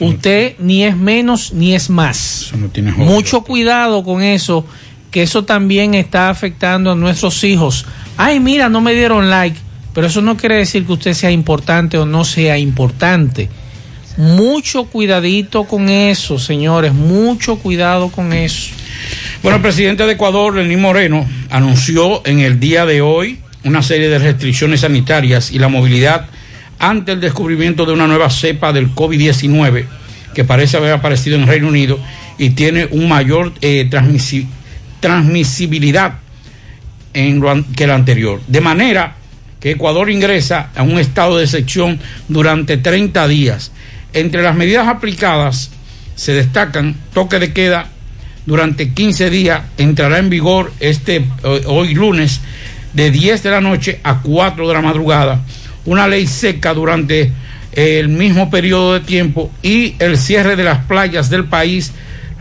usted 0.00 0.54
ni 0.58 0.84
es 0.84 0.96
menos 0.96 1.52
ni 1.52 1.74
es 1.74 1.90
más. 1.90 2.42
Eso 2.42 2.56
no 2.56 2.68
tiene. 2.68 2.92
Mucho 2.92 3.42
cuidado 3.42 4.04
con 4.04 4.22
eso, 4.22 4.66
que 5.10 5.22
eso 5.22 5.44
también 5.44 5.94
está 5.94 6.30
afectando 6.30 6.92
a 6.92 6.94
nuestros 6.94 7.42
hijos. 7.44 7.86
Ay, 8.16 8.40
mira, 8.40 8.68
no 8.68 8.80
me 8.80 8.94
dieron 8.94 9.30
like, 9.30 9.58
pero 9.94 10.06
eso 10.06 10.22
no 10.22 10.36
quiere 10.36 10.56
decir 10.56 10.84
que 10.86 10.92
usted 10.92 11.12
sea 11.14 11.30
importante 11.30 11.98
o 11.98 12.06
no 12.06 12.24
sea 12.24 12.58
importante. 12.58 13.48
Mucho 14.16 14.84
cuidadito 14.84 15.64
con 15.64 15.88
eso, 15.88 16.38
señores, 16.38 16.92
mucho 16.92 17.56
cuidado 17.56 18.08
con 18.10 18.32
eso. 18.32 18.70
Bueno, 19.42 19.56
el 19.56 19.62
presidente 19.62 20.04
de 20.04 20.12
Ecuador, 20.12 20.54
Lenín 20.54 20.80
Moreno, 20.80 21.26
anunció 21.50 22.24
en 22.26 22.40
el 22.40 22.60
día 22.60 22.84
de 22.84 23.00
hoy 23.00 23.38
una 23.64 23.82
serie 23.82 24.08
de 24.08 24.18
restricciones 24.18 24.80
sanitarias 24.80 25.50
y 25.50 25.58
la 25.58 25.68
movilidad 25.68 26.26
ante 26.78 27.12
el 27.12 27.20
descubrimiento 27.20 27.86
de 27.86 27.92
una 27.92 28.06
nueva 28.06 28.28
cepa 28.28 28.72
del 28.72 28.94
COVID-19 28.94 29.86
que 30.34 30.44
parece 30.44 30.76
haber 30.76 30.92
aparecido 30.92 31.36
en 31.36 31.46
Reino 31.46 31.68
Unido 31.68 31.98
y 32.38 32.50
tiene 32.50 32.86
un 32.90 33.08
mayor 33.08 33.52
eh, 33.60 33.86
transmisi- 33.90 34.46
transmisibilidad 35.00 36.14
en 37.14 37.40
lo 37.40 37.64
que 37.76 37.86
la 37.86 37.94
anterior. 37.94 38.40
De 38.46 38.60
manera 38.60 39.16
que 39.62 39.70
Ecuador 39.70 40.10
ingresa 40.10 40.70
a 40.74 40.82
un 40.82 40.98
estado 40.98 41.38
de 41.38 41.44
excepción 41.44 42.00
durante 42.28 42.76
30 42.76 43.28
días. 43.28 43.70
Entre 44.12 44.42
las 44.42 44.56
medidas 44.56 44.88
aplicadas 44.88 45.70
se 46.16 46.32
destacan 46.32 46.96
toque 47.14 47.38
de 47.38 47.52
queda 47.52 47.88
durante 48.44 48.92
15 48.92 49.30
días, 49.30 49.62
entrará 49.78 50.18
en 50.18 50.28
vigor 50.28 50.72
este 50.80 51.16
eh, 51.16 51.62
hoy 51.66 51.94
lunes 51.94 52.40
de 52.92 53.12
10 53.12 53.44
de 53.44 53.50
la 53.50 53.60
noche 53.60 54.00
a 54.02 54.20
4 54.20 54.66
de 54.66 54.74
la 54.74 54.82
madrugada, 54.82 55.40
una 55.84 56.08
ley 56.08 56.26
seca 56.26 56.74
durante 56.74 57.32
el 57.72 58.08
mismo 58.08 58.50
periodo 58.50 58.94
de 58.94 59.00
tiempo 59.00 59.50
y 59.62 59.94
el 60.00 60.18
cierre 60.18 60.56
de 60.56 60.64
las 60.64 60.84
playas 60.84 61.30
del 61.30 61.44
país 61.44 61.92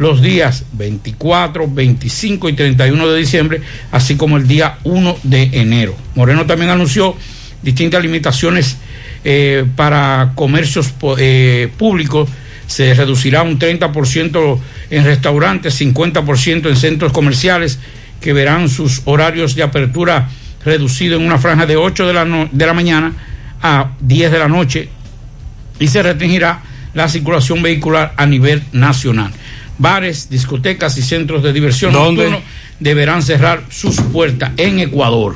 los 0.02 0.19
días 0.19 0.65
24, 0.73 1.68
25 1.68 2.49
y 2.49 2.53
31 2.53 3.07
de 3.07 3.19
diciembre, 3.19 3.61
así 3.91 4.15
como 4.15 4.38
el 4.38 4.48
día 4.48 4.80
1 4.84 5.18
de 5.22 5.44
enero. 5.53 5.95
Moreno 6.15 6.48
también 6.48 6.72
anunció 6.72 7.15
distintas 7.61 8.02
limitaciones 8.02 8.78
eh, 9.23 9.64
para 9.76 10.32
comercios 10.34 10.91
eh, 11.19 11.72
públicos. 11.78 12.28
Se 12.65 12.95
reducirá 12.95 13.44
un 13.44 13.60
30% 13.60 14.60
en 14.90 15.06
restaurantes, 15.06 15.80
50% 15.80 16.68
en 16.68 16.76
centros 16.76 17.11
comerciales 17.11 17.78
que 18.22 18.34
verán 18.34 18.69
sus 18.69 19.03
horarios 19.06 19.53
de 19.53 19.61
apertura 19.61 20.30
reducidos 20.65 21.19
en 21.19 21.28
una 21.28 21.38
franja 21.38 21.68
de 21.68 21.76
8 21.76 22.07
de 22.07 22.14
la, 22.14 22.49
de 22.52 22.65
la 22.65 22.73
mañana 22.73 23.14
a 23.61 23.91
10 23.99 24.32
de 24.32 24.40
la 24.40 24.48
noche 24.48 24.90
y 25.78 25.88
se 25.90 26.02
restringirá 26.02 26.64
la 26.95 27.07
circulación 27.07 27.61
vehicular 27.61 28.15
a 28.18 28.26
nivel 28.26 28.64
nacional. 28.72 29.32
Bares, 29.82 30.30
discotecas 30.30 30.95
y 30.98 31.02
centros 31.02 31.41
de 31.41 31.52
diversión 31.52 31.91
¿Dónde? 31.91 32.40
deberán 32.80 33.24
cerrar 33.24 33.64
sus 33.70 33.95
puertas 33.99 34.52
en 34.58 34.80
Ecuador. 34.80 35.36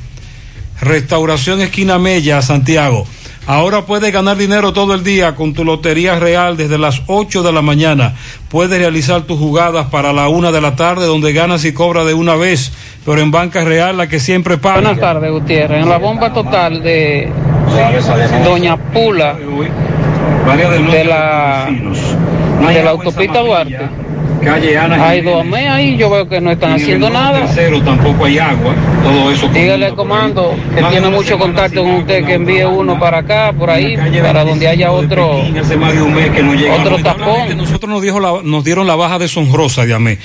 Restauración 0.81 1.61
Esquina 1.61 1.99
Mella, 1.99 2.41
Santiago. 2.41 3.07
Ahora 3.47 3.85
puedes 3.85 4.11
ganar 4.11 4.39
dinero 4.39 4.73
todo 4.73 4.95
el 4.95 5.05
día 5.05 5.35
con 5.35 5.53
tu 5.53 5.67
Lotería 5.67 6.19
Real 6.19 6.57
desde 6.57 6.79
las 6.79 7.03
8 7.07 7.43
de 7.43 7.53
la 7.53 7.61
mañana. 7.61 8.15
Puedes 8.49 8.79
realizar 8.79 9.25
tus 9.25 9.39
jugadas 9.39 9.89
para 9.89 10.15
la 10.15 10.31
una 10.31 10.51
de 10.51 10.63
la 10.63 10.77
tarde 10.77 11.05
donde 11.05 11.35
ganas 11.35 11.67
y 11.67 11.75
cobras 11.75 12.07
de 12.07 12.15
una 12.15 12.37
vez, 12.37 12.73
pero 13.05 13.21
en 13.21 13.31
Banca 13.31 13.65
Real 13.65 13.99
la 13.99 14.09
que 14.09 14.19
siempre 14.19 14.57
paga. 14.57 14.81
Buenas 14.81 14.99
tardes, 14.99 15.31
Gutiérrez. 15.31 15.83
En 15.83 15.91
la 15.91 15.99
bomba 15.99 16.33
total 16.33 16.83
de 16.83 17.31
Doña 18.45 18.77
Pula, 18.77 19.35
de 19.35 21.05
la, 21.05 21.69
de 22.69 22.83
la 22.83 22.91
autopista 22.91 23.41
Duarte, 23.41 23.79
hay 25.05 25.21
dos 25.21 25.45
ahí, 25.69 25.97
yo 25.97 26.09
veo 26.11 26.29
que 26.29 26.41
no 26.41 26.51
están 26.51 26.73
haciendo 26.73 27.11
nada. 27.11 27.47
tampoco 27.85 28.25
hay 28.25 28.39
agua, 28.39 28.75
todo 29.03 29.31
eso. 29.31 29.49
Dígale 29.49 29.87
al 29.87 29.95
comando 29.95 30.55
que 30.75 30.83
tiene 30.85 31.11
mucho 31.11 31.39
contacto 31.39 31.83
con 31.83 31.91
usted, 31.97 32.25
que 32.25 32.35
envíe 32.35 32.65
uno 32.65 32.99
para 32.99 33.19
acá, 33.19 33.53
por 33.57 33.71
ahí, 33.71 33.97
para 34.23 34.45
donde 34.45 34.67
haya 34.69 34.93
otro, 34.93 35.43
otro 36.81 36.99
tapón. 37.03 37.57
Nosotros 37.57 37.91
nos, 37.91 38.03
dijo 38.03 38.19
la- 38.21 38.41
nos 38.43 38.65
dieron 38.65 38.87
la 38.87 38.97
baja 38.97 39.19
deshonrosa, 39.19 39.85
Diamé. 39.85 40.19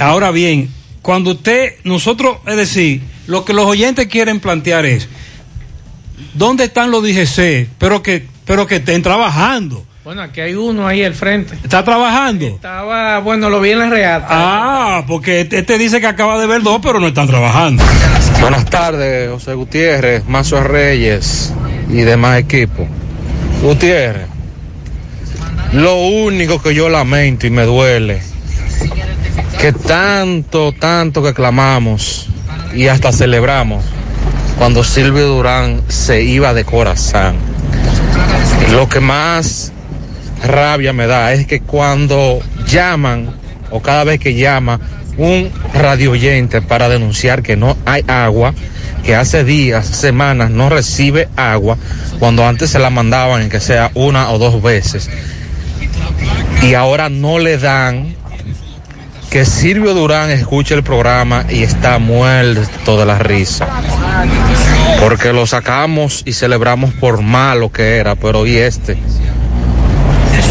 Ahora 0.00 0.30
bien, 0.32 0.68
cuando 1.00 1.32
usted, 1.32 1.74
nosotros, 1.84 2.36
es 2.46 2.56
decir, 2.56 3.00
lo 3.26 3.44
que 3.44 3.52
los 3.52 3.66
oyentes 3.66 4.06
quieren 4.08 4.40
plantear 4.40 4.86
es, 4.86 5.08
¿dónde 6.34 6.64
están 6.64 6.90
los 6.90 7.02
DGC? 7.02 7.68
Pero 7.78 8.02
que, 8.02 8.26
pero 8.44 8.66
que 8.66 8.76
estén 8.76 9.02
trabajando. 9.02 9.84
Bueno, 10.04 10.22
aquí 10.22 10.40
hay 10.40 10.54
uno 10.54 10.88
ahí 10.88 11.04
al 11.04 11.14
frente. 11.14 11.54
¿Está 11.62 11.84
trabajando? 11.84 12.46
Estaba, 12.46 13.20
bueno, 13.20 13.48
lo 13.48 13.60
vi 13.60 13.70
en 13.70 13.78
la 13.78 13.88
reata. 13.88 14.26
Ah, 14.28 15.04
porque 15.06 15.42
este, 15.42 15.60
este 15.60 15.78
dice 15.78 16.00
que 16.00 16.08
acaba 16.08 16.40
de 16.40 16.48
ver 16.48 16.62
dos, 16.62 16.80
pero 16.82 16.98
no 16.98 17.06
están 17.06 17.28
trabajando. 17.28 17.84
Buenas 18.40 18.64
tardes, 18.64 19.30
José 19.30 19.54
Gutiérrez, 19.54 20.26
Mazo 20.26 20.60
Reyes 20.64 21.52
y 21.88 21.98
demás 21.98 22.40
equipos. 22.40 22.88
Gutiérrez, 23.62 24.26
lo 25.72 25.96
único 26.00 26.60
que 26.60 26.74
yo 26.74 26.88
lamento 26.88 27.46
y 27.46 27.50
me 27.50 27.62
duele, 27.62 28.20
que 29.60 29.72
tanto, 29.72 30.72
tanto 30.72 31.22
que 31.22 31.32
clamamos 31.32 32.28
y 32.74 32.88
hasta 32.88 33.12
celebramos 33.12 33.84
cuando 34.62 34.84
Silvio 34.84 35.26
Durán 35.26 35.82
se 35.88 36.22
iba 36.22 36.54
de 36.54 36.64
corazón. 36.64 37.34
Lo 38.70 38.88
que 38.88 39.00
más 39.00 39.72
rabia 40.44 40.92
me 40.92 41.08
da 41.08 41.32
es 41.32 41.48
que 41.48 41.58
cuando 41.58 42.38
llaman 42.68 43.34
o 43.72 43.82
cada 43.82 44.04
vez 44.04 44.20
que 44.20 44.36
llama 44.36 44.78
un 45.16 45.50
radio 45.74 46.12
oyente 46.12 46.62
para 46.62 46.88
denunciar 46.88 47.42
que 47.42 47.56
no 47.56 47.76
hay 47.84 48.04
agua, 48.06 48.54
que 49.02 49.16
hace 49.16 49.42
días, 49.42 49.84
semanas 49.84 50.50
no 50.50 50.68
recibe 50.68 51.28
agua 51.34 51.76
cuando 52.20 52.46
antes 52.46 52.70
se 52.70 52.78
la 52.78 52.90
mandaban 52.90 53.42
en 53.42 53.48
que 53.48 53.58
sea 53.58 53.90
una 53.94 54.30
o 54.30 54.38
dos 54.38 54.62
veces. 54.62 55.10
Y 56.62 56.74
ahora 56.74 57.08
no 57.08 57.40
le 57.40 57.58
dan 57.58 58.14
que 59.32 59.46
Silvio 59.46 59.94
Durán 59.94 60.30
escuche 60.30 60.74
el 60.74 60.82
programa 60.82 61.46
y 61.48 61.62
está 61.62 61.98
muerto 61.98 62.98
de 62.98 63.06
la 63.06 63.18
risa. 63.18 63.66
Porque 65.00 65.32
lo 65.32 65.46
sacamos 65.46 66.22
y 66.26 66.34
celebramos 66.34 66.92
por 66.92 67.22
malo 67.22 67.72
que 67.72 67.96
era, 67.96 68.14
pero 68.14 68.46
y 68.46 68.56
este. 68.56 68.98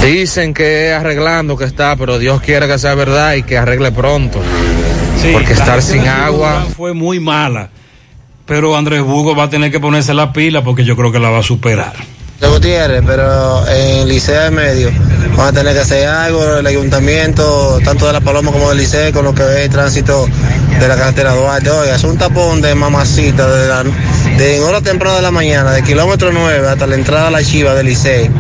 Dicen 0.04 0.56
que 0.56 0.90
es 0.90 0.96
arreglando 0.96 1.58
que 1.58 1.66
está, 1.66 1.96
pero 1.96 2.18
Dios 2.18 2.42
quiere 2.42 2.68
que 2.68 2.80
sea 2.80 2.96
verdad 2.96 3.36
y 3.36 3.44
que 3.44 3.60
arregle 3.60 3.92
pronto. 3.92 4.42
porque 5.32 5.54
estar 5.54 5.84
sin 5.84 6.08
agua. 6.08 6.66
Fue 6.76 6.94
muy 6.94 7.20
mala. 7.20 7.70
Pero 8.48 8.76
Andrés 8.76 9.04
Bugo 9.04 9.36
va 9.36 9.44
a 9.44 9.50
tener 9.52 9.70
que 9.72 9.80
ponerse 9.80 10.16
la 10.16 10.34
pila 10.34 10.64
porque 10.64 10.84
yo 10.84 10.98
creo 10.98 11.12
que 11.12 11.20
la 11.20 11.30
va 11.30 11.38
a 11.38 11.44
superar. 11.44 11.94
De 12.42 12.48
Gutiérrez, 12.48 13.04
pero 13.06 13.68
en 13.68 14.08
Licea 14.10 14.46
de 14.46 14.52
Medio 14.52 14.92
van 15.38 15.50
a 15.50 15.54
tener 15.54 15.74
que 15.74 15.82
hacer 15.82 16.08
algo, 16.08 16.58
el 16.58 16.66
ayuntamiento, 16.66 17.80
tanto 17.86 18.08
de 18.08 18.14
La 18.14 18.20
Paloma 18.20 18.52
como 18.52 18.70
del 18.70 18.80
Liceo, 18.80 19.14
con 19.14 19.26
lo 19.26 19.36
que 19.36 19.44
es 19.44 19.60
el 19.66 19.70
tránsito 19.70 20.28
de 20.80 20.88
la 20.88 20.96
carretera 20.96 21.36
Duarte. 21.36 21.70
Oiga, 21.70 21.96
es 21.96 22.04
un 22.04 22.18
tapón 22.18 22.60
de 22.62 22.74
mamacita 22.74 23.48
de, 23.48 23.68
la, 23.68 23.84
de 24.38 24.58
en 24.58 24.64
hora 24.64 24.82
temprana 24.82 25.18
de 25.18 25.22
la 25.22 25.32
mañana, 25.32 25.72
de 25.72 25.84
kilómetro 25.84 26.32
9 26.32 26.68
hasta 26.68 26.88
la 26.88 26.96
entrada 26.96 27.28
a 27.28 27.32
la 27.32 27.44
Chiva 27.44 27.76
del 27.76 27.86
Liceo. 27.86 28.32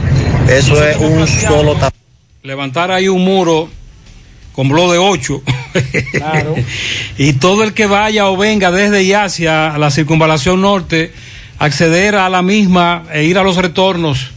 Eso 0.49 0.83
es 0.83 0.97
un 0.97 1.27
solo 1.27 1.75
tapón. 1.75 1.99
Levantar 2.41 2.91
ahí 2.91 3.07
un 3.07 3.23
muro 3.23 3.69
con 4.53 4.67
blo 4.67 4.91
de 4.91 4.97
8. 4.97 5.43
y 7.19 7.33
todo 7.33 7.63
el 7.63 7.73
que 7.73 7.85
vaya 7.85 8.27
o 8.29 8.35
venga 8.35 8.71
desde 8.71 9.03
y 9.03 9.13
hacia 9.13 9.77
la 9.77 9.91
circunvalación 9.91 10.59
norte, 10.59 11.13
acceder 11.61 12.15
a 12.15 12.27
la 12.29 12.41
misma 12.41 13.03
e 13.13 13.23
ir 13.23 13.37
a 13.37 13.43
los 13.43 13.55
retornos. 13.55 14.31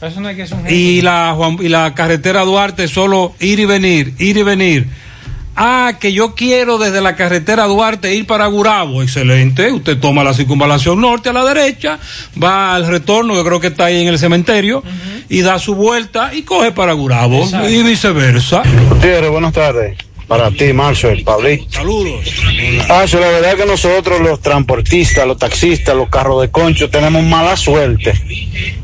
Eso 0.00 0.20
no 0.20 0.28
hay 0.28 0.36
que 0.36 0.46
ser 0.46 0.58
un 0.58 0.66
Y 0.70 1.00
la, 1.02 1.32
Juan- 1.36 1.58
y 1.60 1.68
la 1.68 1.92
carretera 1.94 2.42
Duarte, 2.44 2.86
solo 2.86 3.34
ir 3.40 3.58
y 3.58 3.64
venir, 3.64 4.14
ir 4.18 4.36
y 4.36 4.42
venir. 4.42 4.86
Ah, 5.60 5.94
que 5.98 6.12
yo 6.12 6.36
quiero 6.36 6.78
desde 6.78 7.00
la 7.00 7.16
carretera 7.16 7.64
Duarte 7.64 8.14
ir 8.14 8.26
para 8.26 8.46
Gurabo. 8.46 9.02
Excelente. 9.02 9.72
Usted 9.72 9.98
toma 9.98 10.22
la 10.22 10.32
circunvalación 10.32 11.00
norte 11.00 11.30
a 11.30 11.32
la 11.32 11.44
derecha, 11.44 11.98
va 12.40 12.76
al 12.76 12.86
retorno, 12.86 13.34
que 13.34 13.42
creo 13.42 13.58
que 13.58 13.66
está 13.66 13.86
ahí 13.86 14.00
en 14.02 14.06
el 14.06 14.20
cementerio, 14.20 14.84
y 15.28 15.40
da 15.40 15.58
su 15.58 15.74
vuelta 15.74 16.32
y 16.32 16.42
coge 16.42 16.70
para 16.70 16.92
Gurabo. 16.92 17.44
Y 17.68 17.82
viceversa. 17.82 18.62
Gutiérrez, 18.90 19.30
buenas 19.30 19.52
tardes. 19.52 19.96
Para 20.28 20.50
ti, 20.50 20.74
Marcel, 20.74 21.24
Pablito. 21.24 21.64
Saludos. 21.70 22.20
Ah, 22.90 23.06
la 23.10 23.28
verdad 23.28 23.56
que 23.56 23.64
nosotros 23.64 24.20
los 24.20 24.40
transportistas, 24.40 25.26
los 25.26 25.38
taxistas, 25.38 25.96
los 25.96 26.10
carros 26.10 26.42
de 26.42 26.50
concho, 26.50 26.90
tenemos 26.90 27.22
mala 27.24 27.56
suerte. 27.56 28.12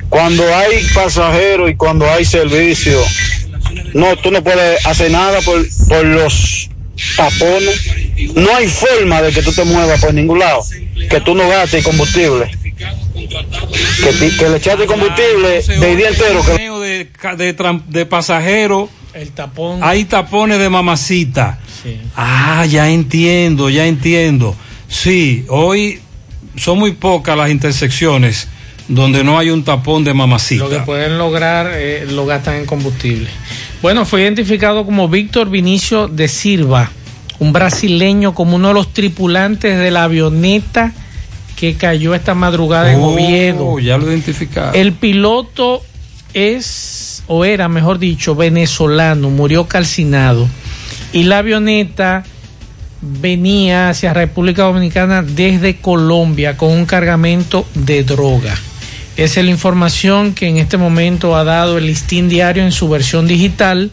Cuando 0.09 0.43
hay 0.55 0.83
pasajeros 0.95 1.71
y 1.71 1.75
cuando 1.75 2.11
hay 2.11 2.25
servicio, 2.25 2.99
no, 3.93 4.17
tú 4.17 4.31
no 4.31 4.43
puedes 4.43 4.85
hacer 4.87 5.11
nada 5.11 5.43
por, 5.43 5.63
por 5.89 6.05
los 6.07 6.71
tapones. 7.15 7.91
No 8.35 8.55
hay 8.55 8.67
forma 8.67 9.21
de 9.21 9.33
que 9.33 9.43
tú 9.43 9.53
te 9.53 9.65
muevas 9.65 10.01
por 10.01 10.15
ningún 10.15 10.39
lado, 10.39 10.63
que 11.11 11.21
tú 11.21 11.35
no 11.35 11.47
gastes 11.47 11.85
combustible. 11.85 12.51
Que, 13.15 14.49
le 14.49 14.57
echaste 14.57 14.87
combustible 14.87 15.63
de 15.63 15.97
día 15.97 16.09
entero. 16.09 16.43
Que... 16.43 17.07
De, 17.37 17.81
de 17.87 18.07
pasajeros. 18.07 18.89
El 19.15 19.31
tapón. 19.31 19.81
Hay 19.83 20.05
tapones 20.05 20.59
de 20.59 20.69
mamacita. 20.69 21.59
Ah, 22.17 22.65
ya 22.67 22.91
entiendo, 22.91 23.69
ya 23.71 23.87
entiendo. 23.87 24.57
Sí, 24.89 25.45
hoy 25.49 26.01
son 26.57 26.79
muy 26.79 26.93
pocas 26.93 27.37
las 27.37 27.51
intersecciones 27.51 28.49
donde 28.89 29.23
no 29.25 29.39
hay 29.39 29.51
un 29.51 29.65
tapón 29.65 30.05
de 30.05 30.15
mamacita. 30.15 30.65
Lo 30.65 30.71
que 30.71 30.81
pueden 30.81 31.17
lograr 31.19 31.71
eh, 31.75 32.07
lo 32.11 32.27
gastan 32.27 32.57
en 32.57 32.67
combustible. 32.67 33.29
Bueno, 33.83 34.05
fue 34.05 34.23
identificado 34.23 34.85
como 34.85 35.09
Víctor 35.09 35.49
Vinicio 35.51 36.09
de 36.09 36.29
Silva, 36.29 36.91
un 37.39 37.53
brasileño 37.53 38.35
como 38.35 38.57
uno 38.57 38.69
de 38.69 38.75
los 38.75 38.93
tripulantes 38.93 39.79
de 39.79 39.91
la 39.91 40.05
avioneta 40.05 40.93
que 41.57 41.75
cayó 41.75 42.15
esta 42.15 42.35
madrugada 42.35 42.93
en 42.93 43.01
Oh, 43.01 43.13
Oviedo. 43.13 43.79
Ya 43.79 43.97
lo 43.97 44.09
identificaron. 44.11 44.75
El 44.75 44.93
piloto 44.93 45.83
es, 46.33 47.14
o 47.27 47.45
era, 47.45 47.69
mejor 47.69 47.99
dicho, 47.99 48.35
venezolano, 48.35 49.31
murió 49.31 49.67
calcinado. 49.67 50.49
Y 51.13 51.25
la 51.25 51.39
avioneta 51.39 52.25
venía 53.01 53.91
hacia 53.91 54.15
República 54.15 54.65
Dominicana 54.65 55.23
desde 55.23 55.77
Colombia 55.77 56.57
con 56.57 56.71
un 56.71 56.87
cargamento 56.87 57.67
de 57.75 58.03
droga. 58.03 58.55
Esa 59.17 59.41
es 59.41 59.47
la 59.47 59.53
información 59.53 60.35
que 60.35 60.49
en 60.49 60.57
este 60.57 60.77
momento 60.77 61.37
ha 61.37 61.45
dado 61.45 61.79
el 61.79 61.87
listín 61.87 62.29
diario 62.29 62.65
en 62.65 62.73
su 62.73 62.89
versión 62.89 63.29
digital. 63.29 63.91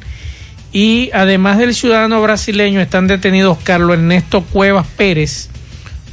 Y 0.74 1.12
además 1.14 1.58
del 1.58 1.76
ciudadano 1.76 2.22
brasileño 2.22 2.80
están 2.80 3.08
detenidos 3.08 3.58
Carlos 3.64 3.98
Ernesto 3.98 4.42
Cuevas 4.42 4.88
Pérez, 4.98 5.50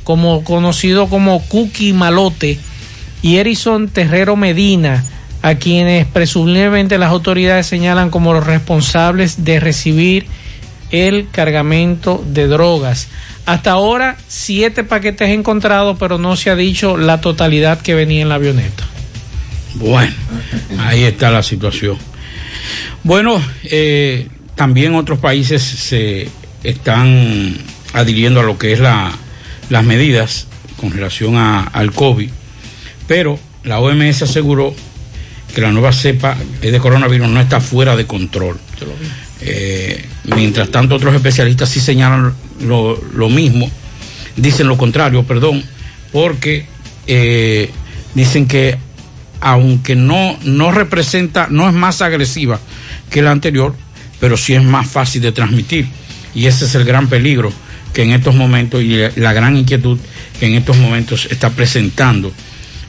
como 0.04 0.42
conocido 0.42 1.06
como 1.08 1.40
Cookie 1.46 1.92
Malote, 1.92 2.58
y 3.22 3.36
Erison 3.36 3.88
Terrero 3.88 4.36
Medina, 4.36 5.04
a 5.42 5.54
quienes 5.56 6.06
presumiblemente 6.06 6.98
las 6.98 7.10
autoridades 7.10 7.66
señalan 7.66 8.10
como 8.10 8.32
los 8.32 8.46
responsables 8.46 9.44
de 9.44 9.60
recibir 9.60 10.26
el 10.90 11.28
cargamento 11.30 12.24
de 12.26 12.46
drogas. 12.48 13.08
Hasta 13.46 13.70
ahora, 13.72 14.16
siete 14.26 14.84
paquetes 14.84 15.30
encontrados, 15.30 15.96
pero 15.98 16.18
no 16.18 16.36
se 16.36 16.50
ha 16.50 16.56
dicho 16.56 16.96
la 16.96 17.20
totalidad 17.20 17.80
que 17.80 17.94
venía 17.94 18.22
en 18.22 18.28
la 18.28 18.34
avioneta. 18.36 18.84
Bueno, 19.74 20.12
ahí 20.80 21.04
está 21.04 21.30
la 21.30 21.42
situación. 21.42 21.96
Bueno, 23.04 23.40
eh, 23.64 24.28
también 24.54 24.94
otros 24.94 25.18
países 25.18 25.62
se 25.62 26.28
están 26.64 27.56
adhiriendo 27.92 28.40
a 28.40 28.42
lo 28.42 28.58
que 28.58 28.72
es 28.72 28.80
la, 28.80 29.12
las 29.70 29.84
medidas 29.84 30.46
con 30.80 30.90
relación 30.90 31.36
a- 31.36 31.62
al 31.62 31.92
COVID, 31.92 32.30
pero 33.06 33.38
la 33.64 33.78
OMS 33.78 34.22
aseguró 34.22 34.74
que 35.58 35.62
la 35.62 35.72
nueva 35.72 35.92
cepa 35.92 36.36
de 36.60 36.78
coronavirus 36.78 37.28
no 37.28 37.40
está 37.40 37.60
fuera 37.60 37.96
de 37.96 38.06
control. 38.06 38.56
Eh, 39.40 40.04
mientras 40.36 40.70
tanto, 40.70 40.94
otros 40.94 41.12
especialistas 41.16 41.68
sí 41.68 41.80
señalan 41.80 42.32
lo, 42.60 42.96
lo 43.12 43.28
mismo, 43.28 43.68
dicen 44.36 44.68
lo 44.68 44.78
contrario, 44.78 45.24
perdón, 45.24 45.64
porque 46.12 46.64
eh, 47.08 47.72
dicen 48.14 48.46
que 48.46 48.78
aunque 49.40 49.96
no, 49.96 50.38
no 50.44 50.70
representa, 50.70 51.48
no 51.50 51.68
es 51.68 51.74
más 51.74 52.02
agresiva 52.02 52.60
que 53.10 53.20
la 53.20 53.32
anterior, 53.32 53.74
pero 54.20 54.36
sí 54.36 54.54
es 54.54 54.62
más 54.62 54.88
fácil 54.88 55.22
de 55.22 55.32
transmitir. 55.32 55.88
Y 56.36 56.46
ese 56.46 56.66
es 56.66 56.76
el 56.76 56.84
gran 56.84 57.08
peligro 57.08 57.52
que 57.92 58.04
en 58.04 58.12
estos 58.12 58.36
momentos 58.36 58.80
y 58.80 58.96
la 59.16 59.32
gran 59.32 59.56
inquietud 59.56 59.98
que 60.38 60.46
en 60.46 60.54
estos 60.54 60.76
momentos 60.76 61.26
está 61.28 61.50
presentando 61.50 62.32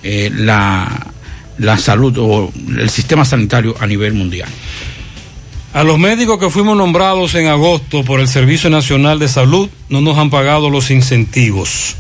eh, 0.04 0.30
la, 0.32 1.08
la 1.60 1.78
salud 1.78 2.18
o 2.18 2.52
el 2.78 2.90
sistema 2.90 3.26
sanitario 3.26 3.76
a 3.80 3.88
nivel 3.88 4.14
mundial. 4.14 4.50
A 5.74 5.84
los 5.84 6.00
médicos 6.00 6.40
que 6.40 6.50
fuimos 6.50 6.76
nombrados 6.76 7.36
en 7.36 7.48
agosto 7.48 8.04
por 8.04 8.20
el 8.20 8.28
Servicio 8.28 8.72
Nacional 8.72 9.20
de 9.20 9.28
Salud 9.28 9.70
no 9.90 10.02
nos 10.02 10.18
han 10.18 10.32
pagado 10.32 10.70
los 10.72 10.90
incentivos. 10.90 11.96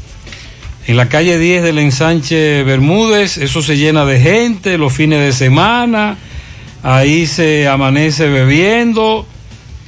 En 0.87 0.97
la 0.97 1.07
calle 1.07 1.37
10 1.37 1.61
del 1.61 1.77
ensanche 1.77 2.63
Bermúdez, 2.63 3.37
eso 3.37 3.61
se 3.61 3.77
llena 3.77 4.05
de 4.05 4.19
gente 4.19 4.79
los 4.79 4.91
fines 4.91 5.19
de 5.19 5.33
semana, 5.33 6.17
ahí 6.81 7.27
se 7.27 7.67
amanece 7.67 8.27
bebiendo, 8.27 9.27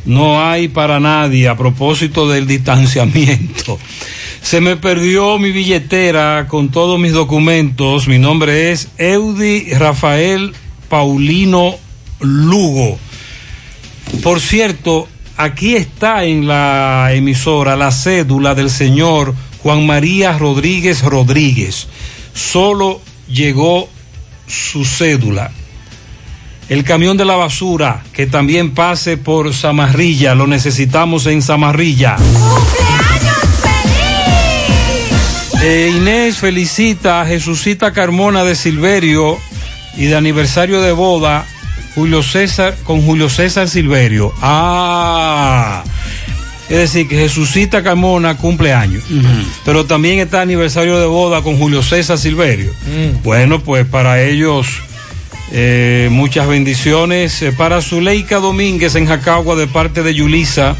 no 0.06 0.44
hay 0.46 0.68
para 0.68 1.00
nadie 1.00 1.48
a 1.48 1.58
propósito 1.58 2.30
del 2.30 2.46
distanciamiento. 2.46 3.80
Se 4.42 4.60
me 4.60 4.76
perdió 4.76 5.38
mi 5.40 5.52
billetera 5.52 6.48
con 6.48 6.70
todos 6.70 7.00
mis 7.00 7.14
documentos, 7.14 8.08
mi 8.08 8.20
nombre 8.20 8.72
es 8.72 8.90
Eudi 8.98 9.74
Rafael 9.74 10.54
Paulino 10.90 11.76
Lugo. 12.20 12.98
Por 14.24 14.42
cierto, 14.42 15.08
aquí 15.38 15.76
está 15.76 16.26
en 16.26 16.48
la 16.48 17.12
emisora 17.14 17.76
la 17.76 17.92
cédula 17.92 18.54
del 18.54 18.70
señor 18.70 19.34
Juan 19.64 19.86
María 19.86 20.38
Rodríguez 20.38 21.02
Rodríguez. 21.02 21.88
Solo 22.34 23.00
llegó 23.30 23.88
su 24.48 24.84
cédula. 24.84 25.52
El 26.68 26.84
camión 26.84 27.16
de 27.18 27.26
la 27.26 27.36
basura 27.36 28.04
que 28.14 28.28
también 28.28 28.74
pase 28.74 29.18
por 29.18 29.54
Zamarrilla, 29.54 30.36
lo 30.36 30.48
necesitamos 30.48 31.26
en 31.28 31.42
Zamarrilla. 31.42 32.18
Eh, 35.64 35.94
Inés 35.96 36.38
felicita 36.38 37.22
a 37.22 37.26
Jesucita 37.26 37.94
Carmona 37.94 38.44
de 38.44 38.56
Silverio 38.56 39.38
y 39.96 40.06
de 40.06 40.16
aniversario 40.16 40.82
de 40.82 40.92
boda 40.92 41.46
Julio 41.94 42.24
César 42.24 42.76
con 42.84 43.02
Julio 43.06 43.30
César 43.30 43.70
Silverio. 43.70 44.34
Ah, 44.42 45.84
Es 46.68 46.78
decir, 46.78 47.08
que 47.08 47.16
Jesucita 47.18 47.84
Carmona 47.84 48.38
cumple 48.38 48.74
años. 48.74 49.04
Pero 49.64 49.86
también 49.86 50.20
está 50.20 50.42
aniversario 50.42 51.00
de 51.00 51.06
boda 51.06 51.42
con 51.44 51.58
Julio 51.58 51.84
César 51.84 52.18
Silverio. 52.18 52.72
Mm. 52.88 53.22
Bueno, 53.24 53.60
pues 53.62 53.86
para 53.86 54.22
ellos 54.24 54.68
eh, 55.52 56.08
muchas 56.12 56.48
bendiciones. 56.48 57.40
Eh, 57.44 57.52
para 57.52 57.82
Zuleika 57.84 58.38
Domínguez 58.38 58.96
en 58.96 59.06
Jacagua 59.06 59.56
de 59.56 59.68
parte 59.68 60.02
de 60.02 60.16
Yulisa 60.16 60.76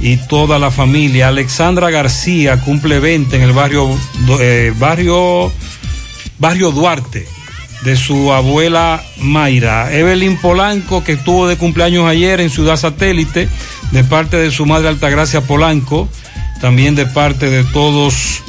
y 0.00 0.16
toda 0.16 0.58
la 0.58 0.70
familia. 0.70 1.28
Alexandra 1.28 1.90
García 1.90 2.60
cumple 2.60 3.00
20 3.00 3.36
en 3.36 3.42
el 3.42 3.52
barrio, 3.52 3.88
eh, 4.40 4.72
barrio, 4.78 5.52
barrio 6.38 6.70
Duarte 6.70 7.26
de 7.82 7.96
su 7.96 8.32
abuela 8.32 9.02
Mayra. 9.18 9.92
Evelyn 9.92 10.36
Polanco, 10.36 11.04
que 11.04 11.12
estuvo 11.12 11.46
de 11.46 11.56
cumpleaños 11.56 12.06
ayer 12.06 12.40
en 12.40 12.50
Ciudad 12.50 12.76
Satélite, 12.76 13.48
de 13.92 14.04
parte 14.04 14.36
de 14.36 14.50
su 14.50 14.66
madre 14.66 14.88
Altagracia 14.88 15.42
Polanco, 15.42 16.08
también 16.60 16.94
de 16.94 17.06
parte 17.06 17.50
de 17.50 17.64
todos 17.64 18.42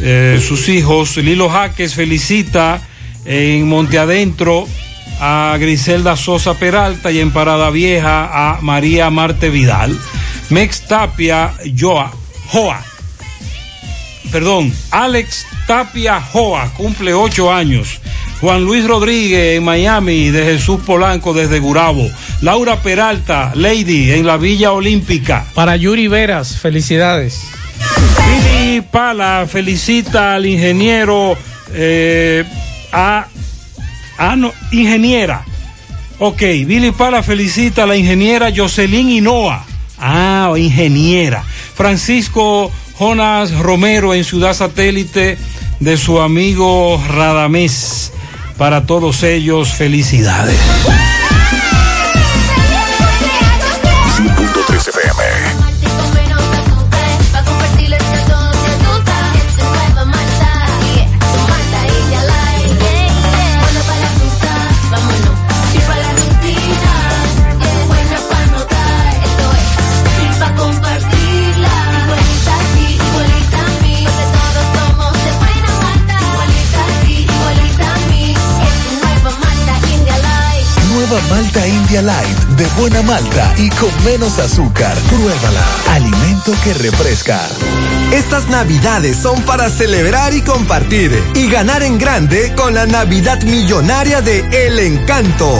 eh, 0.00 0.40
sus 0.46 0.68
hijos. 0.68 1.16
Lilo 1.16 1.48
Jaques 1.48 1.94
felicita 1.94 2.80
en 3.24 3.68
Monte 3.68 3.98
Adentro 3.98 4.66
a 5.20 5.56
Griselda 5.60 6.16
Sosa 6.16 6.54
Peralta 6.54 7.12
y 7.12 7.20
en 7.20 7.30
Parada 7.30 7.70
Vieja 7.70 8.28
a 8.32 8.60
María 8.60 9.10
Marte 9.10 9.50
Vidal. 9.50 9.96
Mex 10.52 10.82
Tapia 10.82 11.50
Joa, 11.74 12.12
Joa, 12.52 12.84
perdón, 14.30 14.70
Alex 14.90 15.46
Tapia 15.66 16.20
Joa 16.20 16.70
cumple 16.76 17.14
ocho 17.14 17.50
años. 17.50 18.00
Juan 18.42 18.62
Luis 18.62 18.86
Rodríguez 18.86 19.56
en 19.56 19.64
Miami, 19.64 20.28
de 20.28 20.44
Jesús 20.44 20.80
Polanco 20.84 21.32
desde 21.32 21.58
Gurabo. 21.58 22.06
Laura 22.42 22.82
Peralta, 22.82 23.52
Lady 23.54 24.12
en 24.12 24.26
la 24.26 24.36
Villa 24.36 24.72
Olímpica. 24.72 25.46
Para 25.54 25.76
Yuri 25.76 26.08
Veras, 26.08 26.58
felicidades. 26.58 27.40
Billy 28.26 28.82
Pala 28.82 29.46
felicita 29.48 30.34
al 30.34 30.44
ingeniero 30.44 31.34
eh, 31.72 32.44
a, 32.92 33.26
a 34.18 34.36
no, 34.36 34.52
ingeniera. 34.70 35.46
Ok, 36.18 36.40
Billy 36.66 36.90
Pala 36.90 37.22
felicita 37.22 37.84
a 37.84 37.86
la 37.86 37.96
ingeniera 37.96 38.50
Jocelyn 38.54 39.08
Hinoa. 39.08 39.71
Ah, 40.04 40.52
ingeniera. 40.56 41.44
Francisco 41.74 42.72
Jonas 42.98 43.52
Romero 43.52 44.14
en 44.14 44.24
Ciudad 44.24 44.52
Satélite 44.52 45.38
de 45.78 45.96
su 45.96 46.20
amigo 46.20 47.00
Radamés. 47.08 48.12
Para 48.58 48.84
todos 48.84 49.22
ellos, 49.22 49.72
felicidades. 49.72 50.58
Light 82.00 82.38
de 82.56 82.66
buena 82.78 83.02
malta 83.02 83.52
y 83.58 83.68
con 83.68 83.90
menos 84.04 84.38
azúcar. 84.38 84.96
Pruébala. 85.10 85.62
Alimento 85.90 86.52
que 86.64 86.72
refresca. 86.72 87.38
Estas 88.12 88.48
navidades 88.48 89.18
son 89.18 89.42
para 89.42 89.68
celebrar 89.68 90.32
y 90.32 90.40
compartir 90.40 91.12
y 91.34 91.48
ganar 91.48 91.82
en 91.82 91.98
grande 91.98 92.54
con 92.56 92.72
la 92.74 92.86
Navidad 92.86 93.42
Millonaria 93.42 94.22
de 94.22 94.38
El 94.66 94.78
Encanto. 94.78 95.52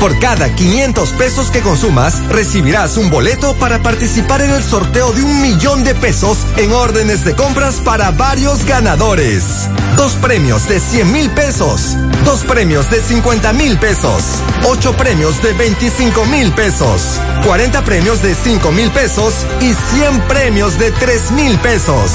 Por 0.00 0.18
cada 0.18 0.52
500 0.52 1.10
pesos 1.10 1.50
que 1.52 1.60
consumas, 1.60 2.20
recibirás 2.30 2.96
un 2.96 3.08
boleto 3.08 3.54
para 3.54 3.80
participar 3.80 4.42
en 4.42 4.50
el 4.50 4.64
sorteo 4.64 5.12
de 5.12 5.22
un 5.22 5.40
millón 5.40 5.84
de 5.84 5.94
pesos 5.94 6.38
en 6.56 6.72
órdenes 6.72 7.24
de 7.24 7.34
compras 7.34 7.76
para 7.76 8.10
varios 8.10 8.64
ganadores. 8.64 9.68
Dos 9.96 10.12
premios 10.16 10.68
de 10.68 10.78
100 10.78 11.10
mil 11.10 11.30
pesos, 11.30 11.96
dos 12.24 12.44
premios 12.44 12.90
de 12.90 13.00
50 13.00 13.52
mil 13.54 13.78
pesos, 13.78 14.22
ocho 14.68 14.94
premios 14.94 15.42
de 15.42 15.54
25 15.54 16.26
mil 16.26 16.52
pesos, 16.52 17.18
40 17.46 17.82
premios 17.82 18.22
de 18.22 18.34
5 18.34 18.72
mil 18.72 18.90
pesos 18.90 19.34
y 19.60 19.72
100 19.72 20.20
premios 20.28 20.78
de 20.78 20.90
3 20.92 21.30
mil 21.32 21.58
pesos. 21.60 22.10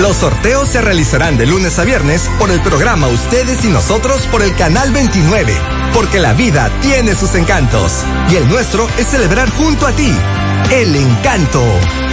Los 0.00 0.16
sorteos 0.16 0.70
se 0.70 0.80
realizarán 0.80 1.36
de 1.38 1.46
lunes 1.46 1.78
a 1.78 1.84
viernes 1.84 2.28
por 2.38 2.50
el 2.50 2.60
programa 2.60 3.06
Ustedes 3.06 3.64
y 3.64 3.68
Nosotros 3.68 4.26
por 4.26 4.42
el 4.42 4.54
Canal 4.56 4.90
29, 4.92 5.54
porque 5.94 6.18
la 6.18 6.32
vida 6.32 6.68
tiene 6.82 7.14
sus 7.14 7.34
encantos 7.36 8.04
y 8.28 8.36
el 8.36 8.48
nuestro 8.48 8.88
es 8.98 9.06
celebrar 9.06 9.48
junto 9.50 9.86
a 9.86 9.92
ti. 9.92 10.12
El 10.70 10.96
encanto. 10.96 11.62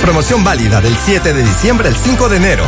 Promoción 0.01 0.43
válida 0.43 0.79
del 0.79 0.95
7 0.95 1.33
de 1.33 1.43
diciembre 1.43 1.89
al 1.89 1.95
5 1.95 2.29
de 2.29 2.37
enero. 2.37 2.63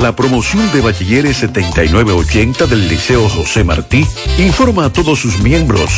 La 0.00 0.16
promoción 0.16 0.72
de 0.72 0.80
bachilleres 0.80 1.36
7980 1.38 2.66
del 2.66 2.88
Liceo 2.88 3.28
José 3.28 3.64
Martí 3.64 4.06
informa 4.38 4.86
a 4.86 4.92
todos 4.92 5.18
sus 5.18 5.40
miembros 5.40 5.90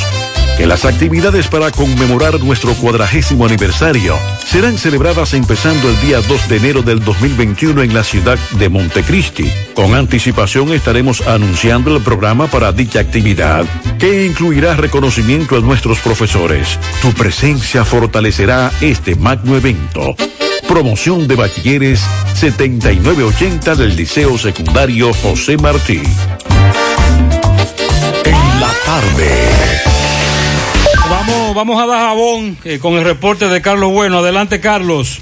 que 0.58 0.66
las 0.66 0.84
actividades 0.84 1.46
para 1.46 1.70
conmemorar 1.70 2.40
nuestro 2.40 2.74
cuadragésimo 2.74 3.46
aniversario 3.46 4.18
serán 4.44 4.76
celebradas 4.76 5.34
empezando 5.34 5.88
el 5.88 6.00
día 6.00 6.20
2 6.20 6.48
de 6.48 6.56
enero 6.56 6.82
del 6.82 7.02
2021 7.04 7.82
en 7.82 7.94
la 7.94 8.02
ciudad 8.02 8.38
de 8.58 8.68
Montecristi. 8.68 9.48
Con 9.74 9.94
anticipación 9.94 10.72
estaremos 10.72 11.20
anunciando 11.26 11.96
el 11.96 12.02
programa 12.02 12.48
para 12.48 12.72
dicha 12.72 12.98
actividad, 12.98 13.64
que 14.00 14.26
incluirá 14.26 14.74
reconocimiento 14.74 15.56
a 15.56 15.60
nuestros 15.60 16.00
profesores. 16.00 16.76
Tu 17.00 17.12
presencia 17.12 17.84
fortalecerá 17.84 18.72
este 18.80 19.14
magno 19.14 19.56
evento. 19.56 20.16
Promoción 20.72 21.28
de 21.28 21.36
bachilleres 21.36 22.00
7980 22.32 23.74
del 23.74 23.94
Liceo 23.94 24.38
Secundario 24.38 25.12
José 25.12 25.58
Martí. 25.58 26.00
En 28.24 28.60
la 28.60 28.72
tarde. 28.86 29.30
Vamos, 31.10 31.54
vamos 31.54 31.82
a 31.82 31.86
dar 31.86 32.00
jabón 32.00 32.56
eh, 32.64 32.78
con 32.78 32.94
el 32.94 33.04
reporte 33.04 33.48
de 33.48 33.60
Carlos 33.60 33.92
Bueno. 33.92 34.20
Adelante, 34.20 34.62
Carlos. 34.62 35.20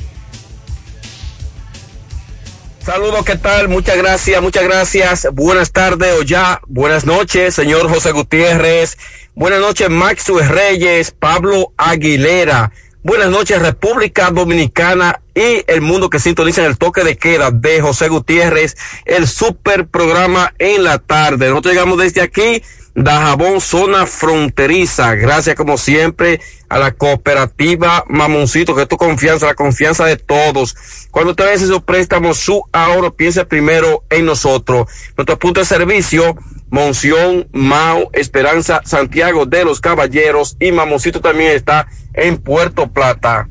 Saludos, 2.78 3.24
¿qué 3.24 3.34
tal? 3.34 3.68
Muchas 3.68 3.96
gracias, 3.96 4.40
muchas 4.40 4.62
gracias. 4.62 5.26
Buenas 5.32 5.72
tardes 5.72 6.14
o 6.16 6.22
ya, 6.22 6.60
buenas 6.68 7.04
noches, 7.06 7.56
señor 7.56 7.92
José 7.92 8.12
Gutiérrez. 8.12 8.96
Buenas 9.34 9.58
noches, 9.58 9.90
Maxwell 9.90 10.48
Reyes, 10.48 11.10
Pablo 11.10 11.72
Aguilera. 11.76 12.70
Buenas 13.02 13.30
noches, 13.30 13.62
República 13.62 14.30
Dominicana 14.30 15.22
y 15.34 15.64
el 15.68 15.80
mundo 15.80 16.10
que 16.10 16.18
sintoniza 16.18 16.60
en 16.60 16.66
el 16.66 16.76
toque 16.76 17.02
de 17.02 17.16
queda 17.16 17.50
de 17.50 17.80
José 17.80 18.08
Gutiérrez, 18.08 18.76
el 19.06 19.26
super 19.26 19.86
programa 19.86 20.52
en 20.58 20.84
la 20.84 20.98
tarde. 20.98 21.48
Nosotros 21.48 21.72
llegamos 21.72 21.96
desde 21.96 22.20
aquí, 22.20 22.62
Dajabón, 22.94 23.60
zona 23.60 24.06
fronteriza. 24.06 25.14
Gracias, 25.14 25.54
como 25.56 25.78
siempre, 25.78 26.40
a 26.68 26.78
la 26.78 26.92
cooperativa 26.92 28.04
Mamoncito, 28.08 28.74
que 28.74 28.82
es 28.82 28.88
tu 28.88 28.96
confianza, 28.96 29.46
la 29.46 29.54
confianza 29.54 30.04
de 30.04 30.16
todos. 30.16 30.76
Cuando 31.10 31.34
te 31.34 31.44
veas 31.44 31.62
esos 31.62 31.82
préstamos, 31.82 32.38
su 32.38 32.62
ahorro, 32.72 33.14
piensa 33.14 33.44
primero 33.44 34.04
en 34.10 34.26
nosotros. 34.26 34.88
Nuestro 35.16 35.38
punto 35.38 35.60
de 35.60 35.66
servicio, 35.66 36.36
Monción, 36.68 37.48
Mao, 37.52 38.10
Esperanza, 38.12 38.80
Santiago 38.84 39.46
de 39.46 39.64
los 39.64 39.80
Caballeros 39.80 40.56
y 40.60 40.72
Mamoncito 40.72 41.20
también 41.20 41.52
está 41.52 41.86
en 42.14 42.38
Puerto 42.38 42.88
Plata. 42.88 43.48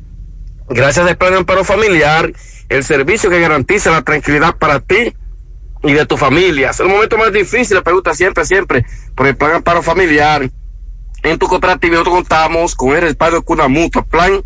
Gracias 0.68 1.06
al 1.06 1.16
Plan 1.16 1.34
Amparo 1.34 1.64
Familiar, 1.64 2.32
el 2.68 2.84
servicio 2.84 3.28
que 3.28 3.40
garantiza 3.40 3.90
la 3.90 4.02
tranquilidad 4.02 4.56
para 4.56 4.80
ti 4.80 5.14
y 5.82 5.92
de 5.92 6.06
tu 6.06 6.16
familia. 6.16 6.70
Es 6.70 6.80
el 6.80 6.88
momento 6.88 7.16
más 7.16 7.32
difícil, 7.32 7.76
la 7.76 7.82
pregunta 7.82 8.14
siempre, 8.14 8.44
siempre, 8.44 8.84
por 9.14 9.26
el 9.26 9.36
Plan 9.36 9.54
Amparo 9.54 9.82
Familiar. 9.82 10.48
En 11.22 11.38
tu 11.38 11.46
cooperativa 11.46 11.94
nosotros 11.94 12.14
contamos 12.16 12.74
con 12.74 12.94
el 12.94 13.02
respaldo 13.02 13.38
de 13.38 13.42
Cuna 13.42 13.68
Mutua, 13.68 14.04
Plan 14.04 14.42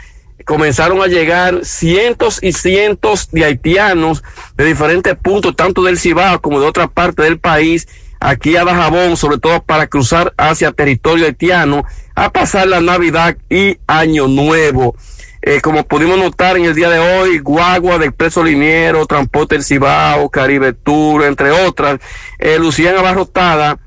comenzaron 0.44 1.01
a 1.01 1.06
llegar 1.06 1.64
cientos 1.64 2.39
y 2.43 2.52
cientos 2.52 3.31
de 3.31 3.44
haitianos 3.44 4.22
de 4.56 4.64
diferentes 4.64 5.14
puntos, 5.16 5.55
tanto 5.56 5.82
del 5.82 5.98
Cibao 5.98 6.40
como 6.40 6.60
de 6.60 6.66
otra 6.66 6.89
parte 6.89 7.22
del 7.22 7.39
país, 7.39 7.89
aquí 8.24 8.56
a 8.56 8.64
Dajabón, 8.64 9.18
sobre 9.18 9.38
todo 9.38 9.62
para 9.62 9.86
cruzar 9.86 10.32
hacia 10.38 10.72
territorio 10.72 11.26
haitiano, 11.26 11.84
a 12.14 12.30
pasar 12.30 12.66
la 12.66 12.80
Navidad 12.80 13.36
y 13.51 13.76
Año 13.86 14.28
Nuevo. 14.28 14.96
Eh, 15.42 15.60
como 15.60 15.84
pudimos 15.84 16.16
notar 16.16 16.56
en 16.56 16.64
el 16.64 16.74
día 16.74 16.88
de 16.88 16.98
hoy, 16.98 17.38
Guagua 17.40 17.98
del 17.98 18.09
Expreso 18.09 18.42
Liniero, 18.42 19.05
Transporte 19.05 19.56
del 19.56 19.64
Cibao, 19.64 20.30
Caribe 20.30 20.72
Tour, 20.72 21.24
entre 21.24 21.51
otras, 21.51 22.01
eh, 22.38 22.59
lucían 22.59 22.96
abarrotada 22.96 23.78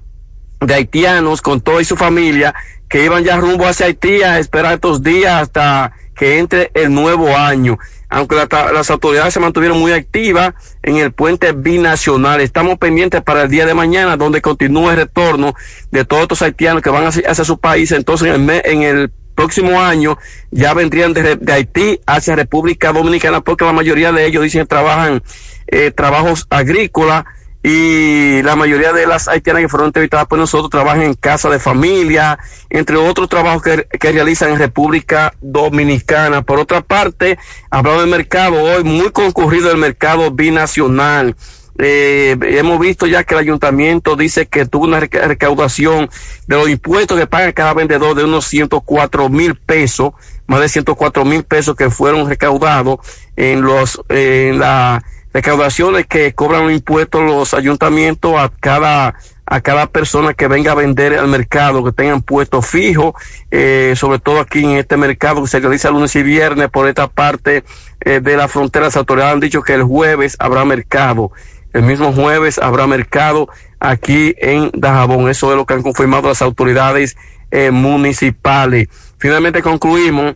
de 0.60 0.74
haitianos 0.74 1.42
con 1.42 1.62
toda 1.62 1.82
y 1.82 1.86
su 1.86 1.98
familia 1.98 2.54
que 2.88 3.04
iban 3.04 3.24
ya 3.24 3.38
rumbo 3.38 3.66
hacia 3.66 3.88
Haití 3.88 4.22
a 4.22 4.38
esperar 4.38 4.76
estos 4.76 5.02
días 5.02 5.42
hasta 5.42 5.94
que 6.16 6.38
entre 6.38 6.70
el 6.76 6.94
nuevo 6.94 7.36
año. 7.36 7.80
Aunque 8.10 8.36
las 8.36 8.90
autoridades 8.90 9.34
se 9.34 9.40
mantuvieron 9.40 9.80
muy 9.80 9.92
activas 9.92 10.54
en 10.82 10.98
el 10.98 11.12
puente 11.12 11.52
binacional, 11.52 12.40
estamos 12.40 12.78
pendientes 12.78 13.22
para 13.22 13.44
el 13.44 13.50
día 13.50 13.66
de 13.66 13.74
mañana, 13.74 14.16
donde 14.16 14.42
continúa 14.42 14.92
el 14.92 14.98
retorno 14.98 15.54
de 15.92 16.06
todos 16.06 16.24
estos 16.24 16.42
haitianos 16.42 16.82
que 16.82 16.90
van 16.90 17.06
hacia, 17.06 17.34
su 17.44 17.60
país. 17.60 17.92
Entonces, 17.92 18.34
en 18.34 18.50
el, 18.50 18.62
en 18.64 18.82
el 18.84 19.12
próximo 19.36 19.82
año 19.82 20.18
ya 20.52 20.74
vendrían 20.74 21.14
de, 21.14 21.36
de, 21.36 21.54
Haití 21.54 22.00
hacia 22.08 22.36
República 22.36 22.94
Dominicana, 22.94 23.42
porque 23.42 23.66
la 23.66 23.74
mayoría 23.74 24.12
de 24.12 24.26
ellos 24.26 24.44
dicen 24.44 24.62
que 24.62 24.68
trabajan 24.68 25.22
eh, 25.68 25.92
trabajos 25.92 26.48
agrícolas 26.50 27.26
y 27.64 28.42
la 28.44 28.56
mayoría 28.56 28.94
de 28.94 29.08
las 29.08 29.28
haitianas 29.28 29.64
que 29.64 29.70
fueron 29.70 29.88
entrevistadas 29.88 30.28
por 30.28 30.40
nosotros 30.40 30.70
trabajan 30.70 31.02
en 31.02 31.14
casa 31.16 31.50
de 31.50 31.60
familia, 31.60 32.38
entre 32.70 32.98
otros 32.98 33.28
trabajos 33.28 33.62
que, 33.62 33.88
que 34.00 34.12
realizan 34.12 34.52
en 34.52 34.60
República 34.60 35.34
Dominicana. 35.42 36.44
Por 36.44 36.60
otra 36.60 36.82
parte, 36.82 37.38
hablando 37.70 38.02
del 38.02 38.10
mercado, 38.10 38.62
hoy 38.62 38.84
muy 38.84 39.12
concurrido 39.12 39.72
el 39.72 39.78
mercado 39.78 40.32
binacional. 40.32 41.36
Eh, 41.80 42.36
hemos 42.42 42.80
visto 42.80 43.06
ya 43.06 43.24
que 43.24 43.36
el 43.36 43.42
ayuntamiento 43.42 44.16
dice 44.16 44.48
que 44.48 44.66
tuvo 44.66 44.86
una 44.86 45.00
recaudación 45.00 46.10
de 46.48 46.56
los 46.56 46.70
impuestos 46.70 47.20
que 47.20 47.28
paga 47.28 47.54
cada 47.54 47.74
vendedor 47.76 48.16
de 48.16 48.24
unos 48.24 48.46
104 48.46 49.30
mil 49.30 49.56
pesos, 49.56 50.14
más 50.48 50.60
de 50.62 50.70
104 50.70 51.24
mil 51.24 51.44
pesos 51.44 51.76
que 51.76 51.92
fueron 51.92 52.28
recaudados 52.28 53.00
en 53.36 53.62
los, 53.62 54.02
en 54.10 54.60
la, 54.60 55.04
recaudaciones 55.38 56.08
que 56.08 56.34
cobran 56.34 56.72
impuestos 56.72 57.22
los 57.22 57.54
ayuntamientos 57.54 58.34
a 58.36 58.50
cada 58.50 59.14
a 59.46 59.62
cada 59.62 59.86
persona 59.86 60.34
que 60.34 60.48
venga 60.48 60.72
a 60.72 60.76
vender 60.76 61.14
al 61.14 61.28
mercado, 61.28 61.84
que 61.84 61.92
tengan 61.92 62.22
puesto 62.24 62.62
fijo, 62.64 63.16
eh, 63.52 63.94
sobre 63.96 64.18
todo 64.18 64.40
aquí 64.42 64.66
en 64.66 64.72
este 64.72 64.98
mercado 64.98 65.42
que 65.42 65.48
se 65.48 65.60
realiza 65.60 65.92
lunes 65.92 66.16
y 66.16 66.24
viernes 66.24 66.70
por 66.70 66.90
esta 66.90 67.08
parte 67.08 67.64
eh, 68.02 68.20
de 68.20 68.36
la 68.36 68.48
frontera. 68.48 68.86
Las 68.86 68.98
autoridades 68.98 69.34
han 69.36 69.40
dicho 69.40 69.62
que 69.62 69.76
el 69.76 69.84
jueves 69.84 70.36
habrá 70.40 70.66
mercado. 70.66 71.32
El 71.72 71.84
mismo 71.84 72.12
jueves 72.12 72.58
habrá 72.58 72.88
mercado 72.88 73.48
aquí 73.80 74.34
en 74.40 74.72
Dajabón. 74.74 75.30
Eso 75.30 75.52
es 75.52 75.56
lo 75.56 75.68
que 75.68 75.76
han 75.76 75.84
confirmado 75.84 76.30
las 76.30 76.42
autoridades 76.42 77.16
eh, 77.52 77.70
municipales. 77.70 78.90
Finalmente 79.20 79.62
concluimos 79.62 80.36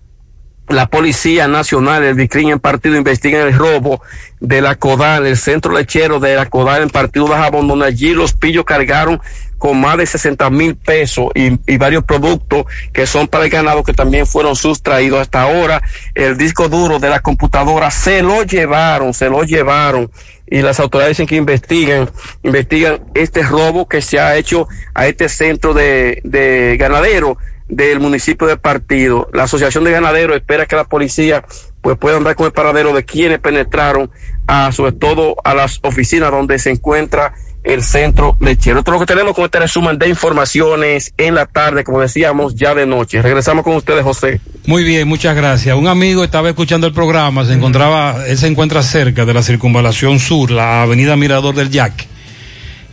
la 0.72 0.88
Policía 0.88 1.48
Nacional, 1.48 2.03
el 2.03 2.15
DICRIN 2.15 2.49
en 2.49 2.60
partido 2.60 2.95
investigan 2.95 3.48
el 3.48 3.57
robo 3.57 4.02
de 4.39 4.61
la 4.61 4.76
Codal, 4.76 5.26
el 5.27 5.38
centro 5.38 5.73
lechero 5.73 6.19
de 6.19 6.35
la 6.35 6.48
Codal 6.48 6.84
en 6.84 6.89
partido 6.89 7.27
de 7.27 7.35
Jabón, 7.35 7.84
allí 7.84 8.14
los 8.14 8.34
pillos 8.34 8.65
cargaron 8.65 9.22
con 9.57 9.80
más 9.80 9.98
de 9.98 10.07
60 10.07 10.49
mil 10.49 10.76
pesos 10.76 11.27
y, 11.35 11.60
y, 11.72 11.77
varios 11.77 12.03
productos 12.03 12.65
que 12.91 13.06
son 13.06 13.27
para 13.27 13.43
el 13.43 13.52
ganado 13.52 13.84
que 13.84 13.93
también 13.93 14.26
fueron 14.26 14.56
sustraídos 14.56 15.22
hasta 15.22 15.43
ahora. 15.43 15.84
El 16.15 16.35
disco 16.35 16.68
duro 16.68 16.98
de 16.98 17.10
la 17.10 17.19
computadora 17.19 17.91
se 17.91 18.23
lo 18.23 18.41
llevaron, 18.41 19.14
se 19.14 19.30
lo 19.30 19.43
llevaron 19.43 20.10
y 20.52 20.61
las 20.61 20.80
autoridades 20.80 21.18
dicen 21.18 21.27
que 21.27 21.35
investigan, 21.35 22.10
investigan 22.43 23.02
este 23.14 23.43
robo 23.43 23.88
que 23.88 24.02
se 24.02 24.19
ha 24.19 24.35
hecho 24.35 24.68
a 24.95 25.07
este 25.07 25.30
centro 25.30 25.73
de, 25.73 26.22
de 26.23 26.76
ganadero 26.77 27.38
del 27.72 28.02
municipio 28.02 28.48
de 28.48 28.57
Partido. 28.57 29.30
La 29.34 29.43
Asociación 29.43 29.85
de 29.85 29.91
Ganaderos 29.91 30.35
espera 30.35 30.65
que 30.65 30.76
la 30.76 30.84
policía 30.84 31.43
pues 31.81 31.98
pueda 31.98 32.19
dar 32.19 32.35
con 32.35 32.45
el 32.45 32.52
paradero 32.52 32.93
de 32.93 33.03
quienes 33.06 33.39
penetraron 33.39 34.11
a 34.45 34.72
sobre 34.72 34.91
todo 34.91 35.35
a 35.43 35.56
las 35.56 35.80
oficinas 35.81 36.30
donde 36.30 36.60
se 36.60 36.69
encuentra 36.69 37.34
el 37.64 37.81
centro 37.81 38.38
lechero. 38.41 38.80
Esto 38.80 38.91
es 38.91 38.99
lo 38.99 39.06
que 39.06 39.14
tenemos 39.14 39.34
con 39.34 39.45
este 39.45 39.60
resumen 39.60 39.98
de 39.98 40.10
informaciones 40.10 41.14
en 41.18 41.34
la 41.34 41.45
tarde, 41.45 41.84
como 41.84 42.02
decíamos, 42.02 42.56
ya 42.56 42.76
de 42.76 42.85
noche. 42.85 43.22
Regresamos 43.22 43.64
con 43.64 43.76
ustedes, 43.76 44.03
José. 44.03 44.41
Muy 44.65 44.84
bien, 44.84 45.07
muchas 45.07 45.35
gracias. 45.35 45.76
Un 45.76 45.88
amigo 45.88 46.23
estaba 46.23 46.49
escuchando 46.49 46.88
el 46.88 46.93
programa, 46.93 47.45
se 47.45 47.53
encontraba, 47.53 48.26
él 48.27 48.38
se 48.38 48.48
encuentra 48.48 48.84
cerca 48.84 49.26
de 49.26 49.34
la 49.34 49.43
circunvalación 49.43 50.19
sur, 50.19 50.52
la 50.52 50.81
avenida 50.81 51.15
Mirador 51.15 51.56
del 51.56 51.69
Yaque. 51.69 52.06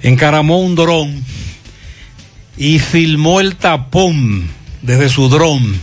Encaramó 0.02 0.60
un 0.60 0.76
dron 0.76 1.24
y 2.56 2.78
filmó 2.78 3.40
el 3.40 3.56
tapón 3.56 4.57
desde 4.82 5.08
su 5.08 5.28
dron 5.28 5.80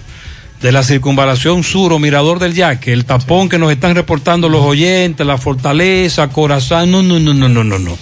de 0.61 0.71
la 0.71 0.83
circunvalación 0.83 1.63
sur 1.63 1.93
o 1.93 1.99
mirador 1.99 2.39
del 2.39 2.53
yaque, 2.53 2.93
el 2.93 3.05
tapón 3.05 3.49
que 3.49 3.59
nos 3.59 3.71
están 3.71 3.93
reportando 3.93 4.49
los 4.49 4.61
oyentes, 4.61 5.25
la 5.25 5.37
fortaleza, 5.37 6.29
corazón, 6.29 6.91
no, 6.91 7.03
no, 7.03 7.19
no, 7.19 7.33
no, 7.33 7.49
no, 7.49 7.63
no, 7.63 7.77
no. 7.77 7.97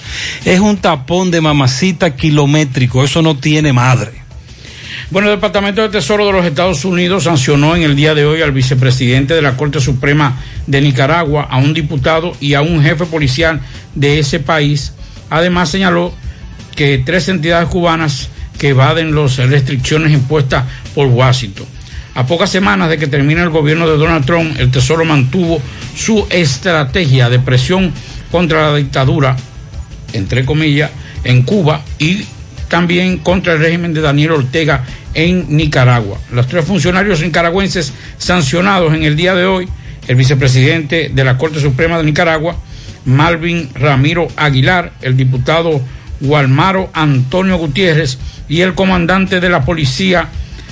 Es 0.46 0.60
un 0.60 0.78
tapón 0.78 1.32
de 1.32 1.42
mamacita 1.42 2.16
kilométrico, 2.16 3.04
eso 3.04 3.22
no 3.22 3.36
tiene 3.36 3.74
madre. 3.74 4.24
Bueno, 5.10 5.30
el 5.30 5.36
Departamento 5.36 5.82
de 5.82 5.90
Tesoro 5.90 6.26
de 6.26 6.32
los 6.32 6.46
Estados 6.46 6.86
Unidos 6.86 7.26
sancionó 7.26 7.76
en 7.76 7.84
el 7.84 7.96
día 7.96 8.16
de 8.16 8.26
hoy 8.26 8.42
al 8.42 8.52
vicepresidente 8.52 9.34
de 9.34 9.42
la 9.42 9.58
Corte 9.58 9.80
Suprema 9.80 10.42
de 10.66 10.82
Nicaragua, 10.82 11.48
a 11.50 11.58
un 11.58 11.74
diputado 11.74 12.34
y 12.40 12.54
a 12.54 12.62
un 12.62 12.82
jefe 12.82 13.06
policial 13.06 13.60
de 13.94 14.20
ese 14.20 14.40
país. 14.40 14.94
Además 15.30 15.70
señaló 15.70 16.14
que 16.76 16.98
tres 16.98 17.30
entidades 17.30 17.68
cubanas 17.70 18.30
que 18.64 18.70
evaden 18.70 19.14
las 19.14 19.36
restricciones 19.36 20.14
impuestas 20.14 20.64
por 20.96 21.08
Washington. 21.08 21.66
A 22.16 22.26
pocas 22.26 22.50
semanas 22.50 22.88
de 22.88 22.98
que 22.98 23.08
termine 23.08 23.42
el 23.42 23.50
gobierno 23.50 23.86
de 23.90 23.98
Donald 23.98 24.26
Trump, 24.26 24.58
el 24.58 24.72
Tesoro 24.72 25.04
mantuvo 25.04 25.62
su 25.98 26.26
estrategia 26.30 27.30
de 27.30 27.40
presión 27.40 27.92
contra 28.32 28.72
la 28.72 28.78
dictadura, 28.78 29.36
entre 30.14 30.46
comillas, 30.46 30.92
en 31.26 31.44
Cuba 31.44 31.82
y 32.00 32.26
también 32.70 33.18
contra 33.18 33.52
el 33.52 33.60
régimen 33.60 33.94
de 33.94 34.00
Daniel 34.00 34.32
Ortega 34.32 34.86
en 35.14 35.58
Nicaragua. 35.58 36.18
Los 36.32 36.48
tres 36.48 36.64
funcionarios 36.64 37.20
nicaragüenses 37.20 37.92
sancionados 38.18 38.94
en 38.94 39.04
el 39.04 39.18
día 39.18 39.36
de 39.36 39.44
hoy, 39.44 39.68
el 40.08 40.16
vicepresidente 40.16 41.12
de 41.14 41.24
la 41.26 41.38
Corte 41.38 41.60
Suprema 41.60 41.98
de 41.98 42.06
Nicaragua, 42.06 42.56
Malvin 43.04 43.72
Ramiro 43.74 44.30
Aguilar, 44.38 44.94
el 45.02 45.18
diputado 45.18 45.82
Gualmaro 46.24 46.90
Antonio 46.94 47.58
Gutiérrez 47.58 48.18
y 48.50 48.62
el 48.62 48.74
comandante 48.74 49.40
de 49.40 49.50
la 49.50 49.64
policía 49.64 50.30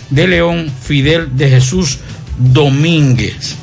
de 0.10 0.28
León, 0.28 0.72
Fidel 0.82 1.38
de 1.38 1.50
Jesús 1.50 2.00
Domínguez. 2.38 3.58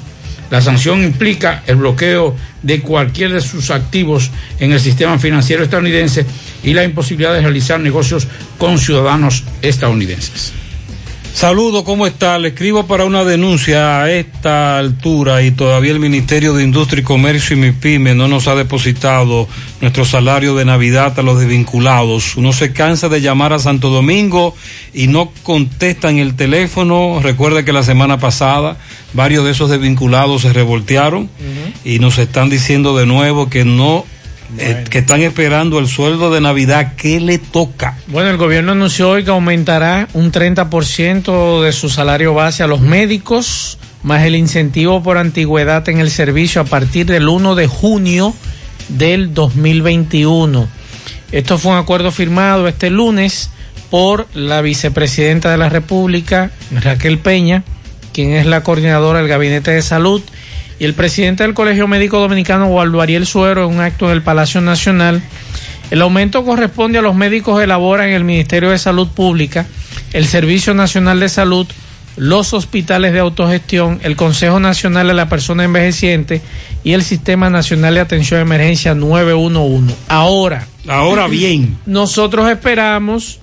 La 0.51 0.63
sanción 0.63 1.03
implica 1.03 1.63
el 1.67 1.77
bloqueo 1.77 2.37
de 2.63 2.81
cualquier 2.81 3.33
de 3.33 3.41
sus 3.41 3.71
activos 3.71 4.31
en 4.61 4.73
el 4.73 4.81
sistema 4.81 5.19
financiero 5.19 5.63
estadounidense 5.63 6.25
y 6.63 6.73
la 6.75 6.85
imposibilidad 6.85 7.35
de 7.35 7.43
realizar 7.43 7.81
negocios 7.81 8.29
con 8.57 8.79
ciudadanos 8.79 9.45
estadounidenses. 9.63 10.53
Saludo, 11.39 11.85
¿cómo 11.85 12.05
está? 12.05 12.37
Le 12.37 12.49
escribo 12.49 12.89
para 12.89 13.05
una 13.05 13.23
denuncia 13.23 14.03
a 14.03 14.11
esta 14.11 14.77
altura 14.77 15.41
y 15.45 15.53
todavía 15.53 15.93
el 15.93 16.01
Ministerio 16.01 16.53
de 16.53 16.65
Industria 16.65 17.03
y 17.03 17.05
Comercio 17.05 17.57
y 17.57 17.61
MIPYME 17.61 18.17
no 18.17 18.27
nos 18.27 18.49
ha 18.49 18.57
depositado 18.57 19.47
nuestro 19.81 20.05
salario 20.05 20.57
de 20.57 20.65
Navidad 20.65 21.17
a 21.17 21.23
los 21.23 21.39
desvinculados. 21.39 22.37
Uno 22.37 22.53
se 22.53 22.73
cansa 22.73 23.09
de 23.09 23.21
llamar 23.21 23.53
a 23.53 23.61
Santo 23.61 23.89
Domingo 23.89 24.57
y 24.93 25.07
no 25.07 25.31
contestan 25.45 26.19
el 26.19 26.35
teléfono. 26.35 27.21
Recuerde 27.23 27.65
que 27.65 27.73
la 27.73 27.85
semana 27.85 28.19
pasada 28.19 28.77
varios 29.13 29.45
de 29.45 29.53
esos 29.53 29.71
desvinculados 29.71 30.43
se 30.43 30.53
revoltearon 30.53 31.23
uh 31.23 31.27
-huh. 31.29 31.73
y 31.85 32.01
nos 32.01 32.19
están 32.19 32.51
diciendo 32.51 32.97
de 32.97 33.07
nuevo 33.07 33.49
que 33.49 33.65
no 33.65 34.05
bueno. 34.51 34.71
eh, 34.71 34.85
que 34.89 34.99
están 34.99 35.21
esperando 35.23 35.79
el 35.79 35.89
sueldo 35.89 36.31
de 36.33 36.41
Navidad, 36.41 36.95
¿qué 36.97 37.21
le 37.21 37.39
toca? 37.39 37.97
Bueno, 38.09 38.31
el 38.31 38.37
gobierno 38.37 38.73
anunció 38.73 39.11
hoy 39.11 39.25
que 39.25 39.31
aumentará 39.31 40.09
un 40.15 40.33
30% 40.33 41.63
de 41.63 41.73
su 41.73 41.89
salario 41.89 42.35
base 42.35 42.63
a 42.63 42.67
los 42.67 42.81
médicos, 42.81 43.79
más 44.03 44.25
el 44.25 44.37
incentivo 44.37 45.03
por 45.03 45.19
antigüedad 45.19 45.89
en 45.89 45.99
el 45.99 46.11
servicio 46.11 46.61
a 46.61 46.65
partir 46.65 47.07
del 47.07 47.29
1 47.29 47.55
de 47.55 47.67
junio 47.67 48.35
del 48.89 49.35
2021. 49.35 50.69
Esto 51.31 51.59
fue 51.59 51.73
un 51.73 51.79
acuerdo 51.79 52.11
firmado 52.11 52.69
este 52.69 52.91
lunes 52.91 53.51
por 53.91 54.27
la 54.35 54.61
vicepresidenta 54.61 55.51
de 55.51 55.59
la 55.59 55.69
República, 55.69 56.51
Raquel 56.73 57.19
Peña, 57.19 57.65
quien 58.13 58.33
es 58.33 58.47
la 58.47 58.63
coordinadora 58.63 59.19
del 59.19 59.29
Gabinete 59.29 59.71
de 59.71 59.83
Salud, 59.83 60.23
Y 60.79 60.85
el 60.85 60.95
presidente 60.95 61.43
del 61.43 61.55
Colegio 61.55 61.89
Médico 61.89 62.19
Dominicano, 62.21 62.67
Waldo 62.67 63.01
Ariel 63.01 63.27
Suero, 63.27 63.65
en 63.69 63.75
un 63.77 63.81
acto 63.81 64.07
en 64.07 64.13
el 64.13 64.23
Palacio 64.23 64.61
Nacional, 64.61 65.23
el 65.91 66.03
aumento 66.03 66.45
corresponde 66.45 66.99
a 66.99 67.03
los 67.03 67.15
médicos 67.15 67.59
que 67.59 67.65
elaboran 67.65 68.11
el 68.11 68.25
Ministerio 68.25 68.71
de 68.71 68.79
Salud 68.79 69.09
Pública, 69.09 69.67
el 70.13 70.27
Servicio 70.27 70.75
Nacional 70.75 71.19
de 71.19 71.29
Salud, 71.29 71.67
los 72.17 72.53
hospitales 72.53 73.13
de 73.13 73.21
autogestión, 73.21 74.01
el 74.03 74.17
Consejo 74.17 74.61
Nacional 74.61 75.07
de 75.07 75.15
la 75.15 75.29
Persona 75.29 75.65
Envejeciente 75.65 76.43
y 76.85 76.93
el 76.93 77.03
Sistema 77.03 77.49
Nacional 77.49 77.95
de 77.95 78.01
Atención 78.01 78.41
a 78.41 78.43
Emergencia 78.43 78.95
911. 78.95 79.95
Ahora, 80.09 80.67
Ahora 80.87 81.27
bien. 81.29 81.79
nosotros 81.87 82.51
esperamos 82.51 83.39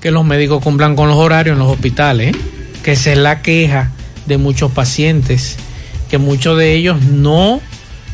que 0.00 0.10
los 0.10 0.24
médicos 0.24 0.62
cumplan 0.62 0.96
con 0.96 1.08
los 1.08 1.16
horarios 1.16 1.54
en 1.54 1.60
los 1.60 1.68
hospitales, 1.72 2.34
¿eh? 2.34 2.38
que 2.82 2.92
esa 2.92 3.12
es 3.12 3.18
la 3.18 3.40
queja 3.40 3.92
de 4.26 4.36
muchos 4.36 4.72
pacientes, 4.72 5.56
que 6.12 6.18
muchos 6.18 6.58
de 6.58 6.74
ellos 6.74 7.00
no, 7.00 7.62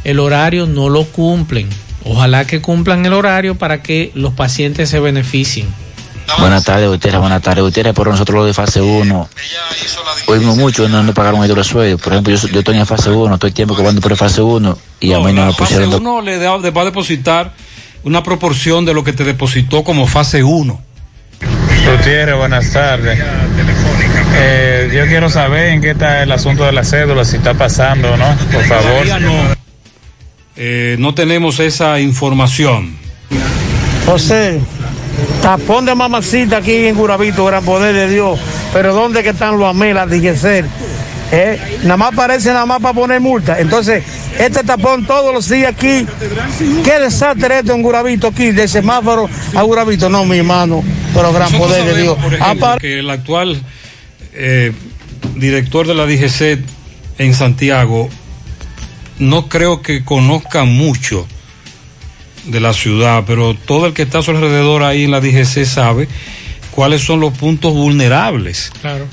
el 0.04 0.20
horario 0.20 0.66
no 0.66 0.88
lo 0.88 1.02
cumplen. 1.02 1.68
Ojalá 2.04 2.46
que 2.46 2.62
cumplan 2.62 3.04
el 3.04 3.12
horario 3.12 3.56
para 3.56 3.82
que 3.82 4.12
los 4.14 4.32
pacientes 4.34 4.88
se 4.88 5.00
beneficien. 5.00 5.66
Buenas 6.38 6.62
tardes, 6.62 6.88
Gutiérrez. 6.88 7.20
Buenas 7.20 7.42
tardes, 7.42 7.64
Gutiérrez. 7.64 7.94
Por 7.94 8.06
nosotros 8.06 8.36
los 8.36 8.46
de 8.46 8.54
fase 8.54 8.80
1, 8.80 9.28
oímos 10.28 10.56
mucho 10.56 10.88
no 10.88 11.02
nos 11.02 11.12
pagaron 11.12 11.42
el 11.42 11.64
sueldo. 11.64 11.98
Por 11.98 12.12
ejemplo, 12.12 12.36
yo, 12.36 12.46
yo 12.46 12.60
estoy 12.60 12.78
en 12.78 12.86
fase 12.86 13.10
1, 13.10 13.34
estoy 13.34 13.50
tiempo 13.50 13.74
cobrando 13.74 14.00
por 14.00 14.16
fase 14.16 14.42
1 14.42 14.78
y 15.00 15.12
a 15.12 15.18
mí 15.18 15.32
no 15.32 15.46
me 15.46 15.52
Fase 15.52 15.58
pusieron. 15.74 15.90
do- 15.90 15.96
1 15.98 16.20
le, 16.22 16.38
da- 16.38 16.56
le 16.58 16.70
va 16.70 16.82
a 16.82 16.84
depositar 16.84 17.52
una 18.04 18.22
proporción 18.22 18.84
de 18.84 18.94
lo 18.94 19.02
que 19.02 19.12
te 19.12 19.24
depositó 19.24 19.82
como 19.82 20.06
fase 20.06 20.44
1. 20.44 20.80
Gutiérrez, 21.96 22.36
buenas 22.36 22.72
tardes. 22.72 23.18
Eh, 24.34 24.90
yo 24.94 25.06
quiero 25.06 25.28
saber 25.30 25.68
en 25.68 25.80
qué 25.80 25.90
está 25.90 26.22
el 26.22 26.30
asunto 26.32 26.64
de 26.64 26.72
la 26.72 26.84
cédula, 26.84 27.24
si 27.24 27.36
está 27.36 27.54
pasando 27.54 28.12
o 28.12 28.16
no, 28.16 28.36
por 28.52 28.64
favor. 28.64 29.20
No. 29.20 29.32
Eh, 30.56 30.96
no 30.98 31.14
tenemos 31.14 31.60
esa 31.60 31.98
información. 32.00 32.96
José, 34.06 34.60
tapón 35.42 35.84
de 35.86 35.94
mamacita 35.94 36.58
aquí 36.58 36.86
en 36.86 36.94
Curabito, 36.94 37.44
gran 37.44 37.64
poder 37.64 37.94
de 37.94 38.08
Dios. 38.08 38.38
Pero 38.72 38.94
¿dónde 38.94 39.22
que 39.22 39.30
están 39.30 39.58
los 39.58 39.68
amelas 39.68 40.08
de 40.08 40.20
Yeser? 40.20 40.64
Eh, 41.30 41.60
nada 41.82 41.96
más 41.98 42.14
parece 42.14 42.48
nada 42.52 42.64
más 42.64 42.80
para 42.80 42.94
poner 42.94 43.20
multa. 43.20 43.58
Entonces, 43.58 44.02
este 44.38 44.62
tapón 44.64 45.04
todos 45.06 45.32
los 45.34 45.48
días 45.48 45.72
aquí. 45.74 46.06
¿Qué 46.84 46.98
desastre 47.00 47.58
esto 47.58 47.74
en 47.74 47.82
Curabito 47.82 48.28
aquí? 48.28 48.50
De 48.50 48.66
semáforo 48.66 49.28
a 49.54 49.62
Curabito. 49.62 50.08
No, 50.08 50.24
mi 50.24 50.38
hermano, 50.38 50.82
pero 51.14 51.32
gran 51.32 51.52
Nosotros 51.52 51.68
poder 51.78 51.94
de 51.94 52.02
Dios. 52.02 52.16
por 52.18 52.32
ejemplo, 52.34 52.66
Apar- 52.66 52.80
que 52.80 52.98
el 53.00 53.10
actual 53.10 53.60
eh, 54.38 54.72
director 55.34 55.86
de 55.86 55.94
la 55.94 56.06
DGC 56.06 56.60
en 57.18 57.34
Santiago 57.34 58.08
no 59.18 59.48
creo 59.48 59.82
que 59.82 60.04
conozca 60.04 60.64
mucho 60.64 61.26
de 62.46 62.60
la 62.60 62.72
ciudad, 62.72 63.24
pero 63.26 63.54
todo 63.54 63.86
el 63.86 63.94
que 63.94 64.02
está 64.02 64.20
a 64.20 64.22
su 64.22 64.30
alrededor 64.30 64.82
ahí 64.84 65.04
en 65.04 65.10
la 65.10 65.20
DGC 65.20 65.64
sabe 65.64 66.08
cuáles 66.70 67.02
son 67.02 67.20
los 67.20 67.36
puntos 67.36 67.74
vulnerables. 67.74 68.70
Claro. 68.80 69.06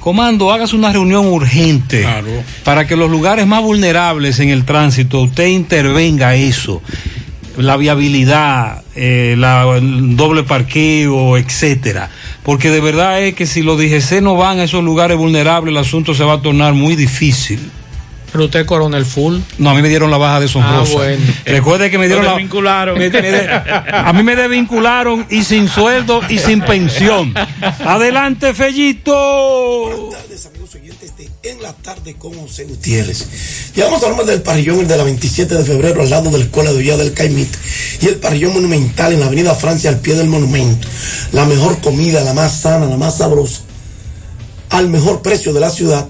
Comando, 0.00 0.50
hágase 0.50 0.74
una 0.74 0.90
reunión 0.90 1.26
urgente 1.26 2.04
para 2.64 2.86
que 2.86 2.96
los 2.96 3.10
lugares 3.10 3.46
más 3.46 3.62
vulnerables 3.62 4.40
en 4.40 4.48
el 4.48 4.64
tránsito 4.64 5.20
usted 5.20 5.46
intervenga 5.46 6.34
eso, 6.34 6.82
la 7.56 7.76
viabilidad, 7.76 8.82
eh, 8.96 9.36
la, 9.38 9.76
el 9.76 10.16
doble 10.16 10.42
parqueo, 10.42 11.36
etcétera. 11.36 12.10
Porque 12.42 12.70
de 12.70 12.80
verdad 12.80 13.22
es 13.22 13.34
que 13.34 13.46
si 13.46 13.62
los 13.62 13.78
DGC 13.78 14.20
no 14.20 14.36
van 14.36 14.58
a 14.58 14.64
esos 14.64 14.82
lugares 14.82 15.16
vulnerables, 15.16 15.70
el 15.72 15.78
asunto 15.78 16.12
se 16.14 16.24
va 16.24 16.34
a 16.34 16.42
tornar 16.42 16.74
muy 16.74 16.96
difícil. 16.96 17.60
Pero 18.32 18.44
usted 18.46 18.64
coronel 18.64 19.04
full. 19.04 19.36
No, 19.58 19.68
a 19.70 19.74
mí 19.74 19.82
me 19.82 19.90
dieron 19.90 20.10
la 20.10 20.16
baja 20.16 20.40
de 20.40 20.48
sonrosa. 20.48 20.90
Ah, 20.90 20.96
bueno. 20.96 21.22
Recuerde 21.44 21.90
que 21.90 21.98
me 21.98 22.06
dieron 22.06 22.24
la 22.24 22.30
desvincularon. 22.32 22.98
me- 22.98 23.10
me 23.10 23.20
de- 23.20 23.48
a 23.92 24.10
mí 24.14 24.22
me 24.22 24.34
desvincularon 24.34 25.26
y 25.28 25.42
sin 25.44 25.68
sueldo 25.68 26.22
y 26.30 26.38
sin 26.38 26.62
pensión. 26.62 27.34
Adelante, 27.84 28.54
Fellito. 28.54 30.08
Tarde 31.72 32.14
con 32.14 32.34
José 32.34 32.64
Gutiérrez. 32.64 33.26
Llegamos 33.74 34.02
al 34.02 34.10
nombre 34.10 34.26
del 34.26 34.42
parrillón, 34.42 34.80
el 34.80 34.88
de 34.88 34.96
la 34.96 35.04
27 35.04 35.54
de 35.54 35.64
febrero, 35.64 36.02
al 36.02 36.10
lado 36.10 36.30
de 36.30 36.38
la 36.38 36.44
Escuela 36.44 36.72
de 36.72 36.78
Villa 36.78 36.96
del 36.96 37.12
Caimito, 37.12 37.58
y 38.00 38.06
el 38.06 38.16
parrillón 38.16 38.54
monumental 38.54 39.12
en 39.12 39.20
la 39.20 39.26
Avenida 39.26 39.54
Francia, 39.54 39.90
al 39.90 40.00
pie 40.00 40.14
del 40.14 40.28
monumento. 40.28 40.88
La 41.32 41.44
mejor 41.44 41.80
comida, 41.80 42.22
la 42.22 42.34
más 42.34 42.60
sana, 42.60 42.86
la 42.86 42.96
más 42.96 43.18
sabrosa, 43.18 43.62
al 44.70 44.88
mejor 44.88 45.22
precio 45.22 45.52
de 45.52 45.60
la 45.60 45.70
ciudad. 45.70 46.08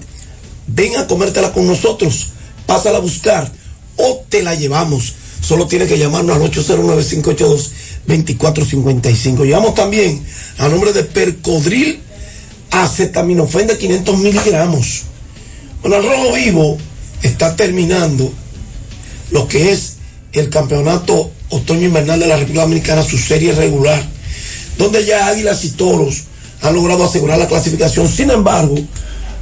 Ven 0.67 0.95
a 0.97 1.07
comértela 1.07 1.51
con 1.53 1.67
nosotros, 1.67 2.27
pásala 2.65 2.97
a 2.97 3.01
buscar 3.01 3.51
o 3.97 4.23
te 4.29 4.43
la 4.43 4.55
llevamos. 4.55 5.13
Solo 5.41 5.67
tienes 5.67 5.87
que 5.89 5.97
llamarnos 5.97 6.37
al 6.37 6.43
809-582-2455. 8.07 9.45
Llevamos 9.45 9.75
también 9.75 10.23
a 10.57 10.69
nombre 10.69 10.93
de 10.93 11.03
Percodril 11.03 11.99
acetaminofén 12.73 13.67
de 13.67 13.77
500 13.77 14.17
miligramos. 14.19 15.03
Bueno, 15.83 15.97
el 15.97 16.05
Rojo 16.05 16.33
Vivo 16.33 16.77
está 17.23 17.57
terminando 17.57 18.31
lo 19.31 19.49
que 19.49 19.73
es 19.73 19.97
el 20.31 20.49
campeonato 20.49 21.29
otoño 21.49 21.87
invernal 21.87 22.21
de 22.21 22.27
la 22.27 22.37
República 22.37 22.61
Dominicana, 22.61 23.03
su 23.03 23.17
serie 23.17 23.51
regular, 23.51 24.01
donde 24.77 25.03
ya 25.03 25.27
Águilas 25.27 25.65
y 25.65 25.71
Toros 25.71 26.23
han 26.61 26.73
logrado 26.73 27.03
asegurar 27.03 27.37
la 27.37 27.49
clasificación. 27.49 28.07
Sin 28.07 28.31
embargo, 28.31 28.75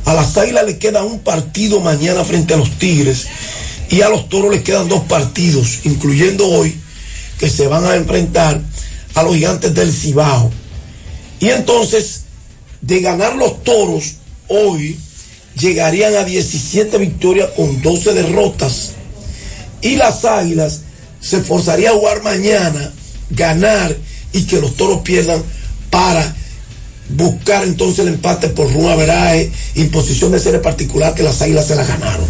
a 0.05 0.15
las 0.15 0.35
Águilas 0.35 0.65
le 0.65 0.79
queda 0.79 1.03
un 1.03 1.19
partido 1.19 1.79
mañana 1.79 2.23
frente 2.23 2.55
a 2.55 2.57
los 2.57 2.71
Tigres 2.79 3.27
y 3.91 4.01
a 4.01 4.09
los 4.09 4.27
Toros 4.27 4.51
les 4.51 4.63
quedan 4.63 4.89
dos 4.89 5.01
partidos, 5.01 5.81
incluyendo 5.83 6.47
hoy, 6.47 6.75
que 7.37 7.51
se 7.51 7.67
van 7.67 7.85
a 7.85 7.95
enfrentar 7.95 8.59
a 9.13 9.21
los 9.21 9.35
gigantes 9.35 9.75
del 9.75 9.93
Cibao. 9.93 10.49
Y 11.39 11.49
entonces, 11.49 12.21
de 12.81 12.99
ganar 12.99 13.35
los 13.35 13.63
Toros 13.63 14.15
hoy, 14.47 14.97
llegarían 15.59 16.15
a 16.15 16.23
17 16.23 16.97
victorias 16.97 17.49
con 17.55 17.81
12 17.81 18.13
derrotas. 18.13 18.91
Y 19.81 19.95
las 19.95 20.25
Águilas 20.25 20.81
se 21.19 21.37
esforzarían 21.37 21.93
a 21.93 21.97
jugar 21.97 22.23
mañana, 22.23 22.91
ganar 23.29 23.95
y 24.33 24.43
que 24.43 24.59
los 24.59 24.75
Toros 24.75 25.01
pierdan 25.01 25.41
para 25.89 26.35
buscar 27.09 27.63
entonces 27.63 27.99
el 27.99 28.13
empate 28.13 28.49
por 28.49 28.71
run 28.71 28.89
averaje, 28.89 29.51
imposición 29.75 30.31
de 30.31 30.39
serie 30.39 30.59
particular 30.59 31.13
que 31.13 31.23
las 31.23 31.41
Águilas 31.41 31.67
se 31.67 31.75
la 31.75 31.83
ganaron. 31.83 32.25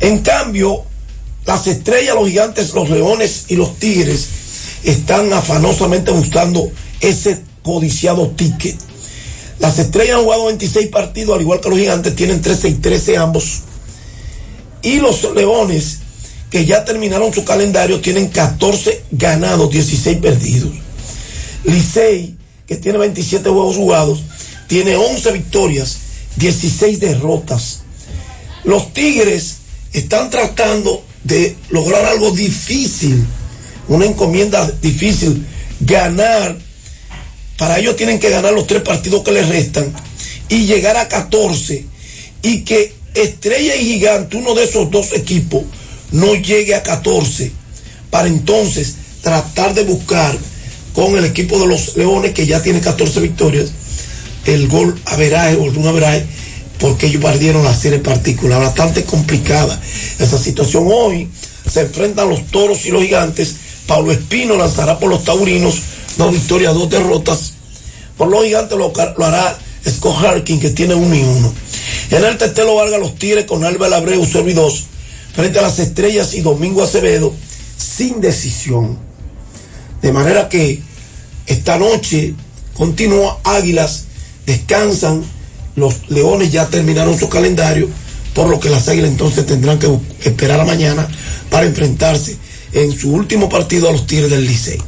En 0.00 0.20
cambio, 0.20 0.84
las 1.46 1.66
estrellas, 1.66 2.14
los 2.14 2.28
gigantes, 2.28 2.72
los 2.74 2.88
leones 2.88 3.46
y 3.48 3.56
los 3.56 3.78
tigres 3.78 4.28
están 4.84 5.32
afanosamente 5.32 6.10
buscando 6.10 6.70
ese 7.00 7.40
codiciado 7.62 8.28
ticket. 8.30 8.76
Las 9.58 9.78
estrellas 9.78 10.18
han 10.18 10.24
jugado 10.24 10.46
26 10.46 10.88
partidos, 10.88 11.34
al 11.34 11.42
igual 11.42 11.60
que 11.60 11.68
los 11.68 11.78
gigantes, 11.78 12.14
tienen 12.14 12.40
13 12.40 12.68
y 12.68 12.74
13 12.74 13.16
ambos. 13.16 13.62
Y 14.82 15.00
los 15.00 15.22
leones, 15.34 15.98
que 16.50 16.64
ya 16.64 16.84
terminaron 16.84 17.32
su 17.32 17.44
calendario, 17.44 18.00
tienen 18.00 18.28
14 18.28 19.04
ganados, 19.10 19.70
16 19.70 20.18
perdidos. 20.18 20.70
Licey, 21.64 22.36
que 22.66 22.76
tiene 22.76 22.98
27 22.98 23.48
juegos 23.48 23.76
jugados, 23.76 24.22
tiene 24.68 24.96
11 24.96 25.32
victorias, 25.32 25.98
16 26.36 27.00
derrotas. 27.00 27.80
Los 28.64 28.92
Tigres 28.92 29.56
están 29.92 30.30
tratando 30.30 31.02
de 31.24 31.56
lograr 31.70 32.04
algo 32.04 32.30
difícil, 32.30 33.24
una 33.88 34.06
encomienda 34.06 34.70
difícil, 34.80 35.46
ganar. 35.80 36.56
Para 37.58 37.78
ello 37.78 37.94
tienen 37.94 38.18
que 38.18 38.30
ganar 38.30 38.54
los 38.54 38.66
tres 38.66 38.82
partidos 38.82 39.22
que 39.22 39.32
les 39.32 39.48
restan 39.48 39.92
y 40.48 40.64
llegar 40.64 40.96
a 40.96 41.08
14 41.08 41.84
y 42.42 42.60
que 42.60 42.94
Estrella 43.14 43.76
y 43.76 43.84
Gigante, 43.84 44.36
uno 44.36 44.54
de 44.54 44.64
esos 44.64 44.90
dos 44.90 45.12
equipos, 45.12 45.64
no 46.12 46.34
llegue 46.34 46.74
a 46.74 46.82
14 46.82 47.50
para 48.10 48.28
entonces 48.28 48.94
tratar 49.20 49.74
de 49.74 49.82
buscar 49.82 50.38
con 50.94 51.18
el 51.18 51.24
equipo 51.24 51.58
de 51.58 51.66
los 51.66 51.96
Leones 51.96 52.32
que 52.32 52.46
ya 52.46 52.62
tiene 52.62 52.80
14 52.80 53.20
victorias 53.20 53.70
el 54.46 54.68
gol 54.68 54.98
averaje 55.04 55.56
o 55.56 55.68
run 55.68 55.86
averaje 55.86 56.24
porque 56.78 57.06
ellos 57.06 57.22
perdieron 57.22 57.64
la 57.64 57.74
serie 57.74 57.98
particular. 57.98 58.60
Bastante 58.60 59.04
complicada 59.04 59.80
esa 60.18 60.38
situación. 60.38 60.88
Hoy 60.90 61.28
se 61.68 61.82
enfrentan 61.82 62.28
los 62.28 62.46
toros 62.46 62.86
y 62.86 62.90
los 62.90 63.02
gigantes. 63.02 63.56
Pablo 63.86 64.12
Espino 64.12 64.56
lanzará 64.56 64.98
por 64.98 65.10
los 65.10 65.24
taurinos 65.24 65.80
dos 66.18 66.32
victorias 66.32 66.74
dos 66.74 66.90
derrotas. 66.90 67.54
Por 68.18 68.28
los 68.28 68.44
gigantes 68.44 68.76
lo, 68.76 68.92
lo 68.92 69.24
hará 69.24 69.58
Scott 69.88 70.16
Harkin 70.24 70.60
que 70.60 70.70
tiene 70.70 70.94
uno 70.94 71.14
y 71.14 71.22
uno. 71.22 71.54
En 72.10 72.24
el 72.24 72.36
Tetelo 72.36 72.74
Vargas 72.74 73.00
los 73.00 73.14
Tigres 73.14 73.44
con 73.44 73.64
Álvaro 73.64 73.94
Abreu 73.94 74.24
Servi 74.26 74.52
2 74.52 74.84
frente 75.34 75.58
a 75.58 75.62
las 75.62 75.78
estrellas 75.78 76.34
y 76.34 76.40
Domingo 76.40 76.82
Acevedo 76.82 77.32
sin 77.76 78.20
decisión. 78.20 78.98
De 80.02 80.12
manera 80.12 80.48
que 80.48 80.82
esta 81.46 81.78
noche 81.78 82.34
continúa 82.74 83.38
Águilas, 83.44 84.04
descansan, 84.46 85.22
los 85.76 86.08
Leones 86.10 86.50
ya 86.50 86.66
terminaron 86.66 87.18
su 87.18 87.28
calendario, 87.28 87.88
por 88.34 88.48
lo 88.48 88.58
que 88.58 88.70
las 88.70 88.88
Águilas 88.88 89.10
entonces 89.10 89.46
tendrán 89.46 89.78
que 89.78 89.88
esperar 90.24 90.60
a 90.60 90.64
mañana 90.64 91.08
para 91.50 91.66
enfrentarse 91.66 92.36
en 92.72 92.92
su 92.92 93.12
último 93.12 93.48
partido 93.48 93.88
a 93.88 93.92
los 93.92 94.06
Tigres 94.06 94.30
del 94.30 94.44
Licey. 94.44 94.78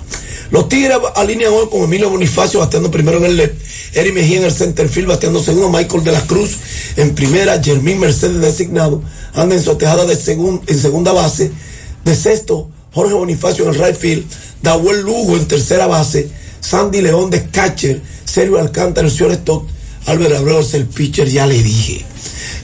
Los 0.50 0.68
Tigres 0.68 0.96
alinean 1.14 1.52
hoy 1.52 1.68
con 1.70 1.82
Emilio 1.82 2.10
Bonifacio 2.10 2.58
bateando 2.58 2.90
primero 2.90 3.18
en 3.18 3.24
el 3.24 3.36
left, 3.36 3.54
Eri 3.94 4.10
Mejía 4.10 4.38
en 4.38 4.44
el 4.44 4.52
center 4.52 4.88
field 4.88 5.06
bateando 5.08 5.40
segundo, 5.42 5.70
Michael 5.70 6.02
de 6.02 6.10
la 6.12 6.26
Cruz 6.26 6.56
en 6.96 7.14
primera, 7.14 7.62
Jermín 7.62 8.00
Mercedes 8.00 8.40
designado, 8.40 9.00
anda 9.32 9.54
en 9.54 9.62
su 9.62 9.74
tejada 9.76 10.04
de 10.06 10.16
segun- 10.16 10.60
en 10.66 10.78
segunda 10.80 11.12
base, 11.12 11.52
de 12.04 12.16
sexto, 12.16 12.68
Jorge 12.92 13.14
Bonifacio 13.14 13.64
en 13.68 13.74
el 13.74 13.80
right 13.86 13.96
field, 13.96 14.24
Dahuel 14.60 15.02
Lugo 15.02 15.36
en 15.36 15.46
tercera 15.46 15.86
base, 15.86 16.28
Sandy 16.60 17.00
León 17.00 17.30
de 17.30 17.46
catcher, 17.46 18.00
Sergio 18.24 18.58
Alcántara 18.58 19.06
el 19.06 19.12
shortstop, 19.14 19.68
Álvaro 20.06 20.36
Abreu 20.36 20.58
es 20.60 20.74
el 20.74 20.86
pitcher, 20.86 21.28
ya 21.28 21.46
le 21.46 21.62
dije. 21.62 22.04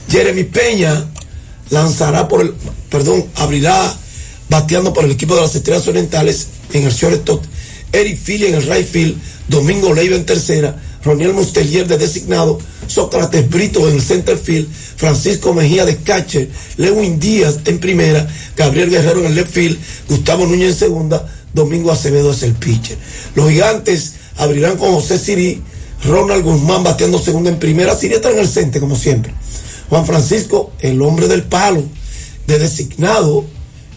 Jeremy 0.09 0.43
Peña 0.43 1.05
lanzará 1.69 2.27
por 2.27 2.41
el, 2.41 2.53
perdón, 2.89 3.25
abrirá 3.35 3.95
bateando 4.49 4.91
por 4.93 5.05
el 5.05 5.11
equipo 5.11 5.35
de 5.35 5.41
las 5.41 5.55
Estrellas 5.55 5.87
Orientales 5.87 6.47
en 6.73 6.83
el 6.85 6.91
shortstop, 6.91 7.43
Eric 7.97 8.19
Philly 8.23 8.47
en 8.47 8.55
el 8.55 8.63
right 8.63 8.87
field, 8.87 9.17
Domingo 9.47 9.93
Leiva 9.93 10.15
en 10.15 10.25
tercera, 10.25 10.75
Roniel 11.03 11.33
Mustelier 11.33 11.87
de 11.87 11.97
designado, 11.97 12.59
Sócrates 12.85 13.49
Brito 13.49 13.87
en 13.87 13.95
el 13.95 14.01
center 14.01 14.37
field, 14.37 14.67
Francisco 14.71 15.53
Mejía 15.53 15.85
de 15.85 15.97
catcher, 15.97 16.49
Lewin 16.77 17.19
Díaz 17.19 17.59
en 17.65 17.79
primera, 17.79 18.27
Gabriel 18.55 18.89
Guerrero 18.89 19.21
en 19.21 19.27
el 19.27 19.35
left 19.35 19.51
field, 19.51 19.77
Gustavo 20.07 20.45
Núñez 20.45 20.73
en 20.73 20.75
segunda, 20.75 21.27
Domingo 21.53 21.91
Acevedo 21.91 22.31
es 22.31 22.43
el 22.43 22.53
pitcher. 22.53 22.97
Los 23.35 23.49
gigantes 23.49 24.13
abrirán 24.37 24.77
con 24.77 24.93
José 24.93 25.17
Siri, 25.17 25.61
Ronald 26.03 26.43
Guzmán 26.43 26.83
bateando 26.83 27.19
segunda 27.19 27.49
en 27.49 27.57
primera, 27.57 27.95
Siri 27.95 28.15
está 28.15 28.29
en 28.29 28.39
el 28.39 28.47
center 28.47 28.79
como 28.79 28.95
siempre. 28.95 29.33
Juan 29.89 30.05
Francisco, 30.05 30.73
el 30.79 31.01
hombre 31.01 31.27
del 31.27 31.43
palo, 31.43 31.83
de 32.45 32.59
designado, 32.59 33.45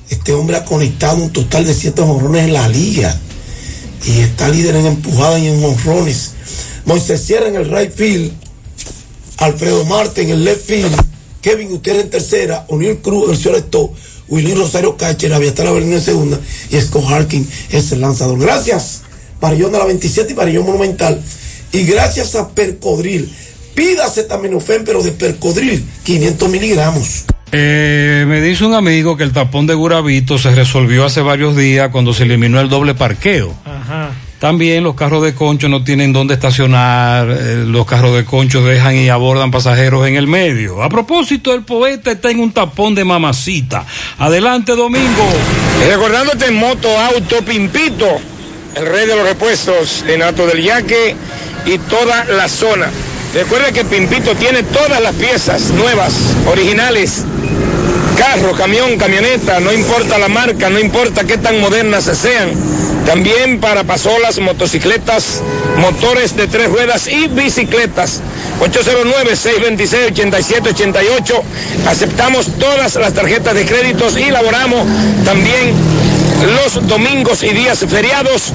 este 0.08 0.32
hombre 0.32 0.56
ha 0.56 0.64
conectado 0.64 1.22
un 1.22 1.30
total 1.30 1.66
de 1.66 1.74
siete 1.74 2.00
honrones 2.00 2.44
en 2.44 2.52
la 2.52 2.68
liga 2.68 3.20
y 4.04 4.20
está 4.20 4.48
líder 4.48 4.76
en 4.76 4.86
empujadas 4.86 5.40
y 5.40 5.48
en 5.48 5.64
honrones. 5.64 6.32
Moisés 6.84 7.20
Sierra 7.20 7.48
en 7.48 7.56
el 7.56 7.70
right 7.70 7.92
field, 7.92 8.32
Alfredo 9.38 9.84
Marte 9.84 10.22
en 10.22 10.30
el 10.30 10.44
left 10.44 10.66
field, 10.66 10.94
Kevin 11.40 11.68
Gutiérrez 11.68 12.04
en 12.04 12.10
tercera, 12.10 12.64
O'Neill 12.68 12.98
Cruz 12.98 13.24
en 13.24 13.34
el 13.34 13.38
shortstop, 13.38 13.94
Willy 14.28 14.54
Rosario 14.54 14.96
Catcher, 14.96 15.32
Aviatar 15.32 15.66
Avelino 15.66 15.96
en 15.96 16.02
segunda 16.02 16.40
y 16.70 16.80
Scott 16.80 17.04
Harkin 17.08 17.48
es 17.70 17.92
el 17.92 18.00
lanzador. 18.00 18.38
Gracias, 18.38 19.02
Parillón 19.40 19.72
de 19.72 19.78
la 19.78 19.84
27 19.84 20.32
y 20.32 20.36
Parillón 20.36 20.66
Monumental. 20.66 21.22
Y 21.72 21.84
gracias 21.84 22.34
a 22.34 22.48
Percodril. 22.48 23.32
Pídase 23.74 24.24
taminofen, 24.24 24.84
pero 24.84 25.02
de 25.02 25.12
Percodril, 25.12 25.84
500 26.04 26.48
miligramos. 26.48 27.24
Eh, 27.52 28.24
me 28.28 28.40
dice 28.40 28.64
un 28.64 28.74
amigo 28.74 29.16
que 29.16 29.24
el 29.24 29.32
tapón 29.32 29.66
de 29.66 29.74
Guravito 29.74 30.38
se 30.38 30.54
resolvió 30.54 31.04
hace 31.04 31.20
varios 31.20 31.56
días 31.56 31.90
cuando 31.90 32.14
se 32.14 32.22
eliminó 32.22 32.60
el 32.60 32.68
doble 32.68 32.94
parqueo. 32.94 33.54
Ajá. 33.64 34.10
También 34.40 34.84
los 34.84 34.94
carros 34.94 35.22
de 35.22 35.34
concho 35.34 35.68
no 35.68 35.84
tienen 35.84 36.14
dónde 36.14 36.32
estacionar, 36.32 37.28
eh, 37.28 37.64
los 37.66 37.84
carros 37.84 38.16
de 38.16 38.24
concho 38.24 38.64
dejan 38.64 38.96
y 38.96 39.10
abordan 39.10 39.50
pasajeros 39.50 40.08
en 40.08 40.16
el 40.16 40.26
medio. 40.26 40.82
A 40.82 40.88
propósito, 40.88 41.52
el 41.52 41.62
poeta 41.62 42.12
está 42.12 42.30
en 42.30 42.40
un 42.40 42.50
tapón 42.50 42.94
de 42.94 43.04
mamacita. 43.04 43.84
Adelante, 44.18 44.74
Domingo. 44.74 45.28
Recordándote 45.86 46.46
en 46.46 46.56
moto, 46.56 46.88
auto, 46.98 47.44
Pimpito, 47.44 48.06
el 48.76 48.86
rey 48.86 49.06
de 49.06 49.14
los 49.14 49.28
repuestos 49.28 50.06
en 50.08 50.22
Alto 50.22 50.46
del 50.46 50.62
Yaque 50.62 51.14
y 51.66 51.76
toda 51.76 52.24
la 52.24 52.48
zona. 52.48 52.88
Recuerda 53.32 53.70
que 53.70 53.84
Pimpito 53.84 54.34
tiene 54.34 54.64
todas 54.64 55.00
las 55.00 55.14
piezas 55.14 55.70
nuevas, 55.70 56.14
originales. 56.48 57.24
Carro, 58.18 58.56
camión, 58.56 58.98
camioneta, 58.98 59.60
no 59.60 59.72
importa 59.72 60.18
la 60.18 60.26
marca, 60.26 60.68
no 60.68 60.80
importa 60.80 61.22
qué 61.22 61.38
tan 61.38 61.60
modernas 61.60 62.04
sean. 62.04 62.50
También 63.06 63.60
para 63.60 63.84
pasolas, 63.84 64.40
motocicletas, 64.40 65.42
motores 65.78 66.36
de 66.36 66.48
tres 66.48 66.70
ruedas 66.70 67.06
y 67.06 67.28
bicicletas. 67.28 68.20
809-626-8788. 68.60 71.42
Aceptamos 71.86 72.48
todas 72.58 72.96
las 72.96 73.14
tarjetas 73.14 73.54
de 73.54 73.64
créditos 73.64 74.18
y 74.18 74.28
laboramos 74.30 74.84
también 75.24 75.72
los 76.46 76.86
domingos 76.86 77.42
y 77.42 77.50
días 77.50 77.84
feriados 77.88 78.52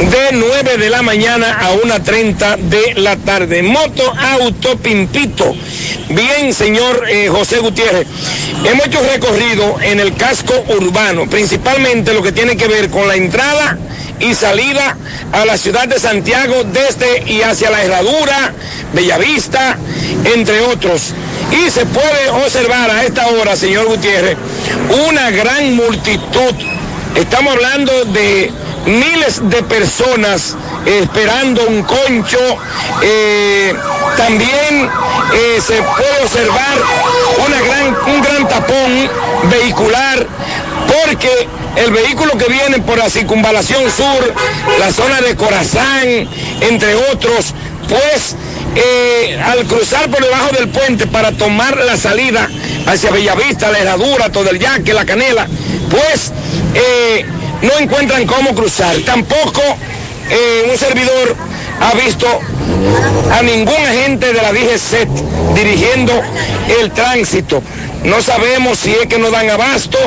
de 0.00 0.36
9 0.36 0.78
de 0.78 0.90
la 0.90 1.02
mañana 1.02 1.58
a 1.60 1.72
1.30 1.74 2.56
de 2.56 2.94
la 2.96 3.16
tarde. 3.16 3.62
Moto 3.62 4.12
Auto 4.18 4.76
Pimpito. 4.78 5.54
Bien, 6.08 6.52
señor 6.52 7.04
eh, 7.08 7.28
José 7.28 7.58
Gutiérrez, 7.58 8.06
hemos 8.64 8.86
hecho 8.86 9.00
recorrido 9.02 9.80
en 9.80 10.00
el 10.00 10.16
casco 10.16 10.54
urbano, 10.68 11.28
principalmente 11.28 12.14
lo 12.14 12.22
que 12.22 12.32
tiene 12.32 12.56
que 12.56 12.66
ver 12.66 12.90
con 12.90 13.06
la 13.06 13.14
entrada 13.14 13.78
y 14.18 14.34
salida 14.34 14.96
a 15.32 15.44
la 15.44 15.56
ciudad 15.56 15.86
de 15.88 15.98
Santiago 15.98 16.64
desde 16.64 17.30
y 17.30 17.42
hacia 17.42 17.70
la 17.70 17.84
Herradura, 17.84 18.52
Bellavista, 18.92 19.78
entre 20.34 20.60
otros. 20.62 21.14
Y 21.52 21.70
se 21.70 21.86
puede 21.86 22.28
observar 22.44 22.90
a 22.90 23.04
esta 23.04 23.28
hora, 23.28 23.56
señor 23.56 23.86
Gutiérrez, 23.86 24.36
una 25.08 25.30
gran 25.30 25.74
multitud. 25.74 26.54
Estamos 27.16 27.54
hablando 27.54 28.04
de 28.06 28.50
miles 28.86 29.40
de 29.50 29.62
personas 29.64 30.56
esperando 30.86 31.66
un 31.66 31.82
concho. 31.82 32.38
eh, 33.02 33.74
también 34.16 34.90
eh, 35.34 35.60
se 35.60 35.74
puede 35.82 36.22
observar 36.22 36.78
un 38.06 38.22
gran 38.22 38.48
tapón 38.48 39.10
vehicular 39.50 40.26
porque 40.86 41.48
el 41.76 41.90
vehículo 41.92 42.36
que 42.36 42.46
viene 42.46 42.80
por 42.80 42.98
la 42.98 43.08
circunvalación 43.08 43.90
sur, 43.90 44.34
la 44.78 44.92
zona 44.92 45.20
de 45.20 45.36
Corazán, 45.36 46.28
entre 46.60 46.94
otros, 47.12 47.54
pues 47.88 48.36
eh, 48.76 49.40
al 49.42 49.64
cruzar 49.66 50.08
por 50.10 50.22
debajo 50.22 50.54
del 50.56 50.68
puente 50.68 51.06
para 51.06 51.32
tomar 51.32 51.76
la 51.78 51.96
salida 51.96 52.48
hacia 52.86 53.10
Bellavista, 53.10 53.70
la 53.70 53.78
Herradura, 53.78 54.30
todo 54.30 54.50
el 54.50 54.58
Yaque, 54.58 54.92
la 54.94 55.04
Canela, 55.04 55.46
pues 55.90 56.32
eh, 56.74 57.24
no 57.62 57.78
encuentran 57.78 58.26
cómo 58.26 58.54
cruzar. 58.54 58.96
Tampoco 58.98 59.60
eh, 60.30 60.68
un 60.70 60.78
servidor 60.78 61.36
ha 61.80 61.94
visto 61.94 62.26
a 63.32 63.42
ningún 63.42 63.74
agente 63.74 64.32
de 64.32 64.42
la 64.42 64.52
DGCET 64.52 65.08
dirigiendo 65.54 66.12
el 66.80 66.90
tránsito. 66.92 67.62
No 68.04 68.22
sabemos 68.22 68.78
si 68.78 68.92
es 68.92 69.06
que 69.06 69.18
no 69.18 69.30
dan 69.30 69.50
abasto, 69.50 69.98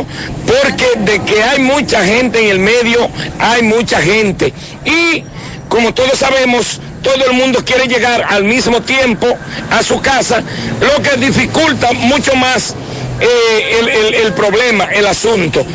porque 0.48 0.85
de 0.99 1.22
que 1.22 1.44
hay 1.44 1.60
mucha 1.60 2.03
gente 2.03 2.40
en 2.40 2.49
el 2.49 2.60
medio, 2.60 3.10
hay 3.40 3.61
mucha 3.61 4.02
gente. 4.02 4.53
Y 4.85 5.23
como 5.69 5.94
todos 5.94 6.18
sabemos, 6.18 6.80
todo 7.03 7.25
el 7.25 7.34
mundo 7.34 7.63
quiere 7.63 7.88
llegar 7.88 8.23
al 8.27 8.45
mismo 8.45 8.81
tiempo 8.81 9.38
a 9.69 9.84
su 9.84 10.01
casa, 10.01 10.41
lo 10.80 11.01
que 11.03 11.17
dificulta 11.17 11.91
mucho 11.93 12.35
más 12.35 12.75
eh, 13.20 14.22
el, 14.24 14.34
problema, 14.34 14.86
el 14.86 15.06
asunto. 15.06 15.65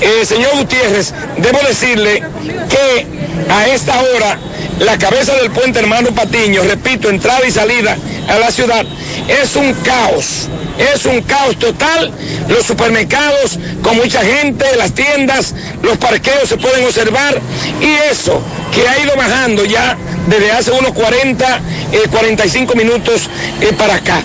Eh, 0.00 0.24
señor 0.24 0.56
Gutiérrez, 0.56 1.12
debo 1.38 1.58
decirle 1.66 2.22
que 2.68 3.06
a 3.50 3.66
esta 3.68 4.00
hora 4.00 4.38
la 4.80 4.96
cabeza 4.98 5.34
del 5.36 5.50
puente 5.50 5.80
hermano 5.80 6.10
Patiño, 6.10 6.62
repito, 6.62 7.10
entrada 7.10 7.46
y 7.46 7.50
salida 7.50 7.96
a 8.28 8.38
la 8.38 8.50
ciudad, 8.50 8.84
es 9.28 9.56
un 9.56 9.72
caos. 9.74 10.48
Es 10.78 11.06
un 11.06 11.20
caos 11.22 11.58
total. 11.58 12.12
Los 12.48 12.64
supermercados 12.64 13.58
con 13.82 13.96
mucha 13.96 14.22
gente, 14.22 14.64
las 14.76 14.92
tiendas, 14.92 15.54
los 15.82 15.98
parqueos 15.98 16.48
se 16.48 16.56
pueden 16.56 16.84
observar. 16.84 17.40
Y 17.80 18.12
eso 18.12 18.40
que 18.72 18.86
ha 18.86 18.98
ido 19.00 19.16
bajando 19.16 19.64
ya 19.64 19.96
desde 20.28 20.52
hace 20.52 20.70
unos 20.70 20.92
40, 20.92 21.60
eh, 21.92 22.02
45 22.10 22.74
minutos 22.76 23.28
eh, 23.60 23.72
para 23.76 23.96
acá. 23.96 24.22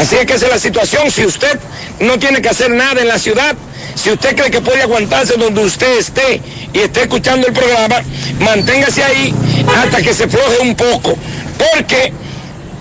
Así 0.00 0.16
es 0.16 0.24
que 0.24 0.32
esa 0.32 0.46
es 0.46 0.52
la 0.52 0.58
situación. 0.58 1.10
Si 1.10 1.26
usted 1.26 1.60
no 2.00 2.18
tiene 2.18 2.40
que 2.40 2.48
hacer 2.48 2.70
nada 2.70 3.02
en 3.02 3.08
la 3.08 3.18
ciudad, 3.18 3.54
si 3.94 4.10
usted 4.10 4.34
cree 4.34 4.50
que 4.50 4.62
puede 4.62 4.80
aguantarse 4.80 5.34
donde 5.36 5.62
usted 5.62 5.98
esté 5.98 6.40
y 6.72 6.78
esté 6.78 7.02
escuchando 7.02 7.46
el 7.46 7.52
programa, 7.52 7.96
manténgase 8.38 9.04
ahí 9.04 9.34
hasta 9.76 10.00
que 10.00 10.14
se 10.14 10.26
floje 10.26 10.58
un 10.62 10.74
poco. 10.74 11.18
Porque 11.58 12.14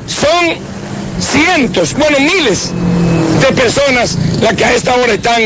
son 0.08 0.56
cientos, 1.20 1.94
bueno, 1.96 2.22
miles 2.22 2.72
de 3.42 3.54
personas 3.54 4.18
las 4.42 4.54
que 4.54 4.64
a 4.64 4.74
esta 4.74 4.96
hora 4.96 5.12
están 5.12 5.42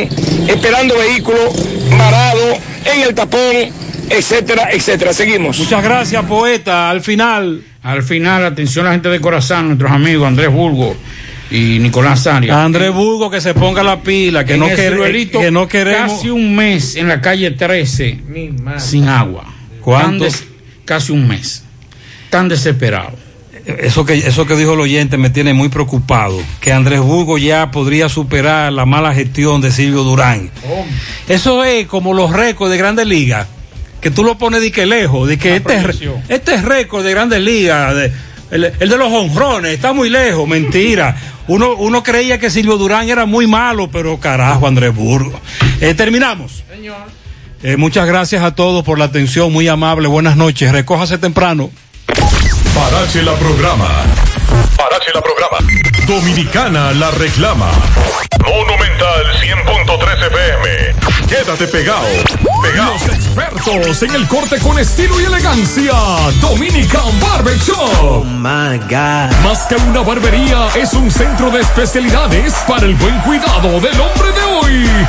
esperando 0.47 0.95
vehículos 0.95 1.55
varados 1.89 2.59
en 2.85 3.01
el 3.01 3.15
tapón, 3.15 3.73
etcétera, 4.11 4.69
etcétera. 4.71 5.11
Seguimos. 5.11 5.57
Muchas 5.57 5.83
gracias, 5.83 6.23
poeta. 6.25 6.91
Al 6.91 7.01
final. 7.01 7.63
Al 7.81 8.03
final, 8.03 8.45
atención 8.45 8.85
a 8.85 8.89
la 8.89 8.93
gente 8.93 9.09
de 9.09 9.19
Corazán, 9.19 9.65
nuestros 9.69 9.91
amigos 9.91 10.27
Andrés 10.27 10.51
Bulgo 10.51 10.95
y 11.53 11.79
Nicolás 11.79 12.25
Arias. 12.27 12.57
Andrés 12.57 12.91
Burgo 12.91 13.29
que 13.29 13.39
se 13.39 13.53
ponga 13.53 13.83
la 13.83 14.01
pila, 14.01 14.43
que 14.43 14.55
En 14.55 14.59
no, 14.61 14.67
que 15.39 15.51
no 15.51 15.67
queremos. 15.67 16.13
Casi 16.13 16.29
un 16.29 16.55
mes 16.55 16.95
en 16.95 17.07
la 17.07 17.21
calle 17.21 17.51
13 17.51 18.19
sin 18.79 19.07
agua. 19.07 19.45
¿Cuánto? 19.79 20.23
Des- 20.25 20.43
casi 20.85 21.11
un 21.11 21.27
mes. 21.27 21.63
Tan 22.29 22.49
desesperado. 22.49 23.11
Eso 23.65 24.03
que, 24.05 24.15
eso 24.15 24.45
que 24.45 24.57
dijo 24.57 24.73
el 24.73 24.81
oyente 24.81 25.15
me 25.17 25.29
tiene 25.29 25.53
muy 25.53 25.69
preocupado, 25.69 26.37
que 26.59 26.73
Andrés 26.73 26.99
Burgo 26.99 27.37
ya 27.37 27.71
podría 27.71 28.09
superar 28.09 28.73
la 28.73 28.85
mala 28.85 29.13
gestión 29.13 29.61
de 29.61 29.71
Silvio 29.71 30.03
Durán. 30.03 30.49
Eso 31.29 31.63
es 31.63 31.87
como 31.87 32.13
los 32.13 32.33
récords 32.33 32.71
de 32.71 32.77
Grandes 32.77 33.07
Ligas, 33.07 33.47
que 34.01 34.11
tú 34.11 34.25
lo 34.25 34.37
pones 34.37 34.59
de 34.61 34.69
que 34.71 34.85
lejos, 34.85 35.29
de 35.29 35.37
que 35.37 35.55
este, 35.57 35.75
es- 35.77 35.85
este 36.27 36.55
es 36.55 36.63
récord 36.65 37.05
de 37.05 37.11
Grandes 37.11 37.39
Ligas, 37.41 37.95
de- 37.95 38.11
el, 38.53 38.65
el 38.79 38.89
de 38.89 38.97
los 38.97 39.11
honrones, 39.11 39.73
está 39.73 39.93
muy 39.93 40.09
lejos, 40.09 40.47
mentira. 40.47 41.15
Uno, 41.47 41.75
uno 41.75 42.03
creía 42.03 42.39
que 42.39 42.49
Silvio 42.49 42.77
Durán 42.77 43.09
era 43.09 43.25
muy 43.25 43.47
malo, 43.47 43.89
pero 43.91 44.19
carajo, 44.19 44.67
Andrés 44.67 44.95
Burgo. 44.95 45.39
Eh, 45.81 45.93
terminamos. 45.93 46.63
Eh, 47.63 47.77
muchas 47.77 48.05
gracias 48.07 48.43
a 48.43 48.55
todos 48.55 48.83
por 48.83 48.99
la 48.99 49.05
atención, 49.05 49.51
muy 49.51 49.67
amable, 49.67 50.07
buenas 50.07 50.37
noches, 50.37 50.71
recójase 50.71 51.17
temprano. 51.17 51.71
Parache 52.75 53.23
la 53.23 53.33
programa. 53.35 53.89
Parache 54.77 55.11
la 55.13 55.21
programa. 55.21 55.57
Dominicana 56.07 56.91
la 56.93 57.11
reclama. 57.11 57.69
Monumental 58.45 59.25
100.13 59.41 60.27
FM. 60.27 61.27
Quédate 61.27 61.67
pegado. 61.67 62.05
Pegado. 62.61 62.93
Los 62.93 63.07
expertos 63.07 64.03
en 64.03 64.15
el 64.15 64.27
corte 64.27 64.59
con 64.59 64.77
estilo 64.79 65.19
y 65.19 65.25
elegancia. 65.25 65.93
Dominican 66.41 67.19
Barber 67.19 67.57
Shop. 67.57 68.25
Más 69.43 69.65
que 69.67 69.75
una 69.75 70.01
barbería, 70.01 70.67
es 70.75 70.93
un 70.93 71.09
centro 71.09 71.49
de 71.51 71.61
especialidades 71.61 72.53
para 72.67 72.85
el 72.85 72.95
buen 72.95 73.17
cuidado 73.21 73.79
del 73.79 73.99
hombre 73.99 74.31
de 74.33 74.43
hoy. 74.43 74.52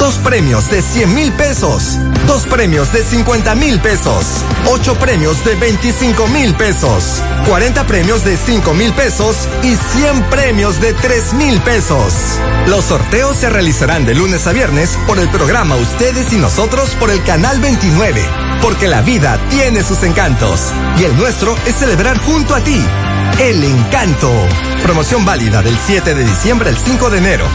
Dos 0.00 0.16
premios 0.16 0.68
de 0.70 0.82
100 0.82 1.14
mil 1.14 1.32
pesos, 1.34 1.98
dos 2.26 2.46
premios 2.46 2.92
de 2.92 3.04
50 3.04 3.54
mil 3.54 3.78
pesos, 3.78 4.26
ocho 4.66 4.96
premios 4.96 5.44
de 5.44 5.54
25 5.54 6.26
mil 6.28 6.52
pesos, 6.54 7.22
40 7.46 7.86
premios 7.86 8.24
de 8.24 8.36
5 8.36 8.74
mil 8.74 8.92
pesos 8.94 9.36
y 9.62 9.76
100 9.76 10.24
premios 10.24 10.80
de 10.80 10.94
3 10.94 11.34
mil 11.34 11.60
pesos. 11.60 12.12
Los 12.66 12.86
sorteos 12.86 13.36
se 13.36 13.50
realizarán 13.50 14.04
de 14.04 14.14
lunes 14.16 14.48
a 14.48 14.52
viernes 14.52 14.98
por 15.06 15.20
el 15.20 15.28
programa 15.28 15.76
Ustedes 15.76 16.32
y 16.32 16.36
Nosotros 16.36 16.90
por 16.98 17.10
el 17.10 17.22
Canal 17.22 17.60
29, 17.60 18.24
porque 18.60 18.88
la 18.88 19.02
vida 19.02 19.38
tiene 19.50 19.84
encantos 20.00 20.72
y 20.98 21.04
el 21.04 21.16
nuestro 21.16 21.54
es 21.66 21.74
celebrar 21.74 22.18
junto 22.18 22.54
a 22.54 22.60
ti. 22.60 22.82
El 23.38 23.62
encanto. 23.62 24.30
Promoción 24.82 25.24
válida 25.24 25.60
del 25.62 25.76
7 25.76 26.14
de 26.14 26.24
diciembre 26.24 26.70
al 26.70 26.78
5 26.78 27.10
de 27.10 27.18
enero. 27.18 27.46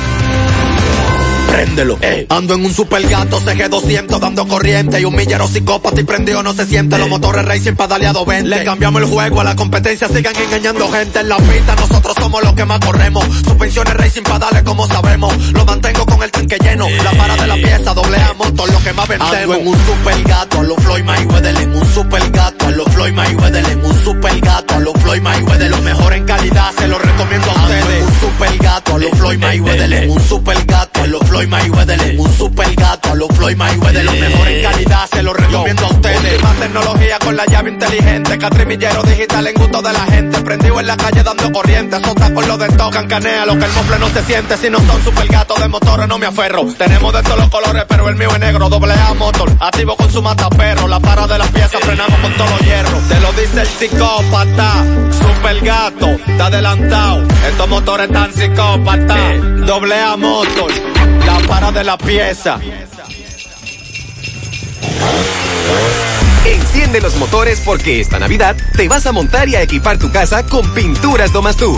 Préndelo. 1.48 1.98
Ando 2.30 2.54
en 2.54 2.66
un 2.66 2.74
super 2.74 3.08
gato 3.08 3.40
CG200 3.40 4.20
dando 4.20 4.48
corriente 4.48 5.00
y 5.00 5.06
un 5.06 5.16
millero 5.16 5.48
psicópata 5.48 6.00
y 6.00 6.04
prendido 6.04 6.44
no 6.44 6.54
se 6.54 6.66
siente. 6.66 6.98
Los 6.98 7.10
motores 7.10 7.46
racing 7.46 7.74
pedaleado 7.74 8.26
20. 8.26 8.50
Le 8.50 8.64
cambiamos 8.64 9.02
el 9.02 9.08
juego 9.08 9.42
a 9.42 9.44
la 9.44 9.56
competencia, 9.56 10.08
sigan 10.08 10.36
engañando 10.36 10.90
gente 10.90 11.20
en 11.20 11.30
la 11.30 11.38
pista. 11.38 11.76
Nosotros 11.76 12.16
somos 12.20 12.44
los 12.44 12.54
que 12.54 12.66
más 12.66 12.80
corremos. 12.80 13.26
Suspensiones 13.44 13.94
racing 13.94 14.24
pedales 14.24 14.64
como 14.64 14.88
sabemos. 14.88 15.36
Lo 15.52 15.66
mantengo 15.66 16.06
con 16.06 16.22
el 16.24 16.32
tanque 16.32 16.58
lleno. 16.60 16.88
La 16.90 17.12
para 17.12 17.36
de 17.36 17.48
la 17.48 17.56
pieza, 17.56 17.94
doble 17.94 18.18
A 18.18 18.34
motor, 18.34 18.72
lo 18.72 18.84
que 18.84 18.94
más 18.94 19.08
vendemos. 19.08 19.34
Ando 19.34 19.56
en 19.56 19.68
un 19.68 19.86
super 19.86 20.24
gato, 20.24 20.60
a 20.60 20.64
los 20.64 20.78
Floyd 20.84 21.04
Mayweather 21.04 21.62
en 21.62 21.76
un 21.76 21.94
super 21.94 22.32
gato, 22.32 22.66
a 22.68 22.72
los 22.72 22.88
Floyd 22.94 23.14
Mayweather 23.14 23.70
en 23.70 23.86
un 23.86 24.04
super 24.04 24.40
gato, 24.42 24.74
a 24.76 24.80
los 24.80 24.94
Floyd 25.02 25.22
Mayweather, 25.22 25.70
lo 25.70 25.82
mejor 25.82 26.14
en 26.14 26.26
calidad, 26.26 26.72
se 26.78 26.88
lo 26.88 26.98
recomiendo 26.98 27.52
a 27.52 27.54
ustedes. 27.54 28.04
un 28.04 28.20
super 28.20 28.58
gato, 28.58 28.96
a 28.96 29.00
los 29.00 29.12
Floyd 29.12 29.40
Mayweather 29.40 29.94
en 29.94 30.10
un 30.10 30.22
super 30.22 30.66
gato, 30.66 31.02
a 31.02 31.08
los 31.08 31.24
Floyd 31.28 31.37
Mayweather. 31.46 32.02
En 32.02 32.20
un 32.20 32.34
super 32.34 32.74
gato, 32.76 33.12
a 33.12 33.16
los 33.16 33.30
Floyd 33.36 33.56
Mayweather, 33.56 34.04
lo 34.04 34.12
mejor 34.14 34.48
en 34.48 34.64
calidad, 34.64 35.10
se 35.12 35.22
lo 35.22 35.34
recomiendo 35.34 35.86
a 35.86 35.90
ustedes. 35.90 36.34
Última 36.34 36.54
tecnología 36.54 37.20
con 37.20 37.38
la 37.38 37.46
llave 37.46 37.70
inteligente, 37.70 38.38
catrimillero 38.40 39.04
digital 39.04 39.48
en 39.48 39.54
gusto 39.54 39.82
de 39.82 39.94
la 39.94 40.06
gente, 40.06 40.40
prendido 40.42 40.80
en 40.80 40.88
la 40.88 40.98
calle 40.98 41.22
dando 41.24 41.52
corriente, 41.52 42.00
sota 42.04 42.34
con 42.34 42.48
los 42.48 42.60
de 42.60 42.68
tocan, 42.70 43.08
canea, 43.08 43.46
lo 43.46 43.58
que 43.60 43.66
el 43.66 43.72
mofle 43.74 44.00
no 44.00 44.10
se 44.10 44.24
siente, 44.24 44.58
si 44.58 44.70
no 44.70 44.80
son 44.80 45.04
super 45.04 45.28
gatos. 45.28 45.60
De 45.60 45.68
motores 45.68 46.08
no 46.08 46.18
me 46.18 46.26
aferro. 46.26 46.66
Tenemos 46.78 47.14
de 47.14 47.22
todos 47.22 47.38
los 47.38 47.50
colores, 47.50 47.86
pero 47.88 48.10
el 48.10 48.16
mío 48.16 48.30
es 48.32 48.40
negro, 48.40 48.70
doble 48.70 48.94
A 48.94 49.14
motor, 49.14 49.52
activo 49.60 49.96
con 49.96 50.12
su 50.12 50.22
mataperro, 50.22 50.88
la 50.88 51.00
para 51.00 51.28
de 51.28 51.38
las 51.38 51.50
piezas 51.50 51.80
frenamos 51.82 52.20
con 52.20 52.34
todos 52.34 52.50
los 52.52 52.62
hierros. 52.62 53.08
Te 53.08 53.20
lo 53.20 53.32
dice 53.34 53.62
el 53.62 53.68
psicópata, 53.68 54.86
super 55.12 55.60
gato, 55.62 56.08
está 56.28 56.46
adelantado, 56.48 57.24
estos 57.50 57.70
motores 57.70 58.10
tan 58.12 58.34
psicópata, 58.34 59.34
doble 59.66 60.00
A 60.00 60.16
motor, 60.16 60.72
la 61.28 61.40
para 61.48 61.72
de 61.74 61.84
la 61.84 61.98
pieza. 61.98 62.58
Enciende 66.46 67.02
los 67.02 67.16
motores 67.18 67.62
porque 67.66 68.00
esta 68.00 68.18
Navidad 68.18 68.56
te 68.78 68.88
vas 68.88 69.06
a 69.06 69.12
montar 69.12 69.50
y 69.50 69.56
a 69.56 69.62
equipar 69.62 69.98
tu 69.98 70.10
casa 70.10 70.44
con 70.44 70.74
Pinturas 70.74 71.34
Domas 71.34 71.58
Tú. 71.58 71.66